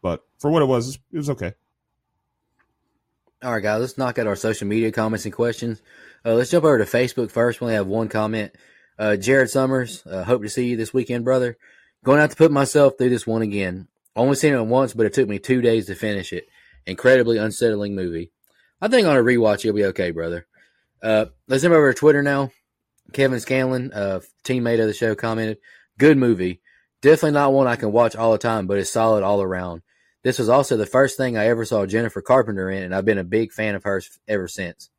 But 0.00 0.24
for 0.38 0.50
what 0.50 0.62
it 0.62 0.66
was, 0.66 0.98
it 1.12 1.16
was 1.18 1.28
okay. 1.30 1.52
All 3.42 3.52
right, 3.52 3.62
guys, 3.62 3.80
let's 3.80 3.98
knock 3.98 4.18
out 4.18 4.26
our 4.26 4.36
social 4.36 4.66
media 4.66 4.90
comments 4.90 5.26
and 5.26 5.34
questions. 5.34 5.82
Uh, 6.24 6.32
let's 6.32 6.50
jump 6.50 6.64
over 6.64 6.78
to 6.78 6.84
Facebook 6.84 7.30
first. 7.30 7.60
We 7.60 7.66
only 7.66 7.74
have 7.74 7.86
one 7.86 8.08
comment. 8.08 8.54
Uh, 8.98 9.16
Jared 9.16 9.50
Summers, 9.50 10.02
uh, 10.06 10.24
hope 10.24 10.42
to 10.42 10.48
see 10.48 10.68
you 10.68 10.78
this 10.78 10.94
weekend, 10.94 11.24
brother. 11.24 11.58
Going 12.04 12.20
out 12.20 12.30
to 12.30 12.36
put 12.36 12.50
myself 12.50 12.94
through 12.96 13.10
this 13.10 13.26
one 13.26 13.42
again. 13.42 13.88
Only 14.16 14.36
seen 14.36 14.54
it 14.54 14.62
once, 14.64 14.94
but 14.94 15.04
it 15.04 15.12
took 15.12 15.28
me 15.28 15.38
two 15.38 15.60
days 15.60 15.86
to 15.86 15.94
finish 15.94 16.32
it. 16.32 16.48
Incredibly 16.86 17.36
unsettling 17.36 17.94
movie. 17.94 18.30
I 18.80 18.88
think 18.88 19.06
on 19.06 19.16
a 19.16 19.22
rewatch, 19.22 19.64
you'll 19.64 19.74
be 19.74 19.86
okay, 19.86 20.10
brother. 20.10 20.46
Uh, 21.02 21.26
let's 21.48 21.62
jump 21.62 21.74
over 21.74 21.92
to 21.92 21.98
Twitter 21.98 22.22
now. 22.22 22.50
Kevin 23.12 23.40
Scanlon, 23.40 23.92
uh, 23.92 24.20
teammate 24.44 24.80
of 24.80 24.86
the 24.86 24.94
show, 24.94 25.14
commented, 25.14 25.58
"Good 25.98 26.16
movie. 26.16 26.60
Definitely 27.02 27.32
not 27.32 27.52
one 27.52 27.66
I 27.66 27.76
can 27.76 27.92
watch 27.92 28.16
all 28.16 28.32
the 28.32 28.38
time, 28.38 28.66
but 28.66 28.78
it's 28.78 28.90
solid 28.90 29.22
all 29.22 29.42
around. 29.42 29.82
This 30.22 30.38
was 30.38 30.48
also 30.48 30.76
the 30.78 30.86
first 30.86 31.18
thing 31.18 31.36
I 31.36 31.48
ever 31.48 31.66
saw 31.66 31.84
Jennifer 31.84 32.22
Carpenter 32.22 32.70
in, 32.70 32.82
and 32.82 32.94
I've 32.94 33.04
been 33.04 33.18
a 33.18 33.24
big 33.24 33.52
fan 33.52 33.74
of 33.74 33.84
hers 33.84 34.18
ever 34.26 34.48
since. 34.48 34.90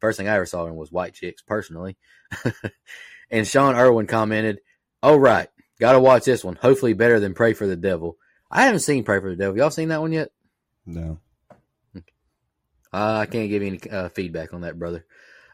First 0.00 0.18
thing 0.18 0.28
I 0.28 0.36
ever 0.36 0.44
saw 0.44 0.64
her 0.64 0.70
in 0.70 0.76
was 0.76 0.92
White 0.92 1.14
Chicks, 1.14 1.40
personally. 1.40 1.96
and 3.30 3.46
Sean 3.46 3.74
Irwin 3.74 4.06
commented, 4.06 4.58
"Oh 5.02 5.16
right, 5.16 5.48
gotta 5.80 5.98
watch 5.98 6.24
this 6.24 6.44
one. 6.44 6.56
Hopefully 6.56 6.92
better 6.92 7.18
than 7.20 7.32
Pray 7.32 7.54
for 7.54 7.66
the 7.66 7.76
Devil. 7.76 8.18
I 8.50 8.64
haven't 8.64 8.80
seen 8.80 9.04
Pray 9.04 9.20
for 9.20 9.30
the 9.30 9.36
Devil. 9.36 9.56
Y'all 9.56 9.70
seen 9.70 9.88
that 9.88 10.02
one 10.02 10.12
yet? 10.12 10.30
No. 10.84 11.18
Uh, 12.92 13.18
I 13.20 13.26
can't 13.26 13.50
give 13.50 13.62
you 13.62 13.68
any 13.68 13.90
uh, 13.90 14.08
feedback 14.08 14.54
on 14.54 14.62
that, 14.62 14.78
brother. 14.78 15.04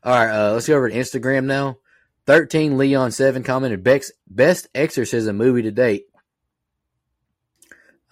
All 0.05 0.13
right, 0.13 0.31
uh, 0.31 0.53
let's 0.53 0.67
go 0.67 0.77
over 0.77 0.89
to 0.89 0.95
Instagram 0.95 1.45
now. 1.45 1.79
13 2.27 2.79
Leon 2.79 3.11
7 3.11 3.43
commented, 3.43 3.83
best 3.83 4.69
exorcism 4.75 5.37
movie 5.37 5.63
to 5.63 5.73
date. 5.73 6.07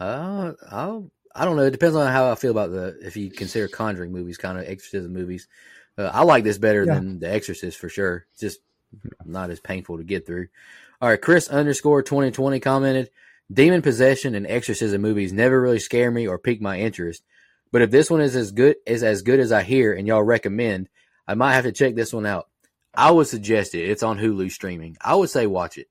Uh, 0.00 0.52
I'll, 0.68 1.10
I 1.34 1.44
don't 1.44 1.56
know. 1.56 1.64
It 1.64 1.70
depends 1.70 1.94
on 1.94 2.10
how 2.10 2.32
I 2.32 2.34
feel 2.34 2.50
about 2.50 2.70
the 2.70 2.98
if 3.02 3.16
you 3.16 3.30
consider 3.30 3.68
Conjuring 3.68 4.12
movies, 4.12 4.38
kind 4.38 4.58
of 4.58 4.64
exorcism 4.64 5.12
movies. 5.12 5.46
Uh, 5.96 6.10
I 6.12 6.22
like 6.22 6.42
this 6.42 6.58
better 6.58 6.84
yeah. 6.84 6.94
than 6.94 7.20
The 7.20 7.30
Exorcist 7.30 7.78
for 7.78 7.88
sure. 7.88 8.26
It's 8.32 8.40
just 8.40 8.60
not 9.24 9.50
as 9.50 9.60
painful 9.60 9.98
to 9.98 10.04
get 10.04 10.26
through. 10.26 10.48
All 11.00 11.08
right, 11.08 11.20
Chris 11.20 11.48
underscore 11.48 12.02
twenty 12.02 12.30
twenty 12.30 12.60
commented, 12.60 13.10
demon 13.52 13.82
possession 13.82 14.34
and 14.34 14.46
exorcism 14.46 15.02
movies 15.02 15.32
never 15.32 15.60
really 15.60 15.78
scare 15.78 16.10
me 16.10 16.26
or 16.26 16.38
pique 16.38 16.60
my 16.60 16.80
interest. 16.80 17.22
But 17.72 17.82
if 17.82 17.90
this 17.90 18.10
one 18.10 18.20
is 18.20 18.34
as 18.36 18.52
good 18.52 18.76
is 18.86 19.02
as 19.02 19.22
good 19.22 19.40
as 19.40 19.52
I 19.52 19.62
hear 19.62 19.92
and 19.92 20.06
y'all 20.06 20.22
recommend, 20.22 20.88
I 21.26 21.34
might 21.34 21.54
have 21.54 21.64
to 21.64 21.72
check 21.72 21.94
this 21.94 22.12
one 22.12 22.26
out. 22.26 22.48
I 22.94 23.10
would 23.10 23.28
suggest 23.28 23.74
it. 23.74 23.88
It's 23.88 24.02
on 24.02 24.18
Hulu 24.18 24.50
streaming. 24.50 24.96
I 25.00 25.14
would 25.14 25.30
say 25.30 25.46
watch 25.46 25.78
it. 25.78 25.88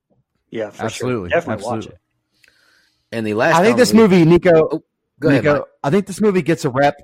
Yeah, 0.50 0.72
for 0.72 0.84
Absolutely, 0.84 1.30
sure. 1.30 1.40
Definitely 1.40 1.66
watch 1.66 1.86
it. 1.86 1.98
And 3.12 3.26
the 3.26 3.34
last 3.34 3.56
I 3.56 3.64
think 3.64 3.78
this 3.78 3.92
comedy- 3.92 4.18
movie, 4.18 4.30
Nico. 4.30 4.68
Oh, 4.72 4.84
go 5.20 5.30
ahead. 5.30 5.44
Nico, 5.44 5.54
Mike. 5.60 5.64
I 5.84 5.90
think 5.90 6.08
this 6.08 6.22
movie 6.22 6.42
gets 6.42 6.66
a 6.66 6.70
rep. 6.70 6.96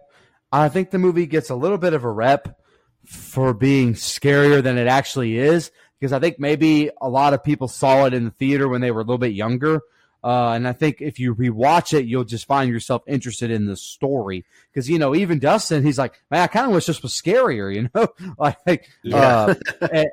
I 0.52 0.70
think 0.70 0.92
the 0.92 1.00
movie 1.00 1.26
gets 1.26 1.50
a 1.50 1.56
little 1.56 1.78
bit 1.78 1.94
of 1.94 2.04
a 2.04 2.12
rep 2.12 2.60
for 3.06 3.54
being 3.54 3.94
scarier 3.94 4.62
than 4.62 4.78
it 4.78 4.88
actually 4.88 5.38
is 5.38 5.72
because 6.00 6.12
I 6.12 6.20
think 6.20 6.40
maybe 6.40 6.90
a 7.02 7.10
lot 7.10 7.34
of 7.34 7.44
people 7.44 7.68
saw 7.68 8.06
it 8.06 8.14
in 8.14 8.26
the 8.26 8.32
theater 8.32 8.68
when 8.68 8.82
they 8.82 8.92
were 8.92 9.02
a 9.02 9.04
little 9.04 9.18
bit 9.18 9.34
younger. 9.34 9.82
Uh, 10.26 10.54
and 10.54 10.68
I 10.68 10.74
think 10.74 11.02
if 11.02 11.20
you 11.20 11.36
rewatch 11.36 11.94
it, 11.96 12.06
you'll 12.06 12.24
just 12.24 12.48
find 12.48 12.72
yourself 12.72 13.04
interested 13.06 13.52
in 13.52 13.68
the 13.68 13.76
story 13.78 14.44
because 14.74 14.90
you 14.90 14.98
know 14.98 15.14
even 15.14 15.38
Dustin, 15.38 15.84
he's 15.84 16.00
like, 16.00 16.20
man, 16.32 16.42
I 16.42 16.48
kind 16.48 16.66
of 16.66 16.74
wish 16.74 16.88
this 16.88 17.04
was 17.04 17.14
scarier, 17.14 17.74
you 17.76 17.90
know, 17.94 18.08
like 18.66 18.90
Yeah. 19.04 19.20
uh, 19.22 19.56
and- 19.94 20.08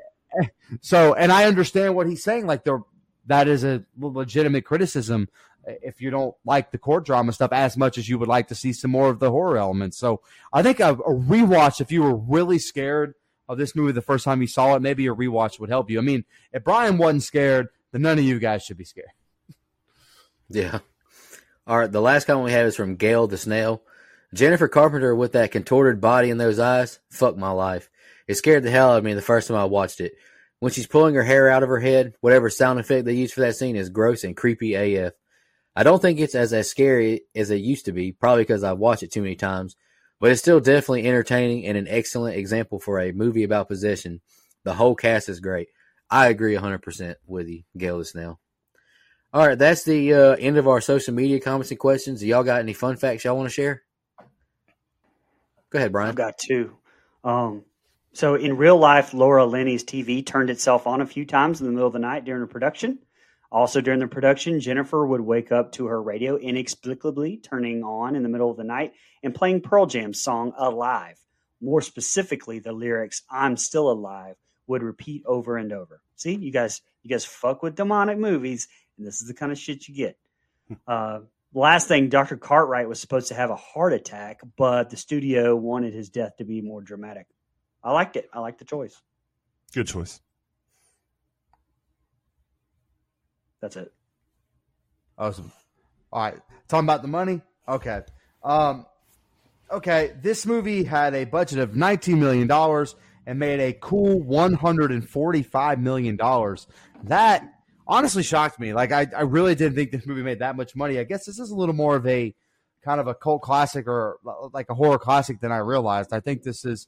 so. 0.81 1.13
And 1.15 1.31
I 1.31 1.45
understand 1.45 1.95
what 1.95 2.07
he's 2.07 2.23
saying, 2.23 2.45
like 2.45 2.63
there, 2.63 2.81
that 3.25 3.47
is 3.47 3.63
a 3.63 3.83
legitimate 3.99 4.65
criticism 4.65 5.29
if 5.65 6.01
you 6.01 6.09
don't 6.09 6.35
like 6.45 6.71
the 6.71 6.77
court 6.77 7.05
drama 7.05 7.31
stuff 7.31 7.51
as 7.53 7.77
much 7.77 7.97
as 7.97 8.07
you 8.09 8.19
would 8.19 8.27
like 8.27 8.49
to 8.49 8.55
see 8.55 8.73
some 8.73 8.91
more 8.91 9.09
of 9.09 9.19
the 9.19 9.31
horror 9.31 9.57
elements. 9.57 9.97
So 9.97 10.21
I 10.51 10.61
think 10.61 10.79
a, 10.79 10.89
a 10.91 11.13
rewatch, 11.13 11.81
if 11.81 11.91
you 11.91 12.03
were 12.03 12.15
really 12.15 12.59
scared 12.59 13.13
of 13.47 13.57
this 13.57 13.75
movie 13.75 13.93
the 13.93 14.01
first 14.01 14.25
time 14.25 14.41
you 14.41 14.47
saw 14.47 14.75
it, 14.75 14.81
maybe 14.81 15.07
a 15.07 15.15
rewatch 15.15 15.59
would 15.59 15.69
help 15.69 15.89
you. 15.89 15.99
I 15.99 16.01
mean, 16.01 16.25
if 16.51 16.63
Brian 16.63 16.97
wasn't 16.97 17.23
scared, 17.23 17.67
then 17.91 18.01
none 18.01 18.19
of 18.19 18.25
you 18.25 18.39
guys 18.39 18.63
should 18.63 18.77
be 18.77 18.83
scared. 18.83 19.07
Yeah. 20.53 20.79
All 21.65 21.77
right. 21.77 21.91
The 21.91 22.01
last 22.01 22.25
comment 22.25 22.45
we 22.45 22.51
have 22.51 22.67
is 22.67 22.75
from 22.75 22.95
Gail 22.95 23.27
the 23.27 23.37
Snail. 23.37 23.81
Jennifer 24.33 24.67
Carpenter 24.67 25.15
with 25.15 25.33
that 25.33 25.51
contorted 25.51 26.01
body 26.01 26.29
and 26.29 26.39
those 26.39 26.59
eyes. 26.59 26.99
Fuck 27.09 27.37
my 27.37 27.51
life. 27.51 27.89
It 28.27 28.35
scared 28.35 28.63
the 28.63 28.71
hell 28.71 28.91
out 28.91 28.99
of 28.99 29.03
me 29.03 29.13
the 29.13 29.21
first 29.21 29.47
time 29.47 29.57
I 29.57 29.65
watched 29.65 29.99
it. 29.99 30.13
When 30.59 30.71
she's 30.71 30.87
pulling 30.87 31.15
her 31.15 31.23
hair 31.23 31.49
out 31.49 31.63
of 31.63 31.69
her 31.69 31.79
head, 31.79 32.13
whatever 32.21 32.49
sound 32.49 32.79
effect 32.79 33.05
they 33.05 33.13
use 33.13 33.33
for 33.33 33.41
that 33.41 33.55
scene 33.55 33.75
is 33.75 33.89
gross 33.89 34.23
and 34.23 34.35
creepy 34.35 34.75
AF. 34.75 35.13
I 35.75 35.83
don't 35.83 36.01
think 36.01 36.19
it's 36.19 36.35
as, 36.35 36.53
as 36.53 36.69
scary 36.69 37.21
as 37.35 37.51
it 37.51 37.57
used 37.57 37.85
to 37.85 37.91
be, 37.91 38.11
probably 38.11 38.43
because 38.43 38.63
I've 38.63 38.77
watched 38.77 39.03
it 39.03 39.11
too 39.11 39.23
many 39.23 39.35
times, 39.35 39.75
but 40.19 40.31
it's 40.31 40.39
still 40.39 40.59
definitely 40.59 41.07
entertaining 41.07 41.65
and 41.65 41.77
an 41.77 41.87
excellent 41.89 42.37
example 42.37 42.79
for 42.79 42.99
a 42.99 43.11
movie 43.11 43.43
about 43.43 43.67
possession. 43.67 44.21
The 44.63 44.75
whole 44.75 44.95
cast 44.95 45.29
is 45.29 45.39
great. 45.39 45.67
I 46.09 46.27
agree 46.27 46.55
100% 46.55 47.15
with 47.25 47.47
you, 47.47 47.63
Gail 47.77 47.97
the 47.97 48.05
Snail. 48.05 48.39
All 49.33 49.47
right, 49.47 49.57
that's 49.57 49.83
the 49.83 50.13
uh, 50.13 50.35
end 50.35 50.57
of 50.57 50.67
our 50.67 50.79
social 50.79 51.11
media 51.11 51.39
comments 51.39 51.71
and 51.71 51.79
questions. 51.79 52.23
Y'all 52.23 52.43
got 52.43 52.59
any 52.59 52.73
fun 52.73 52.97
facts 52.97 53.23
y'all 53.23 53.35
want 53.35 53.49
to 53.49 53.53
share? 53.53 53.81
Go 55.71 55.79
ahead, 55.79 55.91
Brian. 55.91 56.09
I've 56.09 56.15
got 56.15 56.37
two. 56.37 56.77
Um, 57.23 57.63
so 58.13 58.35
in 58.35 58.57
real 58.57 58.77
life, 58.77 59.11
Laura 59.11 59.43
Linney's 59.43 59.83
TV 59.83 60.23
turned 60.23 60.51
itself 60.51 60.85
on 60.85 61.01
a 61.01 61.07
few 61.07 61.25
times 61.25 61.61
in 61.61 61.65
the 61.65 61.73
middle 61.73 61.87
of 61.87 61.93
the 61.93 61.99
night 61.99 62.25
during 62.25 62.41
the 62.41 62.47
production. 62.47 62.99
Also 63.51 63.81
during 63.81 63.99
the 63.99 64.07
production, 64.07 64.59
Jennifer 64.59 65.03
would 65.05 65.21
wake 65.21 65.51
up 65.51 65.71
to 65.73 65.87
her 65.87 65.99
radio 65.99 66.37
inexplicably 66.37 67.37
turning 67.37 67.83
on 67.83 68.15
in 68.15 68.21
the 68.21 68.29
middle 68.29 68.51
of 68.51 68.57
the 68.57 68.63
night 68.63 68.93
and 69.23 69.33
playing 69.33 69.61
Pearl 69.61 69.87
Jam's 69.87 70.21
song 70.21 70.53
"Alive." 70.59 71.17
More 71.59 71.81
specifically, 71.81 72.59
the 72.59 72.71
lyrics 72.71 73.23
"I'm 73.31 73.57
still 73.57 73.89
alive" 73.89 74.35
would 74.67 74.83
repeat 74.83 75.23
over 75.25 75.57
and 75.57 75.73
over. 75.73 76.01
See, 76.15 76.35
you 76.35 76.51
guys, 76.51 76.81
you 77.01 77.09
guys 77.09 77.25
fuck 77.25 77.63
with 77.63 77.75
demonic 77.75 78.17
movies, 78.17 78.67
and 78.97 79.07
this 79.07 79.21
is 79.21 79.27
the 79.27 79.33
kind 79.33 79.51
of 79.51 79.57
shit 79.57 79.87
you 79.87 79.95
get. 79.95 80.17
Uh, 80.87 81.19
last 81.53 81.87
thing, 81.87 82.09
Dr. 82.09 82.37
Cartwright 82.37 82.87
was 82.87 82.99
supposed 82.99 83.27
to 83.27 83.35
have 83.35 83.49
a 83.49 83.55
heart 83.55 83.93
attack, 83.93 84.39
but 84.57 84.89
the 84.89 84.97
studio 84.97 85.55
wanted 85.55 85.93
his 85.93 86.09
death 86.09 86.37
to 86.37 86.45
be 86.45 86.61
more 86.61 86.81
dramatic. 86.81 87.27
I 87.83 87.91
liked 87.91 88.15
it. 88.15 88.29
I 88.33 88.39
liked 88.39 88.59
the 88.59 88.65
choice. 88.65 89.01
Good 89.73 89.87
choice. 89.87 90.21
That's 93.61 93.75
it. 93.75 93.93
Awesome. 95.17 95.51
All 96.11 96.21
right. 96.21 96.39
Talking 96.67 96.85
about 96.85 97.01
the 97.01 97.07
money. 97.07 97.41
Okay. 97.67 98.01
Um, 98.43 98.85
okay. 99.71 100.13
This 100.21 100.45
movie 100.45 100.83
had 100.83 101.13
a 101.13 101.25
budget 101.25 101.59
of 101.59 101.71
$19 101.71 102.17
million 102.17 102.49
and 103.25 103.39
made 103.39 103.59
a 103.59 103.73
cool 103.73 104.21
$145 104.21 105.79
million. 105.79 106.17
That 107.03 107.53
honestly 107.87 108.23
shocked 108.23 108.59
me. 108.59 108.73
Like, 108.73 108.91
I, 108.91 109.07
I 109.15 109.21
really 109.21 109.55
didn't 109.55 109.75
think 109.75 109.91
this 109.91 110.05
movie 110.05 110.23
made 110.23 110.39
that 110.39 110.55
much 110.55 110.75
money. 110.75 110.99
I 110.99 111.03
guess 111.03 111.25
this 111.25 111.39
is 111.39 111.49
a 111.49 111.55
little 111.55 111.75
more 111.75 111.95
of 111.95 112.05
a 112.07 112.33
kind 112.83 112.99
of 112.99 113.07
a 113.07 113.15
cult 113.15 113.41
classic 113.41 113.87
or 113.87 114.17
like 114.53 114.69
a 114.69 114.75
horror 114.75 114.99
classic 114.99 115.39
than 115.39 115.51
I 115.51 115.57
realized. 115.57 116.13
I 116.13 116.19
think 116.19 116.43
this 116.43 116.65
is, 116.65 116.87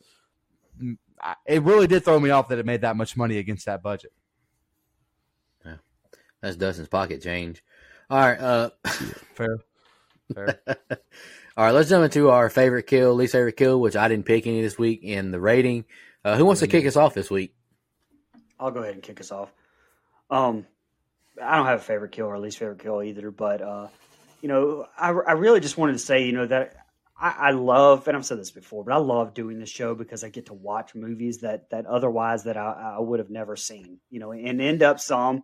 it 1.45 1.63
really 1.63 1.87
did 1.87 2.03
throw 2.03 2.19
me 2.19 2.29
off 2.29 2.49
that 2.49 2.59
it 2.59 2.65
made 2.65 2.81
that 2.81 2.97
much 2.97 3.15
money 3.15 3.37
against 3.37 3.65
that 3.65 3.81
budget. 3.81 4.11
Yeah, 5.65 5.77
that's 6.41 6.57
Dustin's 6.57 6.89
pocket 6.89 7.21
change. 7.21 7.63
All 8.09 8.19
right. 8.19 8.39
Uh, 8.39 8.69
Fair. 9.33 9.59
Fair. 10.33 10.59
all 10.67 11.65
right. 11.65 11.71
Let's 11.71 11.89
jump 11.89 12.03
into 12.05 12.29
our 12.29 12.49
favorite 12.49 12.87
kill, 12.87 13.13
least 13.15 13.33
favorite 13.33 13.57
kill, 13.57 13.79
which 13.79 13.95
I 13.95 14.07
didn't 14.07 14.25
pick 14.25 14.47
any 14.47 14.61
this 14.61 14.77
week 14.77 15.01
in 15.03 15.31
the 15.31 15.39
rating. 15.39 15.85
Uh, 16.23 16.37
who 16.37 16.45
wants 16.45 16.61
to 16.61 16.67
kick 16.67 16.85
us 16.85 16.95
off 16.95 17.13
this 17.13 17.29
week? 17.29 17.53
I'll 18.59 18.71
go 18.71 18.81
ahead 18.81 18.93
and 18.93 19.03
kick 19.03 19.19
us 19.19 19.31
off. 19.31 19.51
Um, 20.29 20.65
I 21.41 21.57
don't 21.57 21.65
have 21.65 21.79
a 21.79 21.83
favorite 21.83 22.11
kill 22.11 22.27
or 22.27 22.39
least 22.39 22.57
favorite 22.57 22.79
kill 22.79 23.03
either, 23.03 23.31
but 23.31 23.61
uh, 23.61 23.87
you 24.41 24.49
know, 24.49 24.85
I, 24.97 25.09
I 25.09 25.31
really 25.33 25.59
just 25.59 25.77
wanted 25.77 25.93
to 25.93 25.99
say, 25.99 26.25
you 26.25 26.31
know, 26.31 26.45
that 26.45 26.85
I, 27.19 27.29
I 27.29 27.51
love, 27.51 28.07
and 28.07 28.15
I've 28.15 28.25
said 28.25 28.39
this 28.39 28.51
before, 28.51 28.83
but 28.83 28.93
I 28.93 28.97
love 28.97 29.33
doing 29.33 29.59
this 29.59 29.69
show 29.69 29.95
because 29.95 30.23
I 30.23 30.29
get 30.29 30.47
to 30.47 30.53
watch 30.53 30.95
movies 30.95 31.39
that 31.39 31.69
that 31.69 31.85
otherwise 31.85 32.43
that 32.43 32.57
I, 32.57 32.95
I 32.97 32.99
would 32.99 33.19
have 33.19 33.29
never 33.29 33.55
seen, 33.55 33.99
you 34.09 34.19
know, 34.19 34.31
and 34.31 34.61
end 34.61 34.83
up 34.83 34.99
some 34.99 35.43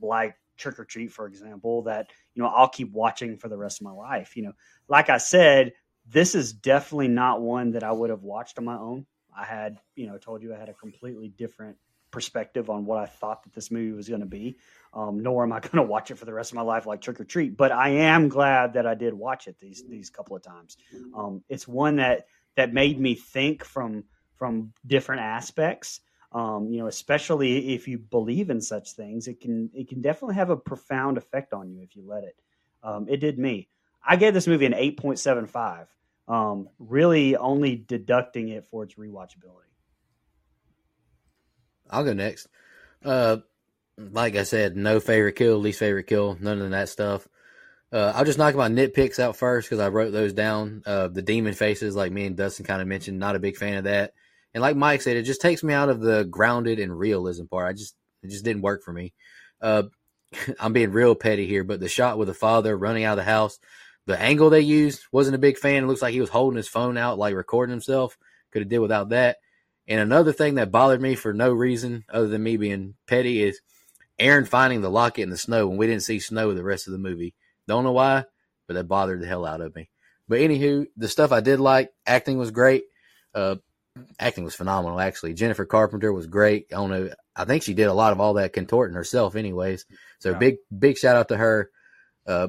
like 0.00 0.36
Trick 0.56 0.78
or 0.78 0.84
Treat, 0.84 1.12
for 1.12 1.26
example, 1.26 1.82
that 1.82 2.10
you 2.34 2.42
know 2.42 2.48
I'll 2.48 2.68
keep 2.68 2.92
watching 2.92 3.36
for 3.36 3.48
the 3.48 3.56
rest 3.56 3.80
of 3.80 3.84
my 3.84 3.92
life. 3.92 4.36
You 4.36 4.44
know, 4.44 4.52
like 4.88 5.10
I 5.10 5.18
said, 5.18 5.72
this 6.08 6.34
is 6.34 6.52
definitely 6.52 7.08
not 7.08 7.40
one 7.40 7.72
that 7.72 7.84
I 7.84 7.92
would 7.92 8.10
have 8.10 8.22
watched 8.22 8.58
on 8.58 8.64
my 8.64 8.76
own. 8.76 9.06
I 9.36 9.44
had, 9.44 9.78
you 9.94 10.06
know, 10.06 10.18
told 10.18 10.42
you 10.42 10.54
I 10.54 10.58
had 10.58 10.68
a 10.68 10.74
completely 10.74 11.28
different 11.28 11.76
perspective 12.10 12.70
on 12.70 12.86
what 12.86 12.98
I 12.98 13.06
thought 13.06 13.44
that 13.44 13.52
this 13.52 13.70
movie 13.70 13.92
was 13.92 14.08
going 14.08 14.20
to 14.20 14.26
be. 14.26 14.56
Um, 14.92 15.22
nor 15.22 15.42
am 15.44 15.52
I 15.52 15.60
going 15.60 15.76
to 15.76 15.82
watch 15.82 16.10
it 16.10 16.18
for 16.18 16.24
the 16.24 16.34
rest 16.34 16.52
of 16.52 16.56
my 16.56 16.62
life 16.62 16.86
like 16.86 17.00
Trick 17.00 17.20
or 17.20 17.24
Treat. 17.24 17.56
But 17.56 17.72
I 17.72 17.90
am 17.90 18.28
glad 18.28 18.74
that 18.74 18.86
I 18.86 18.94
did 18.94 19.14
watch 19.14 19.46
it 19.46 19.58
these 19.58 19.84
these 19.88 20.10
couple 20.10 20.36
of 20.36 20.42
times. 20.42 20.76
Um, 21.14 21.42
it's 21.48 21.68
one 21.68 21.96
that 21.96 22.26
that 22.56 22.72
made 22.72 23.00
me 23.00 23.14
think 23.14 23.64
from 23.64 24.04
from 24.36 24.72
different 24.86 25.22
aspects. 25.22 26.00
Um, 26.32 26.68
you 26.70 26.78
know, 26.78 26.86
especially 26.86 27.74
if 27.74 27.88
you 27.88 27.98
believe 27.98 28.50
in 28.50 28.60
such 28.60 28.92
things, 28.92 29.26
it 29.26 29.40
can 29.40 29.70
it 29.74 29.88
can 29.88 30.00
definitely 30.00 30.36
have 30.36 30.50
a 30.50 30.56
profound 30.56 31.18
effect 31.18 31.52
on 31.52 31.70
you 31.72 31.82
if 31.82 31.96
you 31.96 32.02
let 32.06 32.24
it. 32.24 32.36
Um, 32.82 33.06
it 33.08 33.18
did 33.18 33.38
me. 33.38 33.68
I 34.06 34.16
gave 34.16 34.34
this 34.34 34.46
movie 34.46 34.66
an 34.66 34.74
eight 34.74 34.96
point 34.96 35.18
seven 35.18 35.46
five. 35.46 35.88
Um, 36.28 36.68
really, 36.78 37.36
only 37.36 37.74
deducting 37.74 38.48
it 38.48 38.64
for 38.66 38.84
its 38.84 38.94
rewatchability. 38.94 39.69
I'll 41.90 42.04
go 42.04 42.12
next. 42.12 42.48
Uh, 43.04 43.38
like 43.98 44.36
I 44.36 44.44
said, 44.44 44.76
no 44.76 45.00
favorite 45.00 45.36
kill, 45.36 45.58
least 45.58 45.78
favorite 45.78 46.06
kill, 46.06 46.36
none 46.40 46.60
of 46.60 46.70
that 46.70 46.88
stuff. 46.88 47.28
Uh, 47.92 48.12
I'll 48.14 48.24
just 48.24 48.38
knock 48.38 48.54
my 48.54 48.68
nitpicks 48.68 49.18
out 49.18 49.36
first 49.36 49.68
because 49.68 49.80
I 49.80 49.88
wrote 49.88 50.12
those 50.12 50.32
down. 50.32 50.82
Uh, 50.86 51.08
the 51.08 51.22
demon 51.22 51.54
faces, 51.54 51.96
like 51.96 52.12
me 52.12 52.24
and 52.26 52.36
Dustin 52.36 52.64
kind 52.64 52.80
of 52.80 52.88
mentioned, 52.88 53.18
not 53.18 53.36
a 53.36 53.40
big 53.40 53.56
fan 53.56 53.78
of 53.78 53.84
that. 53.84 54.14
And 54.54 54.62
like 54.62 54.76
Mike 54.76 55.02
said, 55.02 55.16
it 55.16 55.24
just 55.24 55.40
takes 55.40 55.62
me 55.62 55.74
out 55.74 55.88
of 55.88 56.00
the 56.00 56.24
grounded 56.24 56.78
and 56.78 56.96
realism 56.96 57.46
part. 57.46 57.68
I 57.68 57.72
just 57.72 57.94
it 58.22 58.30
just 58.30 58.44
didn't 58.44 58.62
work 58.62 58.82
for 58.82 58.92
me. 58.92 59.12
Uh, 59.60 59.84
I'm 60.60 60.72
being 60.72 60.92
real 60.92 61.14
petty 61.14 61.46
here, 61.46 61.64
but 61.64 61.80
the 61.80 61.88
shot 61.88 62.18
with 62.18 62.28
the 62.28 62.34
father 62.34 62.76
running 62.76 63.04
out 63.04 63.18
of 63.18 63.24
the 63.24 63.30
house, 63.30 63.58
the 64.06 64.20
angle 64.20 64.50
they 64.50 64.60
used 64.60 65.04
wasn't 65.12 65.34
a 65.34 65.38
big 65.38 65.58
fan. 65.58 65.84
It 65.84 65.86
looks 65.86 66.02
like 66.02 66.12
he 66.12 66.20
was 66.20 66.30
holding 66.30 66.56
his 66.56 66.68
phone 66.68 66.96
out, 66.96 67.18
like 67.18 67.34
recording 67.34 67.72
himself. 67.72 68.16
Could 68.52 68.62
have 68.62 68.68
did 68.68 68.78
without 68.78 69.10
that. 69.10 69.38
And 69.90 69.98
another 70.00 70.32
thing 70.32 70.54
that 70.54 70.70
bothered 70.70 71.00
me 71.02 71.16
for 71.16 71.34
no 71.34 71.52
reason 71.52 72.04
other 72.08 72.28
than 72.28 72.44
me 72.44 72.56
being 72.56 72.94
petty 73.08 73.42
is 73.42 73.60
Erin 74.20 74.44
finding 74.44 74.82
the 74.82 74.88
locket 74.90 75.24
in 75.24 75.30
the 75.30 75.36
snow 75.36 75.66
when 75.66 75.78
we 75.78 75.88
didn't 75.88 76.04
see 76.04 76.20
snow 76.20 76.54
the 76.54 76.62
rest 76.62 76.86
of 76.86 76.92
the 76.92 76.98
movie. 76.98 77.34
Don't 77.66 77.82
know 77.82 77.90
why, 77.92 78.24
but 78.68 78.74
that 78.74 78.84
bothered 78.84 79.20
the 79.20 79.26
hell 79.26 79.44
out 79.44 79.60
of 79.60 79.74
me. 79.74 79.90
But 80.28 80.38
anywho, 80.38 80.86
the 80.96 81.08
stuff 81.08 81.32
I 81.32 81.40
did 81.40 81.58
like, 81.58 81.90
acting 82.06 82.38
was 82.38 82.52
great. 82.52 82.84
Uh, 83.34 83.56
acting 84.20 84.44
was 84.44 84.54
phenomenal, 84.54 85.00
actually. 85.00 85.34
Jennifer 85.34 85.64
Carpenter 85.64 86.12
was 86.12 86.28
great. 86.28 86.66
I 86.70 86.76
don't 86.76 86.90
know. 86.90 87.10
I 87.34 87.44
think 87.44 87.64
she 87.64 87.74
did 87.74 87.88
a 87.88 87.92
lot 87.92 88.12
of 88.12 88.20
all 88.20 88.34
that 88.34 88.52
contorting 88.52 88.94
herself, 88.94 89.34
anyways. 89.34 89.86
So 90.20 90.30
Yeah. 90.30 90.38
big, 90.38 90.56
big 90.76 90.98
shout 90.98 91.16
out 91.16 91.28
to 91.28 91.36
her. 91.36 91.68
Uh, 92.28 92.48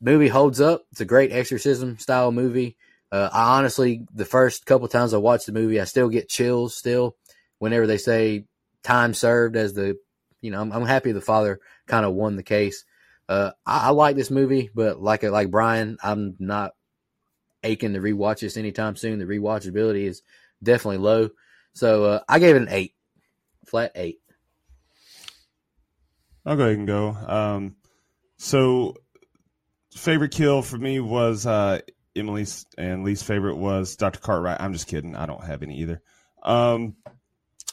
movie 0.00 0.28
holds 0.28 0.60
up. 0.60 0.84
It's 0.92 1.00
a 1.00 1.04
great 1.04 1.32
exorcism 1.32 1.98
style 1.98 2.30
movie. 2.30 2.76
Uh, 3.12 3.28
I 3.32 3.58
honestly, 3.58 4.06
the 4.14 4.24
first 4.24 4.66
couple 4.66 4.86
times 4.88 5.14
I 5.14 5.18
watched 5.18 5.46
the 5.46 5.52
movie, 5.52 5.80
I 5.80 5.84
still 5.84 6.08
get 6.08 6.28
chills 6.28 6.76
still 6.76 7.16
whenever 7.58 7.86
they 7.86 7.98
say 7.98 8.44
time 8.82 9.14
served 9.14 9.56
as 9.56 9.74
the, 9.74 9.98
you 10.40 10.50
know, 10.50 10.60
I'm, 10.60 10.72
I'm 10.72 10.86
happy 10.86 11.12
the 11.12 11.20
father 11.20 11.60
kind 11.86 12.06
of 12.06 12.14
won 12.14 12.36
the 12.36 12.42
case. 12.42 12.84
Uh, 13.28 13.50
I, 13.66 13.88
I 13.88 13.90
like 13.90 14.16
this 14.16 14.30
movie, 14.30 14.70
but 14.74 15.00
like 15.00 15.22
like 15.22 15.50
Brian, 15.50 15.98
I'm 16.02 16.36
not 16.38 16.72
aching 17.62 17.94
to 17.94 18.00
rewatch 18.00 18.40
this 18.40 18.56
anytime 18.56 18.96
soon. 18.96 19.18
The 19.18 19.24
rewatchability 19.24 20.04
is 20.04 20.22
definitely 20.62 20.98
low. 20.98 21.30
So 21.72 22.04
uh, 22.04 22.20
I 22.28 22.38
gave 22.38 22.56
it 22.56 22.62
an 22.62 22.68
eight, 22.70 22.94
flat 23.66 23.92
eight. 23.94 24.20
I'll 26.44 26.56
go 26.56 26.64
ahead 26.64 26.78
and 26.78 26.86
go. 26.86 27.10
Um, 27.10 27.76
so, 28.38 28.96
favorite 29.94 30.32
kill 30.32 30.62
for 30.62 30.78
me 30.78 30.98
was 30.98 31.46
uh, 31.46 31.80
Emily's, 32.16 32.66
and 32.76 33.04
least 33.04 33.24
favorite 33.24 33.56
was 33.56 33.96
Dr. 33.96 34.20
Cartwright. 34.20 34.60
I'm 34.60 34.72
just 34.72 34.88
kidding. 34.88 35.14
I 35.16 35.26
don't 35.26 35.44
have 35.44 35.62
any 35.62 35.78
either. 35.78 36.02
Um, 36.42 36.96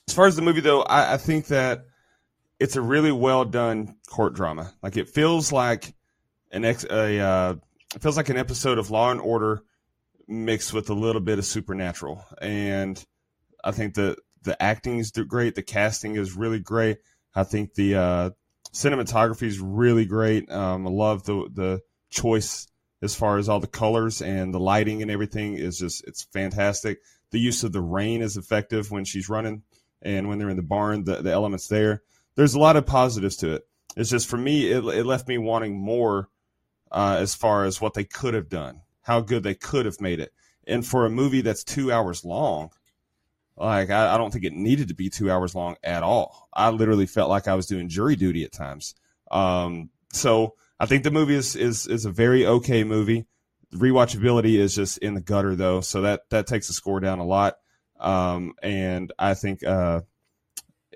as 0.08 0.14
far 0.14 0.28
as 0.28 0.36
the 0.36 0.42
movie, 0.42 0.62
though, 0.62 0.82
I, 0.82 1.14
I 1.14 1.18
think 1.18 1.48
that 1.48 1.86
it's 2.60 2.76
a 2.76 2.82
really 2.82 3.12
well 3.12 3.46
done 3.46 3.96
court 4.08 4.34
drama. 4.34 4.74
Like 4.82 4.98
it 4.98 5.10
feels 5.10 5.52
like 5.52 5.94
an 6.52 6.66
ex, 6.66 6.86
a 6.86 7.20
uh, 7.20 7.56
it 7.96 8.02
feels 8.02 8.18
like 8.18 8.30
an 8.30 8.38
episode 8.38 8.78
of 8.78 8.90
Law 8.90 9.12
and 9.12 9.22
Order 9.22 9.64
mixed 10.28 10.74
with 10.74 10.90
a 10.90 10.94
little 10.94 11.22
bit 11.22 11.40
of 11.40 11.46
supernatural. 11.46 12.24
And 12.42 13.04
I 13.64 13.72
think 13.72 13.96
the 13.96 14.18
the 14.44 14.62
acting 14.62 15.00
is 15.00 15.12
great. 15.12 15.56
The 15.56 15.64
casting 15.64 16.16
is 16.16 16.34
really 16.34 16.60
great. 16.60 17.00
I 17.36 17.44
think 17.44 17.74
the 17.74 17.96
uh, 17.96 18.30
cinematography 18.74 19.44
is 19.44 19.60
really 19.60 20.06
great. 20.06 20.52
Um, 20.52 20.88
I 20.88 20.90
love 20.90 21.24
the 21.24 21.50
the 21.54 21.82
choice 22.10 22.68
as 23.02 23.16
far 23.16 23.38
as 23.38 23.48
all 23.48 23.60
the 23.60 23.68
colors 23.68 24.22
and 24.22 24.54
the 24.54 24.60
lighting 24.60 25.02
and 25.02 25.12
everything 25.12 25.56
is 25.56 25.78
just 25.78 26.04
it's 26.08 26.24
fantastic. 26.24 27.00
The 27.32 27.40
use 27.40 27.64
of 27.64 27.72
the 27.72 27.82
rain 27.82 28.22
is 28.22 28.38
effective 28.38 28.92
when 28.92 29.06
she's 29.06 29.30
running 29.30 29.64
and 30.02 30.28
when 30.28 30.40
they're 30.40 30.50
in 30.50 30.58
the 30.58 30.64
barn. 30.64 31.04
The 31.04 31.22
the 31.22 31.32
elements 31.32 31.68
there. 31.68 32.04
There's 32.36 32.54
a 32.54 32.60
lot 32.60 32.76
of 32.76 32.86
positives 32.86 33.38
to 33.38 33.56
it. 33.56 33.68
It's 33.96 34.12
just 34.12 34.30
for 34.30 34.38
me, 34.38 34.72
it, 34.72 34.84
it 34.84 35.06
left 35.06 35.28
me 35.28 35.40
wanting 35.40 35.76
more 35.76 36.30
uh, 36.92 37.18
as 37.20 37.34
far 37.34 37.66
as 37.66 37.82
what 37.82 37.96
they 37.96 38.04
could 38.04 38.36
have 38.36 38.48
done, 38.48 38.82
how 39.02 39.22
good 39.22 39.44
they 39.44 39.56
could 39.56 39.86
have 39.86 40.00
made 40.00 40.20
it. 40.20 40.32
And 40.68 40.86
for 40.86 41.06
a 41.06 41.10
movie 41.10 41.42
that's 41.42 41.64
two 41.64 41.92
hours 41.92 42.24
long, 42.24 42.70
like 43.56 43.90
I, 43.90 44.14
I, 44.14 44.18
don't 44.18 44.32
think 44.32 44.46
it 44.46 44.54
needed 44.54 44.90
to 44.90 44.94
be 44.94 45.10
two 45.10 45.32
hours 45.32 45.56
long 45.56 45.78
at 45.84 46.04
all. 46.04 46.48
I 46.54 46.70
literally 46.70 47.08
felt 47.08 47.30
like 47.30 47.48
I 47.48 47.56
was 47.56 47.66
doing 47.66 47.90
jury 47.90 48.16
duty 48.16 48.44
at 48.44 48.52
times. 48.52 48.94
Um, 49.32 49.90
so 50.14 50.56
I 50.80 50.86
think 50.86 51.04
the 51.04 51.12
movie 51.12 51.36
is 51.36 51.56
is 51.56 51.88
is 51.88 52.06
a 52.06 52.12
very 52.12 52.46
okay 52.46 52.84
movie. 52.84 53.26
Rewatchability 53.74 54.58
is 54.58 54.76
just 54.76 54.98
in 55.00 55.14
the 55.14 55.22
gutter 55.22 55.56
though, 55.56 55.82
so 55.82 56.02
that 56.02 56.30
that 56.30 56.48
takes 56.48 56.68
the 56.68 56.74
score 56.74 57.00
down 57.00 57.20
a 57.20 57.26
lot. 57.26 57.58
Um, 58.00 58.54
and 58.62 59.12
I 59.18 59.34
think 59.34 59.64
uh, 59.64 60.02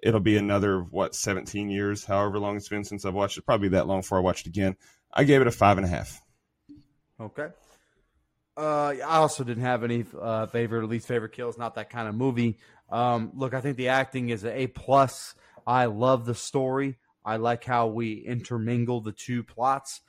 it'll 0.02 0.20
be 0.20 0.38
another 0.38 0.82
what 0.82 1.16
17 1.16 1.70
years, 1.70 2.06
however 2.06 2.40
long 2.40 2.58
it's 2.58 2.70
been 2.70 2.84
since 2.84 3.06
I've 3.06 3.14
watched 3.14 3.38
it. 3.38 3.46
Probably 3.46 3.70
that 3.70 3.88
long 3.88 4.02
before 4.02 4.20
I 4.20 4.22
watched 4.22 4.46
it 4.46 4.50
again. 4.50 4.76
I 5.14 5.24
gave 5.24 5.42
it 5.42 5.48
a 5.48 5.52
five 5.52 5.78
and 5.78 5.86
a 5.86 5.90
half. 5.90 6.22
Okay. 7.20 7.48
Uh, 8.58 8.94
I 9.06 9.18
also 9.18 9.44
didn't 9.44 9.64
have 9.64 9.84
any 9.84 10.06
uh, 10.20 10.46
favorite 10.48 10.84
or 10.84 10.86
least 10.86 11.08
favorite 11.08 11.32
kills. 11.32 11.58
Not 11.58 11.76
that 11.76 11.90
kind 11.90 12.08
of 12.08 12.16
movie. 12.16 12.58
Um, 12.90 13.32
look, 13.34 13.54
I 13.54 13.62
think 13.62 13.78
the 13.78 13.90
acting 13.90 14.30
is 14.30 14.46
A 14.46 14.68
plus. 14.68 15.36
I 15.66 15.86
love 15.86 16.26
the 16.26 16.36
story. 16.36 16.98
I 17.24 17.38
like 17.38 17.64
how 17.64 17.88
we 17.88 18.14
intermingle 18.14 19.02
the 19.02 19.12
two 19.12 19.44
plots, 19.44 20.02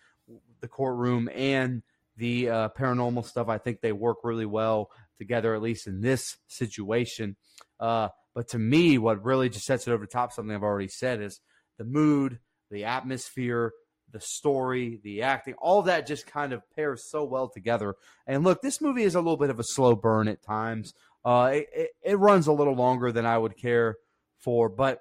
the 0.61 0.69
courtroom 0.69 1.29
and 1.35 1.83
the 2.17 2.49
uh, 2.49 2.69
paranormal 2.71 3.25
stuff. 3.25 3.49
I 3.49 3.59
think 3.59 3.81
they 3.81 3.93
work 3.93 4.19
really 4.23 4.47
well 4.47 4.91
together, 5.19 5.55
at 5.55 5.63
least 5.63 5.87
in 5.87 6.01
this 6.01 6.37
situation. 6.47 7.37
Uh, 7.79 8.09
but 8.35 8.49
to 8.49 8.59
me, 8.59 8.99
what 8.99 9.25
really 9.25 9.49
just 9.49 9.67
sets 9.67 9.87
it 9.87 9.93
over 9.93 10.05
the 10.05 10.11
top, 10.11 10.33
something 10.33 10.55
I've 10.55 10.63
already 10.63 10.89
said, 10.89 11.21
is 11.21 11.41
the 11.79 11.85
mood, 11.85 12.39
the 12.71 12.85
atmosphere, 12.85 13.73
the 14.11 14.21
story, 14.21 15.01
the 15.03 15.23
acting, 15.23 15.55
all 15.55 15.83
that 15.83 16.07
just 16.07 16.27
kind 16.27 16.53
of 16.53 16.63
pairs 16.75 17.05
so 17.05 17.25
well 17.25 17.49
together. 17.49 17.95
And 18.27 18.45
look, 18.45 18.61
this 18.63 18.81
movie 18.81 19.05
is 19.05 19.15
a 19.15 19.21
little 19.21 19.37
bit 19.37 19.51
of 19.51 19.59
a 19.59 19.65
slow 19.65 19.95
burn 19.95 20.29
at 20.29 20.43
times. 20.43 20.95
Uh, 21.25 21.51
it, 21.55 21.69
it, 21.75 21.91
it 22.03 22.19
runs 22.19 22.47
a 22.47 22.53
little 22.53 22.75
longer 22.75 23.11
than 23.11 23.27
I 23.27 23.39
would 23.39 23.57
care 23.57 23.97
for, 24.39 24.69
but 24.69 25.01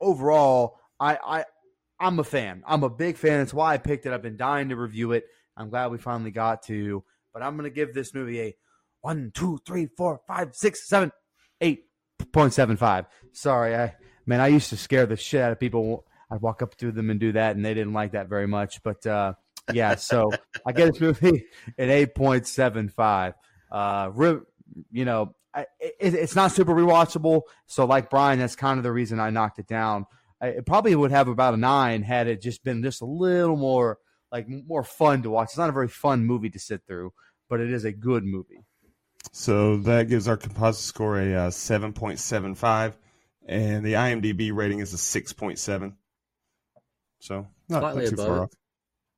overall, 0.00 0.78
I, 0.98 1.18
I 1.24 1.44
I'm 1.98 2.18
a 2.18 2.24
fan. 2.24 2.62
I'm 2.66 2.82
a 2.82 2.90
big 2.90 3.16
fan. 3.16 3.38
That's 3.38 3.54
why 3.54 3.74
I 3.74 3.78
picked 3.78 4.06
it. 4.06 4.12
I've 4.12 4.22
been 4.22 4.36
dying 4.36 4.68
to 4.70 4.76
review 4.76 5.12
it. 5.12 5.24
I'm 5.56 5.70
glad 5.70 5.90
we 5.90 5.98
finally 5.98 6.30
got 6.30 6.62
to. 6.64 7.04
But 7.32 7.42
I'm 7.42 7.56
gonna 7.56 7.70
give 7.70 7.94
this 7.94 8.14
movie 8.14 8.40
a 8.40 8.56
one, 9.00 9.30
two, 9.34 9.58
three, 9.66 9.86
four, 9.96 10.20
five, 10.26 10.54
six, 10.54 10.88
seven, 10.88 11.12
eight 11.60 11.84
point 12.32 12.52
seven 12.52 12.76
five. 12.76 13.06
Sorry, 13.32 13.74
I 13.76 13.94
man, 14.26 14.40
I 14.40 14.48
used 14.48 14.70
to 14.70 14.76
scare 14.76 15.06
the 15.06 15.16
shit 15.16 15.40
out 15.40 15.52
of 15.52 15.60
people 15.60 16.04
I'd 16.30 16.40
walk 16.40 16.62
up 16.62 16.76
to 16.78 16.90
them 16.90 17.10
and 17.10 17.20
do 17.20 17.32
that, 17.32 17.56
and 17.56 17.64
they 17.64 17.74
didn't 17.74 17.92
like 17.92 18.12
that 18.12 18.28
very 18.28 18.46
much. 18.46 18.82
But 18.82 19.06
uh, 19.06 19.34
yeah, 19.72 19.94
so 19.96 20.32
I 20.64 20.72
get 20.72 20.92
this 20.92 21.00
movie 21.00 21.46
an 21.78 21.90
eight 21.90 22.14
point 22.14 22.46
seven 22.46 22.88
five. 22.88 23.34
Uh, 23.70 24.10
you 24.90 25.04
know, 25.04 25.34
it, 25.54 26.14
it's 26.14 26.36
not 26.36 26.52
super 26.52 26.74
rewatchable. 26.74 27.42
So, 27.66 27.84
like 27.84 28.10
Brian, 28.10 28.38
that's 28.38 28.56
kind 28.56 28.78
of 28.78 28.84
the 28.84 28.92
reason 28.92 29.20
I 29.20 29.30
knocked 29.30 29.58
it 29.58 29.66
down. 29.66 30.06
It 30.40 30.66
probably 30.66 30.94
would 30.94 31.10
have 31.10 31.28
about 31.28 31.54
a 31.54 31.56
nine 31.56 32.02
had 32.02 32.26
it 32.26 32.42
just 32.42 32.62
been 32.64 32.82
just 32.82 33.02
a 33.02 33.06
little 33.06 33.56
more 33.56 33.98
like 34.30 34.46
more 34.48 34.84
fun 34.84 35.22
to 35.22 35.30
watch. 35.30 35.48
It's 35.48 35.58
not 35.58 35.68
a 35.68 35.72
very 35.72 35.88
fun 35.88 36.24
movie 36.24 36.50
to 36.50 36.58
sit 36.58 36.82
through, 36.86 37.12
but 37.48 37.60
it 37.60 37.70
is 37.70 37.84
a 37.84 37.92
good 37.92 38.24
movie. 38.24 38.64
So 39.32 39.78
that 39.78 40.08
gives 40.08 40.28
our 40.28 40.36
composite 40.36 40.84
score 40.84 41.20
a 41.20 41.34
uh, 41.34 41.50
seven 41.50 41.92
point 41.92 42.18
seven 42.18 42.54
five, 42.54 42.96
and 43.46 43.84
the 43.84 43.94
IMDb 43.94 44.54
rating 44.54 44.80
is 44.80 44.92
a 44.92 44.98
six 44.98 45.32
point 45.32 45.58
seven. 45.58 45.96
So 47.20 47.46
not, 47.68 47.80
Slightly 47.80 48.04
not 48.04 48.08
too 48.08 48.14
above. 48.14 48.26
far 48.26 48.42
off. 48.42 48.50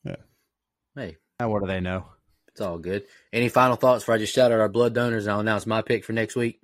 Yeah. 0.04 0.16
Hey. 0.94 1.16
Now 1.40 1.50
what 1.50 1.60
do 1.60 1.66
they 1.66 1.80
know? 1.80 2.06
It's 2.48 2.60
all 2.60 2.78
good. 2.78 3.04
Any 3.32 3.48
final 3.48 3.76
thoughts 3.76 4.02
before 4.02 4.14
I 4.16 4.18
just 4.18 4.34
shout 4.34 4.50
out 4.50 4.60
our 4.60 4.68
blood 4.68 4.94
donors 4.94 5.26
and 5.26 5.32
I'll 5.32 5.40
announce 5.40 5.66
my 5.66 5.82
pick 5.82 6.04
for 6.04 6.12
next 6.12 6.34
week? 6.34 6.60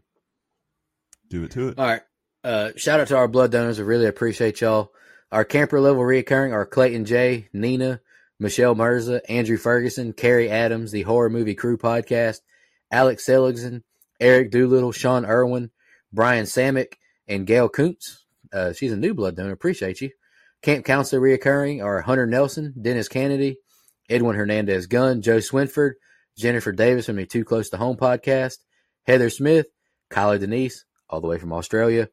Do 1.28 1.44
it 1.44 1.52
to 1.52 1.68
it. 1.68 1.78
All 1.78 1.86
right. 1.86 2.02
Uh, 2.44 2.72
shout 2.76 3.00
out 3.00 3.08
to 3.08 3.16
our 3.16 3.26
blood 3.26 3.50
donors. 3.50 3.80
I 3.80 3.84
really 3.84 4.04
appreciate 4.04 4.60
y'all. 4.60 4.92
Our 5.32 5.46
camper 5.46 5.80
level 5.80 6.02
reoccurring 6.02 6.52
are 6.52 6.66
Clayton 6.66 7.06
J, 7.06 7.48
Nina, 7.54 8.00
Michelle 8.38 8.74
Mirza, 8.74 9.22
Andrew 9.30 9.56
Ferguson, 9.56 10.12
Carrie 10.12 10.50
Adams, 10.50 10.92
the 10.92 11.02
Horror 11.02 11.30
Movie 11.30 11.54
Crew 11.54 11.78
podcast, 11.78 12.40
Alex 12.92 13.24
Seligson, 13.24 13.82
Eric 14.20 14.50
Doolittle, 14.50 14.92
Sean 14.92 15.24
Irwin, 15.24 15.70
Brian 16.12 16.44
Samick, 16.44 16.94
and 17.26 17.46
Gail 17.46 17.70
Kuntz. 17.70 18.26
Uh, 18.52 18.74
she's 18.74 18.92
a 18.92 18.96
new 18.96 19.14
blood 19.14 19.36
donor. 19.36 19.52
Appreciate 19.52 20.02
you. 20.02 20.10
Camp 20.60 20.84
counselor 20.84 21.22
reoccurring 21.22 21.82
are 21.82 22.02
Hunter 22.02 22.26
Nelson, 22.26 22.74
Dennis 22.80 23.08
Kennedy, 23.08 23.56
Edwin 24.10 24.36
Hernandez 24.36 24.86
Gunn, 24.86 25.22
Joe 25.22 25.38
Swinford, 25.38 25.92
Jennifer 26.36 26.72
Davis 26.72 27.06
from 27.06 27.16
the 27.16 27.24
Too 27.24 27.44
Close 27.44 27.70
to 27.70 27.78
Home 27.78 27.96
podcast, 27.96 28.58
Heather 29.04 29.30
Smith, 29.30 29.66
Kylie 30.10 30.40
Denise, 30.40 30.84
all 31.08 31.22
the 31.22 31.26
way 31.26 31.38
from 31.38 31.52
Australia, 31.52 32.08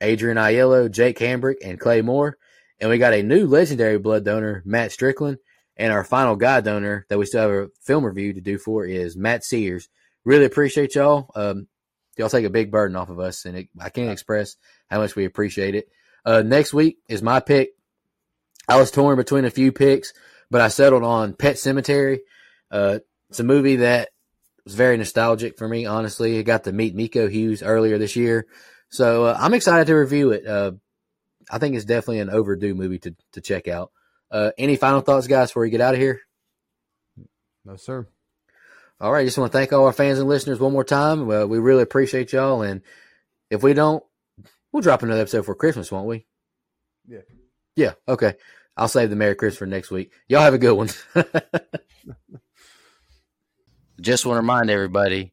Adrian 0.00 0.36
Aiello, 0.36 0.90
Jake 0.90 1.18
Hambrick, 1.18 1.56
and 1.64 1.80
Clay 1.80 2.02
Moore. 2.02 2.36
And 2.80 2.90
we 2.90 2.98
got 2.98 3.14
a 3.14 3.22
new 3.22 3.46
legendary 3.46 3.98
blood 3.98 4.24
donor, 4.24 4.62
Matt 4.64 4.92
Strickland. 4.92 5.38
And 5.76 5.92
our 5.92 6.04
final 6.04 6.36
guy 6.36 6.60
donor 6.60 7.06
that 7.08 7.18
we 7.18 7.26
still 7.26 7.42
have 7.42 7.50
a 7.50 7.68
film 7.82 8.04
review 8.04 8.32
to 8.32 8.40
do 8.40 8.58
for 8.58 8.84
is 8.84 9.16
Matt 9.16 9.44
Sears. 9.44 9.88
Really 10.24 10.44
appreciate 10.44 10.94
y'all. 10.94 11.30
Um, 11.34 11.68
y'all 12.16 12.28
take 12.28 12.44
a 12.44 12.50
big 12.50 12.70
burden 12.70 12.96
off 12.96 13.10
of 13.10 13.20
us, 13.20 13.44
and 13.44 13.56
it, 13.58 13.68
I 13.78 13.90
can't 13.90 14.10
express 14.10 14.56
how 14.90 14.98
much 14.98 15.16
we 15.16 15.24
appreciate 15.24 15.74
it. 15.74 15.88
Uh, 16.24 16.42
next 16.42 16.72
week 16.72 16.98
is 17.08 17.22
my 17.22 17.40
pick 17.40 17.70
I 18.68 18.78
was 18.78 18.90
torn 18.90 19.16
between 19.16 19.44
a 19.44 19.50
few 19.50 19.72
picks, 19.72 20.12
but 20.50 20.60
I 20.60 20.68
settled 20.68 21.04
on 21.04 21.34
Pet 21.34 21.56
Sematary. 21.56 22.18
Uh, 22.70 22.98
it's 23.30 23.40
a 23.40 23.44
movie 23.44 23.76
that 23.76 24.08
was 24.64 24.74
very 24.74 24.96
nostalgic 24.96 25.56
for 25.56 25.68
me, 25.68 25.86
honestly. 25.86 26.38
I 26.38 26.42
got 26.42 26.64
to 26.64 26.72
meet 26.72 26.94
Miko 26.94 27.28
Hughes 27.28 27.62
earlier 27.62 27.98
this 27.98 28.16
year. 28.16 28.46
So 28.88 29.24
uh, 29.26 29.36
I'm 29.38 29.54
excited 29.54 29.86
to 29.86 29.94
review 29.94 30.30
it. 30.32 30.46
Uh, 30.46 30.72
I 31.50 31.58
think 31.58 31.74
it's 31.74 31.84
definitely 31.84 32.20
an 32.20 32.30
overdue 32.30 32.74
movie 32.74 32.98
to, 33.00 33.14
to 33.32 33.40
check 33.40 33.68
out. 33.68 33.92
Uh, 34.30 34.50
any 34.58 34.76
final 34.76 35.00
thoughts, 35.00 35.26
guys, 35.26 35.50
before 35.50 35.62
we 35.62 35.70
get 35.70 35.80
out 35.80 35.94
of 35.94 36.00
here? 36.00 36.20
No, 37.64 37.76
sir. 37.76 38.06
All 39.00 39.12
right. 39.12 39.24
Just 39.24 39.38
want 39.38 39.52
to 39.52 39.58
thank 39.58 39.72
all 39.72 39.86
our 39.86 39.92
fans 39.92 40.18
and 40.18 40.28
listeners 40.28 40.58
one 40.58 40.72
more 40.72 40.84
time. 40.84 41.26
Well, 41.26 41.46
we 41.46 41.58
really 41.58 41.82
appreciate 41.82 42.32
y'all. 42.32 42.62
And 42.62 42.82
if 43.50 43.62
we 43.62 43.74
don't, 43.74 44.02
we'll 44.72 44.82
drop 44.82 45.02
another 45.02 45.20
episode 45.20 45.44
for 45.44 45.54
Christmas, 45.54 45.92
won't 45.92 46.06
we? 46.06 46.26
Yeah. 47.06 47.20
Yeah. 47.76 47.92
Okay. 48.08 48.34
I'll 48.76 48.88
save 48.88 49.10
the 49.10 49.16
Merry 49.16 49.34
Christmas 49.34 49.58
for 49.58 49.66
next 49.66 49.90
week. 49.90 50.12
Y'all 50.28 50.42
have 50.42 50.54
a 50.54 50.58
good 50.58 50.74
one. 50.74 50.88
Just 54.00 54.26
want 54.26 54.36
to 54.36 54.40
remind 54.40 54.70
everybody. 54.70 55.32